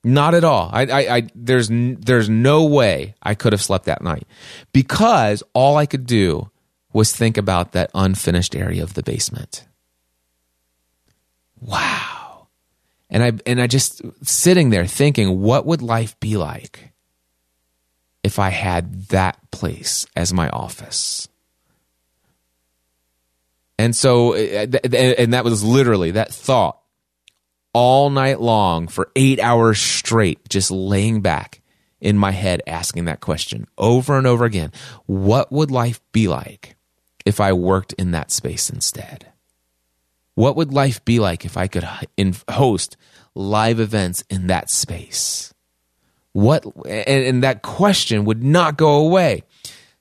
Not 0.08 0.36
at 0.36 0.46
all. 0.46 0.70
I, 0.72 0.86
I, 0.86 1.16
I, 1.18 1.28
there's, 1.36 1.68
there's 1.70 2.30
no 2.30 2.66
way 2.66 3.16
I 3.22 3.36
could 3.36 3.52
have 3.52 3.62
slept 3.62 3.86
that 3.86 4.02
night 4.02 4.26
because 4.72 5.44
all 5.54 5.76
I 5.76 5.86
could 5.86 6.06
do 6.06 6.50
was 6.94 7.14
think 7.14 7.36
about 7.36 7.74
that 7.74 7.92
unfinished 7.94 8.56
area 8.56 8.84
of 8.84 8.94
the 8.94 9.04
basement. 9.04 9.68
Wow. 11.60 12.48
And 13.10 13.22
I, 13.22 13.34
and 13.46 13.62
I 13.62 13.68
just 13.68 14.02
sitting 14.24 14.70
there 14.70 14.86
thinking, 14.86 15.42
what 15.42 15.66
would 15.66 15.82
life 15.82 16.18
be 16.22 16.38
like 16.38 16.94
if 18.24 18.40
I 18.40 18.50
had 18.50 19.08
that 19.10 19.52
place 19.52 20.06
as 20.16 20.32
my 20.32 20.48
office? 20.50 21.28
And 23.78 23.94
so, 23.94 24.36
uh, 24.36 24.68
and 24.86 25.34
that 25.34 25.44
was 25.44 25.66
literally 25.66 26.12
that 26.12 26.34
thought 26.34 26.80
all 27.78 28.10
night 28.10 28.41
long 28.41 28.88
for 28.88 29.12
eight 29.16 29.40
hours 29.40 29.80
straight, 29.80 30.49
just 30.49 30.72
laying 30.72 31.22
back 31.22 31.62
in 32.02 32.18
my 32.18 32.32
head, 32.32 32.60
asking 32.66 33.06
that 33.06 33.20
question 33.20 33.68
over 33.78 34.18
and 34.18 34.26
over 34.26 34.45
again. 34.45 34.72
What 35.06 35.52
would 35.52 35.70
life 35.70 36.02
be 36.12 36.28
like 36.28 36.76
if 37.24 37.40
I 37.40 37.54
worked 37.54 37.94
in 37.94 38.10
that 38.12 38.32
space 38.32 38.72
instead? 38.72 39.32
What 40.34 40.56
would 40.56 40.74
life 40.74 41.06
be 41.06 41.20
like 41.20 41.45
if 41.45 41.56
I 41.56 41.68
could 41.68 41.88
host 42.49 42.98
live 43.36 43.80
events 43.80 44.24
in 44.28 44.48
that 44.48 44.72
space? 44.72 45.54
What, 46.32 46.66
and, 46.84 47.26
and 47.26 47.44
that 47.44 47.62
question 47.62 48.26
would 48.26 48.44
not 48.44 48.78
go 48.78 49.06
away. 49.06 49.44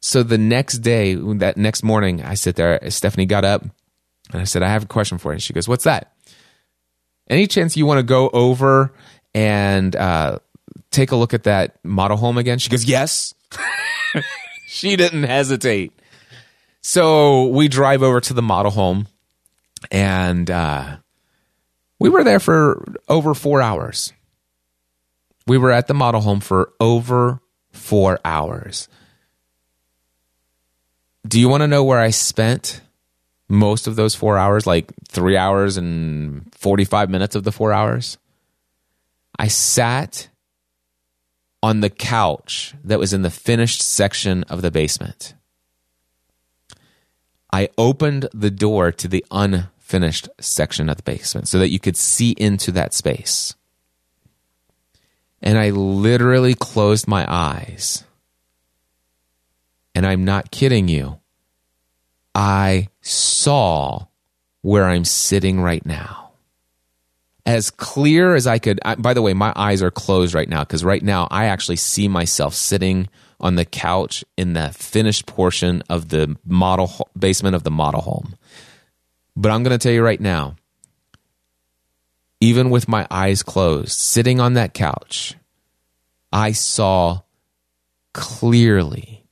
So 0.01 0.23
the 0.23 0.39
next 0.39 0.78
day, 0.78 1.15
that 1.15 1.59
next 1.59 1.82
morning, 1.82 2.23
I 2.23 2.36
sit 2.36 2.57
there. 2.57 2.81
Stephanie 2.89 3.27
got 3.27 3.44
up 3.44 3.65
and 4.32 4.40
I 4.40 4.44
said, 4.44 4.62
I 4.62 4.70
have 4.70 4.85
a 4.85 4.86
question 4.86 5.19
for 5.19 5.35
you. 5.35 5.40
She 5.40 5.53
goes, 5.53 5.69
What's 5.69 5.85
that? 5.85 6.15
Any 7.28 7.47
chance 7.47 7.77
you 7.77 7.86
want 7.86 7.98
to 7.98 8.05
go 8.05 8.28
over 8.31 8.93
and 9.35 9.94
uh, 9.94 10.39
take 10.90 11.11
a 11.11 11.16
look 11.16 11.35
at 11.35 11.44
that 11.44 11.85
model 11.85 12.16
home 12.16 12.39
again? 12.39 12.59
She 12.59 12.70
goes, 12.70 12.85
Yes. 12.85 13.35
she 14.66 14.97
didn't 14.97 15.24
hesitate. 15.24 15.93
So 16.82 17.47
we 17.47 17.66
drive 17.66 18.03
over 18.03 18.20
to 18.20 18.32
the 18.32 18.43
model 18.43 18.70
home, 18.70 19.09
and 19.90 20.48
uh, 20.48 20.98
we 21.98 22.09
were 22.09 22.23
there 22.23 22.39
for 22.39 22.85
over 23.09 23.35
four 23.35 23.61
hours. 23.61 24.12
We 25.48 25.59
were 25.59 25.73
at 25.73 25.89
the 25.89 25.94
model 25.94 26.20
home 26.20 26.40
for 26.40 26.73
over 26.78 27.40
four 27.73 28.20
hours. 28.24 28.89
Do 31.27 31.40
you 31.40 31.48
want 31.48 31.62
to 31.62 31.69
know 31.69 31.82
where 31.82 31.98
I 31.98 32.11
spent 32.11 32.81
most 33.48 33.86
of 33.86 33.97
those 33.97 34.14
four 34.14 34.39
hours? 34.39 34.66
Like 34.66 34.93
three 35.09 35.36
hours 35.36 35.77
and 35.77 36.52
45 36.55 37.10
minutes 37.10 37.35
of 37.35 37.44
the 37.44 37.52
four 37.52 37.73
hours? 37.73 38.18
I 39.39 39.48
sat 39.48 40.28
on 41.62 41.81
the 41.81 41.90
couch 41.90 42.74
that 42.85 42.98
was 42.98 43.12
in 43.12 43.23
the 43.23 43.31
finished 43.31 43.82
section 43.82 44.44
of 44.44 44.62
the 44.62 44.70
basement. 44.70 45.35
I 47.52 47.68
opened 47.78 48.28
the 48.35 48.51
door 48.51 48.93
to 48.93 49.09
the 49.09 49.24
unfinished 49.31 50.28
section 50.40 50.89
of 50.89 50.97
the 50.97 51.02
basement 51.02 51.48
so 51.48 51.59
that 51.59 51.70
you 51.70 51.78
could 51.78 51.97
see 51.97 52.32
into 52.32 52.70
that 52.73 52.93
space. 52.93 53.55
And 55.43 55.59
I 55.59 55.70
literally 55.70 56.55
closed 56.55 57.06
my 57.06 57.24
eyes. 57.28 58.05
And 59.94 60.06
I'm 60.06 60.24
not 60.24 60.51
kidding 60.51 60.89
you. 60.89 61.20
I 62.36 62.90
saw 63.00 64.08
where 64.60 64.84
I'm 64.84 65.06
sitting 65.06 65.58
right 65.58 65.84
now 65.86 66.32
as 67.46 67.70
clear 67.70 68.34
as 68.34 68.46
I 68.46 68.58
could. 68.58 68.78
I, 68.84 68.96
by 68.96 69.14
the 69.14 69.22
way, 69.22 69.32
my 69.32 69.54
eyes 69.56 69.82
are 69.82 69.90
closed 69.90 70.34
right 70.34 70.48
now 70.48 70.62
because 70.62 70.84
right 70.84 71.02
now 71.02 71.28
I 71.30 71.46
actually 71.46 71.76
see 71.76 72.08
myself 72.08 72.54
sitting 72.54 73.08
on 73.40 73.54
the 73.54 73.64
couch 73.64 74.22
in 74.36 74.52
the 74.52 74.68
finished 74.74 75.24
portion 75.24 75.82
of 75.88 76.10
the 76.10 76.36
model 76.44 77.08
basement 77.18 77.56
of 77.56 77.62
the 77.62 77.70
model 77.70 78.02
home. 78.02 78.36
But 79.34 79.50
I'm 79.50 79.62
going 79.62 79.78
to 79.78 79.82
tell 79.82 79.92
you 79.92 80.02
right 80.02 80.20
now, 80.20 80.56
even 82.40 82.68
with 82.68 82.86
my 82.86 83.06
eyes 83.10 83.42
closed, 83.42 83.92
sitting 83.92 84.40
on 84.40 84.54
that 84.54 84.74
couch, 84.74 85.34
I 86.30 86.52
saw 86.52 87.20
clearly 88.12 89.24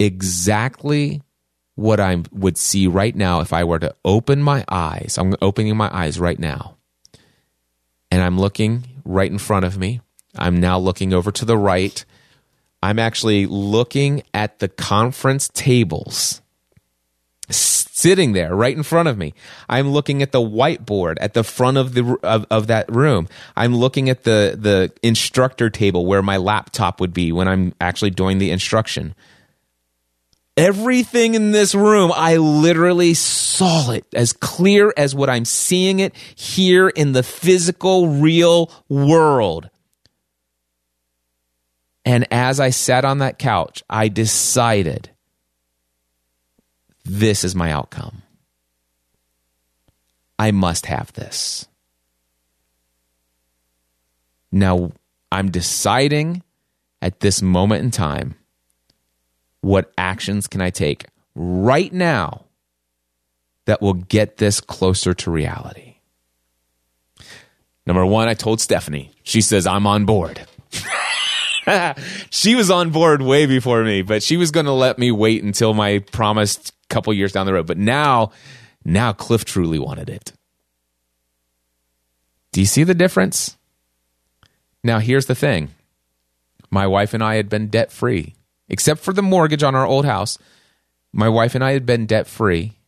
exactly 0.00 1.22
what 1.78 2.00
I 2.00 2.24
would 2.32 2.58
see 2.58 2.88
right 2.88 3.14
now 3.14 3.38
if 3.38 3.52
I 3.52 3.62
were 3.62 3.78
to 3.78 3.94
open 4.04 4.42
my 4.42 4.64
eyes. 4.68 5.16
I'm 5.16 5.36
opening 5.40 5.76
my 5.76 5.88
eyes 5.96 6.18
right 6.18 6.38
now 6.38 6.76
and 8.10 8.20
I'm 8.20 8.36
looking 8.36 8.84
right 9.04 9.30
in 9.30 9.38
front 9.38 9.64
of 9.64 9.78
me. 9.78 10.00
I'm 10.36 10.58
now 10.58 10.76
looking 10.80 11.14
over 11.14 11.30
to 11.30 11.44
the 11.44 11.56
right. 11.56 12.04
I'm 12.82 12.98
actually 12.98 13.46
looking 13.46 14.24
at 14.34 14.58
the 14.58 14.66
conference 14.66 15.50
tables 15.54 16.42
sitting 17.48 18.32
there 18.32 18.56
right 18.56 18.76
in 18.76 18.82
front 18.82 19.08
of 19.08 19.16
me. 19.16 19.32
I'm 19.68 19.90
looking 19.90 20.20
at 20.20 20.32
the 20.32 20.40
whiteboard 20.40 21.14
at 21.20 21.34
the 21.34 21.44
front 21.44 21.76
of 21.76 21.94
the 21.94 22.18
of, 22.24 22.44
of 22.50 22.66
that 22.66 22.92
room. 22.92 23.28
I'm 23.56 23.76
looking 23.76 24.10
at 24.10 24.24
the 24.24 24.58
the 24.58 24.92
instructor 25.04 25.70
table 25.70 26.06
where 26.06 26.22
my 26.22 26.38
laptop 26.38 27.00
would 27.00 27.14
be 27.14 27.30
when 27.30 27.46
I'm 27.46 27.72
actually 27.80 28.10
doing 28.10 28.38
the 28.38 28.50
instruction. 28.50 29.14
Everything 30.58 31.34
in 31.36 31.52
this 31.52 31.72
room, 31.72 32.10
I 32.12 32.36
literally 32.36 33.14
saw 33.14 33.92
it 33.92 34.04
as 34.12 34.32
clear 34.32 34.92
as 34.96 35.14
what 35.14 35.30
I'm 35.30 35.44
seeing 35.44 36.00
it 36.00 36.16
here 36.34 36.88
in 36.88 37.12
the 37.12 37.22
physical, 37.22 38.08
real 38.08 38.68
world. 38.88 39.70
And 42.04 42.26
as 42.32 42.58
I 42.58 42.70
sat 42.70 43.04
on 43.04 43.18
that 43.18 43.38
couch, 43.38 43.84
I 43.88 44.08
decided 44.08 45.10
this 47.04 47.44
is 47.44 47.54
my 47.54 47.70
outcome. 47.70 48.22
I 50.40 50.50
must 50.50 50.86
have 50.86 51.12
this. 51.12 51.68
Now, 54.50 54.90
I'm 55.30 55.52
deciding 55.52 56.42
at 57.00 57.20
this 57.20 57.42
moment 57.42 57.84
in 57.84 57.92
time 57.92 58.34
what 59.60 59.92
actions 59.98 60.46
can 60.46 60.60
I 60.60 60.70
take 60.70 61.06
right 61.34 61.92
now 61.92 62.44
that 63.66 63.82
will 63.82 63.94
get 63.94 64.36
this 64.38 64.60
closer 64.60 65.14
to 65.14 65.30
reality? 65.30 65.96
Number 67.86 68.04
one, 68.04 68.28
I 68.28 68.34
told 68.34 68.60
Stephanie. 68.60 69.12
She 69.22 69.40
says, 69.40 69.66
I'm 69.66 69.86
on 69.86 70.04
board. 70.04 70.46
she 72.30 72.54
was 72.54 72.70
on 72.70 72.90
board 72.90 73.22
way 73.22 73.46
before 73.46 73.82
me, 73.82 74.02
but 74.02 74.22
she 74.22 74.36
was 74.36 74.50
going 74.50 74.66
to 74.66 74.72
let 74.72 74.98
me 74.98 75.10
wait 75.10 75.42
until 75.42 75.74
my 75.74 75.98
promised 75.98 76.74
couple 76.88 77.12
years 77.12 77.32
down 77.32 77.46
the 77.46 77.52
road. 77.52 77.66
But 77.66 77.78
now, 77.78 78.32
now 78.84 79.12
Cliff 79.12 79.44
truly 79.44 79.78
wanted 79.78 80.08
it. 80.08 80.32
Do 82.52 82.60
you 82.60 82.66
see 82.66 82.84
the 82.84 82.94
difference? 82.94 83.56
Now, 84.82 84.98
here's 84.98 85.26
the 85.26 85.34
thing 85.34 85.70
my 86.70 86.86
wife 86.86 87.14
and 87.14 87.22
I 87.22 87.36
had 87.36 87.48
been 87.48 87.68
debt 87.68 87.92
free 87.92 88.34
except 88.68 89.00
for 89.00 89.12
the 89.12 89.22
mortgage 89.22 89.62
on 89.62 89.74
our 89.74 89.86
old 89.86 90.04
house, 90.04 90.38
my 91.12 91.28
wife 91.28 91.54
and 91.54 91.64
I 91.64 91.72
had 91.72 91.86
been 91.86 92.06
debt 92.06 92.26
free 92.26 92.78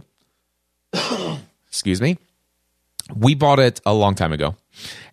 excuse 1.67 2.01
me. 2.01 2.17
We 3.15 3.33
bought 3.33 3.59
it 3.59 3.81
a 3.85 3.93
long 3.93 4.15
time 4.15 4.33
ago. 4.33 4.55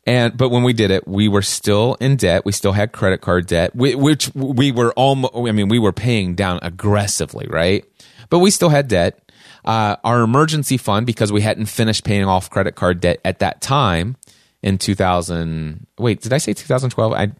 And 0.06 0.36
but 0.36 0.50
when 0.50 0.62
we 0.62 0.72
did 0.72 0.92
it, 0.92 1.06
we 1.08 1.26
were 1.26 1.42
still 1.42 1.96
in 2.00 2.16
debt. 2.16 2.44
We 2.44 2.52
still 2.52 2.72
had 2.72 2.92
credit 2.92 3.20
card 3.20 3.46
debt, 3.46 3.74
which 3.74 4.32
we 4.34 4.70
were 4.70 4.92
almost. 4.92 5.34
I 5.34 5.50
mean, 5.50 5.68
we 5.68 5.80
were 5.80 5.92
paying 5.92 6.36
down 6.36 6.60
aggressively, 6.62 7.46
right? 7.50 7.84
But 8.30 8.38
we 8.38 8.50
still 8.50 8.68
had 8.68 8.88
debt. 8.88 9.20
Uh, 9.64 9.96
our 10.04 10.22
emergency 10.22 10.76
fund, 10.76 11.06
because 11.06 11.32
we 11.32 11.40
hadn't 11.40 11.66
finished 11.66 12.04
paying 12.04 12.24
off 12.24 12.48
credit 12.48 12.76
card 12.76 13.00
debt 13.00 13.20
at 13.24 13.40
that 13.40 13.60
time 13.60 14.16
in 14.62 14.78
2000. 14.78 15.88
Wait, 15.98 16.20
did 16.20 16.32
I 16.32 16.38
say 16.38 16.52
2012? 16.52 17.12
I, 17.12 17.32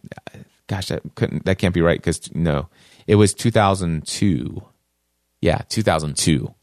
gosh, 0.67 0.87
that 0.87 1.03
couldn't. 1.15 1.45
That 1.45 1.57
can't 1.57 1.73
be 1.73 1.81
right 1.81 1.97
because 1.97 2.33
no, 2.35 2.67
it 3.07 3.15
was 3.15 3.33
2002. 3.33 4.61
Yeah, 5.39 5.61
2002. 5.69 6.53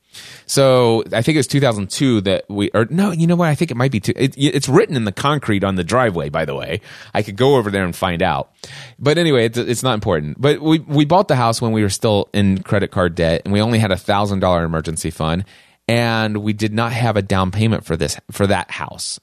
So 0.46 1.02
I 1.12 1.22
think 1.22 1.36
it 1.36 1.38
was 1.38 1.46
2002 1.46 2.20
that 2.22 2.44
we, 2.48 2.70
or 2.74 2.86
no, 2.90 3.10
you 3.10 3.26
know 3.26 3.36
what? 3.36 3.48
I 3.48 3.54
think 3.54 3.70
it 3.70 3.76
might 3.76 3.92
be. 3.92 4.00
Two, 4.00 4.12
it, 4.16 4.34
it's 4.36 4.68
written 4.68 4.96
in 4.96 5.04
the 5.04 5.12
concrete 5.12 5.64
on 5.64 5.74
the 5.74 5.84
driveway. 5.84 6.28
By 6.28 6.44
the 6.44 6.54
way, 6.54 6.80
I 7.12 7.22
could 7.22 7.36
go 7.36 7.56
over 7.56 7.70
there 7.70 7.84
and 7.84 7.94
find 7.94 8.22
out. 8.22 8.52
But 8.98 9.18
anyway, 9.18 9.46
it's, 9.46 9.58
it's 9.58 9.82
not 9.82 9.94
important. 9.94 10.40
But 10.40 10.60
we 10.60 10.78
we 10.80 11.04
bought 11.04 11.28
the 11.28 11.36
house 11.36 11.60
when 11.60 11.72
we 11.72 11.82
were 11.82 11.90
still 11.90 12.28
in 12.32 12.62
credit 12.62 12.90
card 12.90 13.14
debt, 13.14 13.42
and 13.44 13.52
we 13.52 13.60
only 13.60 13.78
had 13.78 13.92
a 13.92 13.96
thousand 13.96 14.40
dollar 14.40 14.64
emergency 14.64 15.10
fund, 15.10 15.44
and 15.88 16.38
we 16.38 16.52
did 16.52 16.72
not 16.72 16.92
have 16.92 17.16
a 17.16 17.22
down 17.22 17.50
payment 17.50 17.84
for 17.84 17.96
this 17.96 18.18
for 18.30 18.46
that 18.46 18.70
house. 18.70 19.20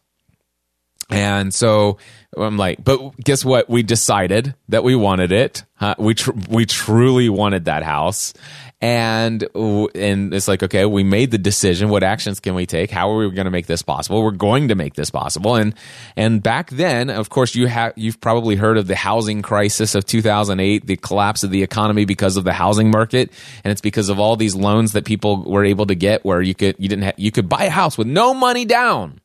And 1.10 1.54
so 1.54 1.98
I'm 2.38 2.58
like, 2.58 2.84
but 2.84 3.18
guess 3.18 3.44
what? 3.44 3.70
We 3.70 3.84
decided 3.84 4.56
that 4.70 4.84
we 4.84 4.96
wanted 4.96 5.32
it. 5.32 5.64
Huh? 5.76 5.96
We 5.98 6.14
tr- 6.14 6.32
we 6.50 6.66
truly 6.66 7.28
wanted 7.28 7.66
that 7.66 7.84
house, 7.84 8.34
and 8.80 9.46
and 9.54 10.34
it's 10.34 10.48
like 10.48 10.64
okay 10.64 10.86
we 10.86 11.04
made 11.04 11.32
the 11.32 11.38
decision. 11.38 11.90
What 11.90 12.04
actions 12.04 12.40
can 12.40 12.56
we 12.56 12.66
take? 12.66 12.90
How 12.90 13.12
are 13.12 13.18
we 13.18 13.30
going 13.32 13.46
to 13.46 13.52
make 13.52 13.68
this 13.68 13.82
possible? 13.82 14.24
We're 14.24 14.32
going 14.32 14.70
to 14.70 14.76
make 14.76 14.96
this 14.96 15.10
possible. 15.10 15.56
And 15.56 15.76
and 16.16 16.42
back 16.42 16.70
then 16.72 17.10
of 17.10 17.30
course 17.30 17.54
you 17.54 17.68
have 17.68 17.94
you've 17.96 18.20
probably 18.22 18.56
heard 18.56 18.78
of 18.78 18.88
the 18.88 18.96
housing 18.96 19.42
crisis 19.42 19.94
of 19.94 20.06
2008 20.06 20.88
the 20.88 20.98
collapse 20.98 21.44
of 21.44 21.52
the 21.52 21.64
economy 21.64 22.06
because 22.06 22.38
of 22.38 22.44
the 22.44 22.54
housing 22.54 22.90
market. 22.90 23.32
And 23.64 23.72
it's 23.72 23.82
because 23.82 24.10
of 24.10 24.20
all 24.20 24.36
these 24.36 24.56
loans 24.56 24.94
that 24.94 25.06
people 25.06 25.44
were 25.44 25.66
able 25.66 25.86
to 25.86 25.96
get 25.96 26.26
where 26.26 26.42
you 26.42 26.56
could 26.56 26.76
you 26.80 26.90
didn't 26.90 27.04
have, 27.04 27.16
you 27.18 27.32
could 27.32 27.50
buy 27.50 27.66
a 27.66 27.70
house 27.70 27.98
with 27.98 28.08
no 28.08 28.34
money 28.34 28.66
down. 28.66 29.20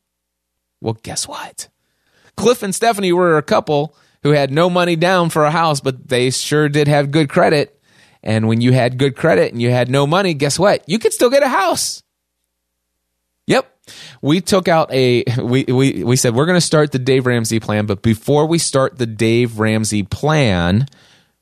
Well 0.83 0.99
guess 1.03 1.27
what 1.27 1.69
cliff 2.37 2.63
and 2.63 2.75
stephanie 2.75 3.13
were 3.13 3.39
a 3.39 3.43
couple 3.43 3.95
who 4.23 4.31
had 4.31 4.51
no 4.51 4.69
money 4.69 4.97
down 4.97 5.31
for 5.31 5.45
a 5.45 5.51
house 5.51 5.81
but 5.81 6.09
they 6.09 6.31
sure 6.31 6.69
did 6.69 6.89
have 6.89 7.11
good 7.11 7.29
credit 7.29 7.77
and 8.27 8.49
when 8.49 8.61
you 8.61 8.73
had 8.73 8.99
good 8.99 9.15
credit 9.15 9.53
and 9.53 9.63
you 9.63 9.71
had 9.71 9.89
no 9.89 10.05
money, 10.05 10.35
guess 10.35 10.59
what? 10.59 10.83
You 10.89 10.99
could 10.99 11.13
still 11.13 11.31
get 11.31 11.45
a 11.45 11.49
house. 11.49 12.03
Yep. 13.47 13.73
We 14.21 14.41
took 14.41 14.67
out 14.67 14.93
a 14.93 15.23
we 15.41 15.63
we 15.63 16.03
we 16.03 16.17
said 16.17 16.35
we're 16.35 16.47
going 16.47 16.57
to 16.57 16.67
start 16.67 16.91
the 16.91 16.99
Dave 16.99 17.25
Ramsey 17.25 17.61
plan, 17.61 17.87
but 17.87 18.03
before 18.03 18.47
we 18.47 18.59
start 18.59 18.99
the 18.99 19.07
Dave 19.07 19.61
Ramsey 19.61 20.03
plan, 20.03 20.87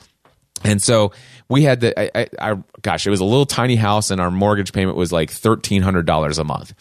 And 0.65 0.83
so 0.83 1.13
we 1.49 1.63
had 1.63 1.81
the, 1.81 1.99
I, 1.99 2.23
I, 2.23 2.53
I, 2.53 2.57
gosh, 2.83 3.07
it 3.07 3.11
was 3.11 3.21
a 3.21 3.25
little 3.25 3.47
tiny 3.47 3.77
house 3.77 4.11
and 4.11 4.21
our 4.21 4.31
mortgage 4.31 4.73
payment 4.73 4.97
was 4.97 5.13
like 5.13 5.31
$1,300 5.31 6.39
a 6.39 6.45
month. 6.45 6.75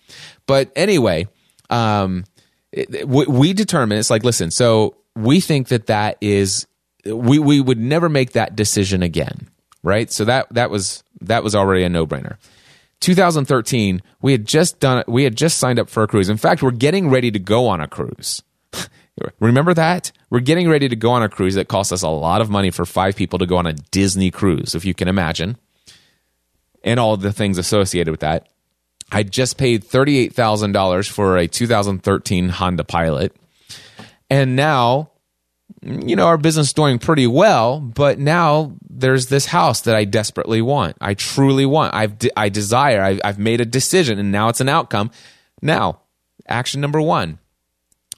But 0.48 0.72
anyway, 0.76 1.28
um, 1.70 2.26
it, 2.72 3.08
we, 3.08 3.26
we 3.26 3.54
determined 3.54 4.00
it's 4.00 4.10
like, 4.10 4.24
listen, 4.24 4.52
so 4.52 4.98
we 5.16 5.40
think 5.40 5.70
that 5.70 5.88
that 5.88 6.18
is, 6.22 6.68
we, 7.06 7.40
we 7.40 7.62
would 7.62 7.80
never 7.80 8.10
make 8.10 8.34
that 8.34 8.56
decision 8.56 9.04
again. 9.04 9.50
Right. 9.84 10.12
So 10.12 10.26
that, 10.26 10.54
that 10.54 10.70
was, 10.70 11.04
that 11.22 11.44
was 11.44 11.56
already 11.56 11.84
a 11.84 11.90
no 11.90 12.06
brainer. 12.06 12.38
2013, 13.02 14.02
we 14.22 14.32
had 14.32 14.46
just 14.46 14.80
done 14.80 15.04
we 15.08 15.24
had 15.24 15.36
just 15.36 15.58
signed 15.58 15.80
up 15.80 15.90
for 15.90 16.04
a 16.04 16.08
cruise. 16.08 16.30
In 16.30 16.38
fact, 16.38 16.64
we're 16.64 16.72
getting 16.72 17.10
ready 17.10 17.32
to 17.32 17.40
go 17.40 17.68
on 17.68 17.82
a 17.82 17.88
cruise. 17.88 18.44
Remember 19.40 19.74
that? 19.74 20.12
We're 20.30 20.40
getting 20.40 20.70
ready 20.70 20.88
to 20.88 20.96
go 20.96 21.12
on 21.12 21.24
a 21.24 21.30
cruise 21.30 21.56
that 21.56 21.68
costs 21.68 21.92
us 21.92 22.04
a 22.04 22.10
lot 22.10 22.42
of 22.42 22.50
money 22.50 22.72
for 22.72 22.86
five 22.86 23.16
people 23.16 23.40
to 23.40 23.46
go 23.46 23.58
on 23.58 23.66
a 23.66 23.74
Disney 23.74 24.32
cruise, 24.32 24.76
if 24.76 24.86
you 24.86 24.94
can 24.94 25.08
imagine, 25.08 25.58
and 26.84 27.00
all 27.00 27.18
the 27.18 27.34
things 27.34 27.58
associated 27.58 28.12
with 28.12 28.22
that. 28.22 28.48
I 29.12 29.24
just 29.24 29.58
paid 29.58 29.84
$38,000 29.84 31.10
for 31.10 31.38
a 31.38 31.48
2013 31.48 32.50
Honda 32.50 32.84
Pilot. 32.84 33.36
And 34.30 34.56
now 34.56 35.12
you 35.82 36.16
know, 36.16 36.28
our 36.28 36.38
business 36.38 36.68
is 36.68 36.74
doing 36.74 37.00
pretty 37.00 37.26
well, 37.26 37.80
but 37.80 38.20
now 38.20 38.76
there's 38.88 39.28
this 39.28 39.48
house 39.48 39.82
that 39.82 39.96
I 39.96 40.06
desperately 40.06 40.62
want. 40.62 40.96
I 41.02 41.16
truly 41.16 41.66
want. 41.66 41.96
I've 41.96 42.20
de- 42.20 42.32
I 42.38 42.50
desire. 42.50 43.02
I've, 43.02 43.22
I've 43.24 43.40
made 43.40 43.62
a 43.62 43.66
decision, 43.66 44.20
and 44.20 44.32
now 44.32 44.50
it's 44.50 44.62
an 44.62 44.70
outcome. 44.70 45.12
Now, 45.62 46.02
action 46.48 46.82
number 46.82 47.02
one. 47.02 47.40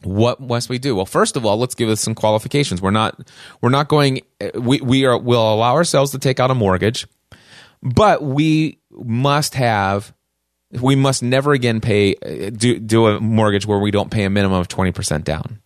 What 0.03 0.41
must 0.41 0.68
we 0.68 0.77
do? 0.77 0.98
Well, 0.98 1.06
first 1.06 1.38
of 1.38 1.45
all, 1.45 1.57
let's 1.57 1.76
give 1.76 1.88
us 1.88 2.02
some 2.02 2.14
qualifications. 2.14 2.81
We're 2.81 2.91
not 2.91 3.31
we're 3.61 3.69
not 3.69 3.88
going. 3.88 4.22
We 4.53 4.81
we 4.81 5.06
are 5.06 5.18
will 5.18 5.53
allow 5.53 5.76
ourselves 5.76 6.11
to 6.11 6.19
take 6.19 6.41
out 6.41 6.52
a 6.52 6.56
mortgage, 6.56 7.07
but 7.84 8.23
we 8.23 8.80
must 8.89 9.53
have. 9.53 10.14
We 10.81 10.95
must 10.95 11.22
never 11.22 11.51
again 11.51 11.81
pay 11.81 12.15
do 12.15 12.80
do 12.80 13.05
a 13.05 13.19
mortgage 13.19 13.68
where 13.68 13.77
we 13.77 13.91
don't 13.91 14.10
pay 14.10 14.23
a 14.23 14.30
minimum 14.31 14.60
of 14.60 14.68
twenty 14.68 14.91
percent 14.91 15.23
down. 15.23 15.60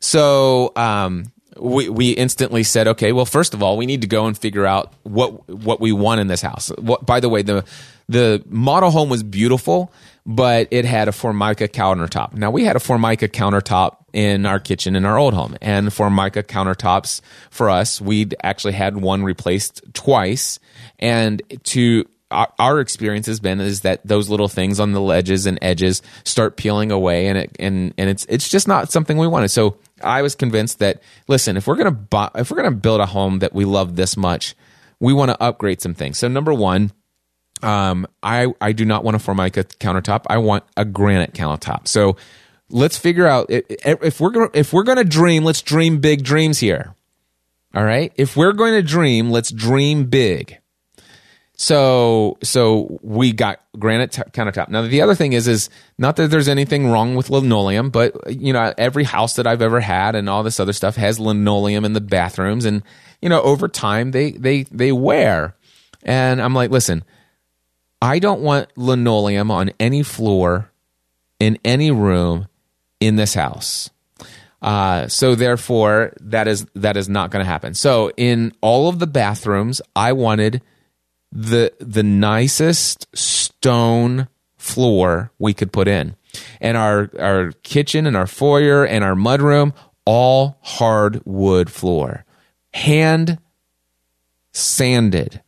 So 0.00 0.72
um, 0.74 1.32
we 1.56 1.88
we 1.88 2.10
instantly 2.10 2.64
said, 2.64 2.88
okay, 2.88 3.12
well, 3.12 3.26
first 3.26 3.54
of 3.54 3.62
all, 3.62 3.76
we 3.76 3.86
need 3.86 4.00
to 4.00 4.08
go 4.08 4.26
and 4.26 4.36
figure 4.36 4.66
out 4.66 4.92
what 5.04 5.48
what 5.48 5.80
we 5.80 5.92
want 5.92 6.20
in 6.20 6.26
this 6.26 6.42
house. 6.42 6.72
What, 6.78 7.06
by 7.06 7.20
the 7.20 7.28
way, 7.28 7.42
the 7.42 7.64
the 8.08 8.42
model 8.48 8.90
home 8.90 9.08
was 9.08 9.22
beautiful, 9.22 9.92
but 10.30 10.68
it 10.70 10.84
had 10.84 11.08
a 11.08 11.12
Formica 11.12 11.68
countertop. 11.68 12.34
Now 12.34 12.50
we 12.50 12.62
had 12.62 12.76
a 12.76 12.80
Formica 12.80 13.28
countertop 13.28 13.96
in 14.12 14.44
our 14.44 14.60
kitchen 14.60 14.94
in 14.94 15.06
our 15.06 15.18
old 15.18 15.32
home, 15.32 15.56
and 15.62 15.90
Formica 15.90 16.42
countertops 16.42 17.22
for 17.50 17.70
us, 17.70 17.98
we'd 17.98 18.36
actually 18.42 18.74
had 18.74 18.98
one 18.98 19.24
replaced 19.24 19.82
twice, 19.94 20.58
and 20.98 21.42
to 21.64 22.04
our, 22.30 22.52
our 22.58 22.80
experience 22.80 23.26
has 23.26 23.40
been 23.40 23.58
is 23.58 23.80
that 23.80 24.06
those 24.06 24.28
little 24.28 24.48
things 24.48 24.78
on 24.78 24.92
the 24.92 25.00
ledges 25.00 25.46
and 25.46 25.58
edges 25.62 26.02
start 26.24 26.58
peeling 26.58 26.92
away, 26.92 27.28
and 27.28 27.38
it 27.38 27.56
and 27.58 27.94
and 27.96 28.10
it's 28.10 28.26
it's 28.28 28.50
just 28.50 28.68
not 28.68 28.92
something 28.92 29.16
we 29.16 29.26
wanted. 29.26 29.48
So 29.48 29.78
I 30.04 30.20
was 30.20 30.34
convinced 30.34 30.78
that 30.80 31.02
listen, 31.26 31.56
if 31.56 31.66
we're 31.66 31.76
gonna 31.76 31.90
buy, 31.90 32.30
if 32.34 32.50
we're 32.50 32.58
gonna 32.58 32.72
build 32.72 33.00
a 33.00 33.06
home 33.06 33.38
that 33.38 33.54
we 33.54 33.64
love 33.64 33.96
this 33.96 34.14
much, 34.14 34.54
we 35.00 35.14
want 35.14 35.30
to 35.30 35.42
upgrade 35.42 35.80
some 35.80 35.94
things. 35.94 36.18
So 36.18 36.28
number 36.28 36.52
one, 36.52 36.92
um, 37.62 38.06
I 38.22 38.52
I 38.60 38.72
do 38.72 38.84
not 38.84 39.04
want 39.04 39.16
a 39.16 39.18
Formica 39.18 39.64
countertop. 39.64 40.22
I 40.28 40.38
want 40.38 40.64
a 40.76 40.84
granite 40.84 41.34
countertop. 41.34 41.88
So 41.88 42.16
let's 42.70 42.96
figure 42.96 43.26
out 43.26 43.46
if 43.48 44.20
we're 44.20 44.30
gonna 44.30 44.50
if 44.54 44.72
we're 44.72 44.84
gonna 44.84 45.04
dream, 45.04 45.44
let's 45.44 45.62
dream 45.62 46.00
big 46.00 46.24
dreams 46.24 46.58
here. 46.58 46.94
All 47.74 47.84
right. 47.84 48.12
If 48.16 48.36
we're 48.36 48.52
going 48.52 48.72
to 48.72 48.82
dream, 48.82 49.30
let's 49.30 49.50
dream 49.50 50.06
big. 50.06 50.58
So 51.60 52.38
so 52.42 53.00
we 53.02 53.32
got 53.32 53.60
granite 53.78 54.12
t- 54.12 54.22
countertop. 54.30 54.68
Now 54.68 54.82
the 54.82 55.02
other 55.02 55.16
thing 55.16 55.32
is 55.32 55.48
is 55.48 55.70
not 55.98 56.14
that 56.16 56.30
there's 56.30 56.48
anything 56.48 56.88
wrong 56.88 57.16
with 57.16 57.30
linoleum, 57.30 57.90
but 57.90 58.14
you 58.32 58.52
know 58.52 58.72
every 58.78 59.02
house 59.02 59.34
that 59.34 59.46
I've 59.46 59.60
ever 59.60 59.80
had 59.80 60.14
and 60.14 60.28
all 60.28 60.44
this 60.44 60.60
other 60.60 60.72
stuff 60.72 60.94
has 60.94 61.18
linoleum 61.18 61.84
in 61.84 61.94
the 61.94 62.00
bathrooms, 62.00 62.64
and 62.64 62.84
you 63.20 63.28
know 63.28 63.42
over 63.42 63.66
time 63.66 64.12
they 64.12 64.30
they 64.32 64.62
they 64.64 64.92
wear. 64.92 65.56
And 66.04 66.40
I'm 66.40 66.54
like, 66.54 66.70
listen, 66.70 67.02
I 68.00 68.18
don't 68.18 68.40
want 68.40 68.68
linoleum 68.76 69.50
on 69.50 69.70
any 69.80 70.02
floor 70.02 70.70
in 71.40 71.58
any 71.64 71.90
room 71.90 72.46
in 73.00 73.16
this 73.16 73.34
house. 73.34 73.90
Uh, 74.60 75.06
so 75.06 75.34
therefore, 75.34 76.12
that 76.20 76.48
is 76.48 76.66
that 76.74 76.96
is 76.96 77.08
not 77.08 77.30
going 77.30 77.44
to 77.44 77.50
happen. 77.50 77.74
So 77.74 78.10
in 78.16 78.52
all 78.60 78.88
of 78.88 78.98
the 78.98 79.06
bathrooms, 79.06 79.80
I 79.94 80.12
wanted 80.12 80.62
the 81.30 81.72
the 81.78 82.02
nicest 82.02 83.06
stone 83.16 84.28
floor 84.56 85.30
we 85.38 85.54
could 85.54 85.72
put 85.72 85.86
in. 85.86 86.16
And 86.60 86.76
our 86.76 87.10
our 87.18 87.52
kitchen 87.62 88.06
and 88.06 88.16
our 88.16 88.26
foyer 88.26 88.84
and 88.84 89.04
our 89.04 89.14
mudroom 89.14 89.74
all 90.04 90.58
hardwood 90.62 91.70
floor. 91.70 92.24
Hand 92.74 93.38
sanded 94.52 95.40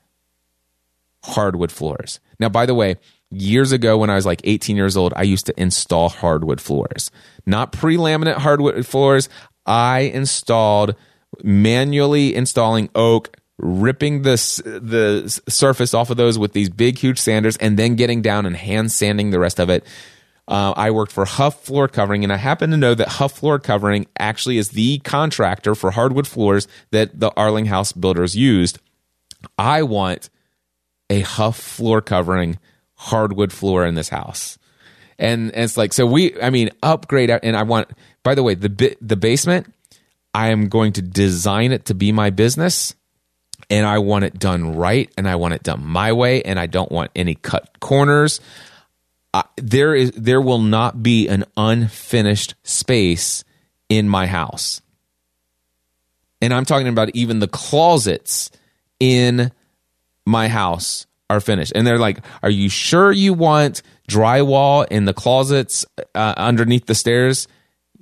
hardwood 1.25 1.73
floors. 1.73 2.21
Now 2.41 2.49
by 2.49 2.67
the 2.67 2.75
way, 2.75 2.97
years 3.31 3.71
ago 3.71 3.99
when 3.99 4.11
I 4.11 4.17
was 4.17 4.27
like 4.27 4.41
18 4.45 4.77
years 4.77 4.97
old, 4.97 5.13
I 5.15 5.23
used 5.23 5.47
to 5.47 5.61
install 5.61 6.09
hardwood 6.09 6.61
floors. 6.61 7.11
Not 7.47 7.73
pre-laminate 7.73 8.39
hardwood 8.39 8.85
floors. 8.87 9.29
I 9.67 10.01
installed 10.01 10.97
manually 11.45 12.35
installing 12.35 12.91
oak 12.95 13.37
ripping 13.59 14.23
the 14.23 14.33
the 14.65 15.41
surface 15.49 15.93
off 15.93 16.11
of 16.11 16.17
those 16.17 16.39
with 16.39 16.55
these 16.55 16.71
big 16.71 16.99
huge 16.99 17.19
sanders 17.19 17.59
and 17.59 17.79
then 17.79 17.95
getting 17.95 18.23
down 18.23 18.47
and 18.47 18.57
hand 18.57 18.91
sanding 18.91 19.31
the 19.31 19.39
rest 19.39 19.61
of 19.61 19.69
it 19.69 19.85
uh, 20.51 20.75
I 20.77 20.91
worked 20.91 21.13
for 21.13 21.25
Huff 21.25 21.63
Floor 21.63 21.87
Covering, 21.87 22.25
and 22.25 22.33
I 22.33 22.37
happen 22.37 22.71
to 22.73 22.77
know 22.77 22.93
that 22.95 23.07
Huff 23.07 23.39
Floor 23.39 23.61
Covering 23.61 24.07
actually 24.19 24.59
is 24.59 24.71
the 24.71 24.99
contractor 24.99 25.77
for 25.77 25.93
hardwood 25.93 26.27
floors 26.27 26.67
that 26.91 27.21
the 27.21 27.31
Arlinghaus 27.31 27.99
builders 27.99 28.35
used. 28.35 28.81
I 29.57 29.85
want 29.85 30.29
a 31.11 31.21
Huff 31.21 31.59
Floor 31.59 32.01
Covering 32.01 32.59
hardwood 32.95 33.53
floor 33.53 33.85
in 33.85 33.95
this 33.95 34.09
house. 34.09 34.59
And, 35.19 35.53
and 35.53 35.65
it's 35.65 35.77
like, 35.77 35.93
so 35.93 36.07
we, 36.07 36.41
I 36.41 36.51
mean, 36.51 36.71
upgrade, 36.83 37.31
and 37.31 37.57
I 37.57 37.65
want, 37.65 37.91
by 38.23 38.35
the 38.35 38.43
way, 38.43 38.55
the, 38.55 38.97
the 39.01 39.17
basement, 39.17 39.73
I 40.33 40.51
am 40.51 40.69
going 40.69 40.95
to 40.95 41.03
design 41.03 41.73
it 41.73 41.87
to 41.87 41.95
be 41.95 42.13
my 42.13 42.31
business 42.31 42.95
and 43.69 43.87
I 43.87 43.99
want 43.99 44.25
it 44.25 44.39
done 44.39 44.77
right 44.77 45.11
and 45.17 45.29
I 45.29 45.37
want 45.37 45.55
it 45.55 45.63
done 45.63 45.85
my 45.85 46.13
way 46.13 46.43
and 46.43 46.59
I 46.59 46.67
don't 46.67 46.91
want 46.91 47.11
any 47.15 47.35
cut 47.35 47.81
corners. 47.81 48.41
There 49.57 49.95
is 49.95 50.11
there 50.13 50.41
will 50.41 50.59
not 50.59 51.03
be 51.03 51.29
an 51.29 51.45
unfinished 51.57 52.55
space 52.65 53.45
in 53.89 54.09
my 54.09 54.27
house. 54.27 54.83
And 56.41 56.53
I'm 56.55 56.65
talking 56.65 56.89
about 56.89 57.11
even 57.15 57.39
the 57.39 57.49
closets 57.49 58.51
in 58.99 59.53
my 60.27 60.49
house 60.49 61.07
are 61.31 61.41
finished. 61.41 61.73
And 61.75 61.87
they're 61.87 61.99
like, 61.99 62.19
Are 62.43 62.51
you 62.51 62.69
sure 62.69 63.13
you 63.13 63.33
want 63.33 63.83
drywall 64.09 64.87
in 64.91 65.05
the 65.05 65.15
closets 65.15 65.87
uh, 66.15 66.35
underneath 66.37 66.87
the 66.87 66.95
stairs? 66.95 67.49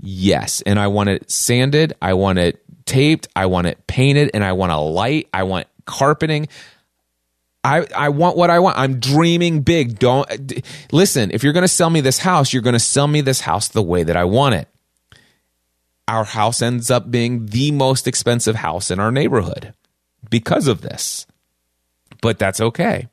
Yes. 0.01 0.62
And 0.62 0.78
I 0.78 0.86
want 0.89 1.11
it 1.11 1.31
sanded. 1.31 1.95
I 2.01 2.15
want 2.15 2.39
it 2.39 2.62
taped. 2.86 3.28
I 3.36 3.47
want 3.47 3.66
it 3.66 3.86
painted. 3.86 4.31
And 4.32 4.45
I 4.45 4.53
want 4.53 4.73
a 4.73 4.78
light. 4.78 5.28
I 5.32 5.43
want 5.43 5.66
carpeting. 5.85 6.49
I, 7.65 7.86
I 7.95 8.09
want 8.11 8.36
what 8.36 8.51
I 8.51 8.61
want. 8.61 8.78
I'm 8.78 9.01
dreaming 9.01 9.62
big. 9.62 9.99
Don't 9.99 10.47
d- 10.47 10.62
listen. 10.93 11.31
If 11.32 11.43
you're 11.43 11.53
going 11.53 11.65
to 11.65 11.69
sell 11.69 11.90
me 11.90 12.01
this 12.01 12.19
house, 12.19 12.53
you're 12.53 12.62
going 12.62 12.74
to 12.74 12.81
sell 12.81 13.09
me 13.09 13.20
this 13.20 13.40
house 13.40 13.69
the 13.69 13.82
way 13.82 14.05
that 14.05 14.16
I 14.16 14.24
want 14.24 14.55
it. 14.55 14.69
Our 16.07 16.24
house 16.24 16.62
ends 16.62 16.90
up 16.90 17.11
being 17.11 17.47
the 17.47 17.73
most 17.73 18.07
expensive 18.07 18.57
house 18.57 18.90
in 18.90 19.01
our 19.01 19.11
neighborhood 19.11 19.74
because 20.31 20.66
of 20.69 20.81
this. 20.81 21.27
But 22.20 22.39
that's 22.39 22.61
okay. 22.61 23.09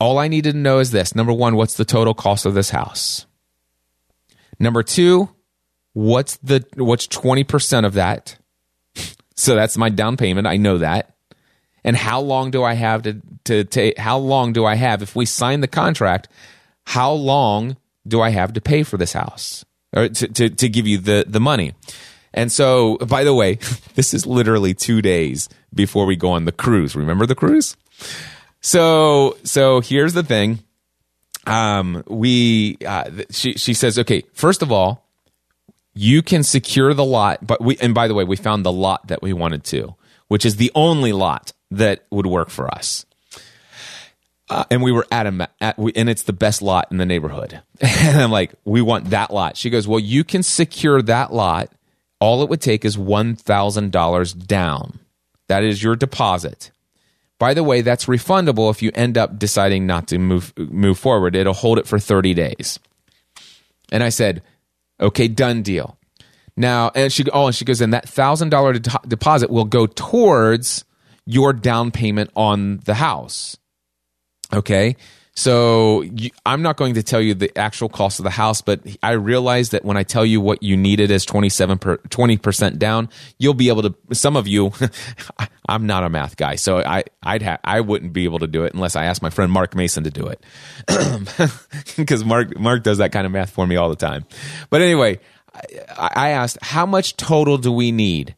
All 0.00 0.18
I 0.18 0.28
needed 0.28 0.52
to 0.52 0.58
know 0.58 0.80
is 0.80 0.90
this 0.90 1.14
number 1.14 1.32
one, 1.32 1.56
what's 1.56 1.74
the 1.74 1.84
total 1.84 2.14
cost 2.14 2.46
of 2.46 2.54
this 2.54 2.70
house? 2.70 3.26
Number 4.58 4.82
two, 4.82 5.30
what's 5.92 6.36
the 6.38 6.64
what's 6.76 7.06
20% 7.06 7.86
of 7.86 7.94
that? 7.94 8.38
So 9.36 9.56
that's 9.56 9.76
my 9.76 9.88
down 9.88 10.16
payment. 10.16 10.46
I 10.46 10.58
know 10.58 10.78
that 10.78 11.14
and 11.84 11.96
how 11.96 12.20
long 12.20 12.50
do 12.50 12.64
I 12.64 12.74
have 12.74 13.02
to 13.02 13.20
to 13.44 13.64
take? 13.64 13.98
How 13.98 14.16
long 14.16 14.52
do 14.52 14.64
I 14.64 14.74
have 14.74 15.02
if 15.02 15.14
we 15.14 15.26
sign 15.26 15.60
the 15.60 15.68
contract? 15.68 16.28
How 16.86 17.12
long 17.12 17.76
do 18.08 18.20
I 18.22 18.30
have 18.30 18.54
to 18.54 18.60
pay 18.60 18.82
for 18.82 18.96
this 18.96 19.12
house 19.12 19.64
or 19.94 20.08
to 20.08 20.28
to, 20.28 20.48
to 20.48 20.68
give 20.68 20.86
you 20.86 20.98
the 20.98 21.26
the 21.28 21.40
money? 21.40 21.74
And 22.34 22.52
so, 22.52 22.98
by 22.98 23.24
the 23.24 23.32
way, 23.32 23.54
this 23.94 24.12
is 24.12 24.26
literally 24.26 24.74
two 24.74 25.00
days 25.00 25.48
before 25.72 26.04
we 26.04 26.16
go 26.16 26.32
on 26.32 26.44
the 26.44 26.52
cruise. 26.52 26.94
Remember 26.94 27.24
the 27.26 27.34
cruise? 27.34 27.76
So 28.60 29.36
so 29.44 29.80
here's 29.80 30.14
the 30.14 30.22
thing. 30.22 30.60
Um, 31.46 32.02
we 32.06 32.78
uh, 32.86 33.10
she 33.30 33.54
she 33.54 33.74
says, 33.74 33.98
okay, 33.98 34.24
first 34.32 34.62
of 34.62 34.72
all, 34.72 35.06
you 35.94 36.22
can 36.22 36.42
secure 36.42 36.92
the 36.94 37.04
lot, 37.04 37.46
but 37.46 37.60
we 37.60 37.76
and 37.78 37.94
by 37.94 38.08
the 38.08 38.14
way, 38.14 38.24
we 38.24 38.36
found 38.36 38.64
the 38.64 38.72
lot 38.72 39.06
that 39.08 39.22
we 39.22 39.32
wanted 39.32 39.64
to, 39.64 39.94
which 40.28 40.44
is 40.44 40.56
the 40.56 40.72
only 40.74 41.12
lot 41.12 41.52
that 41.70 42.04
would 42.10 42.26
work 42.26 42.50
for 42.50 42.72
us. 42.74 43.06
Uh, 44.48 44.64
and 44.70 44.82
we 44.82 44.92
were 44.92 45.06
at 45.10 45.78
we, 45.78 45.92
and 45.96 46.08
it's 46.08 46.24
the 46.24 46.32
best 46.32 46.60
lot 46.60 46.88
in 46.90 46.98
the 46.98 47.06
neighborhood. 47.06 47.62
And 47.80 48.20
I'm 48.20 48.30
like, 48.30 48.54
we 48.64 48.82
want 48.82 49.10
that 49.10 49.32
lot. 49.32 49.56
She 49.56 49.70
goes, 49.70 49.88
well, 49.88 50.00
you 50.00 50.24
can 50.24 50.42
secure 50.42 51.00
that 51.02 51.32
lot. 51.32 51.70
All 52.24 52.42
it 52.42 52.48
would 52.48 52.62
take 52.62 52.86
is 52.86 52.96
one 52.96 53.36
thousand 53.36 53.92
dollars 53.92 54.32
down. 54.32 54.98
That 55.48 55.62
is 55.62 55.82
your 55.82 55.94
deposit. 55.94 56.70
By 57.38 57.52
the 57.52 57.62
way, 57.62 57.82
that's 57.82 58.06
refundable 58.06 58.70
if 58.70 58.80
you 58.80 58.90
end 58.94 59.18
up 59.18 59.38
deciding 59.38 59.86
not 59.86 60.08
to 60.08 60.18
move 60.18 60.54
move 60.56 60.98
forward. 60.98 61.36
It'll 61.36 61.52
hold 61.52 61.78
it 61.78 61.86
for 61.86 61.98
thirty 61.98 62.32
days. 62.32 62.78
And 63.92 64.02
I 64.02 64.08
said, 64.08 64.42
okay, 64.98 65.28
done 65.28 65.60
deal. 65.60 65.98
Now, 66.56 66.90
and 66.94 67.12
she 67.12 67.26
oh, 67.30 67.48
and 67.48 67.54
she 67.54 67.66
goes, 67.66 67.82
and 67.82 67.92
that 67.92 68.08
thousand 68.08 68.48
dollar 68.48 68.72
deposit 68.72 69.50
will 69.50 69.66
go 69.66 69.86
towards 69.86 70.86
your 71.26 71.52
down 71.52 71.90
payment 71.90 72.30
on 72.34 72.78
the 72.86 72.94
house. 72.94 73.58
Okay. 74.50 74.96
So 75.36 76.02
you, 76.02 76.30
I'm 76.46 76.62
not 76.62 76.76
going 76.76 76.94
to 76.94 77.02
tell 77.02 77.20
you 77.20 77.34
the 77.34 77.56
actual 77.58 77.88
cost 77.88 78.20
of 78.20 78.24
the 78.24 78.30
house, 78.30 78.62
but 78.62 78.80
I 79.02 79.12
realize 79.12 79.70
that 79.70 79.84
when 79.84 79.96
I 79.96 80.04
tell 80.04 80.24
you 80.24 80.40
what 80.40 80.62
you 80.62 80.76
needed 80.76 81.10
as 81.10 81.24
27 81.24 81.78
per, 81.78 81.96
20% 81.96 82.78
down, 82.78 83.08
you'll 83.38 83.54
be 83.54 83.68
able 83.68 83.82
to, 83.82 83.94
some 84.12 84.36
of 84.36 84.46
you, 84.46 84.72
I'm 85.68 85.86
not 85.86 86.04
a 86.04 86.08
math 86.08 86.36
guy. 86.36 86.54
So 86.54 86.78
I, 86.78 87.04
I'd 87.22 87.42
have, 87.42 87.58
I 87.64 87.80
wouldn't 87.80 88.12
be 88.12 88.24
able 88.24 88.38
to 88.40 88.46
do 88.46 88.64
it 88.64 88.74
unless 88.74 88.94
I 88.94 89.06
asked 89.06 89.22
my 89.22 89.30
friend 89.30 89.50
Mark 89.50 89.74
Mason 89.74 90.04
to 90.04 90.10
do 90.10 90.26
it. 90.28 90.40
Cause 92.06 92.24
Mark, 92.24 92.56
Mark 92.58 92.84
does 92.84 92.98
that 92.98 93.10
kind 93.10 93.26
of 93.26 93.32
math 93.32 93.50
for 93.50 93.66
me 93.66 93.74
all 93.74 93.88
the 93.88 93.96
time. 93.96 94.24
But 94.70 94.82
anyway, 94.82 95.18
I, 95.54 96.10
I 96.14 96.28
asked, 96.30 96.58
how 96.62 96.86
much 96.86 97.16
total 97.16 97.58
do 97.58 97.72
we 97.72 97.90
need? 97.90 98.36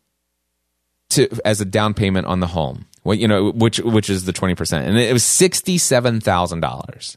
to 1.11 1.29
as 1.45 1.61
a 1.61 1.65
down 1.65 1.95
payment 1.95 2.27
on 2.27 2.41
the 2.41 2.47
home. 2.49 2.87
Well, 3.07 3.17
you 3.17 3.29
know, 3.29 3.53
which 3.53 3.79
which 3.79 4.11
is 4.11 4.25
the 4.25 4.33
twenty 4.33 4.57
percent, 4.57 4.89
and 4.89 4.99
it 4.99 5.13
was 5.13 5.23
sixty 5.23 5.79
seven 5.79 6.21
thousand 6.21 6.59
dollars. 6.59 7.17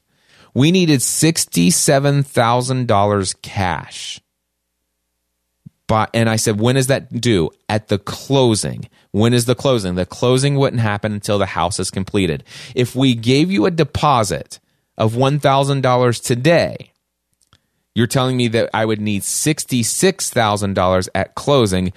We 0.54 0.72
needed 0.72 1.02
sixty 1.02 1.72
seven 1.72 2.22
thousand 2.22 2.88
dollars 2.88 3.34
cash. 3.42 4.22
But 5.88 6.12
and 6.14 6.30
I 6.30 6.36
said, 6.36 6.60
when 6.60 6.78
is 6.78 6.88
that 6.88 7.20
due? 7.20 7.50
At 7.68 7.88
the 7.88 7.98
closing. 7.98 8.88
When 9.12 9.34
is 9.34 9.46
the 9.46 9.56
closing? 9.56 9.96
The 9.96 10.06
closing 10.06 10.58
wouldn't 10.58 10.84
happen 10.84 11.12
until 11.12 11.40
the 11.40 11.48
house 11.48 11.80
is 11.80 11.90
completed. 11.90 12.44
If 12.76 12.96
we 12.96 13.16
gave 13.16 13.50
you 13.50 13.66
a 13.66 13.72
deposit 13.72 14.60
of 14.96 15.16
one 15.16 15.40
thousand 15.40 15.82
dollars 15.82 16.20
today, 16.20 16.92
you're 17.96 18.06
telling 18.06 18.38
me 18.38 18.48
that 18.50 18.70
I 18.76 18.86
would 18.86 19.02
need 19.02 19.24
sixty 19.24 19.82
six 19.82 20.30
thousand 20.30 20.76
dollars 20.76 21.10
at 21.16 21.34
closing 21.34 21.94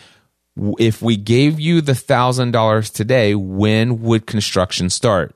if 0.56 1.00
we 1.00 1.16
gave 1.16 1.58
you 1.58 1.80
the 1.80 1.94
thousand 1.94 2.50
dollars 2.50 2.90
today, 2.90 3.34
when 3.34 4.02
would 4.02 4.26
construction 4.26 4.90
start? 4.90 5.34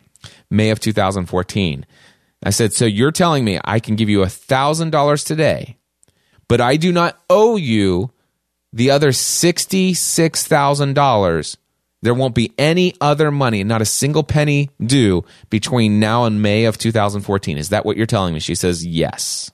May 0.50 0.70
of 0.70 0.80
2014. 0.80 1.86
I 2.44 2.52
said, 2.52 2.74
so 2.74 2.86
you're 2.86 3.12
telling 3.12 3.44
me 3.44 3.60
I 3.64 3.80
can 3.80 3.96
give 3.96 4.10
you 4.10 4.22
a 4.22 4.30
thousand 4.30 4.92
dollars 4.92 5.24
today, 5.24 5.78
but 6.48 6.62
I 6.62 6.78
do 6.78 6.92
not 6.92 7.20
owe 7.30 7.56
you 7.56 8.12
the 8.72 8.92
other 8.92 9.12
sixty-six 9.12 10.46
thousand 10.46 10.94
dollars 10.94 11.58
there 12.02 12.14
won't 12.14 12.36
be 12.36 12.54
any 12.58 12.94
other 13.02 13.32
money, 13.32 13.64
not 13.64 13.82
a 13.82 13.86
single 13.86 14.24
penny 14.24 14.70
due 14.80 15.24
between 15.50 16.00
now 16.00 16.26
and 16.26 16.42
May 16.42 16.66
of 16.66 16.78
2014. 16.78 17.58
Is 17.58 17.70
that 17.70 17.86
what 17.86 17.98
you're 17.98 18.06
telling 18.06 18.34
me? 18.34 18.40
She 18.40 18.56
says, 18.56 18.86
Yes. 18.86 19.52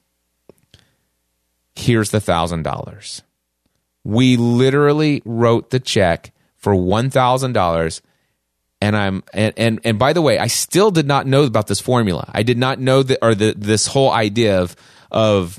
Here's 1.75 2.11
the 2.11 2.19
$1,000. 2.19 3.21
We 4.03 4.37
literally 4.37 5.23
wrote 5.25 5.71
the 5.71 5.79
check 5.79 6.31
for 6.57 6.73
$1,000 6.75 8.01
and 8.83 8.97
I'm 8.97 9.23
and, 9.33 9.53
and 9.55 9.79
and 9.85 9.97
by 9.97 10.11
the 10.11 10.21
way, 10.21 10.37
I 10.37 10.47
still 10.47 10.91
did 10.91 11.07
not 11.07 11.25
know 11.25 11.43
about 11.43 11.67
this 11.67 11.79
formula. 11.79 12.29
I 12.33 12.43
did 12.43 12.57
not 12.57 12.81
know 12.81 13.01
that 13.01 13.19
or 13.21 13.33
the 13.33 13.53
this 13.57 13.87
whole 13.87 14.11
idea 14.11 14.59
of 14.59 14.75
of 15.09 15.57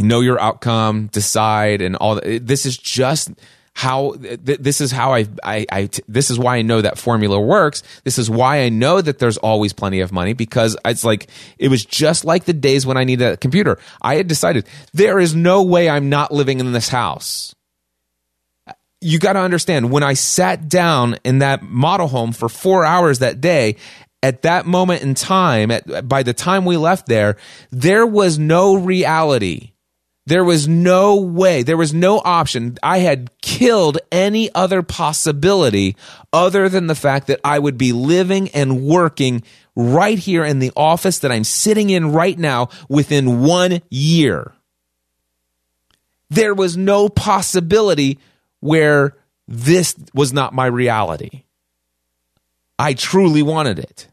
know 0.00 0.18
your 0.20 0.40
outcome, 0.40 1.06
decide, 1.06 1.80
and 1.80 1.94
all. 1.94 2.16
That. 2.16 2.44
This 2.44 2.66
is 2.66 2.76
just 2.76 3.30
how 3.74 4.12
th- 4.12 4.58
this 4.60 4.80
is 4.80 4.90
how 4.90 5.14
I, 5.14 5.26
I, 5.42 5.66
I 5.70 5.86
t- 5.86 6.02
this 6.08 6.30
is 6.30 6.38
why 6.38 6.56
I 6.56 6.62
know 6.62 6.82
that 6.82 6.98
formula 6.98 7.40
works. 7.40 7.82
This 8.04 8.18
is 8.18 8.28
why 8.28 8.62
I 8.62 8.68
know 8.68 9.00
that 9.00 9.18
there's 9.18 9.38
always 9.38 9.72
plenty 9.72 10.00
of 10.00 10.12
money 10.12 10.32
because 10.32 10.76
it's 10.84 11.04
like 11.04 11.28
it 11.58 11.68
was 11.68 11.84
just 11.84 12.24
like 12.24 12.44
the 12.44 12.52
days 12.52 12.84
when 12.84 12.96
I 12.96 13.04
needed 13.04 13.32
a 13.32 13.36
computer. 13.36 13.78
I 14.02 14.16
had 14.16 14.28
decided 14.28 14.66
there 14.92 15.18
is 15.18 15.34
no 15.34 15.62
way 15.62 15.88
I'm 15.88 16.08
not 16.08 16.32
living 16.32 16.60
in 16.60 16.72
this 16.72 16.88
house. 16.88 17.54
You 19.00 19.18
got 19.18 19.32
to 19.32 19.40
understand 19.40 19.90
when 19.90 20.02
I 20.02 20.12
sat 20.12 20.68
down 20.68 21.16
in 21.24 21.38
that 21.38 21.62
model 21.62 22.08
home 22.08 22.32
for 22.32 22.50
4 22.50 22.84
hours 22.84 23.20
that 23.20 23.40
day 23.40 23.76
at 24.22 24.42
that 24.42 24.66
moment 24.66 25.02
in 25.02 25.14
time 25.14 25.70
at, 25.70 26.06
by 26.06 26.22
the 26.22 26.34
time 26.34 26.66
we 26.66 26.76
left 26.76 27.06
there 27.06 27.38
there 27.70 28.06
was 28.06 28.38
no 28.38 28.74
reality 28.74 29.72
there 30.26 30.44
was 30.44 30.68
no 30.68 31.16
way, 31.16 31.62
there 31.62 31.76
was 31.76 31.94
no 31.94 32.20
option. 32.24 32.76
I 32.82 32.98
had 32.98 33.30
killed 33.40 33.98
any 34.12 34.52
other 34.54 34.82
possibility 34.82 35.96
other 36.32 36.68
than 36.68 36.86
the 36.86 36.94
fact 36.94 37.26
that 37.28 37.40
I 37.42 37.58
would 37.58 37.78
be 37.78 37.92
living 37.92 38.50
and 38.50 38.82
working 38.82 39.42
right 39.74 40.18
here 40.18 40.44
in 40.44 40.58
the 40.58 40.72
office 40.76 41.20
that 41.20 41.32
I'm 41.32 41.44
sitting 41.44 41.88
in 41.90 42.12
right 42.12 42.38
now 42.38 42.68
within 42.88 43.42
one 43.42 43.80
year. 43.88 44.52
There 46.28 46.54
was 46.54 46.76
no 46.76 47.08
possibility 47.08 48.18
where 48.60 49.16
this 49.48 49.96
was 50.14 50.32
not 50.32 50.54
my 50.54 50.66
reality. 50.66 51.42
I 52.78 52.94
truly 52.94 53.42
wanted 53.42 53.80
it. 53.80 54.06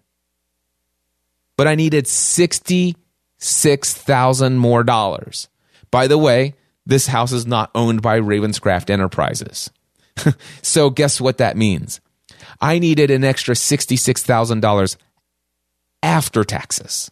But 1.57 1.67
I 1.67 1.75
needed 1.75 2.07
66,000 2.07 4.57
more 4.57 4.83
dollars. 4.83 5.47
By 5.91 6.07
the 6.07 6.17
way, 6.17 6.55
this 6.85 7.07
house 7.07 7.31
is 7.31 7.45
not 7.45 7.71
owned 7.75 8.01
by 8.01 8.19
Ravenscraft 8.19 8.89
Enterprises. 8.89 9.69
so 10.61 10.89
guess 10.89 11.21
what 11.21 11.37
that 11.37 11.57
means? 11.57 11.99
I 12.61 12.79
needed 12.79 13.11
an 13.11 13.23
extra 13.23 13.55
$66,000 13.55 14.97
after 16.01 16.43
taxes. 16.43 17.11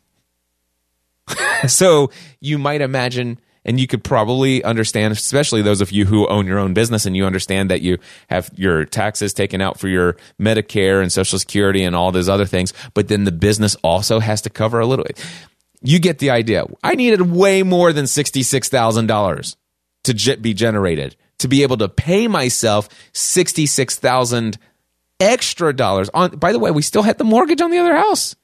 so 1.68 2.12
you 2.40 2.58
might 2.58 2.82
imagine 2.82 3.40
and 3.68 3.80
you 3.80 3.88
could 3.88 4.04
probably 4.04 4.64
understand 4.64 5.12
especially 5.12 5.62
those 5.64 5.82
of 5.82 5.92
you 5.92 6.06
who 6.06 6.28
own 6.28 6.46
your 6.46 6.60
own 6.60 6.74
business 6.74 7.06
and 7.06 7.18
you 7.18 7.26
understand 7.26 7.70
that 7.72 7.82
you 7.82 7.98
have 8.30 8.52
your 8.56 8.86
taxes 8.86 9.34
taken 9.34 9.60
out 9.60 9.80
for 9.80 9.88
your 9.88 10.16
medicare 10.40 11.02
and 11.02 11.12
social 11.12 11.40
security 11.40 11.84
and 11.84 11.96
all 11.96 12.12
those 12.12 12.30
other 12.30 12.46
things 12.46 12.74
but 12.94 13.08
then 13.08 13.24
the 13.24 13.32
business 13.32 13.76
also 13.84 14.20
has 14.20 14.40
to 14.42 14.52
cover 14.52 14.80
a 14.80 14.86
little 14.86 15.06
You 15.86 16.00
get 16.00 16.20
the 16.20 16.32
idea. 16.32 16.66
I 16.84 16.96
needed 16.96 17.22
way 17.22 17.64
more 17.64 17.94
than 17.94 18.06
$66,000 18.06 19.56
to 20.04 20.38
be 20.38 20.54
generated 20.54 21.16
to 21.40 21.48
be 21.48 21.64
able 21.64 21.78
to 21.78 21.90
pay 21.90 22.28
myself 22.28 22.90
66,000 23.14 24.58
extra 25.20 25.74
dollars 25.74 26.10
on 26.14 26.32
by 26.32 26.52
the 26.52 26.60
way, 26.60 26.72
we 26.72 26.82
still 26.82 27.04
had 27.04 27.18
the 27.18 27.24
mortgage 27.24 27.62
on 27.62 27.72
the 27.72 27.78
other 27.78 27.96
house. 27.96 28.36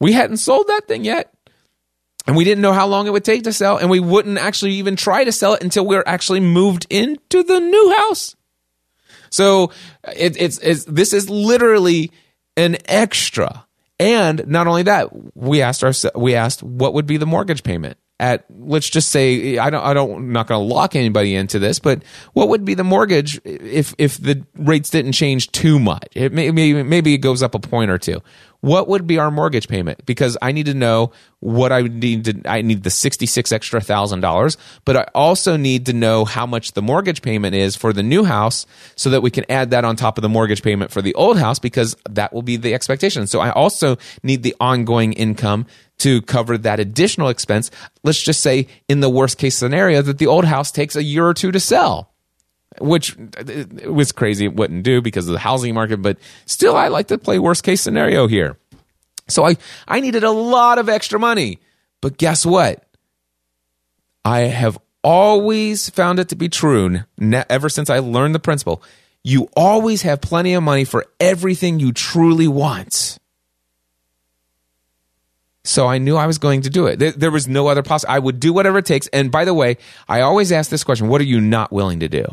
We 0.00 0.12
hadn't 0.12 0.38
sold 0.38 0.68
that 0.68 0.86
thing 0.86 1.04
yet. 1.04 1.32
And 2.26 2.36
we 2.36 2.44
didn't 2.44 2.60
know 2.60 2.74
how 2.74 2.86
long 2.86 3.06
it 3.06 3.10
would 3.10 3.24
take 3.24 3.44
to 3.44 3.52
sell 3.54 3.78
and 3.78 3.88
we 3.88 4.00
wouldn't 4.00 4.36
actually 4.38 4.72
even 4.72 4.96
try 4.96 5.24
to 5.24 5.32
sell 5.32 5.54
it 5.54 5.62
until 5.62 5.86
we 5.86 5.96
were 5.96 6.06
actually 6.06 6.40
moved 6.40 6.86
into 6.90 7.42
the 7.42 7.58
new 7.58 7.94
house. 7.96 8.36
So 9.30 9.72
it, 10.14 10.36
it's, 10.38 10.58
it's 10.58 10.84
this 10.84 11.12
is 11.12 11.30
literally 11.30 12.12
an 12.56 12.76
extra. 12.84 13.66
And 14.00 14.46
not 14.46 14.66
only 14.66 14.84
that, 14.84 15.08
we 15.36 15.62
asked 15.62 15.82
our 15.82 15.92
we 16.14 16.34
asked 16.34 16.62
what 16.62 16.94
would 16.94 17.06
be 17.06 17.16
the 17.16 17.26
mortgage 17.26 17.62
payment 17.62 17.98
at 18.20 18.44
let's 18.58 18.88
just 18.88 19.10
say 19.10 19.58
I 19.58 19.70
don't 19.70 19.84
I 19.84 19.94
don't 19.94 20.16
I'm 20.16 20.32
not 20.32 20.46
going 20.46 20.66
to 20.66 20.74
lock 20.74 20.96
anybody 20.96 21.34
into 21.34 21.58
this, 21.58 21.78
but 21.78 22.02
what 22.32 22.48
would 22.48 22.64
be 22.64 22.74
the 22.74 22.84
mortgage 22.84 23.40
if 23.44 23.94
if 23.98 24.18
the 24.18 24.44
rates 24.56 24.90
didn't 24.90 25.12
change 25.12 25.52
too 25.52 25.78
much? 25.78 26.08
It 26.14 26.32
may, 26.32 26.50
maybe 26.50 26.82
maybe 26.82 27.14
it 27.14 27.18
goes 27.18 27.42
up 27.42 27.54
a 27.54 27.60
point 27.60 27.90
or 27.90 27.98
two 27.98 28.22
what 28.60 28.88
would 28.88 29.06
be 29.06 29.18
our 29.18 29.30
mortgage 29.30 29.68
payment? 29.68 30.04
Because 30.04 30.36
I 30.42 30.52
need 30.52 30.66
to 30.66 30.74
know 30.74 31.12
what 31.40 31.70
I 31.70 31.82
need 31.82 32.24
to, 32.24 32.42
I 32.50 32.62
need 32.62 32.82
the 32.82 32.90
66 32.90 33.52
extra 33.52 33.80
thousand 33.80 34.20
dollars, 34.20 34.56
but 34.84 34.96
I 34.96 35.06
also 35.14 35.56
need 35.56 35.86
to 35.86 35.92
know 35.92 36.24
how 36.24 36.46
much 36.46 36.72
the 36.72 36.82
mortgage 36.82 37.22
payment 37.22 37.54
is 37.54 37.76
for 37.76 37.92
the 37.92 38.02
new 38.02 38.24
house 38.24 38.66
so 38.96 39.10
that 39.10 39.22
we 39.22 39.30
can 39.30 39.44
add 39.48 39.70
that 39.70 39.84
on 39.84 39.94
top 39.94 40.18
of 40.18 40.22
the 40.22 40.28
mortgage 40.28 40.62
payment 40.62 40.90
for 40.90 41.02
the 41.02 41.14
old 41.14 41.38
house 41.38 41.60
because 41.60 41.96
that 42.10 42.32
will 42.32 42.42
be 42.42 42.56
the 42.56 42.74
expectation. 42.74 43.26
So 43.28 43.40
I 43.40 43.50
also 43.50 43.96
need 44.24 44.42
the 44.42 44.56
ongoing 44.60 45.12
income 45.12 45.66
to 45.98 46.22
cover 46.22 46.56
that 46.58 46.80
additional 46.80 47.28
expense. 47.28 47.70
Let's 48.04 48.20
just 48.20 48.40
say 48.40 48.68
in 48.88 49.00
the 49.00 49.10
worst 49.10 49.38
case 49.38 49.56
scenario 49.56 50.02
that 50.02 50.18
the 50.18 50.26
old 50.26 50.44
house 50.44 50.70
takes 50.70 50.96
a 50.96 51.02
year 51.02 51.26
or 51.26 51.34
two 51.34 51.52
to 51.52 51.60
sell 51.60 52.12
which 52.80 53.16
uh, 53.18 53.90
was 53.90 54.12
crazy. 54.12 54.44
It 54.44 54.54
wouldn't 54.54 54.82
do 54.82 55.00
because 55.00 55.26
of 55.26 55.32
the 55.32 55.38
housing 55.38 55.74
market, 55.74 56.02
but 56.02 56.18
still, 56.46 56.76
I 56.76 56.88
like 56.88 57.08
to 57.08 57.18
play 57.18 57.38
worst 57.38 57.64
case 57.64 57.80
scenario 57.80 58.26
here. 58.26 58.56
So 59.28 59.44
I, 59.44 59.56
I 59.86 60.00
needed 60.00 60.24
a 60.24 60.30
lot 60.30 60.78
of 60.78 60.88
extra 60.88 61.18
money. 61.18 61.60
But 62.00 62.16
guess 62.16 62.46
what? 62.46 62.84
I 64.24 64.40
have 64.40 64.78
always 65.02 65.90
found 65.90 66.18
it 66.18 66.28
to 66.30 66.36
be 66.36 66.48
true 66.48 67.00
ever 67.20 67.68
since 67.68 67.90
I 67.90 67.98
learned 67.98 68.34
the 68.34 68.40
principle. 68.40 68.82
You 69.24 69.48
always 69.56 70.02
have 70.02 70.20
plenty 70.20 70.54
of 70.54 70.62
money 70.62 70.84
for 70.84 71.06
everything 71.18 71.80
you 71.80 71.92
truly 71.92 72.48
want. 72.48 73.18
So 75.68 75.86
I 75.86 75.98
knew 75.98 76.16
I 76.16 76.26
was 76.26 76.38
going 76.38 76.62
to 76.62 76.70
do 76.70 76.86
it. 76.86 76.98
There, 76.98 77.12
there 77.12 77.30
was 77.30 77.46
no 77.46 77.68
other 77.68 77.82
possible. 77.82 78.10
I 78.10 78.18
would 78.18 78.40
do 78.40 78.54
whatever 78.54 78.78
it 78.78 78.86
takes. 78.86 79.06
And 79.08 79.30
by 79.30 79.44
the 79.44 79.52
way, 79.52 79.76
I 80.08 80.22
always 80.22 80.50
ask 80.50 80.70
this 80.70 80.82
question: 80.82 81.08
What 81.08 81.20
are 81.20 81.24
you 81.24 81.42
not 81.42 81.70
willing 81.70 82.00
to 82.00 82.08
do? 82.08 82.24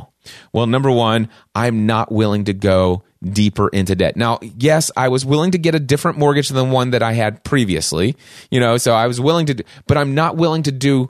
Well, 0.53 0.67
number 0.67 0.89
one, 0.89 1.29
I'm 1.53 1.85
not 1.85 2.13
willing 2.13 2.45
to 2.45 2.53
go 2.53 3.03
deeper 3.21 3.67
into 3.67 3.93
debt. 3.93 4.15
Now, 4.15 4.39
yes, 4.41 4.89
I 4.95 5.09
was 5.09 5.25
willing 5.25 5.51
to 5.51 5.57
get 5.57 5.75
a 5.75 5.81
different 5.81 6.17
mortgage 6.17 6.47
than 6.47 6.71
one 6.71 6.91
that 6.91 7.03
I 7.03 7.11
had 7.11 7.43
previously. 7.43 8.15
You 8.49 8.61
know, 8.61 8.77
so 8.77 8.93
I 8.93 9.05
was 9.05 9.19
willing 9.19 9.47
to, 9.47 9.55
do, 9.55 9.63
but 9.85 9.97
I'm 9.97 10.15
not 10.15 10.37
willing 10.37 10.63
to 10.63 10.71
do 10.71 11.09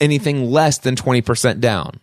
anything 0.00 0.50
less 0.50 0.78
than 0.78 0.96
twenty 0.96 1.22
percent 1.22 1.60
down. 1.60 2.00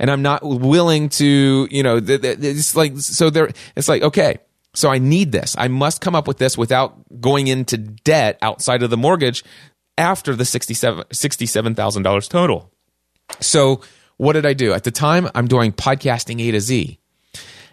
And 0.00 0.10
I'm 0.10 0.22
not 0.22 0.42
willing 0.42 1.08
to, 1.10 1.68
you 1.70 1.82
know, 1.84 2.00
it's 2.02 2.74
like 2.74 2.98
so. 2.98 3.30
There, 3.30 3.50
it's 3.76 3.88
like 3.88 4.02
okay 4.02 4.38
so 4.78 4.90
I 4.90 4.98
need 4.98 5.32
this. 5.32 5.56
I 5.58 5.66
must 5.66 6.00
come 6.00 6.14
up 6.14 6.28
with 6.28 6.38
this 6.38 6.56
without 6.56 7.20
going 7.20 7.48
into 7.48 7.76
debt 7.76 8.38
outside 8.40 8.84
of 8.84 8.90
the 8.90 8.96
mortgage 8.96 9.42
after 9.96 10.36
the 10.36 10.44
$67,000 10.44 11.04
$67, 11.08 12.28
total. 12.28 12.70
So 13.40 13.80
what 14.18 14.34
did 14.34 14.46
I 14.46 14.52
do? 14.52 14.72
At 14.72 14.84
the 14.84 14.92
time, 14.92 15.28
I'm 15.34 15.48
doing 15.48 15.72
podcasting 15.72 16.40
A 16.40 16.52
to 16.52 16.60
Z. 16.60 17.00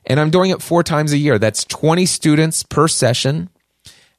And 0.07 0.19
I'm 0.19 0.31
doing 0.31 0.49
it 0.49 0.63
four 0.63 0.81
times 0.81 1.13
a 1.13 1.19
year. 1.19 1.37
That's 1.37 1.63
20 1.65 2.07
students 2.07 2.63
per 2.63 2.87
session, 2.87 3.49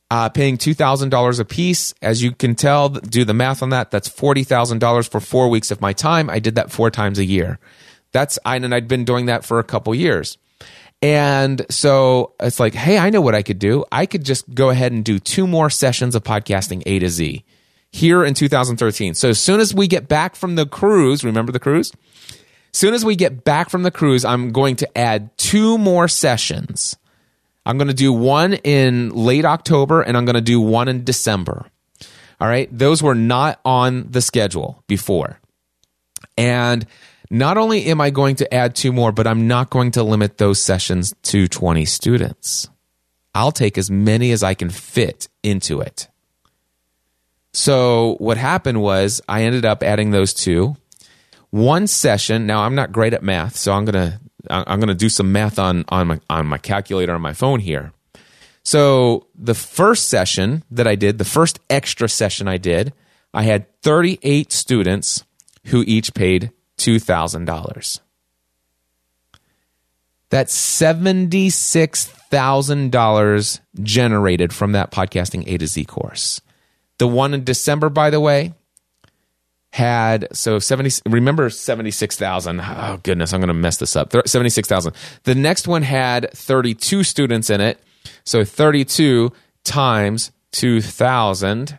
uh, 0.09 0.29
paying 0.29 0.57
$2,000 0.57 1.41
a 1.41 1.45
piece. 1.45 1.93
As 2.01 2.23
you 2.23 2.31
can 2.31 2.55
tell, 2.55 2.89
do 2.89 3.25
the 3.25 3.35
math 3.35 3.65
on 3.65 3.71
that. 3.71 3.91
That's 3.91 4.09
$40,000 4.09 5.09
for 5.09 5.19
four 5.19 5.49
weeks 5.49 5.73
of 5.73 5.81
my 5.81 5.93
time. 5.93 6.31
I 6.31 6.39
did 6.39 6.55
that 6.55 6.71
four 6.71 6.93
times 6.93 7.19
a 7.19 7.25
year. 7.25 7.59
That's, 8.13 8.39
I 8.45 8.55
and 8.55 8.73
I'd 8.73 8.87
been 8.87 9.05
doing 9.05 9.27
that 9.27 9.45
for 9.45 9.59
a 9.59 9.65
couple 9.65 9.93
years. 9.93 10.39
And 11.07 11.65
so 11.71 12.33
it's 12.41 12.59
like, 12.59 12.75
hey, 12.75 12.99
I 12.99 13.11
know 13.11 13.21
what 13.21 13.37
I 13.37 13.43
could 13.43 13.61
do. 13.61 13.85
I 13.93 14.07
could 14.07 14.25
just 14.25 14.53
go 14.53 14.71
ahead 14.71 14.91
and 14.91 15.05
do 15.05 15.21
two 15.21 15.47
more 15.47 15.71
sessions 15.71 16.17
of 16.17 16.25
podcasting 16.25 16.83
A 16.85 16.99
to 16.99 17.09
Z 17.09 17.45
here 17.93 18.25
in 18.25 18.35
2013. 18.35 19.15
So 19.15 19.29
as 19.29 19.39
soon 19.39 19.61
as 19.61 19.73
we 19.73 19.87
get 19.87 20.09
back 20.09 20.35
from 20.35 20.57
the 20.57 20.67
cruise, 20.67 21.23
remember 21.23 21.53
the 21.53 21.61
cruise? 21.61 21.93
As 22.73 22.81
soon 22.81 22.93
as 22.93 23.05
we 23.05 23.15
get 23.15 23.45
back 23.45 23.71
from 23.71 23.85
the 23.85 23.93
cruise, 23.93 24.25
I'm 24.25 24.51
going 24.51 24.75
to 24.77 24.99
add 24.99 25.31
two 25.39 25.79
more 25.79 26.09
sessions. 26.09 26.97
I'm 27.65 27.79
going 27.79 27.87
to 27.87 27.95
do 27.95 28.13
one 28.13 28.55
in 28.55 29.11
late 29.11 29.45
October 29.45 30.03
and 30.03 30.17
I'm 30.17 30.25
going 30.25 30.35
to 30.35 30.41
do 30.41 30.61
one 30.61 30.89
in 30.89 31.05
December. 31.05 31.67
All 32.41 32.49
right. 32.49 32.69
Those 32.77 33.01
were 33.01 33.15
not 33.15 33.61
on 33.65 34.09
the 34.11 34.21
schedule 34.21 34.83
before. 34.89 35.39
And 36.37 36.85
not 37.31 37.59
only 37.59 37.87
am 37.87 38.01
I 38.01 38.11
going 38.11 38.37
to 38.37 38.55
add 38.55 38.75
two 38.75 38.93
more, 38.93 39.13
but 39.13 39.27
I'm 39.27 39.49
not 39.49 39.71
going 39.71 39.93
to 39.93 40.03
limit 40.03 40.39
those 40.39 40.63
sessions 40.63 41.15
to 41.25 41.49
20 41.49 41.85
students. 41.85 42.69
I'll 43.35 43.53
take 43.53 43.77
as 43.77 43.91
many 43.91 44.33
as 44.33 44.43
I 44.43 44.55
can 44.55 44.71
fit 44.71 45.29
into 45.43 45.81
it. 45.81 46.09
So 47.53 48.17
what 48.19 48.37
happened 48.37 48.81
was 48.81 49.21
I 49.29 49.43
ended 49.43 49.65
up 49.65 49.83
adding 49.83 50.11
those 50.11 50.35
two. 50.35 50.77
One 51.51 51.87
session. 51.87 52.47
Now 52.47 52.63
I'm 52.63 52.75
not 52.75 52.93
great 52.93 53.15
at 53.15 53.23
math, 53.23 53.57
so 53.57 53.73
I'm 53.73 53.85
gonna 53.85 54.21
I'm 54.49 54.79
gonna 54.79 54.95
do 54.95 55.09
some 55.09 55.33
math 55.33 55.59
on 55.59 55.85
on 55.89 56.07
my 56.07 56.21
on 56.29 56.47
my 56.47 56.59
calculator 56.59 57.15
on 57.15 57.23
my 57.23 57.33
phone 57.33 57.61
here. 57.61 57.93
So 58.63 59.29
the 59.35 59.55
first 59.55 60.09
session 60.09 60.65
that 60.71 60.87
I 60.87 60.97
did, 60.97 61.19
the 61.19 61.25
first 61.25 61.61
extra 61.71 62.09
session 62.09 62.49
I 62.49 62.59
did, 62.59 62.93
I 63.33 63.45
had 63.45 63.67
38 63.83 64.53
students 64.53 65.25
who 65.67 65.85
each 65.87 66.15
paid 66.15 66.51
$2,000. 66.79 68.01
That's 70.29 70.81
$76,000 70.81 73.61
generated 73.83 74.53
from 74.53 74.73
that 74.73 74.91
podcasting 74.91 75.45
A 75.47 75.57
to 75.59 75.67
Z 75.67 75.85
course. 75.85 76.41
The 76.99 77.07
one 77.07 77.33
in 77.35 77.45
December, 77.45 77.89
by 77.89 78.11
the 78.11 78.21
way, 78.21 78.53
had 79.77 80.27
so 80.35 80.59
70 80.59 81.03
remember 81.07 81.51
76,000 81.51 82.61
oh 82.61 82.99
goodness 83.03 83.35
I'm 83.35 83.41
going 83.41 83.49
to 83.49 83.55
mess 83.55 83.77
this 83.77 83.95
up 83.95 84.11
76,000 84.27 84.95
the 85.25 85.35
next 85.35 85.69
one 85.69 85.83
had 85.83 86.31
32 86.33 87.05
students 87.05 87.51
in 87.51 87.61
it 87.61 87.79
so 88.25 88.43
32 88.43 89.33
times 89.65 90.33
2,000 90.53 91.79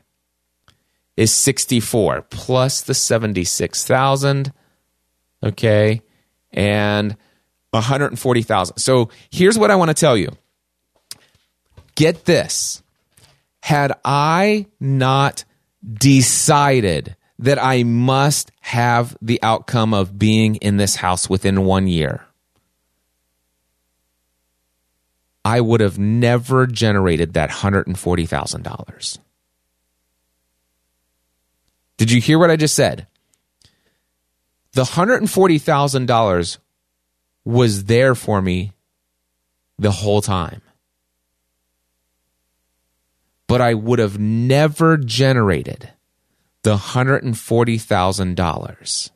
is 1.15 1.33
64 1.33 2.21
plus 2.29 2.81
the 2.81 2.93
76,000 2.93 4.53
okay, 5.43 6.01
and 6.51 7.15
140,000. 7.71 8.77
So 8.77 9.09
here's 9.29 9.57
what 9.57 9.71
I 9.71 9.75
want 9.75 9.89
to 9.89 9.93
tell 9.93 10.17
you. 10.17 10.29
Get 11.95 12.25
this. 12.25 12.83
Had 13.61 13.91
I 14.05 14.67
not 14.79 15.43
decided 15.83 17.15
that 17.39 17.61
I 17.61 17.83
must 17.83 18.51
have 18.61 19.17
the 19.21 19.39
outcome 19.43 19.93
of 19.93 20.17
being 20.17 20.55
in 20.55 20.77
this 20.77 20.95
house 20.95 21.29
within 21.29 21.65
one 21.65 21.87
year, 21.87 22.25
I 25.43 25.61
would 25.61 25.81
have 25.81 25.97
never 25.97 26.67
generated 26.67 27.33
that 27.33 27.49
$140,000. 27.49 29.19
Did 31.97 32.11
you 32.11 32.21
hear 32.21 32.37
what 32.37 32.51
I 32.51 32.57
just 32.57 32.75
said? 32.75 33.07
The 34.77 34.83
$140,000 34.83 36.57
was 37.43 37.83
there 37.85 38.13
for 38.13 38.43
me 38.43 38.73
the 39.79 39.89
whole 39.89 40.21
time. 40.21 40.61
But 43.47 43.59
I 43.59 43.73
would 43.73 43.97
have 43.97 44.19
never 44.19 44.97
generated 44.97 45.89
the 46.61 46.77
$140,000 46.77 49.09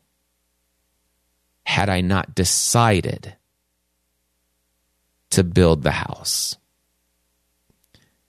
had 1.64 1.88
I 1.88 2.00
not 2.00 2.34
decided 2.34 3.36
to 5.30 5.44
build 5.44 5.84
the 5.84 5.92
house. 5.92 6.56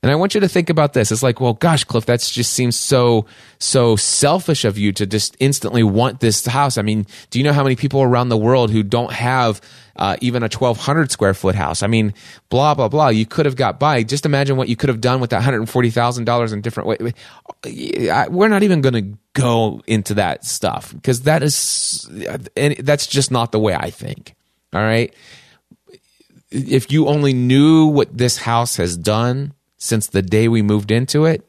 And 0.03 0.11
I 0.11 0.15
want 0.15 0.33
you 0.35 0.41
to 0.41 0.49
think 0.49 0.69
about 0.69 0.91
this. 0.91 1.13
It's 1.13 1.23
like, 1.23 1.39
well, 1.39 1.53
gosh, 1.53 1.85
Cliff, 1.85 2.05
that 2.07 2.19
just 2.19 2.51
seems 2.51 2.75
so, 2.75 3.25
so 3.57 3.95
selfish 3.95 4.65
of 4.65 4.77
you 4.77 4.91
to 4.91 5.05
just 5.05 5.37
instantly 5.39 5.81
want 5.81 6.19
this 6.19 6.45
house. 6.45 6.77
I 6.77 6.81
mean, 6.81 7.07
do 7.29 7.39
you 7.39 7.45
know 7.45 7.53
how 7.53 7.63
many 7.63 7.77
people 7.77 8.01
around 8.01 8.27
the 8.27 8.37
world 8.37 8.69
who 8.69 8.83
don't 8.83 9.13
have 9.13 9.61
uh, 9.95 10.17
even 10.19 10.43
a 10.43 10.51
1200 10.51 11.09
square 11.09 11.33
foot 11.33 11.55
house? 11.55 11.83
I 11.83 11.87
mean, 11.87 12.13
blah, 12.49 12.73
blah, 12.73 12.89
blah. 12.89 13.07
You 13.07 13.25
could 13.25 13.45
have 13.45 13.55
got 13.55 13.79
by. 13.79 14.03
Just 14.03 14.25
imagine 14.25 14.57
what 14.57 14.67
you 14.67 14.75
could 14.75 14.89
have 14.89 14.99
done 14.99 15.21
with 15.21 15.29
that 15.29 15.41
$140,000 15.41 16.53
in 16.53 16.61
different 16.61 16.87
ways. 16.89 17.13
We're 18.29 18.49
not 18.49 18.63
even 18.63 18.81
going 18.81 18.95
to 18.95 19.17
go 19.31 19.81
into 19.87 20.15
that 20.15 20.43
stuff 20.43 20.93
because 20.93 21.21
that 21.21 21.43
is, 21.43 22.09
and 22.57 22.75
that's 22.79 23.07
just 23.07 23.31
not 23.31 23.53
the 23.53 23.59
way 23.59 23.73
I 23.73 23.89
think. 23.89 24.35
All 24.73 24.81
right. 24.81 25.13
If 26.51 26.91
you 26.91 27.07
only 27.07 27.31
knew 27.31 27.85
what 27.85 28.17
this 28.17 28.35
house 28.35 28.75
has 28.75 28.97
done, 28.97 29.53
since 29.83 30.07
the 30.07 30.21
day 30.21 30.47
we 30.47 30.61
moved 30.61 30.91
into 30.91 31.25
it, 31.25 31.45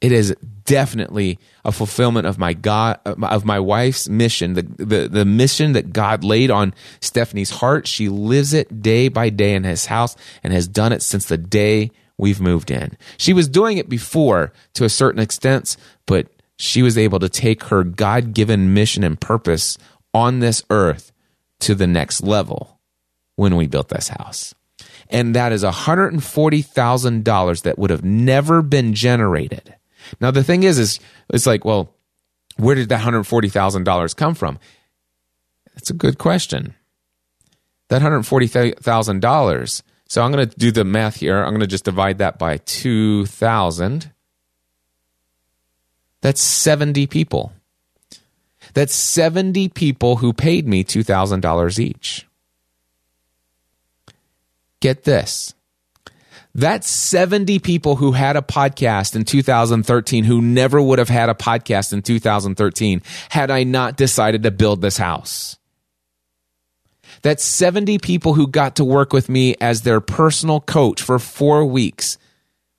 it 0.00 0.10
is 0.10 0.34
definitely 0.64 1.38
a 1.64 1.70
fulfillment 1.70 2.26
of 2.26 2.36
my 2.36 2.52
God 2.52 2.98
of 3.06 3.44
my 3.44 3.60
wife's 3.60 4.08
mission, 4.08 4.54
the, 4.54 4.62
the 4.62 5.08
the 5.08 5.24
mission 5.24 5.72
that 5.72 5.92
God 5.92 6.24
laid 6.24 6.50
on 6.50 6.74
Stephanie's 7.00 7.50
heart. 7.50 7.86
She 7.86 8.08
lives 8.08 8.54
it 8.54 8.82
day 8.82 9.06
by 9.06 9.30
day 9.30 9.54
in 9.54 9.62
his 9.62 9.86
house 9.86 10.16
and 10.42 10.52
has 10.52 10.66
done 10.66 10.92
it 10.92 11.00
since 11.00 11.26
the 11.26 11.38
day 11.38 11.92
we've 12.18 12.40
moved 12.40 12.72
in. 12.72 12.98
She 13.18 13.32
was 13.32 13.48
doing 13.48 13.78
it 13.78 13.88
before 13.88 14.52
to 14.74 14.84
a 14.84 14.88
certain 14.88 15.20
extent, 15.20 15.76
but 16.06 16.26
she 16.58 16.82
was 16.82 16.98
able 16.98 17.20
to 17.20 17.28
take 17.28 17.64
her 17.64 17.84
God-given 17.84 18.74
mission 18.74 19.04
and 19.04 19.20
purpose 19.20 19.78
on 20.12 20.40
this 20.40 20.64
earth 20.70 21.12
to 21.60 21.76
the 21.76 21.86
next 21.86 22.20
level 22.20 22.80
when 23.36 23.54
we 23.54 23.68
built 23.68 23.90
this 23.90 24.08
house 24.08 24.54
and 25.10 25.34
that 25.34 25.52
is 25.52 25.62
$140,000 25.62 27.62
that 27.62 27.78
would 27.78 27.90
have 27.90 28.04
never 28.04 28.62
been 28.62 28.94
generated. 28.94 29.74
Now 30.20 30.30
the 30.30 30.44
thing 30.44 30.62
is 30.62 30.78
is 30.78 31.00
it's 31.32 31.46
like, 31.46 31.64
well, 31.64 31.94
where 32.56 32.74
did 32.74 32.88
that 32.90 33.02
$140,000 33.02 34.16
come 34.16 34.34
from? 34.34 34.58
That's 35.74 35.90
a 35.90 35.94
good 35.94 36.18
question. 36.18 36.74
That 37.88 38.02
$140,000. 38.02 39.82
So 40.08 40.22
I'm 40.22 40.32
going 40.32 40.48
to 40.48 40.56
do 40.56 40.70
the 40.70 40.84
math 40.84 41.16
here. 41.16 41.42
I'm 41.42 41.50
going 41.50 41.60
to 41.60 41.66
just 41.66 41.84
divide 41.84 42.18
that 42.18 42.38
by 42.38 42.58
2,000. 42.58 44.12
That's 46.20 46.40
70 46.40 47.06
people. 47.06 47.52
That's 48.74 48.94
70 48.94 49.68
people 49.70 50.16
who 50.16 50.32
paid 50.32 50.66
me 50.66 50.84
$2,000 50.84 51.78
each. 51.78 52.26
Get 54.84 55.04
this. 55.04 55.54
That's 56.54 56.90
70 56.90 57.58
people 57.60 57.96
who 57.96 58.12
had 58.12 58.36
a 58.36 58.42
podcast 58.42 59.16
in 59.16 59.24
2013 59.24 60.24
who 60.24 60.42
never 60.42 60.78
would 60.78 60.98
have 60.98 61.08
had 61.08 61.30
a 61.30 61.34
podcast 61.34 61.94
in 61.94 62.02
2013 62.02 63.00
had 63.30 63.50
I 63.50 63.64
not 63.64 63.96
decided 63.96 64.42
to 64.42 64.50
build 64.50 64.82
this 64.82 64.98
house. 64.98 65.56
That's 67.22 67.42
70 67.42 67.96
people 68.00 68.34
who 68.34 68.46
got 68.46 68.76
to 68.76 68.84
work 68.84 69.14
with 69.14 69.30
me 69.30 69.56
as 69.58 69.80
their 69.80 70.02
personal 70.02 70.60
coach 70.60 71.00
for 71.00 71.18
four 71.18 71.64
weeks, 71.64 72.18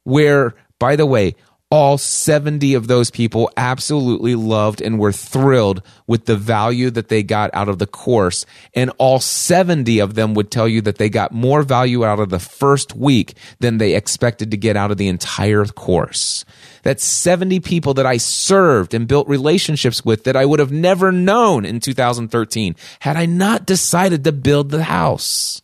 where, 0.03 0.53
by 0.77 0.95
the 0.97 1.07
way, 1.07 1.33
all 1.71 1.97
70 1.97 2.75
of 2.75 2.87
those 2.87 3.09
people 3.09 3.49
absolutely 3.57 4.35
loved 4.35 4.81
and 4.81 4.99
were 4.99 5.11
thrilled 5.11 5.81
with 6.05 6.25
the 6.25 6.35
value 6.35 6.91
that 6.91 7.07
they 7.07 7.23
got 7.23 7.49
out 7.53 7.67
of 7.67 7.79
the 7.79 7.87
course. 7.87 8.45
And 8.75 8.91
all 8.99 9.19
70 9.19 9.99
of 9.99 10.13
them 10.13 10.35
would 10.35 10.51
tell 10.51 10.67
you 10.67 10.81
that 10.81 10.99
they 10.99 11.09
got 11.09 11.31
more 11.31 11.63
value 11.63 12.05
out 12.05 12.19
of 12.19 12.29
the 12.29 12.39
first 12.39 12.95
week 12.95 13.33
than 13.59 13.77
they 13.77 13.95
expected 13.95 14.51
to 14.51 14.57
get 14.57 14.77
out 14.77 14.91
of 14.91 14.97
the 14.97 15.07
entire 15.07 15.65
course. 15.65 16.45
That's 16.83 17.03
70 17.03 17.59
people 17.61 17.95
that 17.95 18.05
I 18.05 18.17
served 18.17 18.93
and 18.93 19.07
built 19.07 19.27
relationships 19.27 20.05
with 20.05 20.23
that 20.25 20.35
I 20.35 20.45
would 20.45 20.59
have 20.59 20.71
never 20.71 21.11
known 21.11 21.65
in 21.65 21.79
2013 21.79 22.75
had 22.99 23.17
I 23.17 23.25
not 23.25 23.65
decided 23.65 24.23
to 24.23 24.31
build 24.31 24.69
the 24.69 24.83
house. 24.83 25.63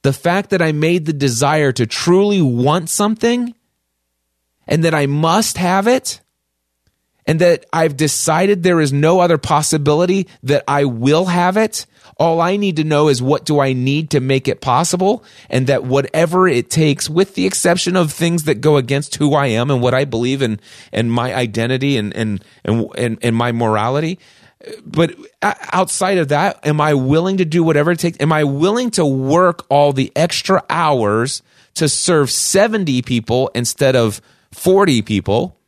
The 0.00 0.14
fact 0.14 0.50
that 0.50 0.62
I 0.62 0.72
made 0.72 1.04
the 1.04 1.12
desire 1.12 1.72
to 1.72 1.84
truly 1.84 2.40
want 2.40 2.88
something 2.88 3.54
and 4.66 4.84
that 4.84 4.94
I 4.94 5.06
must 5.06 5.58
have 5.58 5.86
it 5.86 6.20
and 7.26 7.40
that 7.40 7.66
I've 7.72 7.96
decided 7.96 8.62
there 8.62 8.80
is 8.80 8.92
no 8.92 9.20
other 9.20 9.38
possibility 9.38 10.28
that 10.44 10.62
I 10.68 10.84
will 10.84 11.26
have 11.26 11.56
it. 11.56 11.86
All 12.18 12.40
I 12.40 12.56
need 12.56 12.76
to 12.76 12.84
know 12.84 13.08
is 13.08 13.20
what 13.20 13.44
do 13.44 13.58
I 13.58 13.72
need 13.72 14.10
to 14.10 14.20
make 14.20 14.48
it 14.48 14.60
possible 14.60 15.24
and 15.50 15.66
that 15.66 15.84
whatever 15.84 16.46
it 16.46 16.70
takes, 16.70 17.10
with 17.10 17.34
the 17.34 17.44
exception 17.44 17.96
of 17.96 18.12
things 18.12 18.44
that 18.44 18.60
go 18.60 18.76
against 18.76 19.16
who 19.16 19.34
I 19.34 19.46
am 19.48 19.70
and 19.70 19.82
what 19.82 19.92
I 19.92 20.04
believe 20.04 20.40
in 20.40 20.60
and 20.92 21.10
my 21.10 21.34
identity 21.34 21.96
and, 21.96 22.14
and, 22.16 22.44
and, 22.64 22.86
and, 22.96 23.18
and 23.20 23.36
my 23.36 23.52
morality. 23.52 24.18
But 24.84 25.14
outside 25.42 26.18
of 26.18 26.28
that, 26.28 26.64
am 26.66 26.80
I 26.80 26.94
willing 26.94 27.36
to 27.38 27.44
do 27.44 27.62
whatever 27.62 27.90
it 27.90 27.98
takes? 27.98 28.18
Am 28.20 28.32
I 28.32 28.44
willing 28.44 28.90
to 28.92 29.04
work 29.04 29.66
all 29.68 29.92
the 29.92 30.12
extra 30.16 30.64
hours 30.70 31.42
to 31.74 31.88
serve 31.88 32.30
70 32.30 33.02
people 33.02 33.50
instead 33.54 33.94
of 33.96 34.20
40 34.56 35.02
people, 35.02 35.60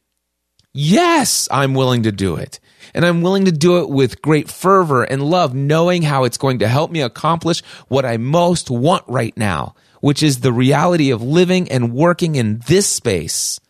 yes, 0.73 1.47
I'm 1.51 1.74
willing 1.74 2.05
to 2.05 2.12
do 2.12 2.36
it. 2.36 2.59
And 2.94 3.05
I'm 3.05 3.20
willing 3.20 3.44
to 3.44 3.52
do 3.52 3.78
it 3.78 3.90
with 3.90 4.23
great 4.23 4.51
fervor 4.51 5.05
and 5.05 5.23
love, 5.23 5.55
knowing 5.55 6.02
how 6.02 6.24
it's 6.24 6.39
going 6.39 6.60
to 6.60 6.69
help 6.69 6.90
me 6.90 7.02
accomplish 7.02 7.62
what 7.89 8.06
I 8.06 8.16
most 8.16 8.70
want 8.70 9.05
right 9.06 9.36
now, 9.36 9.74
which 10.01 10.23
is 10.23 10.40
the 10.40 10.55
reality 10.55 11.10
of 11.10 11.23
living 11.23 11.70
and 11.70 11.93
working 11.93 12.35
in 12.35 12.60
this 12.66 12.86
space 12.86 13.60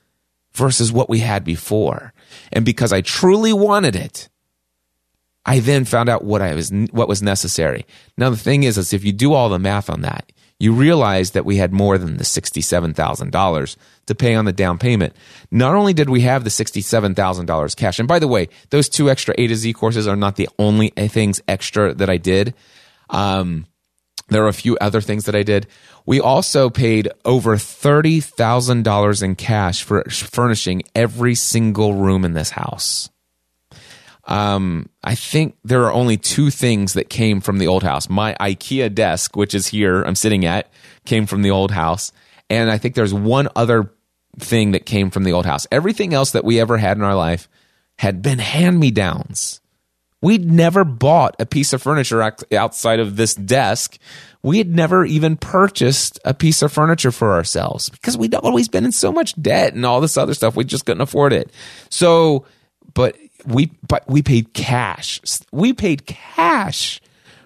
versus 0.52 0.92
what 0.92 1.08
we 1.08 1.18
had 1.18 1.44
before. 1.44 2.14
And 2.52 2.64
because 2.64 2.92
I 2.92 3.00
truly 3.00 3.52
wanted 3.52 3.96
it, 3.96 4.28
I 5.44 5.58
then 5.58 5.84
found 5.84 6.08
out 6.08 6.24
what 6.24 6.42
I 6.42 6.54
was 6.54 6.70
what 6.92 7.08
was 7.08 7.22
necessary. 7.22 7.86
Now 8.16 8.30
the 8.30 8.36
thing 8.36 8.62
is, 8.62 8.78
is 8.78 8.92
if 8.92 9.04
you 9.04 9.12
do 9.12 9.32
all 9.32 9.48
the 9.48 9.58
math 9.58 9.90
on 9.90 10.02
that, 10.02 10.30
you 10.60 10.72
realize 10.72 11.32
that 11.32 11.44
we 11.44 11.56
had 11.56 11.72
more 11.72 11.98
than 11.98 12.16
the 12.16 12.24
$67,000 12.24 13.76
to 14.06 14.14
pay 14.14 14.35
on 14.35 14.44
the 14.44 14.52
down 14.52 14.78
payment. 14.78 15.14
Not 15.51 15.74
only 15.74 15.93
did 15.93 16.10
we 16.10 16.22
have 16.22 16.44
the 16.44 16.51
$67,000 16.51 17.76
cash, 17.76 17.98
and 17.98 18.09
by 18.09 18.18
the 18.18 18.28
way, 18.28 18.48
those 18.70 18.89
two 18.89 19.09
extra 19.09 19.35
A 19.39 19.47
to 19.47 19.55
Z 19.55 19.72
courses 19.74 20.09
are 20.09 20.16
not 20.16 20.36
the 20.36 20.48
only 20.59 20.89
things 20.89 21.40
extra 21.47 21.94
that 21.94 22.10
I 22.10 22.16
did. 22.16 22.55
Um, 23.09 23.66
there 24.28 24.44
are 24.44 24.48
a 24.48 24.52
few 24.52 24.76
other 24.78 25.01
things 25.01 25.24
that 25.24 25.35
I 25.35 25.43
did. 25.43 25.66
We 26.05 26.20
also 26.20 26.70
paid 26.70 27.09
over 27.24 27.56
$30,000 27.56 29.22
in 29.22 29.35
cash 29.36 29.82
for 29.82 30.05
furnishing 30.10 30.82
every 30.94 31.35
single 31.35 31.94
room 31.94 32.24
in 32.24 32.35
this 32.35 32.51
house. 32.51 33.10
Um, 34.28 34.90
I 35.02 35.14
think 35.14 35.56
there 35.64 35.84
are 35.84 35.92
only 35.92 36.18
two 36.18 36.50
things 36.50 36.92
that 36.92 37.09
came 37.09 37.40
from 37.40 37.59
the 37.59 37.66
old 37.66 37.82
house. 37.82 38.09
My 38.10 38.34
IKEA 38.34 38.94
desk, 38.94 39.34
which 39.36 39.55
is 39.55 39.66
here, 39.66 40.02
I'm 40.02 40.14
sitting 40.14 40.44
at, 40.44 40.70
came 41.06 41.26
from 41.26 41.42
the 41.42 41.50
old 41.50 41.70
house. 41.70 42.12
And 42.50 42.70
I 42.70 42.78
think 42.78 42.94
there's 42.94 43.14
one 43.14 43.48
other 43.56 43.90
thing 44.38 44.72
that 44.72 44.86
came 44.86 45.10
from 45.10 45.24
the 45.24 45.32
old 45.32 45.46
house. 45.46 45.66
Everything 45.72 46.12
else 46.12 46.32
that 46.32 46.44
we 46.44 46.60
ever 46.60 46.76
had 46.76 46.98
in 46.98 47.02
our 47.02 47.16
life 47.16 47.48
had 47.98 48.22
been 48.22 48.38
hand 48.38 48.78
me 48.78 48.90
downs. 48.90 49.60
We'd 50.20 50.50
never 50.50 50.84
bought 50.84 51.36
a 51.38 51.46
piece 51.46 51.72
of 51.72 51.82
furniture 51.82 52.22
outside 52.52 53.00
of 53.00 53.16
this 53.16 53.34
desk. 53.34 53.98
We 54.42 54.59
had 54.59 54.74
never 54.74 55.05
even 55.05 55.36
purchased 55.36 56.18
a 56.24 56.34
piece 56.34 56.60
of 56.60 56.72
furniture 56.72 57.12
for 57.12 57.32
ourselves 57.32 57.88
because 57.88 58.16
we'd 58.16 58.34
always 58.34 58.68
been 58.68 58.84
in 58.84 58.92
so 58.92 59.12
much 59.12 59.40
debt 59.40 59.74
and 59.74 59.86
all 59.86 60.00
this 60.00 60.16
other 60.16 60.34
stuff. 60.34 60.56
We 60.56 60.64
just 60.64 60.86
couldn't 60.86 61.00
afford 61.00 61.32
it. 61.32 61.50
So, 61.88 62.46
but 62.94 63.16
we 63.48 63.72
but 63.86 64.08
we 64.08 64.22
paid 64.22 64.54
cash. 64.54 65.20
We 65.50 65.72
paid 65.72 66.06
cash 66.06 67.00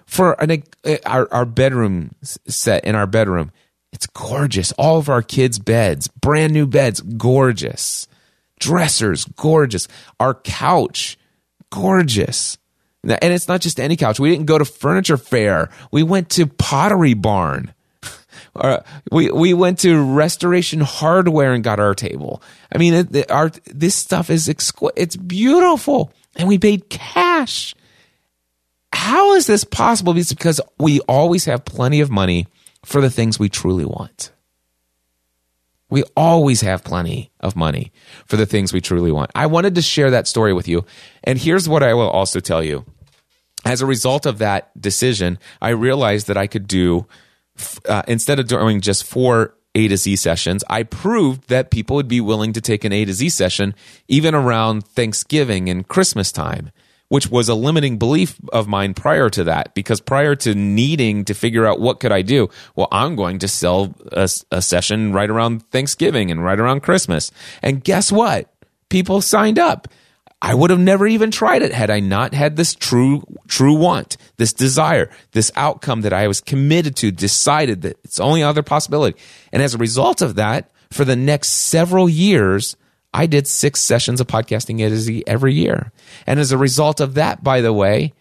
for 0.05 0.33
an 0.33 0.63
our 1.05 1.27
our 1.33 1.45
bedroom 1.45 2.11
set 2.21 2.85
in 2.85 2.95
our 2.95 3.07
bedroom. 3.07 3.51
It's 3.91 4.07
gorgeous. 4.07 4.71
All 4.73 4.97
of 4.97 5.09
our 5.09 5.21
kids' 5.21 5.59
beds, 5.59 6.07
brand 6.07 6.53
new 6.53 6.67
beds, 6.67 7.01
gorgeous. 7.01 8.07
Dressers, 8.59 9.25
gorgeous. 9.25 9.87
Our 10.19 10.33
couch, 10.33 11.17
gorgeous. 11.69 12.57
And 13.03 13.33
it's 13.33 13.47
not 13.47 13.61
just 13.61 13.79
any 13.79 13.97
couch. 13.97 14.19
We 14.19 14.31
didn't 14.31 14.45
go 14.45 14.57
to 14.57 14.65
Furniture 14.65 15.17
Fair. 15.17 15.69
We 15.91 16.03
went 16.03 16.29
to 16.31 16.47
Pottery 16.47 17.13
Barn. 17.13 17.73
Uh, 18.55 18.79
we 19.11 19.31
we 19.31 19.53
went 19.53 19.79
to 19.79 20.01
Restoration 20.01 20.79
Hardware 20.79 21.53
and 21.53 21.63
got 21.63 21.79
our 21.79 21.95
table. 21.95 22.41
I 22.71 22.77
mean, 22.77 22.93
it, 22.93 23.15
it, 23.15 23.31
our 23.31 23.51
this 23.65 23.95
stuff 23.95 24.29
is 24.29 24.47
exquisite. 24.47 24.93
It's 24.95 25.15
beautiful, 25.15 26.13
and 26.35 26.47
we 26.47 26.59
paid 26.59 26.89
cash. 26.89 27.73
How 28.91 29.33
is 29.33 29.47
this 29.47 29.63
possible? 29.63 30.15
It's 30.17 30.33
because 30.33 30.61
we 30.77 30.99
always 31.01 31.45
have 31.45 31.65
plenty 31.65 31.99
of 31.99 32.11
money 32.11 32.47
for 32.85 33.01
the 33.01 33.09
things 33.09 33.39
we 33.39 33.49
truly 33.49 33.85
want. 33.85 34.31
We 35.89 36.03
always 36.15 36.61
have 36.61 36.83
plenty 36.83 37.31
of 37.39 37.55
money 37.55 37.91
for 38.25 38.35
the 38.35 38.45
things 38.45 38.73
we 38.73 38.81
truly 38.81 39.11
want. 39.11 39.31
I 39.35 39.45
wanted 39.47 39.75
to 39.75 39.81
share 39.81 40.11
that 40.11 40.27
story 40.27 40.53
with 40.53 40.67
you. 40.67 40.85
And 41.23 41.37
here's 41.37 41.69
what 41.69 41.83
I 41.83 41.93
will 41.93 42.09
also 42.09 42.39
tell 42.39 42.63
you. 42.63 42.85
As 43.65 43.81
a 43.81 43.85
result 43.85 44.25
of 44.25 44.39
that 44.39 44.79
decision, 44.79 45.37
I 45.61 45.69
realized 45.69 46.27
that 46.27 46.37
I 46.37 46.47
could 46.47 46.67
do 46.67 47.07
uh, 47.87 48.03
instead 48.07 48.39
of 48.39 48.47
doing 48.47 48.81
just 48.81 49.03
four 49.03 49.55
A 49.75 49.87
to 49.87 49.97
Z 49.97 50.15
sessions, 50.17 50.63
I 50.69 50.83
proved 50.83 51.49
that 51.49 51.71
people 51.71 51.95
would 51.95 52.07
be 52.07 52.21
willing 52.21 52.53
to 52.53 52.61
take 52.61 52.83
an 52.83 52.91
A 52.93 53.05
to 53.05 53.13
Z 53.13 53.29
session 53.29 53.75
even 54.07 54.35
around 54.35 54.85
Thanksgiving 54.85 55.69
and 55.69 55.87
Christmas 55.87 56.31
time, 56.31 56.71
which 57.09 57.29
was 57.29 57.49
a 57.49 57.55
limiting 57.55 57.97
belief 57.97 58.39
of 58.51 58.67
mine 58.67 58.93
prior 58.93 59.29
to 59.29 59.43
that. 59.45 59.73
Because 59.73 60.01
prior 60.01 60.35
to 60.37 60.55
needing 60.55 61.25
to 61.25 61.33
figure 61.33 61.65
out 61.65 61.79
what 61.79 61.99
could 61.99 62.11
I 62.11 62.21
do, 62.21 62.49
well, 62.75 62.87
I'm 62.91 63.15
going 63.15 63.39
to 63.39 63.47
sell 63.47 63.95
a, 64.11 64.29
a 64.51 64.61
session 64.61 65.13
right 65.13 65.29
around 65.29 65.63
Thanksgiving 65.69 66.31
and 66.31 66.43
right 66.43 66.59
around 66.59 66.81
Christmas. 66.81 67.31
And 67.61 67.83
guess 67.83 68.11
what? 68.11 68.53
People 68.89 69.21
signed 69.21 69.59
up. 69.59 69.87
I 70.43 70.53
would 70.53 70.71
have 70.71 70.79
never 70.79 71.07
even 71.07 71.31
tried 71.31 71.61
it 71.61 71.71
had 71.71 71.89
I 71.89 72.01
not 72.01 72.33
had 72.33 72.57
this 72.57 72.75
true, 72.75 73.23
true 73.47 73.75
want, 73.75 74.17
this 74.35 74.51
desire, 74.51 75.09
this 75.31 75.49
outcome 75.55 76.01
that 76.01 76.11
I 76.11 76.27
was 76.27 76.41
committed 76.41 76.97
to, 76.97 77.11
decided 77.11 77.83
that 77.83 77.97
it's 78.03 78.19
only 78.19 78.43
other 78.43 78.61
possibility. 78.61 79.17
And 79.53 79.63
as 79.63 79.73
a 79.73 79.77
result 79.77 80.21
of 80.21 80.35
that, 80.35 80.69
for 80.91 81.05
the 81.05 81.15
next 81.15 81.47
several 81.47 82.09
years, 82.09 82.75
I 83.13 83.25
did 83.25 83.47
six 83.47 83.79
sessions 83.79 84.19
of 84.19 84.27
podcasting 84.27 85.23
every 85.25 85.53
year. 85.53 85.93
And 86.27 86.41
as 86.41 86.51
a 86.51 86.57
result 86.57 86.99
of 86.99 87.13
that, 87.13 87.41
by 87.41 87.61
the 87.61 87.71
way, 87.71 88.11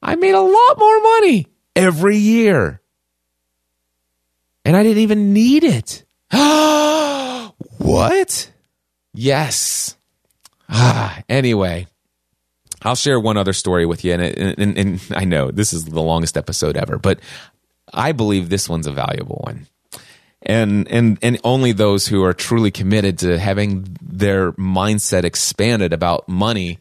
I 0.00 0.14
made 0.14 0.34
a 0.34 0.40
lot 0.40 0.78
more 0.78 1.00
money 1.00 1.48
every 1.74 2.18
year. 2.18 2.80
And 4.64 4.76
I 4.76 4.84
didn't 4.84 5.02
even 5.02 5.32
need 5.32 5.64
it. 5.64 6.04
what? 7.78 8.52
Yes. 9.12 9.96
Ah, 10.68 11.22
anyway, 11.28 11.86
I'll 12.82 12.94
share 12.94 13.18
one 13.18 13.36
other 13.36 13.52
story 13.52 13.86
with 13.86 14.04
you, 14.04 14.12
and, 14.12 14.22
and, 14.22 14.78
and 14.78 15.00
I 15.14 15.24
know 15.24 15.50
this 15.50 15.72
is 15.72 15.84
the 15.84 16.02
longest 16.02 16.36
episode 16.36 16.76
ever, 16.76 16.98
but 16.98 17.20
I 17.92 18.12
believe 18.12 18.48
this 18.48 18.68
one's 18.68 18.86
a 18.86 18.92
valuable 18.92 19.40
one. 19.44 19.66
And, 20.42 20.86
and, 20.88 21.18
and 21.22 21.40
only 21.42 21.72
those 21.72 22.06
who 22.06 22.22
are 22.22 22.34
truly 22.34 22.70
committed 22.70 23.18
to 23.20 23.38
having 23.38 23.96
their 24.02 24.52
mindset 24.52 25.24
expanded 25.24 25.94
about 25.94 26.28
money 26.28 26.78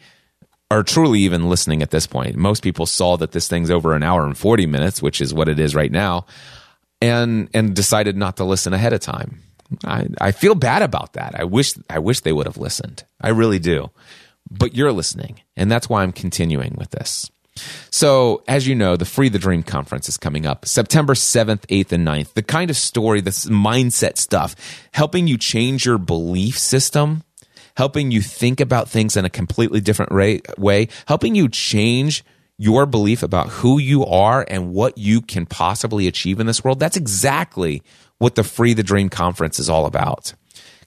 are 0.70 0.84
truly 0.84 1.20
even 1.22 1.50
listening 1.50 1.82
at 1.82 1.92
this 1.92 2.06
point. 2.08 2.36
Most 2.36 2.64
people 2.64 2.86
saw 2.86 3.16
that 3.18 3.32
this 3.32 3.48
thing's 3.48 3.72
over 3.72 3.94
an 3.94 4.04
hour 4.04 4.26
and 4.26 4.38
40 4.38 4.66
minutes, 4.66 5.02
which 5.02 5.22
is 5.22 5.34
what 5.34 5.48
it 5.48 5.60
is 5.60 5.76
right 5.76 5.92
now, 5.92 6.26
and, 7.00 7.48
and 7.54 7.74
decided 7.74 8.18
not 8.18 8.38
to 8.38 8.44
listen 8.44 8.74
ahead 8.74 8.92
of 8.92 9.00
time. 9.00 9.43
I, 9.84 10.08
I 10.20 10.32
feel 10.32 10.56
bad 10.56 10.82
about 10.82 11.14
that. 11.14 11.40
I 11.40 11.44
wish 11.44 11.74
I 11.90 12.00
wish 12.00 12.22
they 12.22 12.34
would 12.34 12.46
have 12.46 12.58
listened. 12.58 13.04
I 13.22 13.30
really 13.30 13.60
do. 13.60 13.90
But 14.50 14.76
you're 14.76 14.92
listening, 14.92 15.42
and 15.56 15.72
that's 15.72 15.90
why 15.90 16.04
I'm 16.04 16.12
continuing 16.12 16.76
with 16.78 16.92
this. 16.92 17.32
So, 17.92 18.44
as 18.48 18.68
you 18.68 18.76
know, 18.76 18.96
the 18.96 19.06
Free 19.06 19.30
the 19.30 19.40
Dream 19.40 19.64
conference 19.64 20.10
is 20.10 20.18
coming 20.18 20.46
up 20.46 20.66
September 20.66 21.14
7th, 21.14 21.66
8th, 21.68 21.92
and 21.92 22.08
9th. 22.08 22.34
The 22.34 22.42
kind 22.42 22.70
of 22.70 22.78
story, 22.78 23.22
this 23.22 23.46
mindset 23.46 24.18
stuff, 24.18 24.56
helping 24.92 25.28
you 25.28 25.38
change 25.38 25.86
your 25.86 26.00
belief 26.00 26.58
system, 26.58 27.24
helping 27.78 28.12
you 28.12 28.22
think 28.22 28.60
about 28.60 28.90
things 28.90 29.16
in 29.16 29.26
a 29.26 29.30
completely 29.30 29.82
different 29.82 30.12
way, 30.12 30.88
helping 31.06 31.36
you 31.36 31.48
change 31.48 32.24
your 32.58 32.86
belief 32.86 33.24
about 33.24 33.50
who 33.50 33.80
you 33.80 34.06
are 34.06 34.46
and 34.48 34.74
what 34.74 34.98
you 34.98 35.22
can 35.22 35.46
possibly 35.46 36.08
achieve 36.08 36.40
in 36.40 36.48
this 36.48 36.64
world. 36.64 36.80
That's 36.80 36.98
exactly 36.98 37.84
what 38.24 38.36
the 38.36 38.44
Free 38.44 38.74
the 38.74 38.84
Dream 38.84 39.10
conference 39.10 39.60
is 39.60 39.70
all 39.70 39.86
about. 39.86 40.34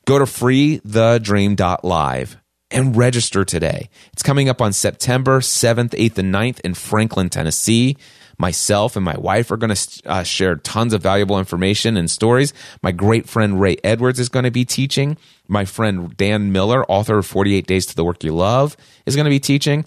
Go 0.07 0.19
to 0.19 0.25
freethedream.live 0.25 2.37
and 2.71 2.97
register 2.97 3.45
today. 3.45 3.91
It's 4.15 4.23
coming 4.23 4.49
up 4.49 4.63
on 4.63 4.73
September 4.73 5.41
7th, 5.41 5.91
8th, 5.91 6.17
and 6.17 6.35
9th 6.35 6.61
in 6.61 6.73
Franklin, 6.73 7.29
Tennessee. 7.29 7.99
Myself 8.39 8.97
and 8.97 9.05
my 9.05 9.19
wife 9.19 9.51
are 9.51 9.59
going 9.59 9.75
to 9.75 10.03
uh, 10.07 10.23
share 10.23 10.57
tons 10.57 10.95
of 10.95 11.03
valuable 11.03 11.39
information 11.39 11.99
and 11.99 12.11
stories. 12.11 12.55
My 12.83 12.93
great 12.93 13.29
friend 13.29 13.61
Ray 13.61 13.77
Edwards 13.85 14.19
is 14.19 14.31
going 14.31 14.45
to 14.45 14.51
be 14.51 14.65
teaching. 14.65 15.19
My 15.47 15.67
friend 15.67 16.17
Dan 16.17 16.53
Miller, 16.53 16.91
author 16.91 17.19
of 17.19 17.27
48 17.27 17.67
Days 17.67 17.85
to 17.87 17.95
the 17.95 18.05
Work 18.05 18.25
You 18.25 18.35
Love, 18.35 18.79
is 19.05 19.15
going 19.15 19.27
to 19.27 19.31
be 19.31 19.41
teaching 19.41 19.85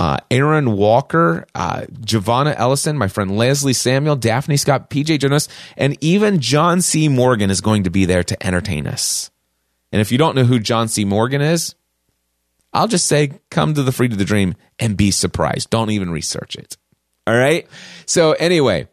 uh, 0.00 0.16
Aaron 0.30 0.78
Walker, 0.78 1.46
uh, 1.54 1.84
Giovanna 2.00 2.54
Ellison, 2.56 2.96
my 2.96 3.06
friend 3.06 3.36
Leslie 3.36 3.74
Samuel, 3.74 4.16
Daphne 4.16 4.56
Scott, 4.56 4.88
PJ 4.88 5.20
Jonas, 5.20 5.46
and 5.76 5.94
even 6.02 6.40
John 6.40 6.80
C. 6.80 7.06
Morgan 7.10 7.50
is 7.50 7.60
going 7.60 7.84
to 7.84 7.90
be 7.90 8.06
there 8.06 8.22
to 8.22 8.46
entertain 8.46 8.86
us. 8.86 9.30
And 9.92 10.00
if 10.00 10.10
you 10.10 10.16
don't 10.16 10.34
know 10.34 10.44
who 10.44 10.58
John 10.58 10.88
C. 10.88 11.04
Morgan 11.04 11.42
is, 11.42 11.74
I'll 12.72 12.88
just 12.88 13.08
say 13.08 13.32
come 13.50 13.74
to 13.74 13.82
the 13.82 13.92
Free 13.92 14.08
to 14.08 14.16
the 14.16 14.24
Dream 14.24 14.54
and 14.78 14.96
be 14.96 15.10
surprised. 15.10 15.68
Don't 15.68 15.90
even 15.90 16.08
research 16.08 16.56
it. 16.56 16.78
All 17.26 17.36
right. 17.36 17.66
So 18.06 18.32
anyway, 18.32 18.88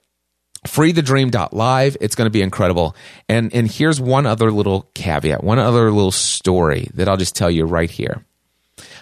freethedream.live. 0.67 1.95
It's 2.01 2.15
going 2.15 2.25
to 2.25 2.31
be 2.31 2.41
incredible. 2.41 2.97
And 3.29 3.53
and 3.53 3.71
here's 3.71 4.01
one 4.01 4.25
other 4.25 4.51
little 4.51 4.89
caveat, 4.93 5.41
one 5.41 5.57
other 5.57 5.89
little 5.89 6.11
story 6.11 6.89
that 6.95 7.07
I'll 7.07 7.15
just 7.15 7.33
tell 7.33 7.49
you 7.49 7.63
right 7.63 7.89
here. 7.89 8.25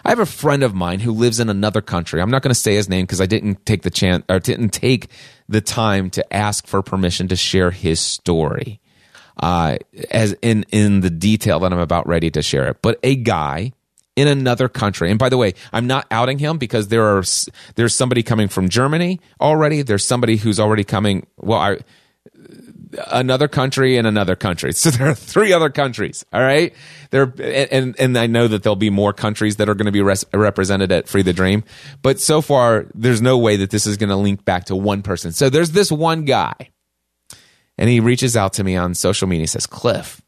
I 0.05 0.09
have 0.09 0.19
a 0.19 0.25
friend 0.25 0.61
of 0.61 0.75
mine 0.75 0.99
who 0.99 1.11
lives 1.11 1.39
in 1.39 1.49
another 1.49 1.81
country. 1.81 2.21
I'm 2.21 2.29
not 2.29 2.43
going 2.43 2.53
to 2.53 2.59
say 2.59 2.75
his 2.75 2.87
name 2.87 3.05
because 3.05 3.19
I 3.19 3.25
didn't 3.25 3.65
take 3.65 3.81
the 3.81 3.89
chance 3.89 4.23
or 4.29 4.39
didn't 4.39 4.69
take 4.69 5.07
the 5.49 5.61
time 5.61 6.11
to 6.11 6.33
ask 6.33 6.67
for 6.67 6.83
permission 6.83 7.27
to 7.29 7.35
share 7.35 7.71
his 7.71 7.99
story, 7.99 8.79
uh, 9.41 9.77
as 10.11 10.33
in 10.43 10.63
in 10.71 11.01
the 11.01 11.09
detail 11.09 11.59
that 11.61 11.73
I'm 11.73 11.79
about 11.79 12.07
ready 12.07 12.29
to 12.31 12.43
share 12.43 12.67
it. 12.67 12.83
But 12.83 12.99
a 13.01 13.15
guy 13.15 13.73
in 14.15 14.27
another 14.27 14.69
country. 14.69 15.09
And 15.09 15.17
by 15.17 15.29
the 15.29 15.37
way, 15.37 15.55
I'm 15.73 15.87
not 15.87 16.05
outing 16.11 16.37
him 16.37 16.59
because 16.59 16.89
there 16.89 17.03
are 17.17 17.23
there's 17.73 17.95
somebody 17.95 18.21
coming 18.21 18.47
from 18.47 18.69
Germany 18.69 19.19
already. 19.41 19.81
There's 19.81 20.05
somebody 20.05 20.37
who's 20.37 20.59
already 20.59 20.83
coming. 20.83 21.25
Well, 21.37 21.59
I 21.59 21.79
another 23.07 23.47
country 23.47 23.97
and 23.97 24.07
another 24.07 24.35
country. 24.35 24.71
So 24.85 24.91
there 24.91 25.09
are 25.09 25.15
three 25.15 25.51
other 25.51 25.69
countries. 25.69 26.25
All 26.31 26.41
right. 26.41 26.73
There, 27.09 27.33
and, 27.41 27.95
and 27.99 28.17
I 28.17 28.27
know 28.27 28.47
that 28.47 28.61
there'll 28.61 28.75
be 28.75 28.89
more 28.89 29.13
countries 29.13 29.55
that 29.55 29.67
are 29.67 29.73
going 29.73 29.87
to 29.87 29.91
be 29.91 30.01
res- 30.01 30.25
represented 30.33 30.91
at 30.91 31.07
Free 31.07 31.23
the 31.23 31.33
Dream. 31.33 31.63
But 32.01 32.19
so 32.19 32.41
far, 32.41 32.85
there's 32.93 33.21
no 33.21 33.37
way 33.37 33.55
that 33.57 33.71
this 33.71 33.87
is 33.87 33.97
going 33.97 34.09
to 34.09 34.15
link 34.15 34.45
back 34.45 34.65
to 34.65 34.75
one 34.75 35.01
person. 35.01 35.31
So 35.31 35.49
there's 35.49 35.71
this 35.71 35.91
one 35.91 36.25
guy 36.25 36.53
and 37.77 37.89
he 37.89 37.99
reaches 37.99 38.37
out 38.37 38.53
to 38.53 38.63
me 38.63 38.75
on 38.75 38.93
social 38.93 39.27
media. 39.27 39.43
He 39.43 39.47
says, 39.47 39.67
Cliff, 39.67 40.21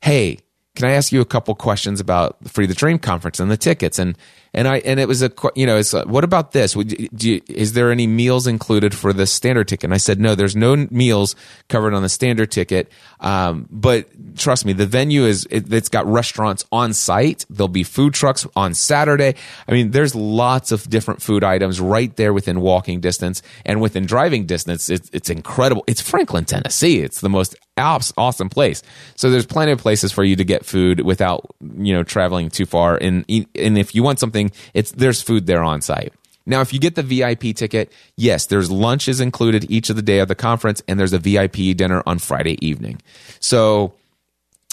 hey, 0.00 0.38
can 0.74 0.88
I 0.88 0.92
ask 0.92 1.12
you 1.12 1.20
a 1.20 1.26
couple 1.26 1.54
questions 1.54 2.00
about 2.00 2.42
the 2.42 2.48
Free 2.48 2.66
the 2.66 2.74
Dream 2.74 2.98
conference 2.98 3.40
and 3.40 3.50
the 3.50 3.56
tickets? 3.56 3.98
And 3.98 4.16
and 4.54 4.68
I 4.68 4.78
and 4.78 5.00
it 5.00 5.08
was 5.08 5.22
a 5.22 5.30
you 5.54 5.66
know 5.66 5.78
it's 5.78 5.92
what 5.92 6.24
about 6.24 6.52
this? 6.52 6.76
You, 6.76 7.40
is 7.48 7.72
there 7.72 7.90
any 7.90 8.06
meals 8.06 8.46
included 8.46 8.94
for 8.94 9.12
the 9.12 9.26
standard 9.26 9.68
ticket? 9.68 9.84
And 9.84 9.94
I 9.94 9.98
said 9.98 10.20
no, 10.20 10.34
there's 10.34 10.56
no 10.56 10.86
meals 10.90 11.34
covered 11.68 11.94
on 11.94 12.02
the 12.02 12.08
standard 12.08 12.50
ticket. 12.50 12.90
Um, 13.20 13.66
but 13.70 14.08
trust 14.36 14.66
me, 14.66 14.72
the 14.72 14.86
venue 14.86 15.24
is 15.24 15.46
it, 15.50 15.72
it's 15.72 15.88
got 15.88 16.06
restaurants 16.06 16.64
on 16.70 16.92
site. 16.92 17.46
There'll 17.48 17.68
be 17.68 17.84
food 17.84 18.12
trucks 18.14 18.46
on 18.54 18.74
Saturday. 18.74 19.34
I 19.66 19.72
mean, 19.72 19.90
there's 19.90 20.14
lots 20.14 20.70
of 20.70 20.88
different 20.88 21.22
food 21.22 21.44
items 21.44 21.80
right 21.80 22.14
there 22.16 22.32
within 22.32 22.60
walking 22.60 23.00
distance 23.00 23.42
and 23.64 23.80
within 23.80 24.04
driving 24.04 24.44
distance. 24.46 24.90
It's 24.90 25.08
it's 25.12 25.30
incredible. 25.30 25.84
It's 25.86 26.02
Franklin, 26.02 26.44
Tennessee. 26.44 27.00
It's 27.00 27.20
the 27.20 27.30
most 27.30 27.56
awesome 27.78 28.50
place. 28.50 28.82
So 29.16 29.30
there's 29.30 29.46
plenty 29.46 29.72
of 29.72 29.78
places 29.78 30.12
for 30.12 30.24
you 30.24 30.36
to 30.36 30.44
get 30.44 30.64
food 30.64 31.00
without 31.00 31.46
you 31.78 31.94
know 31.94 32.02
traveling 32.02 32.50
too 32.50 32.66
far. 32.66 32.96
And 32.96 33.24
and 33.54 33.78
if 33.78 33.94
you 33.94 34.02
want 34.02 34.20
something 34.20 34.41
it's 34.74 34.90
there's 34.92 35.22
food 35.22 35.46
there 35.46 35.62
on 35.62 35.80
site. 35.80 36.12
Now, 36.44 36.60
if 36.60 36.72
you 36.72 36.80
get 36.80 36.96
the 36.96 37.02
VIP 37.02 37.54
ticket, 37.54 37.92
yes, 38.16 38.46
there's 38.46 38.70
lunches 38.70 39.20
included 39.20 39.70
each 39.70 39.90
of 39.90 39.96
the 39.96 40.02
day 40.02 40.18
of 40.18 40.26
the 40.26 40.34
conference, 40.34 40.82
and 40.88 40.98
there's 40.98 41.12
a 41.12 41.18
VIP 41.18 41.76
dinner 41.76 42.02
on 42.04 42.18
Friday 42.18 42.58
evening. 42.66 43.00
So 43.38 43.94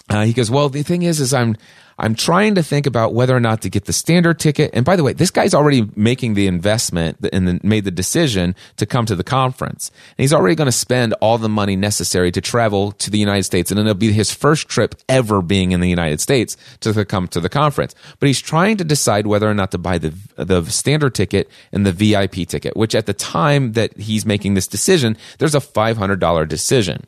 uh, 0.09 0.23
he 0.23 0.33
goes, 0.33 0.49
well, 0.49 0.69
the 0.69 0.81
thing 0.81 1.03
is, 1.03 1.19
is 1.19 1.33
I'm 1.33 1.55
I'm 1.99 2.15
trying 2.15 2.55
to 2.55 2.63
think 2.63 2.87
about 2.87 3.13
whether 3.13 3.35
or 3.35 3.41
not 3.41 3.61
to 3.63 3.69
get 3.69 3.85
the 3.85 3.93
standard 3.93 4.39
ticket. 4.39 4.71
And 4.73 4.85
by 4.85 4.95
the 4.95 5.03
way, 5.03 5.11
this 5.11 5.31
guy's 5.31 5.53
already 5.53 5.89
making 5.95 6.33
the 6.33 6.47
investment 6.47 7.17
and 7.33 7.61
made 7.61 7.83
the 7.83 7.91
decision 7.91 8.55
to 8.77 8.85
come 8.85 9.05
to 9.05 9.15
the 9.15 9.23
conference. 9.23 9.91
And 10.17 10.23
he's 10.23 10.33
already 10.33 10.55
going 10.55 10.67
to 10.67 10.71
spend 10.71 11.13
all 11.19 11.37
the 11.37 11.49
money 11.49 11.75
necessary 11.75 12.31
to 12.31 12.41
travel 12.41 12.93
to 12.93 13.11
the 13.11 13.19
United 13.19 13.43
States. 13.43 13.69
And 13.69 13.79
it'll 13.79 13.93
be 13.95 14.13
his 14.13 14.33
first 14.33 14.69
trip 14.69 14.95
ever 15.09 15.41
being 15.41 15.73
in 15.73 15.81
the 15.81 15.89
United 15.89 16.21
States 16.21 16.55
to 16.79 17.05
come 17.05 17.27
to 17.27 17.41
the 17.41 17.49
conference. 17.49 17.93
But 18.19 18.27
he's 18.27 18.41
trying 18.41 18.77
to 18.77 18.85
decide 18.85 19.27
whether 19.27 19.49
or 19.49 19.53
not 19.53 19.71
to 19.71 19.77
buy 19.77 19.97
the, 19.97 20.13
the 20.37 20.63
standard 20.65 21.13
ticket 21.13 21.49
and 21.73 21.85
the 21.85 21.91
VIP 21.91 22.47
ticket, 22.47 22.77
which 22.77 22.95
at 22.95 23.07
the 23.07 23.13
time 23.13 23.73
that 23.73 23.97
he's 23.97 24.25
making 24.25 24.53
this 24.53 24.67
decision, 24.67 25.17
there's 25.37 25.55
a 25.55 25.59
$500 25.59 26.47
decision. 26.47 27.05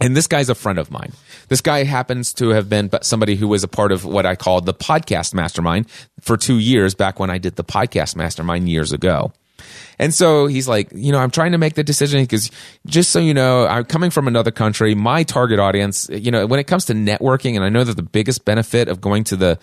And 0.00 0.16
this 0.16 0.28
guy's 0.28 0.48
a 0.48 0.54
friend 0.54 0.78
of 0.78 0.90
mine. 0.90 1.12
This 1.48 1.60
guy 1.60 1.82
happens 1.82 2.32
to 2.34 2.50
have 2.50 2.68
been 2.68 2.90
somebody 3.02 3.34
who 3.34 3.48
was 3.48 3.64
a 3.64 3.68
part 3.68 3.90
of 3.90 4.04
what 4.04 4.26
I 4.26 4.36
called 4.36 4.64
the 4.64 4.74
podcast 4.74 5.34
mastermind 5.34 5.90
for 6.20 6.36
two 6.36 6.58
years 6.58 6.94
back 6.94 7.18
when 7.18 7.30
I 7.30 7.38
did 7.38 7.56
the 7.56 7.64
podcast 7.64 8.14
mastermind 8.14 8.68
years 8.68 8.92
ago. 8.92 9.32
And 9.98 10.14
so 10.14 10.46
he's 10.46 10.68
like, 10.68 10.90
you 10.94 11.10
know, 11.10 11.18
I'm 11.18 11.32
trying 11.32 11.52
to 11.52 11.58
make 11.58 11.74
the 11.74 11.82
decision 11.82 12.22
because 12.22 12.50
just 12.86 13.10
so 13.10 13.18
you 13.18 13.34
know, 13.34 13.66
I'm 13.66 13.84
coming 13.84 14.10
from 14.10 14.28
another 14.28 14.52
country. 14.52 14.94
My 14.94 15.24
target 15.24 15.58
audience, 15.58 16.08
you 16.12 16.30
know, 16.30 16.46
when 16.46 16.60
it 16.60 16.68
comes 16.68 16.84
to 16.86 16.94
networking, 16.94 17.56
and 17.56 17.64
I 17.64 17.68
know 17.68 17.82
that 17.82 17.96
the 17.96 18.02
biggest 18.02 18.44
benefit 18.44 18.88
of 18.88 19.00
going 19.00 19.24
to 19.24 19.36
the 19.36 19.58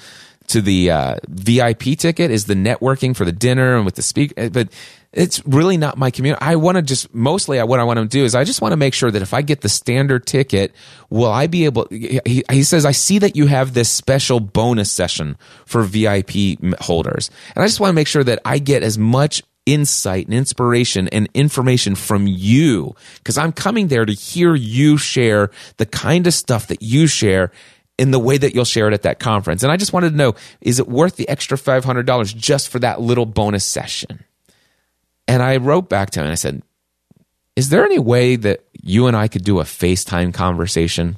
to 0.47 0.61
the 0.61 0.91
uh, 0.91 1.15
VIP 1.27 1.97
ticket 1.97 2.29
is 2.29 2.45
the 2.45 2.53
networking 2.53 3.15
for 3.15 3.25
the 3.25 3.31
dinner 3.31 3.75
and 3.75 3.85
with 3.85 3.95
the 3.95 4.01
speaker. 4.01 4.49
But 4.49 4.69
it's 5.15 5.45
really 5.47 5.77
not 5.77 5.97
my 5.97 6.11
community. 6.11 6.41
I 6.41 6.57
want 6.57 6.75
to 6.75 6.81
just 6.81 7.13
mostly 7.15 7.61
what 7.63 7.79
I 7.79 7.83
want 7.83 7.97
to 7.99 8.05
do 8.05 8.23
is 8.23 8.35
I 8.35 8.43
just 8.43 8.61
want 8.61 8.73
to 8.73 8.77
make 8.77 8.93
sure 8.93 9.09
that 9.09 9.21
if 9.21 9.33
I 9.33 9.41
get 9.41 9.61
the 9.61 9.69
standard 9.69 10.25
ticket, 10.25 10.73
will 11.09 11.31
I 11.31 11.47
be 11.47 11.65
able? 11.65 11.87
He, 11.89 12.43
he 12.51 12.63
says 12.63 12.85
I 12.85 12.91
see 12.91 13.19
that 13.19 13.35
you 13.35 13.47
have 13.47 13.73
this 13.73 13.89
special 13.89 14.39
bonus 14.39 14.91
session 14.91 15.37
for 15.65 15.83
VIP 15.83 16.59
holders, 16.81 17.31
and 17.55 17.63
I 17.63 17.67
just 17.67 17.79
want 17.79 17.89
to 17.89 17.95
make 17.95 18.07
sure 18.07 18.23
that 18.23 18.39
I 18.43 18.59
get 18.59 18.83
as 18.83 18.97
much 18.97 19.41
insight 19.65 20.25
and 20.25 20.35
inspiration 20.35 21.07
and 21.07 21.27
information 21.33 21.95
from 21.95 22.27
you 22.27 22.95
because 23.15 23.37
I'm 23.37 23.51
coming 23.51 23.87
there 23.87 24.05
to 24.05 24.13
hear 24.13 24.53
you 24.53 24.97
share 24.97 25.49
the 25.77 25.85
kind 25.87 26.27
of 26.27 26.33
stuff 26.33 26.67
that 26.67 26.83
you 26.83 27.07
share 27.07 27.51
in 27.97 28.11
the 28.11 28.19
way 28.19 28.37
that 28.37 28.53
you'll 28.53 28.65
share 28.65 28.89
it 28.89 28.93
at 28.93 29.03
that 29.03 29.19
conference. 29.19 29.63
And 29.63 29.71
I 29.71 29.77
just 29.77 29.93
wanted 29.93 30.11
to 30.11 30.17
know 30.17 30.35
is 30.59 30.79
it 30.79 30.87
worth 30.87 31.15
the 31.15 31.27
extra 31.29 31.57
$500 31.57 32.35
just 32.35 32.69
for 32.69 32.79
that 32.79 32.99
little 32.99 33.25
bonus 33.25 33.65
session? 33.65 34.24
And 35.27 35.41
I 35.41 35.57
wrote 35.57 35.89
back 35.89 36.11
to 36.11 36.19
him 36.19 36.25
and 36.25 36.31
I 36.31 36.35
said, 36.35 36.61
Is 37.55 37.69
there 37.69 37.85
any 37.85 37.99
way 37.99 38.35
that 38.35 38.65
you 38.73 39.07
and 39.07 39.15
I 39.15 39.27
could 39.27 39.43
do 39.43 39.59
a 39.59 39.63
FaceTime 39.63 40.33
conversation? 40.33 41.17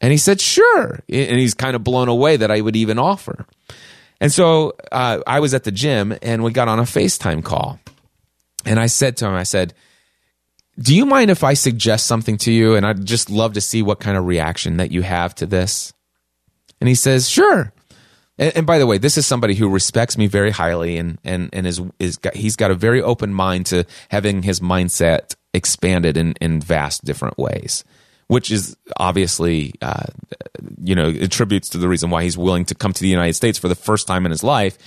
And 0.00 0.10
he 0.10 0.18
said, 0.18 0.40
Sure. 0.40 1.00
And 1.08 1.38
he's 1.38 1.54
kind 1.54 1.76
of 1.76 1.84
blown 1.84 2.08
away 2.08 2.36
that 2.36 2.50
I 2.50 2.60
would 2.60 2.76
even 2.76 2.98
offer. 2.98 3.46
And 4.20 4.32
so 4.32 4.74
uh, 4.90 5.20
I 5.26 5.40
was 5.40 5.54
at 5.54 5.64
the 5.64 5.72
gym 5.72 6.16
and 6.22 6.44
we 6.44 6.52
got 6.52 6.68
on 6.68 6.78
a 6.78 6.82
FaceTime 6.82 7.42
call. 7.42 7.80
And 8.64 8.78
I 8.78 8.86
said 8.86 9.16
to 9.16 9.26
him, 9.26 9.34
I 9.34 9.42
said, 9.42 9.74
Do 10.78 10.94
you 10.94 11.06
mind 11.06 11.30
if 11.30 11.42
I 11.42 11.54
suggest 11.54 12.06
something 12.06 12.36
to 12.38 12.52
you? 12.52 12.74
And 12.74 12.86
I'd 12.86 13.04
just 13.04 13.30
love 13.30 13.54
to 13.54 13.60
see 13.60 13.82
what 13.82 14.00
kind 14.00 14.16
of 14.16 14.26
reaction 14.26 14.76
that 14.76 14.92
you 14.92 15.02
have 15.02 15.34
to 15.36 15.46
this. 15.46 15.92
And 16.80 16.88
he 16.88 16.94
says, 16.94 17.28
Sure. 17.28 17.72
And, 18.38 18.56
and 18.56 18.66
by 18.66 18.78
the 18.78 18.86
way, 18.86 18.98
this 18.98 19.18
is 19.18 19.26
somebody 19.26 19.54
who 19.54 19.68
respects 19.68 20.16
me 20.16 20.26
very 20.26 20.50
highly 20.50 20.96
and, 20.96 21.18
and, 21.24 21.50
and 21.52 21.66
is, 21.66 21.80
is 21.98 22.16
got, 22.16 22.34
he's 22.34 22.56
got 22.56 22.70
a 22.70 22.74
very 22.74 23.02
open 23.02 23.32
mind 23.34 23.66
to 23.66 23.84
having 24.10 24.42
his 24.42 24.60
mindset 24.60 25.34
expanded 25.54 26.16
in, 26.16 26.34
in 26.40 26.60
vast 26.60 27.04
different 27.04 27.38
ways 27.38 27.84
which 28.32 28.50
is 28.50 28.78
obviously, 28.96 29.74
uh, 29.82 30.06
you 30.82 30.94
know, 30.94 31.10
attributes 31.10 31.68
to 31.68 31.76
the 31.76 31.86
reason 31.86 32.08
why 32.08 32.22
he's 32.22 32.38
willing 32.38 32.64
to 32.64 32.74
come 32.74 32.90
to 32.90 33.02
the 33.02 33.08
United 33.08 33.34
States 33.34 33.58
for 33.58 33.68
the 33.68 33.74
first 33.74 34.06
time 34.06 34.24
in 34.24 34.30
his 34.30 34.42
life 34.42 34.78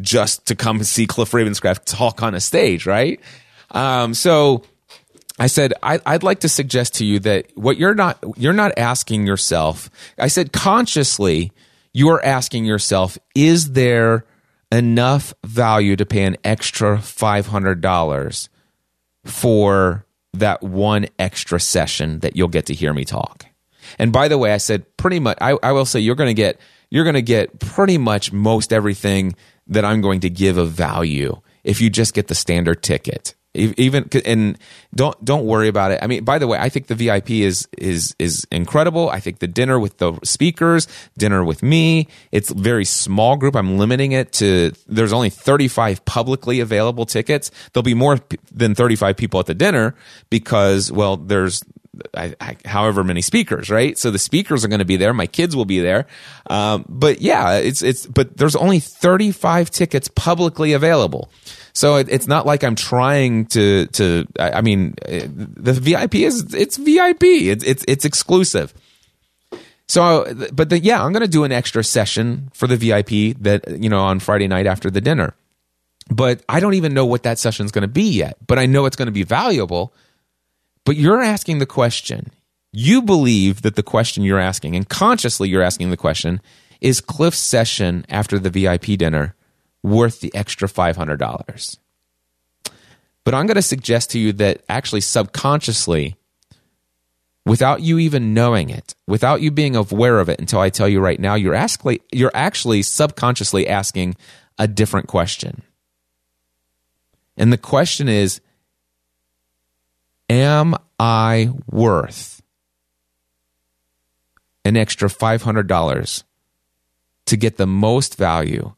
just 0.00 0.46
to 0.46 0.54
come 0.54 0.82
see 0.84 1.08
Cliff 1.08 1.32
Ravenscraft 1.32 1.84
talk 1.84 2.22
on 2.22 2.36
a 2.36 2.40
stage, 2.40 2.86
right? 2.86 3.18
Um, 3.72 4.14
so 4.14 4.62
I 5.36 5.48
said, 5.48 5.72
I, 5.82 5.98
would 6.06 6.22
like 6.22 6.40
to 6.40 6.48
suggest 6.48 6.94
to 6.96 7.04
you 7.04 7.18
that 7.20 7.46
what 7.56 7.76
you're 7.76 7.96
not, 7.96 8.22
you're 8.36 8.52
not 8.52 8.78
asking 8.78 9.26
yourself. 9.26 9.90
I 10.16 10.28
said, 10.28 10.52
consciously, 10.52 11.50
you 11.92 12.08
are 12.10 12.24
asking 12.24 12.64
yourself, 12.64 13.18
is 13.34 13.72
there 13.72 14.24
enough 14.72 15.34
value 15.44 15.96
to 15.96 16.06
pay 16.06 16.24
an 16.24 16.36
extra 16.42 16.96
$500 16.96 18.48
for 19.24 20.06
that 20.32 20.62
one 20.62 21.06
extra 21.18 21.60
session 21.60 22.20
that 22.20 22.36
you'll 22.36 22.48
get 22.48 22.66
to 22.66 22.74
hear 22.74 22.94
me 22.94 23.04
talk. 23.04 23.46
And 23.98 24.12
by 24.12 24.28
the 24.28 24.38
way, 24.38 24.52
I 24.52 24.56
said 24.56 24.96
pretty 24.96 25.20
much, 25.20 25.36
I, 25.40 25.58
I 25.62 25.72
will 25.72 25.84
say 25.84 26.00
you're 26.00 26.14
going 26.14 26.30
to 26.30 26.34
get, 26.34 26.58
you're 26.90 27.04
going 27.04 27.14
to 27.14 27.22
get 27.22 27.58
pretty 27.58 27.98
much 27.98 28.32
most 28.32 28.72
everything 28.72 29.34
that 29.66 29.84
I'm 29.84 30.00
going 30.00 30.20
to 30.20 30.30
give 30.30 30.56
of 30.56 30.70
value 30.70 31.40
if 31.62 31.80
you 31.80 31.90
just 31.90 32.14
get 32.14 32.28
the 32.28 32.34
standard 32.34 32.82
ticket 32.82 33.34
even 33.54 34.08
and 34.24 34.58
don't 34.94 35.22
don't 35.24 35.44
worry 35.44 35.68
about 35.68 35.92
it. 35.92 35.98
I 36.02 36.06
mean, 36.06 36.24
by 36.24 36.38
the 36.38 36.46
way, 36.46 36.58
I 36.58 36.68
think 36.68 36.86
the 36.86 36.94
VIP 36.94 37.30
is 37.30 37.68
is 37.76 38.14
is 38.18 38.46
incredible. 38.50 39.10
I 39.10 39.20
think 39.20 39.40
the 39.40 39.46
dinner 39.46 39.78
with 39.78 39.98
the 39.98 40.18
speakers, 40.24 40.88
dinner 41.18 41.44
with 41.44 41.62
me, 41.62 42.08
it's 42.30 42.50
very 42.50 42.84
small 42.84 43.36
group. 43.36 43.54
I'm 43.54 43.76
limiting 43.76 44.12
it 44.12 44.32
to 44.34 44.72
there's 44.86 45.12
only 45.12 45.30
35 45.30 46.04
publicly 46.04 46.60
available 46.60 47.04
tickets. 47.04 47.50
There'll 47.72 47.84
be 47.84 47.94
more 47.94 48.20
than 48.50 48.74
35 48.74 49.16
people 49.16 49.40
at 49.40 49.46
the 49.46 49.54
dinner 49.54 49.94
because 50.30 50.90
well, 50.90 51.16
there's 51.18 51.62
I, 52.16 52.34
I, 52.40 52.56
however 52.64 53.04
many 53.04 53.20
speakers, 53.20 53.68
right? 53.68 53.98
So 53.98 54.10
the 54.10 54.18
speakers 54.18 54.64
are 54.64 54.68
going 54.68 54.78
to 54.78 54.84
be 54.84 54.96
there. 54.96 55.12
My 55.12 55.26
kids 55.26 55.54
will 55.54 55.66
be 55.66 55.80
there. 55.80 56.06
Um, 56.48 56.84
but 56.88 57.20
yeah, 57.20 57.56
it's 57.56 57.82
it's. 57.82 58.06
But 58.06 58.36
there's 58.36 58.56
only 58.56 58.80
35 58.80 59.70
tickets 59.70 60.08
publicly 60.08 60.72
available. 60.72 61.30
So 61.72 61.96
it, 61.96 62.08
it's 62.10 62.26
not 62.26 62.46
like 62.46 62.64
I'm 62.64 62.74
trying 62.74 63.46
to 63.46 63.86
to. 63.86 64.26
I 64.38 64.60
mean, 64.60 64.94
uh, 65.06 65.20
the 65.26 65.72
VIP 65.72 66.16
is 66.16 66.54
it's 66.54 66.76
VIP. 66.76 67.22
It's 67.22 67.64
it's 67.64 67.84
it's 67.88 68.04
exclusive. 68.04 68.74
So, 69.88 70.32
but 70.52 70.70
the, 70.70 70.78
yeah, 70.78 71.04
I'm 71.04 71.12
going 71.12 71.22
to 71.22 71.28
do 71.28 71.44
an 71.44 71.52
extra 71.52 71.84
session 71.84 72.50
for 72.54 72.66
the 72.66 72.76
VIP 72.76 73.36
that 73.42 73.82
you 73.82 73.88
know 73.88 74.00
on 74.00 74.20
Friday 74.20 74.48
night 74.48 74.66
after 74.66 74.90
the 74.90 75.00
dinner. 75.00 75.34
But 76.08 76.42
I 76.48 76.60
don't 76.60 76.74
even 76.74 76.94
know 76.94 77.06
what 77.06 77.22
that 77.22 77.38
session 77.38 77.64
is 77.64 77.72
going 77.72 77.82
to 77.82 77.88
be 77.88 78.10
yet. 78.10 78.36
But 78.46 78.58
I 78.58 78.66
know 78.66 78.86
it's 78.86 78.96
going 78.96 79.06
to 79.06 79.12
be 79.12 79.22
valuable. 79.22 79.94
But 80.84 80.96
you're 80.96 81.22
asking 81.22 81.58
the 81.58 81.66
question. 81.66 82.32
You 82.72 83.02
believe 83.02 83.62
that 83.62 83.76
the 83.76 83.82
question 83.82 84.24
you're 84.24 84.38
asking, 84.38 84.76
and 84.76 84.88
consciously 84.88 85.48
you're 85.48 85.62
asking 85.62 85.90
the 85.90 85.96
question, 85.96 86.40
is 86.80 87.00
Cliff's 87.00 87.38
session 87.38 88.04
after 88.08 88.38
the 88.38 88.50
VIP 88.50 88.98
dinner 88.98 89.34
worth 89.82 90.20
the 90.20 90.34
extra 90.34 90.68
$500. 90.68 91.78
But 93.24 93.34
I'm 93.34 93.46
going 93.46 93.56
to 93.56 93.62
suggest 93.62 94.10
to 94.10 94.18
you 94.18 94.32
that 94.34 94.62
actually 94.68 95.00
subconsciously, 95.00 96.16
without 97.44 97.80
you 97.82 97.98
even 97.98 98.34
knowing 98.34 98.70
it, 98.70 98.94
without 99.06 99.40
you 99.40 99.50
being 99.50 99.76
aware 99.76 100.18
of 100.18 100.28
it 100.28 100.40
until 100.40 100.60
I 100.60 100.70
tell 100.70 100.88
you 100.88 101.00
right 101.00 101.20
now, 101.20 101.34
you're, 101.34 101.54
actually, 101.54 102.00
you're 102.10 102.32
actually 102.34 102.82
subconsciously 102.82 103.68
asking 103.68 104.16
a 104.58 104.66
different 104.66 105.06
question. 105.06 105.62
And 107.36 107.52
the 107.52 107.58
question 107.58 108.08
is 108.08 108.40
Am 110.28 110.74
I 110.98 111.50
worth 111.70 112.42
an 114.64 114.76
extra 114.76 115.08
$500 115.08 116.22
to 117.26 117.36
get 117.36 117.56
the 117.56 117.66
most 117.66 118.16
value 118.16 118.74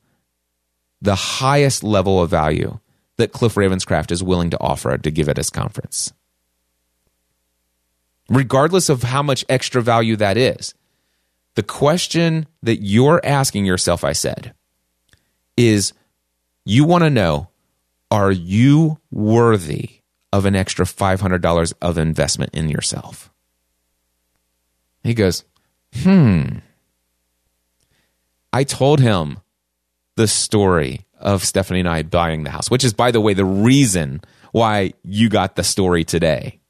the 1.04 1.14
highest 1.14 1.84
level 1.84 2.22
of 2.22 2.30
value 2.30 2.80
that 3.18 3.32
Cliff 3.32 3.56
Ravenscraft 3.56 4.10
is 4.10 4.22
willing 4.22 4.48
to 4.50 4.60
offer 4.60 4.96
to 4.96 5.10
give 5.10 5.28
at 5.28 5.36
his 5.36 5.50
conference. 5.50 6.14
Regardless 8.30 8.88
of 8.88 9.02
how 9.02 9.22
much 9.22 9.44
extra 9.50 9.82
value 9.82 10.16
that 10.16 10.38
is, 10.38 10.74
the 11.56 11.62
question 11.62 12.46
that 12.62 12.76
you're 12.76 13.20
asking 13.22 13.66
yourself, 13.66 14.02
I 14.02 14.12
said, 14.12 14.54
is 15.58 15.92
you 16.64 16.84
want 16.84 17.04
to 17.04 17.10
know 17.10 17.50
are 18.10 18.32
you 18.32 18.98
worthy 19.10 20.00
of 20.32 20.46
an 20.46 20.56
extra 20.56 20.86
$500 20.86 21.74
of 21.82 21.98
investment 21.98 22.54
in 22.54 22.70
yourself? 22.70 23.30
He 25.02 25.12
goes, 25.12 25.44
hmm. 25.94 26.44
I 28.54 28.64
told 28.64 29.00
him 29.00 29.38
the 30.16 30.28
story 30.28 31.06
of 31.18 31.44
Stephanie 31.44 31.80
and 31.80 31.88
I 31.88 32.02
buying 32.02 32.44
the 32.44 32.50
house, 32.50 32.70
which 32.70 32.84
is, 32.84 32.92
by 32.92 33.10
the 33.10 33.20
way, 33.20 33.34
the 33.34 33.44
reason 33.44 34.20
why 34.52 34.92
you 35.02 35.28
got 35.28 35.56
the 35.56 35.64
story 35.64 36.04
today. 36.04 36.60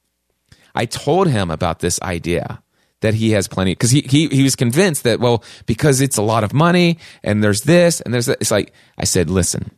I 0.74 0.86
told 0.86 1.28
him 1.28 1.50
about 1.50 1.80
this 1.80 2.00
idea 2.02 2.62
that 3.00 3.14
he 3.14 3.32
has 3.32 3.46
plenty 3.46 3.72
because 3.72 3.90
he, 3.90 4.00
he 4.00 4.28
he 4.28 4.42
was 4.42 4.56
convinced 4.56 5.02
that 5.02 5.20
well 5.20 5.44
because 5.66 6.00
it's 6.00 6.16
a 6.16 6.22
lot 6.22 6.42
of 6.42 6.54
money 6.54 6.98
and 7.22 7.44
there's 7.44 7.62
this 7.62 8.00
and 8.00 8.14
there's 8.14 8.26
that. 8.26 8.38
It's 8.40 8.50
like 8.50 8.72
I 8.96 9.04
said, 9.04 9.28
listen, 9.28 9.70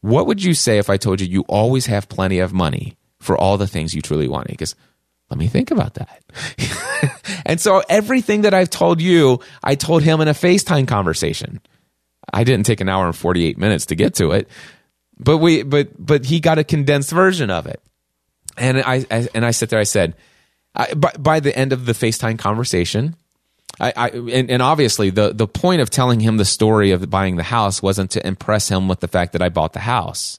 what 0.00 0.26
would 0.26 0.42
you 0.42 0.54
say 0.54 0.78
if 0.78 0.90
I 0.90 0.96
told 0.96 1.20
you 1.20 1.26
you 1.26 1.42
always 1.42 1.86
have 1.86 2.08
plenty 2.08 2.40
of 2.40 2.52
money 2.52 2.96
for 3.18 3.36
all 3.38 3.56
the 3.56 3.68
things 3.68 3.94
you 3.94 4.02
truly 4.02 4.28
want? 4.28 4.48
Because 4.48 4.74
let 5.30 5.38
me 5.38 5.46
think 5.46 5.70
about 5.70 5.94
that. 5.94 6.22
and 7.46 7.60
so 7.60 7.82
everything 7.88 8.42
that 8.42 8.52
I've 8.52 8.70
told 8.70 9.00
you, 9.00 9.38
I 9.62 9.76
told 9.76 10.02
him 10.02 10.20
in 10.20 10.26
a 10.26 10.32
FaceTime 10.32 10.88
conversation. 10.88 11.60
I 12.32 12.44
didn't 12.44 12.66
take 12.66 12.80
an 12.80 12.88
hour 12.88 13.06
and 13.06 13.16
48 13.16 13.58
minutes 13.58 13.86
to 13.86 13.94
get 13.94 14.14
to 14.16 14.32
it, 14.32 14.48
but 15.18 15.38
we, 15.38 15.62
but, 15.62 15.88
but 15.98 16.24
he 16.24 16.40
got 16.40 16.58
a 16.58 16.64
condensed 16.64 17.10
version 17.10 17.50
of 17.50 17.66
it. 17.66 17.80
And 18.56 18.78
I, 18.78 19.06
I 19.10 19.28
and 19.34 19.46
I 19.46 19.52
sit 19.52 19.70
there, 19.70 19.78
I 19.78 19.84
said, 19.84 20.16
I, 20.74 20.92
by, 20.94 21.12
by 21.18 21.40
the 21.40 21.56
end 21.56 21.72
of 21.72 21.86
the 21.86 21.92
FaceTime 21.92 22.38
conversation, 22.38 23.16
I, 23.78 23.92
I 23.96 24.08
and, 24.08 24.50
and, 24.50 24.62
obviously 24.62 25.10
the 25.10 25.32
the 25.32 25.46
point 25.46 25.80
of 25.80 25.90
telling 25.90 26.20
him 26.20 26.36
the 26.36 26.44
story 26.44 26.90
of 26.90 27.08
buying 27.08 27.36
the 27.36 27.42
house 27.42 27.82
wasn't 27.82 28.10
to 28.12 28.26
impress 28.26 28.68
him 28.68 28.88
with 28.88 29.00
the 29.00 29.08
fact 29.08 29.32
that 29.32 29.42
I 29.42 29.48
bought 29.48 29.72
the 29.72 29.80
house. 29.80 30.38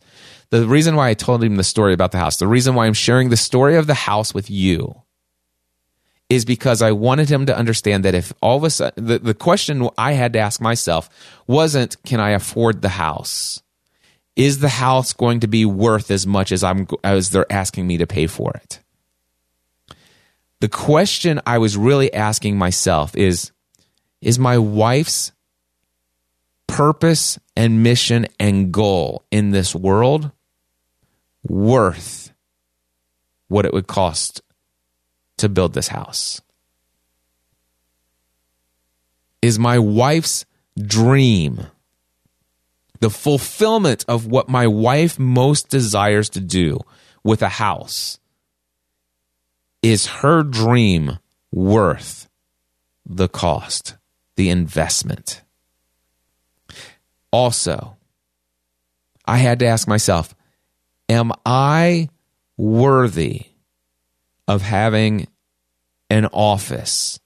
The 0.50 0.68
reason 0.68 0.96
why 0.96 1.10
I 1.10 1.14
told 1.14 1.44
him 1.44 1.56
the 1.56 1.64
story 1.64 1.94
about 1.94 2.12
the 2.12 2.18
house, 2.18 2.38
the 2.38 2.48
reason 2.48 2.76
why 2.76 2.86
I'm 2.86 2.94
sharing 2.94 3.30
the 3.30 3.38
story 3.38 3.78
of 3.78 3.88
the 3.88 3.94
house 3.94 4.34
with 4.34 4.50
you, 4.50 5.02
is 6.32 6.46
because 6.46 6.82
I 6.82 6.94
wanted 6.94 7.28
him 7.28 7.46
to 7.48 7.58
understand 7.58 8.06
that 8.06 8.16
if 8.16 8.32
all 8.42 8.56
of 8.56 8.64
a 8.64 8.70
sudden, 8.70 9.06
the, 9.06 9.20
the 9.20 9.34
question 9.34 9.90
I 9.98 10.14
had 10.14 10.32
to 10.32 10.40
ask 10.40 10.62
myself 10.62 11.10
wasn't, 11.46 12.02
can 12.04 12.22
I 12.22 12.30
afford 12.30 12.82
the 12.82 12.88
house? 12.88 13.62
Is 14.38 14.60
the 14.60 14.70
house 14.70 15.12
going 15.12 15.42
to 15.42 15.48
be 15.48 15.66
worth 15.66 16.10
as 16.10 16.26
much 16.26 16.54
as 16.54 16.64
I'm, 16.64 16.88
as 17.04 17.32
they're 17.32 17.52
asking 17.52 17.86
me 17.86 17.98
to 17.98 18.08
pay 18.08 18.28
for 18.28 18.54
it? 18.56 18.80
The 20.62 20.70
question 20.70 21.42
I 21.46 21.58
was 21.58 21.76
really 21.76 22.14
asking 22.14 22.58
myself 22.58 23.14
is, 23.18 23.52
is 24.22 24.40
my 24.40 24.58
wife's 24.58 25.34
purpose 26.66 27.40
and 27.58 27.84
mission 27.84 28.28
and 28.40 28.72
goal 28.72 29.26
in 29.32 29.52
this 29.52 29.76
world 29.76 30.32
worth 31.44 32.32
what 33.50 33.66
it 33.66 33.74
would 33.74 33.88
cost 33.88 34.42
to 35.42 35.50
build 35.50 35.74
this 35.74 35.90
house? 35.90 36.42
Is 39.42 39.60
my 39.60 39.78
wife's 39.80 40.46
dream 40.80 41.68
the 43.00 43.10
fulfillment 43.10 44.06
of 44.08 44.28
what 44.28 44.48
my 44.48 44.68
wife 44.68 45.18
most 45.18 45.70
desires 45.70 46.30
to 46.30 46.40
do 46.40 46.80
with 47.24 47.42
a 47.42 47.50
house? 47.50 48.20
Is 49.82 50.06
her 50.08 50.44
dream 50.44 51.18
worth 51.52 52.30
the 53.04 53.28
cost, 53.28 53.98
the 54.36 54.50
investment? 54.50 55.42
Also, 57.32 57.98
I 59.26 59.38
had 59.38 59.60
to 59.60 59.66
ask 59.66 59.88
myself, 59.88 60.36
am 61.10 61.32
I 61.46 62.10
worthy 62.58 63.51
of 64.52 64.62
having 64.62 65.28
an 66.10 66.26
office 66.34 67.22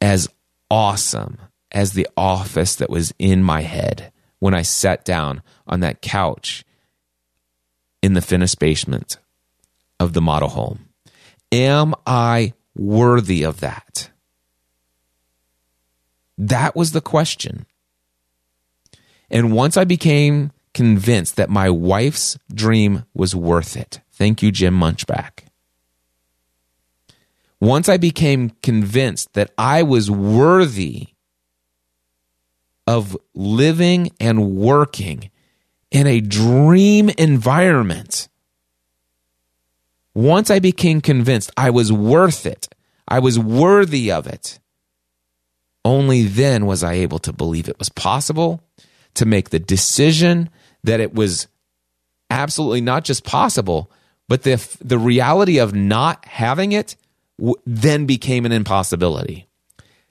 as 0.00 0.28
awesome 0.70 1.38
as 1.72 1.92
the 1.92 2.06
office 2.16 2.76
that 2.76 2.88
was 2.88 3.12
in 3.18 3.42
my 3.42 3.62
head 3.62 4.12
when 4.38 4.54
I 4.54 4.62
sat 4.62 5.04
down 5.04 5.42
on 5.66 5.80
that 5.80 6.02
couch 6.02 6.64
in 8.00 8.14
the 8.14 8.20
finished 8.20 8.60
basement 8.60 9.16
of 9.98 10.12
the 10.12 10.20
model 10.20 10.50
home? 10.50 10.88
Am 11.50 11.94
I 12.06 12.52
worthy 12.76 13.42
of 13.42 13.58
that? 13.58 14.10
That 16.38 16.76
was 16.76 16.92
the 16.92 17.00
question. 17.00 17.66
And 19.32 19.52
once 19.52 19.76
I 19.76 19.82
became 19.82 20.52
convinced 20.74 21.34
that 21.36 21.50
my 21.50 21.70
wife's 21.70 22.38
dream 22.54 23.04
was 23.14 23.34
worth 23.34 23.76
it, 23.76 24.00
thank 24.12 24.42
you, 24.44 24.52
Jim 24.52 24.78
Munchback. 24.78 25.46
Once 27.62 27.88
I 27.88 27.96
became 27.96 28.50
convinced 28.64 29.34
that 29.34 29.52
I 29.56 29.84
was 29.84 30.10
worthy 30.10 31.10
of 32.88 33.16
living 33.36 34.10
and 34.18 34.56
working 34.56 35.30
in 35.92 36.08
a 36.08 36.20
dream 36.20 37.08
environment, 37.10 38.26
once 40.12 40.50
I 40.50 40.58
became 40.58 41.00
convinced 41.00 41.52
I 41.56 41.70
was 41.70 41.92
worth 41.92 42.46
it, 42.46 42.68
I 43.06 43.20
was 43.20 43.38
worthy 43.38 44.10
of 44.10 44.26
it, 44.26 44.58
only 45.84 46.24
then 46.24 46.66
was 46.66 46.82
I 46.82 46.94
able 46.94 47.20
to 47.20 47.32
believe 47.32 47.68
it 47.68 47.78
was 47.78 47.90
possible 47.90 48.60
to 49.14 49.24
make 49.24 49.50
the 49.50 49.60
decision 49.60 50.50
that 50.82 50.98
it 50.98 51.14
was 51.14 51.46
absolutely 52.28 52.80
not 52.80 53.04
just 53.04 53.22
possible, 53.22 53.88
but 54.26 54.42
the, 54.42 54.56
the 54.80 54.98
reality 54.98 55.58
of 55.58 55.76
not 55.76 56.24
having 56.24 56.72
it 56.72 56.96
w- 57.42 57.60
then 57.66 58.06
became 58.06 58.46
an 58.46 58.52
impossibility. 58.52 59.48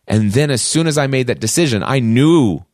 And 0.08 0.34
then, 0.34 0.52
as 0.52 0.62
soon 0.62 0.88
as 0.88 0.98
I 0.98 1.08
made 1.08 1.28
that 1.28 1.40
decision, 1.40 1.84
I 1.84 2.00
knew 2.00 2.66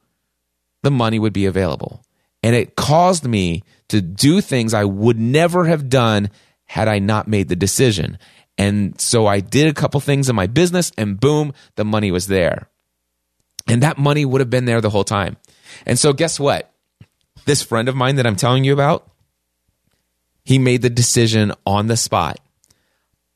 the 0.81 0.91
money 0.91 1.19
would 1.19 1.33
be 1.33 1.45
available. 1.45 2.03
And 2.41 2.55
it 2.55 2.75
caused 2.75 3.25
me 3.25 3.63
to 3.89 4.01
do 4.01 4.41
things 4.41 4.73
I 4.73 4.85
would 4.85 5.19
never 5.19 5.65
have 5.65 5.89
done 5.89 6.29
had 6.65 6.87
I 6.87 6.99
not 6.99 7.27
made 7.27 7.47
the 7.47 7.55
decision. 7.55 8.17
And 8.57 8.99
so 8.99 9.27
I 9.27 9.39
did 9.39 9.67
a 9.67 9.73
couple 9.73 9.99
things 9.99 10.29
in 10.29 10.35
my 10.35 10.47
business, 10.47 10.91
and 10.97 11.19
boom, 11.19 11.53
the 11.75 11.85
money 11.85 12.11
was 12.11 12.27
there. 12.27 12.69
And 13.67 13.83
that 13.83 13.97
money 13.97 14.25
would 14.25 14.41
have 14.41 14.49
been 14.49 14.65
there 14.65 14.81
the 14.81 14.89
whole 14.89 15.03
time. 15.03 15.37
And 15.85 15.99
so, 15.99 16.13
guess 16.13 16.39
what? 16.39 16.71
This 17.45 17.61
friend 17.61 17.87
of 17.87 17.95
mine 17.95 18.15
that 18.15 18.25
I'm 18.25 18.35
telling 18.35 18.63
you 18.63 18.73
about, 18.73 19.09
he 20.43 20.57
made 20.57 20.81
the 20.81 20.89
decision 20.89 21.53
on 21.65 21.87
the 21.87 21.97
spot. 21.97 22.39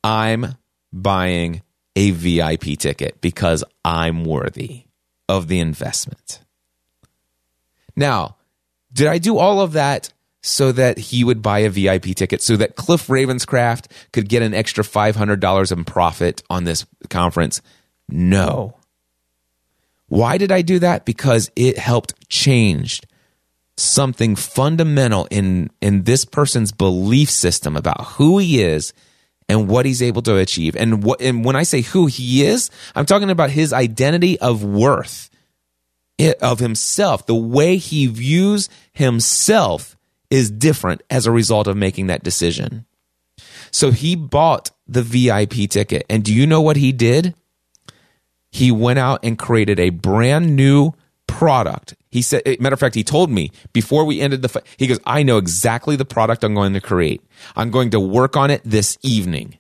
I'm 0.03 0.56
buying 0.93 1.61
a 1.95 2.11
VIP 2.11 2.77
ticket 2.77 3.22
because 3.22 3.63
I'm 3.84 4.23
worthy 4.23 4.85
of 5.27 5.47
the 5.47 5.59
investment. 5.59 6.41
Now, 7.95 8.38
did 8.93 9.07
I 9.07 9.18
do 9.18 9.38
all 9.38 9.61
of 9.61 9.73
that 9.73 10.11
so 10.41 10.72
that 10.72 10.97
he 10.97 11.23
would 11.23 11.41
buy 11.41 11.59
a 11.59 11.69
VIP 11.69 12.15
ticket 12.15 12.41
so 12.41 12.57
that 12.57 12.76
Cliff 12.76 13.07
Ravenscraft 13.07 13.85
could 14.11 14.27
get 14.27 14.41
an 14.41 14.53
extra 14.53 14.84
$500 14.84 15.72
in 15.72 15.85
profit 15.85 16.43
on 16.49 16.63
this 16.63 16.85
conference? 17.09 17.61
No. 18.09 18.77
Why 20.07 20.38
did 20.38 20.51
I 20.51 20.61
do 20.61 20.80
that? 20.80 21.05
Because 21.05 21.51
it 21.55 21.77
helped 21.77 22.27
change 22.27 23.01
something 23.77 24.35
fundamental 24.35 25.27
in, 25.31 25.69
in 25.81 26.03
this 26.03 26.26
person's 26.26 26.72
belief 26.72 27.30
system 27.30 27.77
about 27.77 28.05
who 28.05 28.38
he 28.38 28.61
is 28.61 28.93
and 29.51 29.67
what 29.67 29.85
he's 29.85 30.01
able 30.01 30.21
to 30.23 30.37
achieve. 30.37 30.75
And 30.75 31.03
what, 31.03 31.21
and 31.21 31.45
when 31.45 31.55
I 31.55 31.63
say 31.63 31.81
who 31.81 32.07
he 32.07 32.43
is, 32.45 32.69
I'm 32.95 33.05
talking 33.05 33.29
about 33.29 33.49
his 33.49 33.73
identity 33.73 34.39
of 34.39 34.63
worth 34.63 35.29
of 36.41 36.59
himself. 36.59 37.25
The 37.25 37.35
way 37.35 37.77
he 37.77 38.07
views 38.07 38.69
himself 38.93 39.95
is 40.29 40.49
different 40.49 41.03
as 41.09 41.27
a 41.27 41.31
result 41.31 41.67
of 41.67 41.77
making 41.77 42.07
that 42.07 42.23
decision. 42.23 42.85
So 43.71 43.91
he 43.91 44.15
bought 44.15 44.71
the 44.87 45.03
VIP 45.03 45.69
ticket. 45.69 46.05
And 46.09 46.23
do 46.23 46.33
you 46.33 46.47
know 46.47 46.61
what 46.61 46.77
he 46.77 46.91
did? 46.91 47.35
he 48.51 48.71
went 48.71 48.99
out 48.99 49.21
and 49.23 49.39
created 49.39 49.79
a 49.79 49.89
brand 49.89 50.55
new 50.55 50.91
product. 51.31 51.95
He 52.09 52.21
said, 52.21 52.41
eh, 52.45 52.57
matter 52.59 52.73
of 52.73 52.79
fact, 52.79 52.93
he 52.93 53.03
told 53.03 53.31
me 53.31 53.51
before 53.71 54.03
we 54.03 54.19
ended 54.19 54.41
the, 54.41 54.63
he 54.77 54.85
goes, 54.85 54.99
I 55.05 55.23
know 55.23 55.37
exactly 55.37 55.95
the 55.95 56.05
product 56.05 56.43
I'm 56.43 56.53
going 56.53 56.73
to 56.73 56.81
create. 56.81 57.21
I'm 57.55 57.71
going 57.71 57.89
to 57.91 57.99
work 57.99 58.35
on 58.35 58.51
it 58.51 58.61
this 58.65 58.97
evening. 59.01 59.57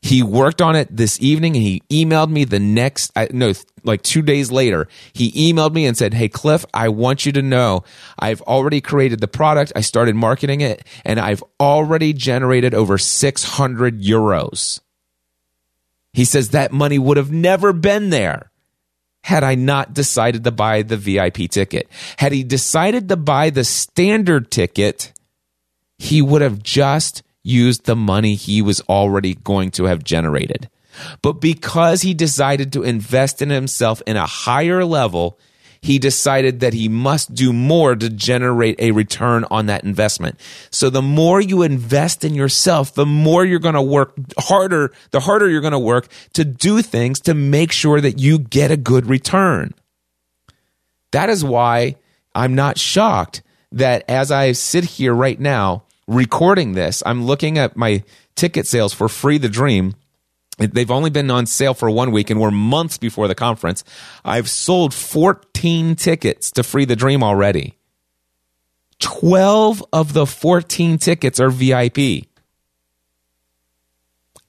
He 0.00 0.22
worked 0.22 0.60
on 0.60 0.74
it 0.74 0.88
this 0.96 1.20
evening 1.20 1.54
and 1.54 1.62
he 1.62 1.82
emailed 1.90 2.30
me 2.30 2.44
the 2.44 2.58
next, 2.58 3.12
no, 3.30 3.52
like 3.84 4.02
two 4.02 4.22
days 4.22 4.50
later. 4.50 4.88
He 5.12 5.52
emailed 5.52 5.74
me 5.74 5.86
and 5.86 5.96
said, 5.96 6.14
Hey, 6.14 6.28
Cliff, 6.28 6.64
I 6.74 6.88
want 6.88 7.24
you 7.24 7.30
to 7.32 7.42
know 7.42 7.84
I've 8.18 8.40
already 8.42 8.80
created 8.80 9.20
the 9.20 9.28
product. 9.28 9.72
I 9.76 9.80
started 9.82 10.16
marketing 10.16 10.60
it 10.60 10.84
and 11.04 11.20
I've 11.20 11.44
already 11.60 12.12
generated 12.14 12.74
over 12.74 12.98
600 12.98 14.00
euros. 14.00 14.80
He 16.12 16.24
says 16.24 16.48
that 16.48 16.72
money 16.72 16.98
would 16.98 17.16
have 17.16 17.30
never 17.30 17.72
been 17.72 18.10
there 18.10 18.51
had 19.22 19.44
I 19.44 19.54
not 19.54 19.94
decided 19.94 20.44
to 20.44 20.50
buy 20.50 20.82
the 20.82 20.96
VIP 20.96 21.50
ticket. 21.50 21.88
Had 22.18 22.32
he 22.32 22.42
decided 22.42 23.08
to 23.08 23.16
buy 23.16 23.50
the 23.50 23.64
standard 23.64 24.50
ticket, 24.50 25.12
he 25.98 26.20
would 26.20 26.42
have 26.42 26.62
just 26.62 27.22
used 27.42 27.84
the 27.84 27.96
money 27.96 28.34
he 28.34 28.62
was 28.62 28.80
already 28.82 29.34
going 29.34 29.70
to 29.72 29.84
have 29.84 30.04
generated. 30.04 30.68
But 31.22 31.34
because 31.34 32.02
he 32.02 32.14
decided 32.14 32.72
to 32.72 32.82
invest 32.82 33.40
in 33.40 33.50
himself 33.50 34.02
in 34.06 34.16
a 34.16 34.26
higher 34.26 34.84
level, 34.84 35.38
he 35.82 35.98
decided 35.98 36.60
that 36.60 36.72
he 36.72 36.88
must 36.88 37.34
do 37.34 37.52
more 37.52 37.96
to 37.96 38.08
generate 38.08 38.78
a 38.78 38.92
return 38.92 39.44
on 39.50 39.66
that 39.66 39.82
investment. 39.82 40.38
So 40.70 40.88
the 40.88 41.02
more 41.02 41.40
you 41.40 41.62
invest 41.62 42.24
in 42.24 42.34
yourself, 42.34 42.94
the 42.94 43.04
more 43.04 43.44
you're 43.44 43.58
going 43.58 43.74
to 43.74 43.82
work 43.82 44.14
harder, 44.38 44.92
the 45.10 45.18
harder 45.18 45.50
you're 45.50 45.60
going 45.60 45.72
to 45.72 45.78
work 45.80 46.06
to 46.34 46.44
do 46.44 46.82
things 46.82 47.18
to 47.20 47.34
make 47.34 47.72
sure 47.72 48.00
that 48.00 48.20
you 48.20 48.38
get 48.38 48.70
a 48.70 48.76
good 48.76 49.06
return. 49.06 49.74
That 51.10 51.28
is 51.28 51.44
why 51.44 51.96
I'm 52.32 52.54
not 52.54 52.78
shocked 52.78 53.42
that 53.72 54.04
as 54.08 54.30
I 54.30 54.52
sit 54.52 54.84
here 54.84 55.12
right 55.12 55.38
now 55.38 55.82
recording 56.06 56.72
this, 56.74 57.02
I'm 57.04 57.24
looking 57.24 57.58
at 57.58 57.76
my 57.76 58.04
ticket 58.36 58.68
sales 58.68 58.92
for 58.92 59.08
Free 59.08 59.38
the 59.38 59.48
Dream 59.48 59.94
They've 60.70 60.90
only 60.90 61.10
been 61.10 61.30
on 61.30 61.46
sale 61.46 61.74
for 61.74 61.90
one 61.90 62.12
week 62.12 62.30
and 62.30 62.40
we're 62.40 62.50
months 62.50 62.98
before 62.98 63.28
the 63.28 63.34
conference. 63.34 63.84
I've 64.24 64.48
sold 64.48 64.94
14 64.94 65.96
tickets 65.96 66.50
to 66.52 66.62
Free 66.62 66.84
the 66.84 66.96
Dream 66.96 67.22
already. 67.22 67.78
12 69.00 69.84
of 69.92 70.12
the 70.12 70.26
14 70.26 70.98
tickets 70.98 71.40
are 71.40 71.50
VIP. 71.50 72.26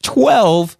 12 0.04 0.78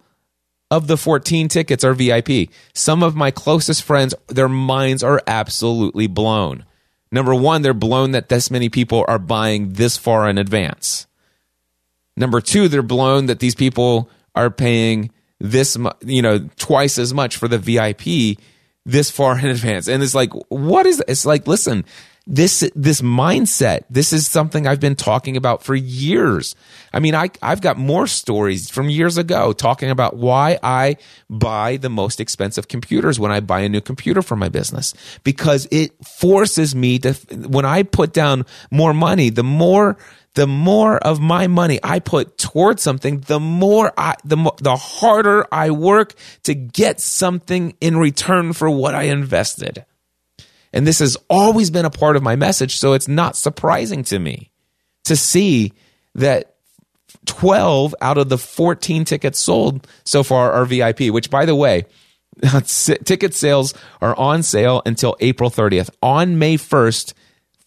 of 0.70 0.86
the 0.86 0.96
14 0.96 1.48
tickets 1.48 1.84
are 1.84 1.94
VIP. 1.94 2.50
Some 2.72 3.02
of 3.02 3.16
my 3.16 3.30
closest 3.30 3.82
friends, 3.82 4.14
their 4.28 4.48
minds 4.48 5.02
are 5.02 5.20
absolutely 5.26 6.06
blown. 6.06 6.64
Number 7.10 7.34
one, 7.34 7.62
they're 7.62 7.74
blown 7.74 8.10
that 8.10 8.28
this 8.28 8.50
many 8.50 8.68
people 8.68 9.04
are 9.06 9.18
buying 9.18 9.74
this 9.74 9.96
far 9.96 10.28
in 10.28 10.38
advance. 10.38 11.06
Number 12.16 12.40
two, 12.40 12.68
they're 12.68 12.82
blown 12.82 13.26
that 13.26 13.40
these 13.40 13.54
people 13.54 14.10
are 14.34 14.50
paying 14.50 15.10
this, 15.40 15.76
you 16.04 16.22
know, 16.22 16.48
twice 16.56 16.98
as 16.98 17.12
much 17.12 17.36
for 17.36 17.48
the 17.48 17.58
VIP 17.58 18.38
this 18.86 19.10
far 19.10 19.38
in 19.38 19.46
advance. 19.50 19.88
And 19.88 20.02
it's 20.02 20.14
like, 20.14 20.32
what 20.48 20.86
is, 20.86 21.02
it's 21.08 21.26
like, 21.26 21.46
listen, 21.46 21.84
this, 22.26 22.70
this 22.74 23.02
mindset, 23.02 23.84
this 23.90 24.12
is 24.12 24.26
something 24.26 24.66
I've 24.66 24.80
been 24.80 24.96
talking 24.96 25.36
about 25.36 25.62
for 25.62 25.74
years. 25.74 26.56
I 26.90 26.98
mean, 26.98 27.14
I, 27.14 27.28
I've 27.42 27.60
got 27.60 27.76
more 27.76 28.06
stories 28.06 28.70
from 28.70 28.88
years 28.88 29.18
ago 29.18 29.52
talking 29.52 29.90
about 29.90 30.16
why 30.16 30.58
I 30.62 30.96
buy 31.28 31.76
the 31.76 31.90
most 31.90 32.20
expensive 32.20 32.68
computers 32.68 33.20
when 33.20 33.30
I 33.30 33.40
buy 33.40 33.60
a 33.60 33.68
new 33.68 33.82
computer 33.82 34.22
for 34.22 34.36
my 34.36 34.48
business 34.48 34.94
because 35.22 35.68
it 35.70 35.92
forces 36.02 36.74
me 36.74 36.98
to, 37.00 37.12
when 37.46 37.66
I 37.66 37.82
put 37.82 38.14
down 38.14 38.46
more 38.70 38.94
money, 38.94 39.28
the 39.28 39.44
more 39.44 39.98
the 40.34 40.46
more 40.46 40.98
of 40.98 41.20
my 41.20 41.46
money 41.46 41.78
I 41.82 42.00
put 42.00 42.36
towards 42.38 42.82
something, 42.82 43.20
the 43.20 43.40
more 43.40 43.92
I, 43.96 44.16
the 44.24 44.36
the 44.58 44.76
harder 44.76 45.46
I 45.52 45.70
work 45.70 46.14
to 46.42 46.54
get 46.54 47.00
something 47.00 47.76
in 47.80 47.96
return 47.96 48.52
for 48.52 48.68
what 48.68 48.94
I 48.94 49.04
invested. 49.04 49.84
And 50.72 50.86
this 50.86 50.98
has 50.98 51.16
always 51.30 51.70
been 51.70 51.84
a 51.84 51.90
part 51.90 52.16
of 52.16 52.22
my 52.22 52.34
message, 52.34 52.78
so 52.78 52.94
it's 52.94 53.06
not 53.06 53.36
surprising 53.36 54.02
to 54.04 54.18
me 54.18 54.50
to 55.04 55.14
see 55.14 55.72
that 56.16 56.56
12 57.26 57.94
out 58.00 58.18
of 58.18 58.28
the 58.28 58.38
14 58.38 59.04
tickets 59.04 59.38
sold 59.38 59.86
so 60.04 60.24
far 60.24 60.52
are 60.52 60.64
VIP, 60.64 61.10
which 61.10 61.30
by 61.30 61.46
the 61.46 61.54
way, 61.54 61.86
ticket 63.04 63.34
sales 63.34 63.72
are 64.00 64.16
on 64.18 64.42
sale 64.42 64.82
until 64.84 65.16
April 65.20 65.48
30th. 65.48 65.90
On 66.02 66.38
May 66.38 66.56
1st, 66.56 67.14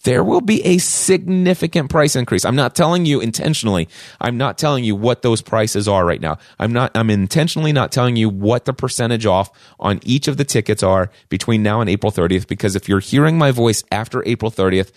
there 0.08 0.24
will 0.24 0.40
be 0.40 0.66
a 0.66 0.78
significant 0.78 1.90
price 1.90 2.16
increase. 2.16 2.46
I'm 2.46 2.56
not 2.56 2.76
telling 2.76 3.06
you 3.06 3.20
intentionally. 3.20 3.90
I'm 4.22 4.38
not 4.38 4.58
telling 4.58 4.86
you 4.86 4.96
what 4.96 5.22
those 5.22 5.42
prices 5.42 5.86
are 5.86 6.06
right 6.06 6.22
now. 6.22 6.38
I'm 6.58 6.72
not, 6.72 6.96
I'm 6.96 7.10
intentionally 7.10 7.74
not 7.74 7.92
telling 7.92 8.16
you 8.16 8.30
what 8.30 8.64
the 8.64 8.72
percentage 8.72 9.26
off 9.26 9.52
on 9.82 10.00
each 10.04 10.30
of 10.30 10.38
the 10.38 10.46
tickets 10.46 10.82
are 10.82 11.12
between 11.28 11.62
now 11.62 11.82
and 11.82 11.90
April 11.90 12.10
30th, 12.10 12.48
because 12.48 12.74
if 12.74 12.88
you're 12.88 13.02
hearing 13.02 13.38
my 13.38 13.52
voice 13.52 13.84
after 13.92 14.26
April 14.26 14.50
30th, 14.50 14.92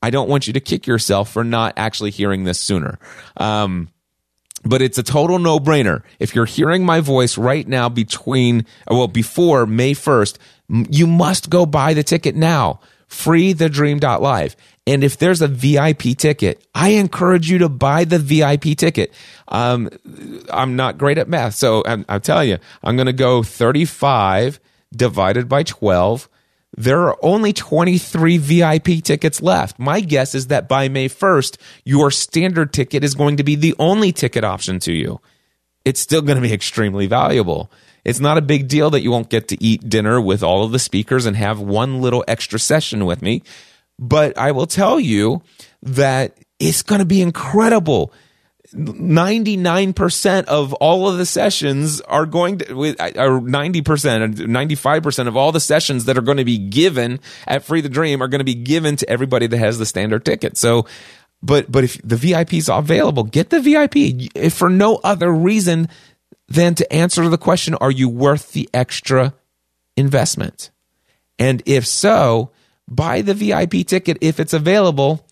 I 0.00 0.08
don't 0.08 0.30
want 0.30 0.46
you 0.46 0.54
to 0.54 0.60
kick 0.60 0.86
yourself 0.86 1.30
for 1.30 1.44
not 1.44 1.74
actually 1.76 2.10
hearing 2.10 2.44
this 2.44 2.58
sooner. 2.58 2.98
Um, 3.36 3.90
but 4.64 4.80
it's 4.80 4.96
a 4.96 5.02
total 5.02 5.38
no 5.38 5.58
brainer. 5.58 6.02
If 6.18 6.34
you're 6.34 6.46
hearing 6.46 6.82
my 6.82 7.00
voice 7.00 7.36
right 7.36 7.68
now 7.68 7.90
between, 7.90 8.64
well, 8.88 9.06
before 9.06 9.66
May 9.66 9.92
1st, 9.92 10.38
you 10.90 11.06
must 11.06 11.50
go 11.50 11.66
buy 11.66 11.92
the 11.92 12.02
ticket 12.02 12.34
now 12.34 12.80
freethedream.live. 13.08 14.56
And 14.86 15.02
if 15.02 15.16
there's 15.18 15.42
a 15.42 15.48
VIP 15.48 16.16
ticket, 16.16 16.64
I 16.74 16.90
encourage 16.90 17.50
you 17.50 17.58
to 17.58 17.68
buy 17.68 18.04
the 18.04 18.18
VIP 18.18 18.76
ticket. 18.76 19.12
Um, 19.48 19.90
I'm 20.50 20.76
not 20.76 20.98
great 20.98 21.18
at 21.18 21.28
math, 21.28 21.54
so 21.54 21.82
I'm, 21.84 22.04
I'm 22.08 22.20
you, 22.46 22.58
I'm 22.82 22.96
going 22.96 23.06
to 23.06 23.12
go 23.12 23.42
35 23.42 24.60
divided 24.94 25.48
by 25.48 25.64
12. 25.64 26.28
There 26.76 27.08
are 27.08 27.16
only 27.22 27.52
23 27.52 28.38
VIP 28.38 29.02
tickets 29.02 29.42
left. 29.42 29.78
My 29.78 30.00
guess 30.00 30.34
is 30.34 30.48
that 30.48 30.68
by 30.68 30.88
May 30.88 31.08
1st, 31.08 31.56
your 31.84 32.10
standard 32.10 32.72
ticket 32.72 33.02
is 33.02 33.14
going 33.14 33.38
to 33.38 33.44
be 33.44 33.56
the 33.56 33.74
only 33.78 34.12
ticket 34.12 34.44
option 34.44 34.78
to 34.80 34.92
you. 34.92 35.20
It's 35.84 36.00
still 36.00 36.22
going 36.22 36.36
to 36.36 36.42
be 36.42 36.52
extremely 36.52 37.06
valuable. 37.06 37.70
It's 38.06 38.20
not 38.20 38.38
a 38.38 38.42
big 38.42 38.68
deal 38.68 38.88
that 38.90 39.02
you 39.02 39.10
won't 39.10 39.30
get 39.30 39.48
to 39.48 39.62
eat 39.62 39.88
dinner 39.88 40.20
with 40.20 40.44
all 40.44 40.62
of 40.62 40.70
the 40.70 40.78
speakers 40.78 41.26
and 41.26 41.36
have 41.36 41.58
one 41.58 42.00
little 42.00 42.24
extra 42.28 42.60
session 42.60 43.04
with 43.04 43.20
me. 43.20 43.42
But 43.98 44.38
I 44.38 44.52
will 44.52 44.68
tell 44.68 45.00
you 45.00 45.42
that 45.82 46.38
it's 46.60 46.82
going 46.82 47.00
to 47.00 47.04
be 47.04 47.20
incredible. 47.20 48.12
99% 48.72 50.44
of 50.44 50.72
all 50.74 51.08
of 51.08 51.18
the 51.18 51.26
sessions 51.26 52.00
are 52.02 52.26
going 52.26 52.58
to, 52.58 52.72
or 52.72 53.40
90%, 53.40 54.34
95% 54.34 55.28
of 55.28 55.36
all 55.36 55.50
the 55.50 55.58
sessions 55.58 56.04
that 56.04 56.16
are 56.16 56.22
going 56.22 56.36
to 56.36 56.44
be 56.44 56.58
given 56.58 57.18
at 57.48 57.64
Free 57.64 57.80
the 57.80 57.88
Dream 57.88 58.22
are 58.22 58.28
going 58.28 58.38
to 58.38 58.44
be 58.44 58.54
given 58.54 58.94
to 58.96 59.10
everybody 59.10 59.48
that 59.48 59.58
has 59.58 59.78
the 59.78 59.86
standard 59.86 60.24
ticket. 60.24 60.56
So, 60.56 60.86
but, 61.42 61.70
but 61.72 61.82
if 61.82 62.00
the 62.02 62.16
VIP 62.16 62.54
is 62.54 62.68
available, 62.68 63.24
get 63.24 63.50
the 63.50 63.60
VIP 63.60 64.30
if 64.36 64.54
for 64.54 64.70
no 64.70 65.00
other 65.02 65.32
reason 65.32 65.88
then 66.48 66.74
to 66.76 66.92
answer 66.92 67.28
the 67.28 67.38
question, 67.38 67.74
are 67.74 67.90
you 67.90 68.08
worth 68.08 68.52
the 68.52 68.68
extra 68.72 69.34
investment? 69.96 70.70
And 71.38 71.62
if 71.66 71.86
so, 71.86 72.50
buy 72.88 73.22
the 73.22 73.34
VIP 73.34 73.86
ticket 73.86 74.18
if 74.20 74.38
it's 74.38 74.52
available, 74.52 75.26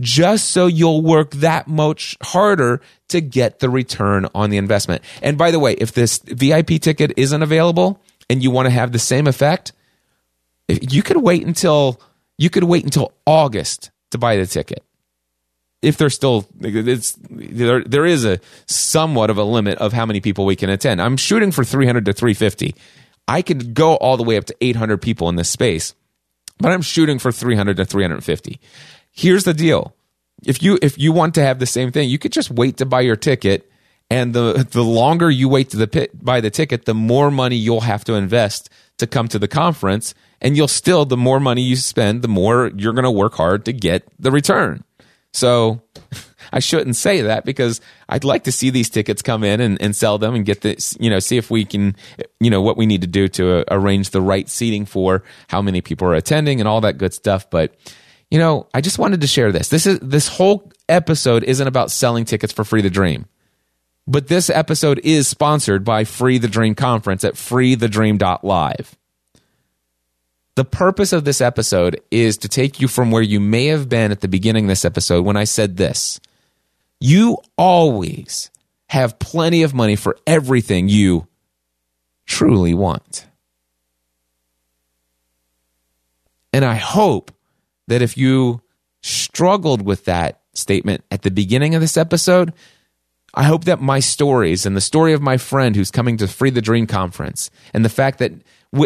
just 0.00 0.50
so 0.50 0.66
you'll 0.66 1.02
work 1.02 1.32
that 1.32 1.68
much 1.68 2.16
harder 2.22 2.80
to 3.08 3.20
get 3.20 3.58
the 3.58 3.68
return 3.68 4.26
on 4.34 4.50
the 4.50 4.56
investment. 4.56 5.02
And 5.20 5.36
by 5.36 5.50
the 5.50 5.58
way, 5.58 5.72
if 5.74 5.92
this 5.92 6.18
VIP 6.18 6.80
ticket 6.80 7.12
isn't 7.16 7.42
available 7.42 8.00
and 8.30 8.42
you 8.42 8.50
want 8.50 8.66
to 8.66 8.70
have 8.70 8.92
the 8.92 8.98
same 8.98 9.26
effect, 9.26 9.72
you 10.68 11.02
could 11.02 11.18
wait 11.18 11.44
until 11.46 12.00
you 12.38 12.48
could 12.48 12.64
wait 12.64 12.84
until 12.84 13.12
August 13.26 13.90
to 14.10 14.18
buy 14.18 14.36
the 14.36 14.46
ticket 14.46 14.82
if 15.82 15.96
there's 15.96 16.14
still 16.14 16.46
it's 16.60 17.16
there 17.28 17.82
there 17.82 18.06
is 18.06 18.24
a 18.24 18.40
somewhat 18.66 19.30
of 19.30 19.36
a 19.36 19.44
limit 19.44 19.78
of 19.78 19.92
how 19.92 20.06
many 20.06 20.20
people 20.20 20.46
we 20.46 20.56
can 20.56 20.70
attend. 20.70 21.02
I'm 21.02 21.16
shooting 21.16 21.50
for 21.50 21.64
300 21.64 22.04
to 22.06 22.12
350. 22.12 22.74
I 23.28 23.42
could 23.42 23.74
go 23.74 23.96
all 23.96 24.16
the 24.16 24.22
way 24.22 24.36
up 24.36 24.44
to 24.46 24.56
800 24.60 25.02
people 25.02 25.28
in 25.28 25.36
this 25.36 25.50
space, 25.50 25.94
but 26.58 26.72
I'm 26.72 26.82
shooting 26.82 27.18
for 27.18 27.32
300 27.32 27.76
to 27.76 27.84
350. 27.84 28.60
Here's 29.10 29.44
the 29.44 29.54
deal. 29.54 29.94
If 30.44 30.62
you 30.62 30.78
if 30.80 30.98
you 30.98 31.12
want 31.12 31.34
to 31.34 31.42
have 31.42 31.58
the 31.58 31.66
same 31.66 31.92
thing, 31.92 32.08
you 32.08 32.18
could 32.18 32.32
just 32.32 32.50
wait 32.50 32.78
to 32.78 32.86
buy 32.86 33.00
your 33.00 33.16
ticket 33.16 33.68
and 34.08 34.34
the 34.34 34.66
the 34.70 34.84
longer 34.84 35.30
you 35.30 35.48
wait 35.48 35.70
to 35.70 35.76
the 35.76 35.86
pit, 35.88 36.10
buy 36.24 36.40
the 36.40 36.50
ticket, 36.50 36.84
the 36.84 36.94
more 36.94 37.30
money 37.30 37.56
you'll 37.56 37.80
have 37.80 38.04
to 38.04 38.14
invest 38.14 38.70
to 38.98 39.06
come 39.06 39.26
to 39.28 39.38
the 39.38 39.48
conference 39.48 40.14
and 40.40 40.56
you'll 40.56 40.68
still 40.68 41.04
the 41.04 41.16
more 41.16 41.40
money 41.40 41.62
you 41.62 41.76
spend, 41.76 42.22
the 42.22 42.28
more 42.28 42.70
you're 42.76 42.92
going 42.92 43.04
to 43.04 43.10
work 43.10 43.34
hard 43.34 43.64
to 43.64 43.72
get 43.72 44.06
the 44.18 44.30
return. 44.30 44.84
So 45.32 45.82
I 46.52 46.60
shouldn't 46.60 46.96
say 46.96 47.22
that 47.22 47.44
because 47.44 47.80
I'd 48.08 48.24
like 48.24 48.44
to 48.44 48.52
see 48.52 48.70
these 48.70 48.90
tickets 48.90 49.22
come 49.22 49.42
in 49.44 49.60
and, 49.60 49.80
and 49.80 49.96
sell 49.96 50.18
them 50.18 50.34
and 50.34 50.44
get 50.44 50.60
this, 50.60 50.96
you 51.00 51.10
know, 51.10 51.18
see 51.18 51.36
if 51.36 51.50
we 51.50 51.64
can, 51.64 51.96
you 52.40 52.50
know, 52.50 52.60
what 52.60 52.76
we 52.76 52.86
need 52.86 53.00
to 53.00 53.06
do 53.06 53.28
to 53.28 53.58
uh, 53.58 53.64
arrange 53.70 54.10
the 54.10 54.20
right 54.20 54.48
seating 54.48 54.84
for 54.84 55.22
how 55.48 55.62
many 55.62 55.80
people 55.80 56.06
are 56.06 56.14
attending 56.14 56.60
and 56.60 56.68
all 56.68 56.80
that 56.82 56.98
good 56.98 57.14
stuff. 57.14 57.48
But, 57.48 57.74
you 58.30 58.38
know, 58.38 58.68
I 58.74 58.80
just 58.80 58.98
wanted 58.98 59.20
to 59.22 59.26
share 59.26 59.52
this. 59.52 59.68
This 59.68 59.86
is, 59.86 59.98
this 60.00 60.28
whole 60.28 60.70
episode 60.88 61.44
isn't 61.44 61.66
about 61.66 61.90
selling 61.90 62.24
tickets 62.24 62.52
for 62.52 62.64
Free 62.64 62.82
the 62.82 62.90
Dream. 62.90 63.26
But 64.06 64.28
this 64.28 64.50
episode 64.50 65.00
is 65.04 65.28
sponsored 65.28 65.84
by 65.84 66.04
Free 66.04 66.38
the 66.38 66.48
Dream 66.48 66.74
Conference 66.74 67.24
at 67.24 67.34
freethedream.live. 67.34 68.96
The 70.54 70.64
purpose 70.64 71.12
of 71.12 71.24
this 71.24 71.40
episode 71.40 72.00
is 72.10 72.36
to 72.38 72.48
take 72.48 72.80
you 72.80 72.88
from 72.88 73.10
where 73.10 73.22
you 73.22 73.40
may 73.40 73.66
have 73.66 73.88
been 73.88 74.10
at 74.10 74.20
the 74.20 74.28
beginning 74.28 74.64
of 74.64 74.68
this 74.68 74.84
episode 74.84 75.24
when 75.24 75.36
I 75.36 75.44
said 75.44 75.76
this. 75.76 76.20
You 77.00 77.38
always 77.56 78.50
have 78.88 79.18
plenty 79.18 79.62
of 79.62 79.72
money 79.72 79.96
for 79.96 80.18
everything 80.26 80.88
you 80.88 81.26
truly 82.26 82.74
want. 82.74 83.26
And 86.52 86.64
I 86.66 86.74
hope 86.74 87.32
that 87.88 88.02
if 88.02 88.18
you 88.18 88.60
struggled 89.00 89.82
with 89.82 90.04
that 90.04 90.40
statement 90.52 91.02
at 91.10 91.22
the 91.22 91.30
beginning 91.30 91.74
of 91.74 91.80
this 91.80 91.96
episode, 91.96 92.52
I 93.34 93.44
hope 93.44 93.64
that 93.64 93.80
my 93.80 94.00
stories 94.00 94.66
and 94.66 94.76
the 94.76 94.82
story 94.82 95.14
of 95.14 95.22
my 95.22 95.38
friend 95.38 95.74
who's 95.74 95.90
coming 95.90 96.18
to 96.18 96.28
Free 96.28 96.50
the 96.50 96.60
Dream 96.60 96.86
conference 96.86 97.50
and 97.72 97.82
the 97.84 97.88
fact 97.88 98.18
that 98.18 98.32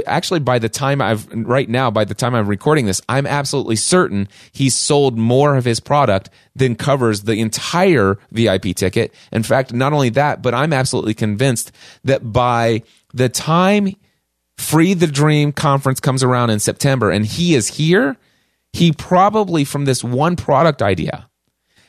actually 0.07 0.41
by 0.41 0.59
the 0.59 0.69
time 0.69 1.01
I've 1.01 1.31
right 1.33 1.69
now 1.69 1.91
by 1.91 2.05
the 2.05 2.15
time 2.15 2.35
I'm 2.35 2.49
recording 2.49 2.87
this 2.87 3.01
I'm 3.09 3.27
absolutely 3.27 3.77
certain 3.77 4.29
he's 4.53 4.77
sold 4.77 5.17
more 5.17 5.57
of 5.57 5.65
his 5.65 5.81
product 5.81 6.31
than 6.55 6.75
covers 6.75 7.23
the 7.23 7.41
entire 7.41 8.19
VIP 8.33 8.75
ticket. 8.75 9.15
In 9.31 9.43
fact, 9.43 9.73
not 9.73 9.93
only 9.93 10.09
that, 10.11 10.43
but 10.43 10.55
I'm 10.55 10.73
absolutely 10.73 11.15
convinced 11.15 11.73
that 12.05 12.33
by 12.33 12.83
the 13.15 13.29
time 13.29 13.95
Free 14.59 14.95
the 14.95 15.07
Dream 15.07 15.53
conference 15.53 16.01
comes 16.01 16.23
around 16.23 16.51
in 16.51 16.59
September 16.59 17.11
and 17.11 17.25
he 17.25 17.55
is 17.55 17.69
here, 17.69 18.17
he 18.73 18.93
probably 18.93 19.65
from 19.65 19.85
this 19.85 20.03
one 20.03 20.35
product 20.37 20.83
idea 20.83 21.29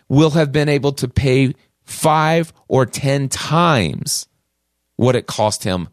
will 0.09 0.31
have 0.31 0.51
been 0.51 0.69
able 0.69 0.91
to 0.93 1.07
pay 1.07 1.53
5 1.85 2.53
or 2.67 2.85
10 2.85 3.29
times 3.29 4.27
what 4.97 5.15
it 5.15 5.27
cost 5.27 5.63
him 5.63 5.89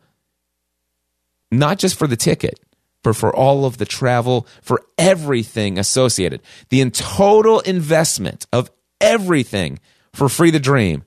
not 1.59 1.79
just 1.79 1.99
for 1.99 2.07
the 2.07 2.17
ticket, 2.17 2.61
but 3.03 3.15
for 3.17 3.35
all 3.35 3.65
of 3.67 3.79
the 3.79 3.85
travel, 3.85 4.47
for 4.63 4.83
everything 4.99 5.79
associated. 5.79 6.43
The 6.71 6.89
total 6.91 7.61
investment 7.61 8.47
of 8.53 8.71
everything 9.01 9.79
for 10.13 10.29
Free 10.29 10.51
the 10.51 10.61
Dream, 10.61 11.05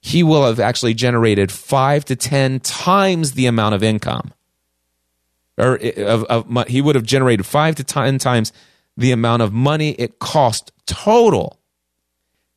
he 0.00 0.22
will 0.22 0.46
have 0.46 0.60
actually 0.60 0.94
generated 0.94 1.50
five 1.50 2.04
to 2.06 2.16
10 2.16 2.60
times 2.60 3.32
the 3.32 3.46
amount 3.46 3.74
of 3.74 3.82
income. 3.82 4.32
Or 5.58 5.78
eh, 5.80 6.02
of, 6.02 6.24
of, 6.24 6.68
he 6.68 6.80
would 6.80 6.94
have 6.94 7.04
generated 7.04 7.46
five 7.46 7.74
to 7.76 7.84
10 7.84 8.18
times 8.18 8.52
the 8.96 9.12
amount 9.12 9.42
of 9.42 9.52
money 9.52 9.92
it 9.92 10.18
cost 10.18 10.72
total 10.86 11.58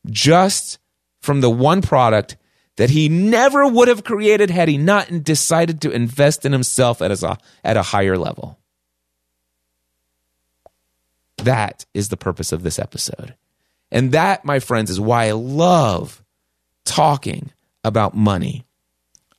just 0.05 0.77
from 1.19 1.41
the 1.41 1.49
one 1.49 1.81
product 1.81 2.37
that 2.77 2.91
he 2.91 3.09
never 3.09 3.67
would 3.67 3.87
have 3.87 4.03
created 4.03 4.49
had 4.49 4.69
he 4.69 4.77
not 4.77 5.23
decided 5.23 5.81
to 5.81 5.91
invest 5.91 6.45
in 6.45 6.51
himself 6.51 7.01
at 7.01 7.11
a, 7.11 7.27
uh, 7.27 7.35
at 7.63 7.75
a 7.75 7.81
higher 7.81 8.17
level. 8.17 8.57
That 11.37 11.85
is 11.93 12.09
the 12.09 12.17
purpose 12.17 12.51
of 12.51 12.63
this 12.63 12.79
episode. 12.79 13.35
And 13.91 14.11
that, 14.11 14.45
my 14.45 14.59
friends, 14.59 14.89
is 14.89 14.99
why 14.99 15.25
I 15.25 15.31
love 15.31 16.23
talking 16.85 17.51
about 17.83 18.15
money. 18.15 18.65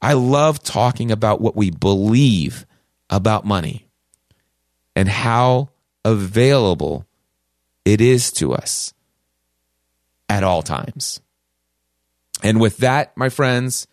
I 0.00 0.12
love 0.14 0.62
talking 0.62 1.10
about 1.10 1.40
what 1.40 1.56
we 1.56 1.70
believe 1.70 2.66
about 3.10 3.44
money 3.44 3.86
and 4.94 5.08
how 5.08 5.70
available 6.04 7.06
it 7.84 8.00
is 8.00 8.32
to 8.32 8.52
us 8.52 8.94
at 10.28 10.44
all 10.44 10.62
times. 10.62 11.20
And 12.42 12.60
with 12.60 12.78
that, 12.78 13.16
my 13.16 13.28
friends, 13.28 13.86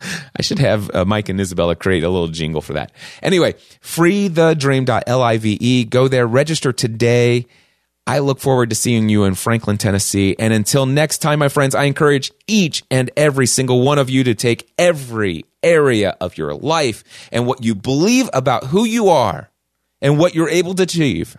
I 0.34 0.42
should 0.42 0.60
have 0.60 0.90
uh, 0.94 1.04
Mike 1.04 1.28
and 1.28 1.38
Isabella 1.40 1.76
create 1.76 2.02
a 2.04 2.08
little 2.08 2.28
jingle 2.28 2.62
for 2.62 2.74
that. 2.74 2.92
Anyway, 3.22 3.54
freethedream.live. 3.82 5.90
Go 5.90 6.08
there, 6.08 6.26
register 6.26 6.72
today. 6.72 7.46
I 8.06 8.20
look 8.20 8.40
forward 8.40 8.70
to 8.70 8.76
seeing 8.76 9.10
you 9.10 9.24
in 9.24 9.34
Franklin, 9.34 9.76
Tennessee. 9.76 10.34
And 10.38 10.54
until 10.54 10.86
next 10.86 11.18
time, 11.18 11.38
my 11.38 11.48
friends, 11.48 11.74
I 11.74 11.84
encourage 11.84 12.32
each 12.46 12.82
and 12.90 13.10
every 13.16 13.46
single 13.46 13.82
one 13.82 13.98
of 13.98 14.08
you 14.08 14.24
to 14.24 14.34
take 14.34 14.72
every 14.78 15.44
area 15.62 16.16
of 16.20 16.38
your 16.38 16.54
life 16.54 17.04
and 17.30 17.46
what 17.46 17.62
you 17.62 17.74
believe 17.74 18.30
about 18.32 18.64
who 18.64 18.84
you 18.84 19.10
are 19.10 19.49
and 20.00 20.18
what 20.18 20.34
you're 20.34 20.48
able 20.48 20.74
to 20.74 20.82
achieve 20.82 21.36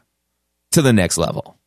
to 0.72 0.82
the 0.82 0.94
next 0.94 1.18
level. 1.18 1.58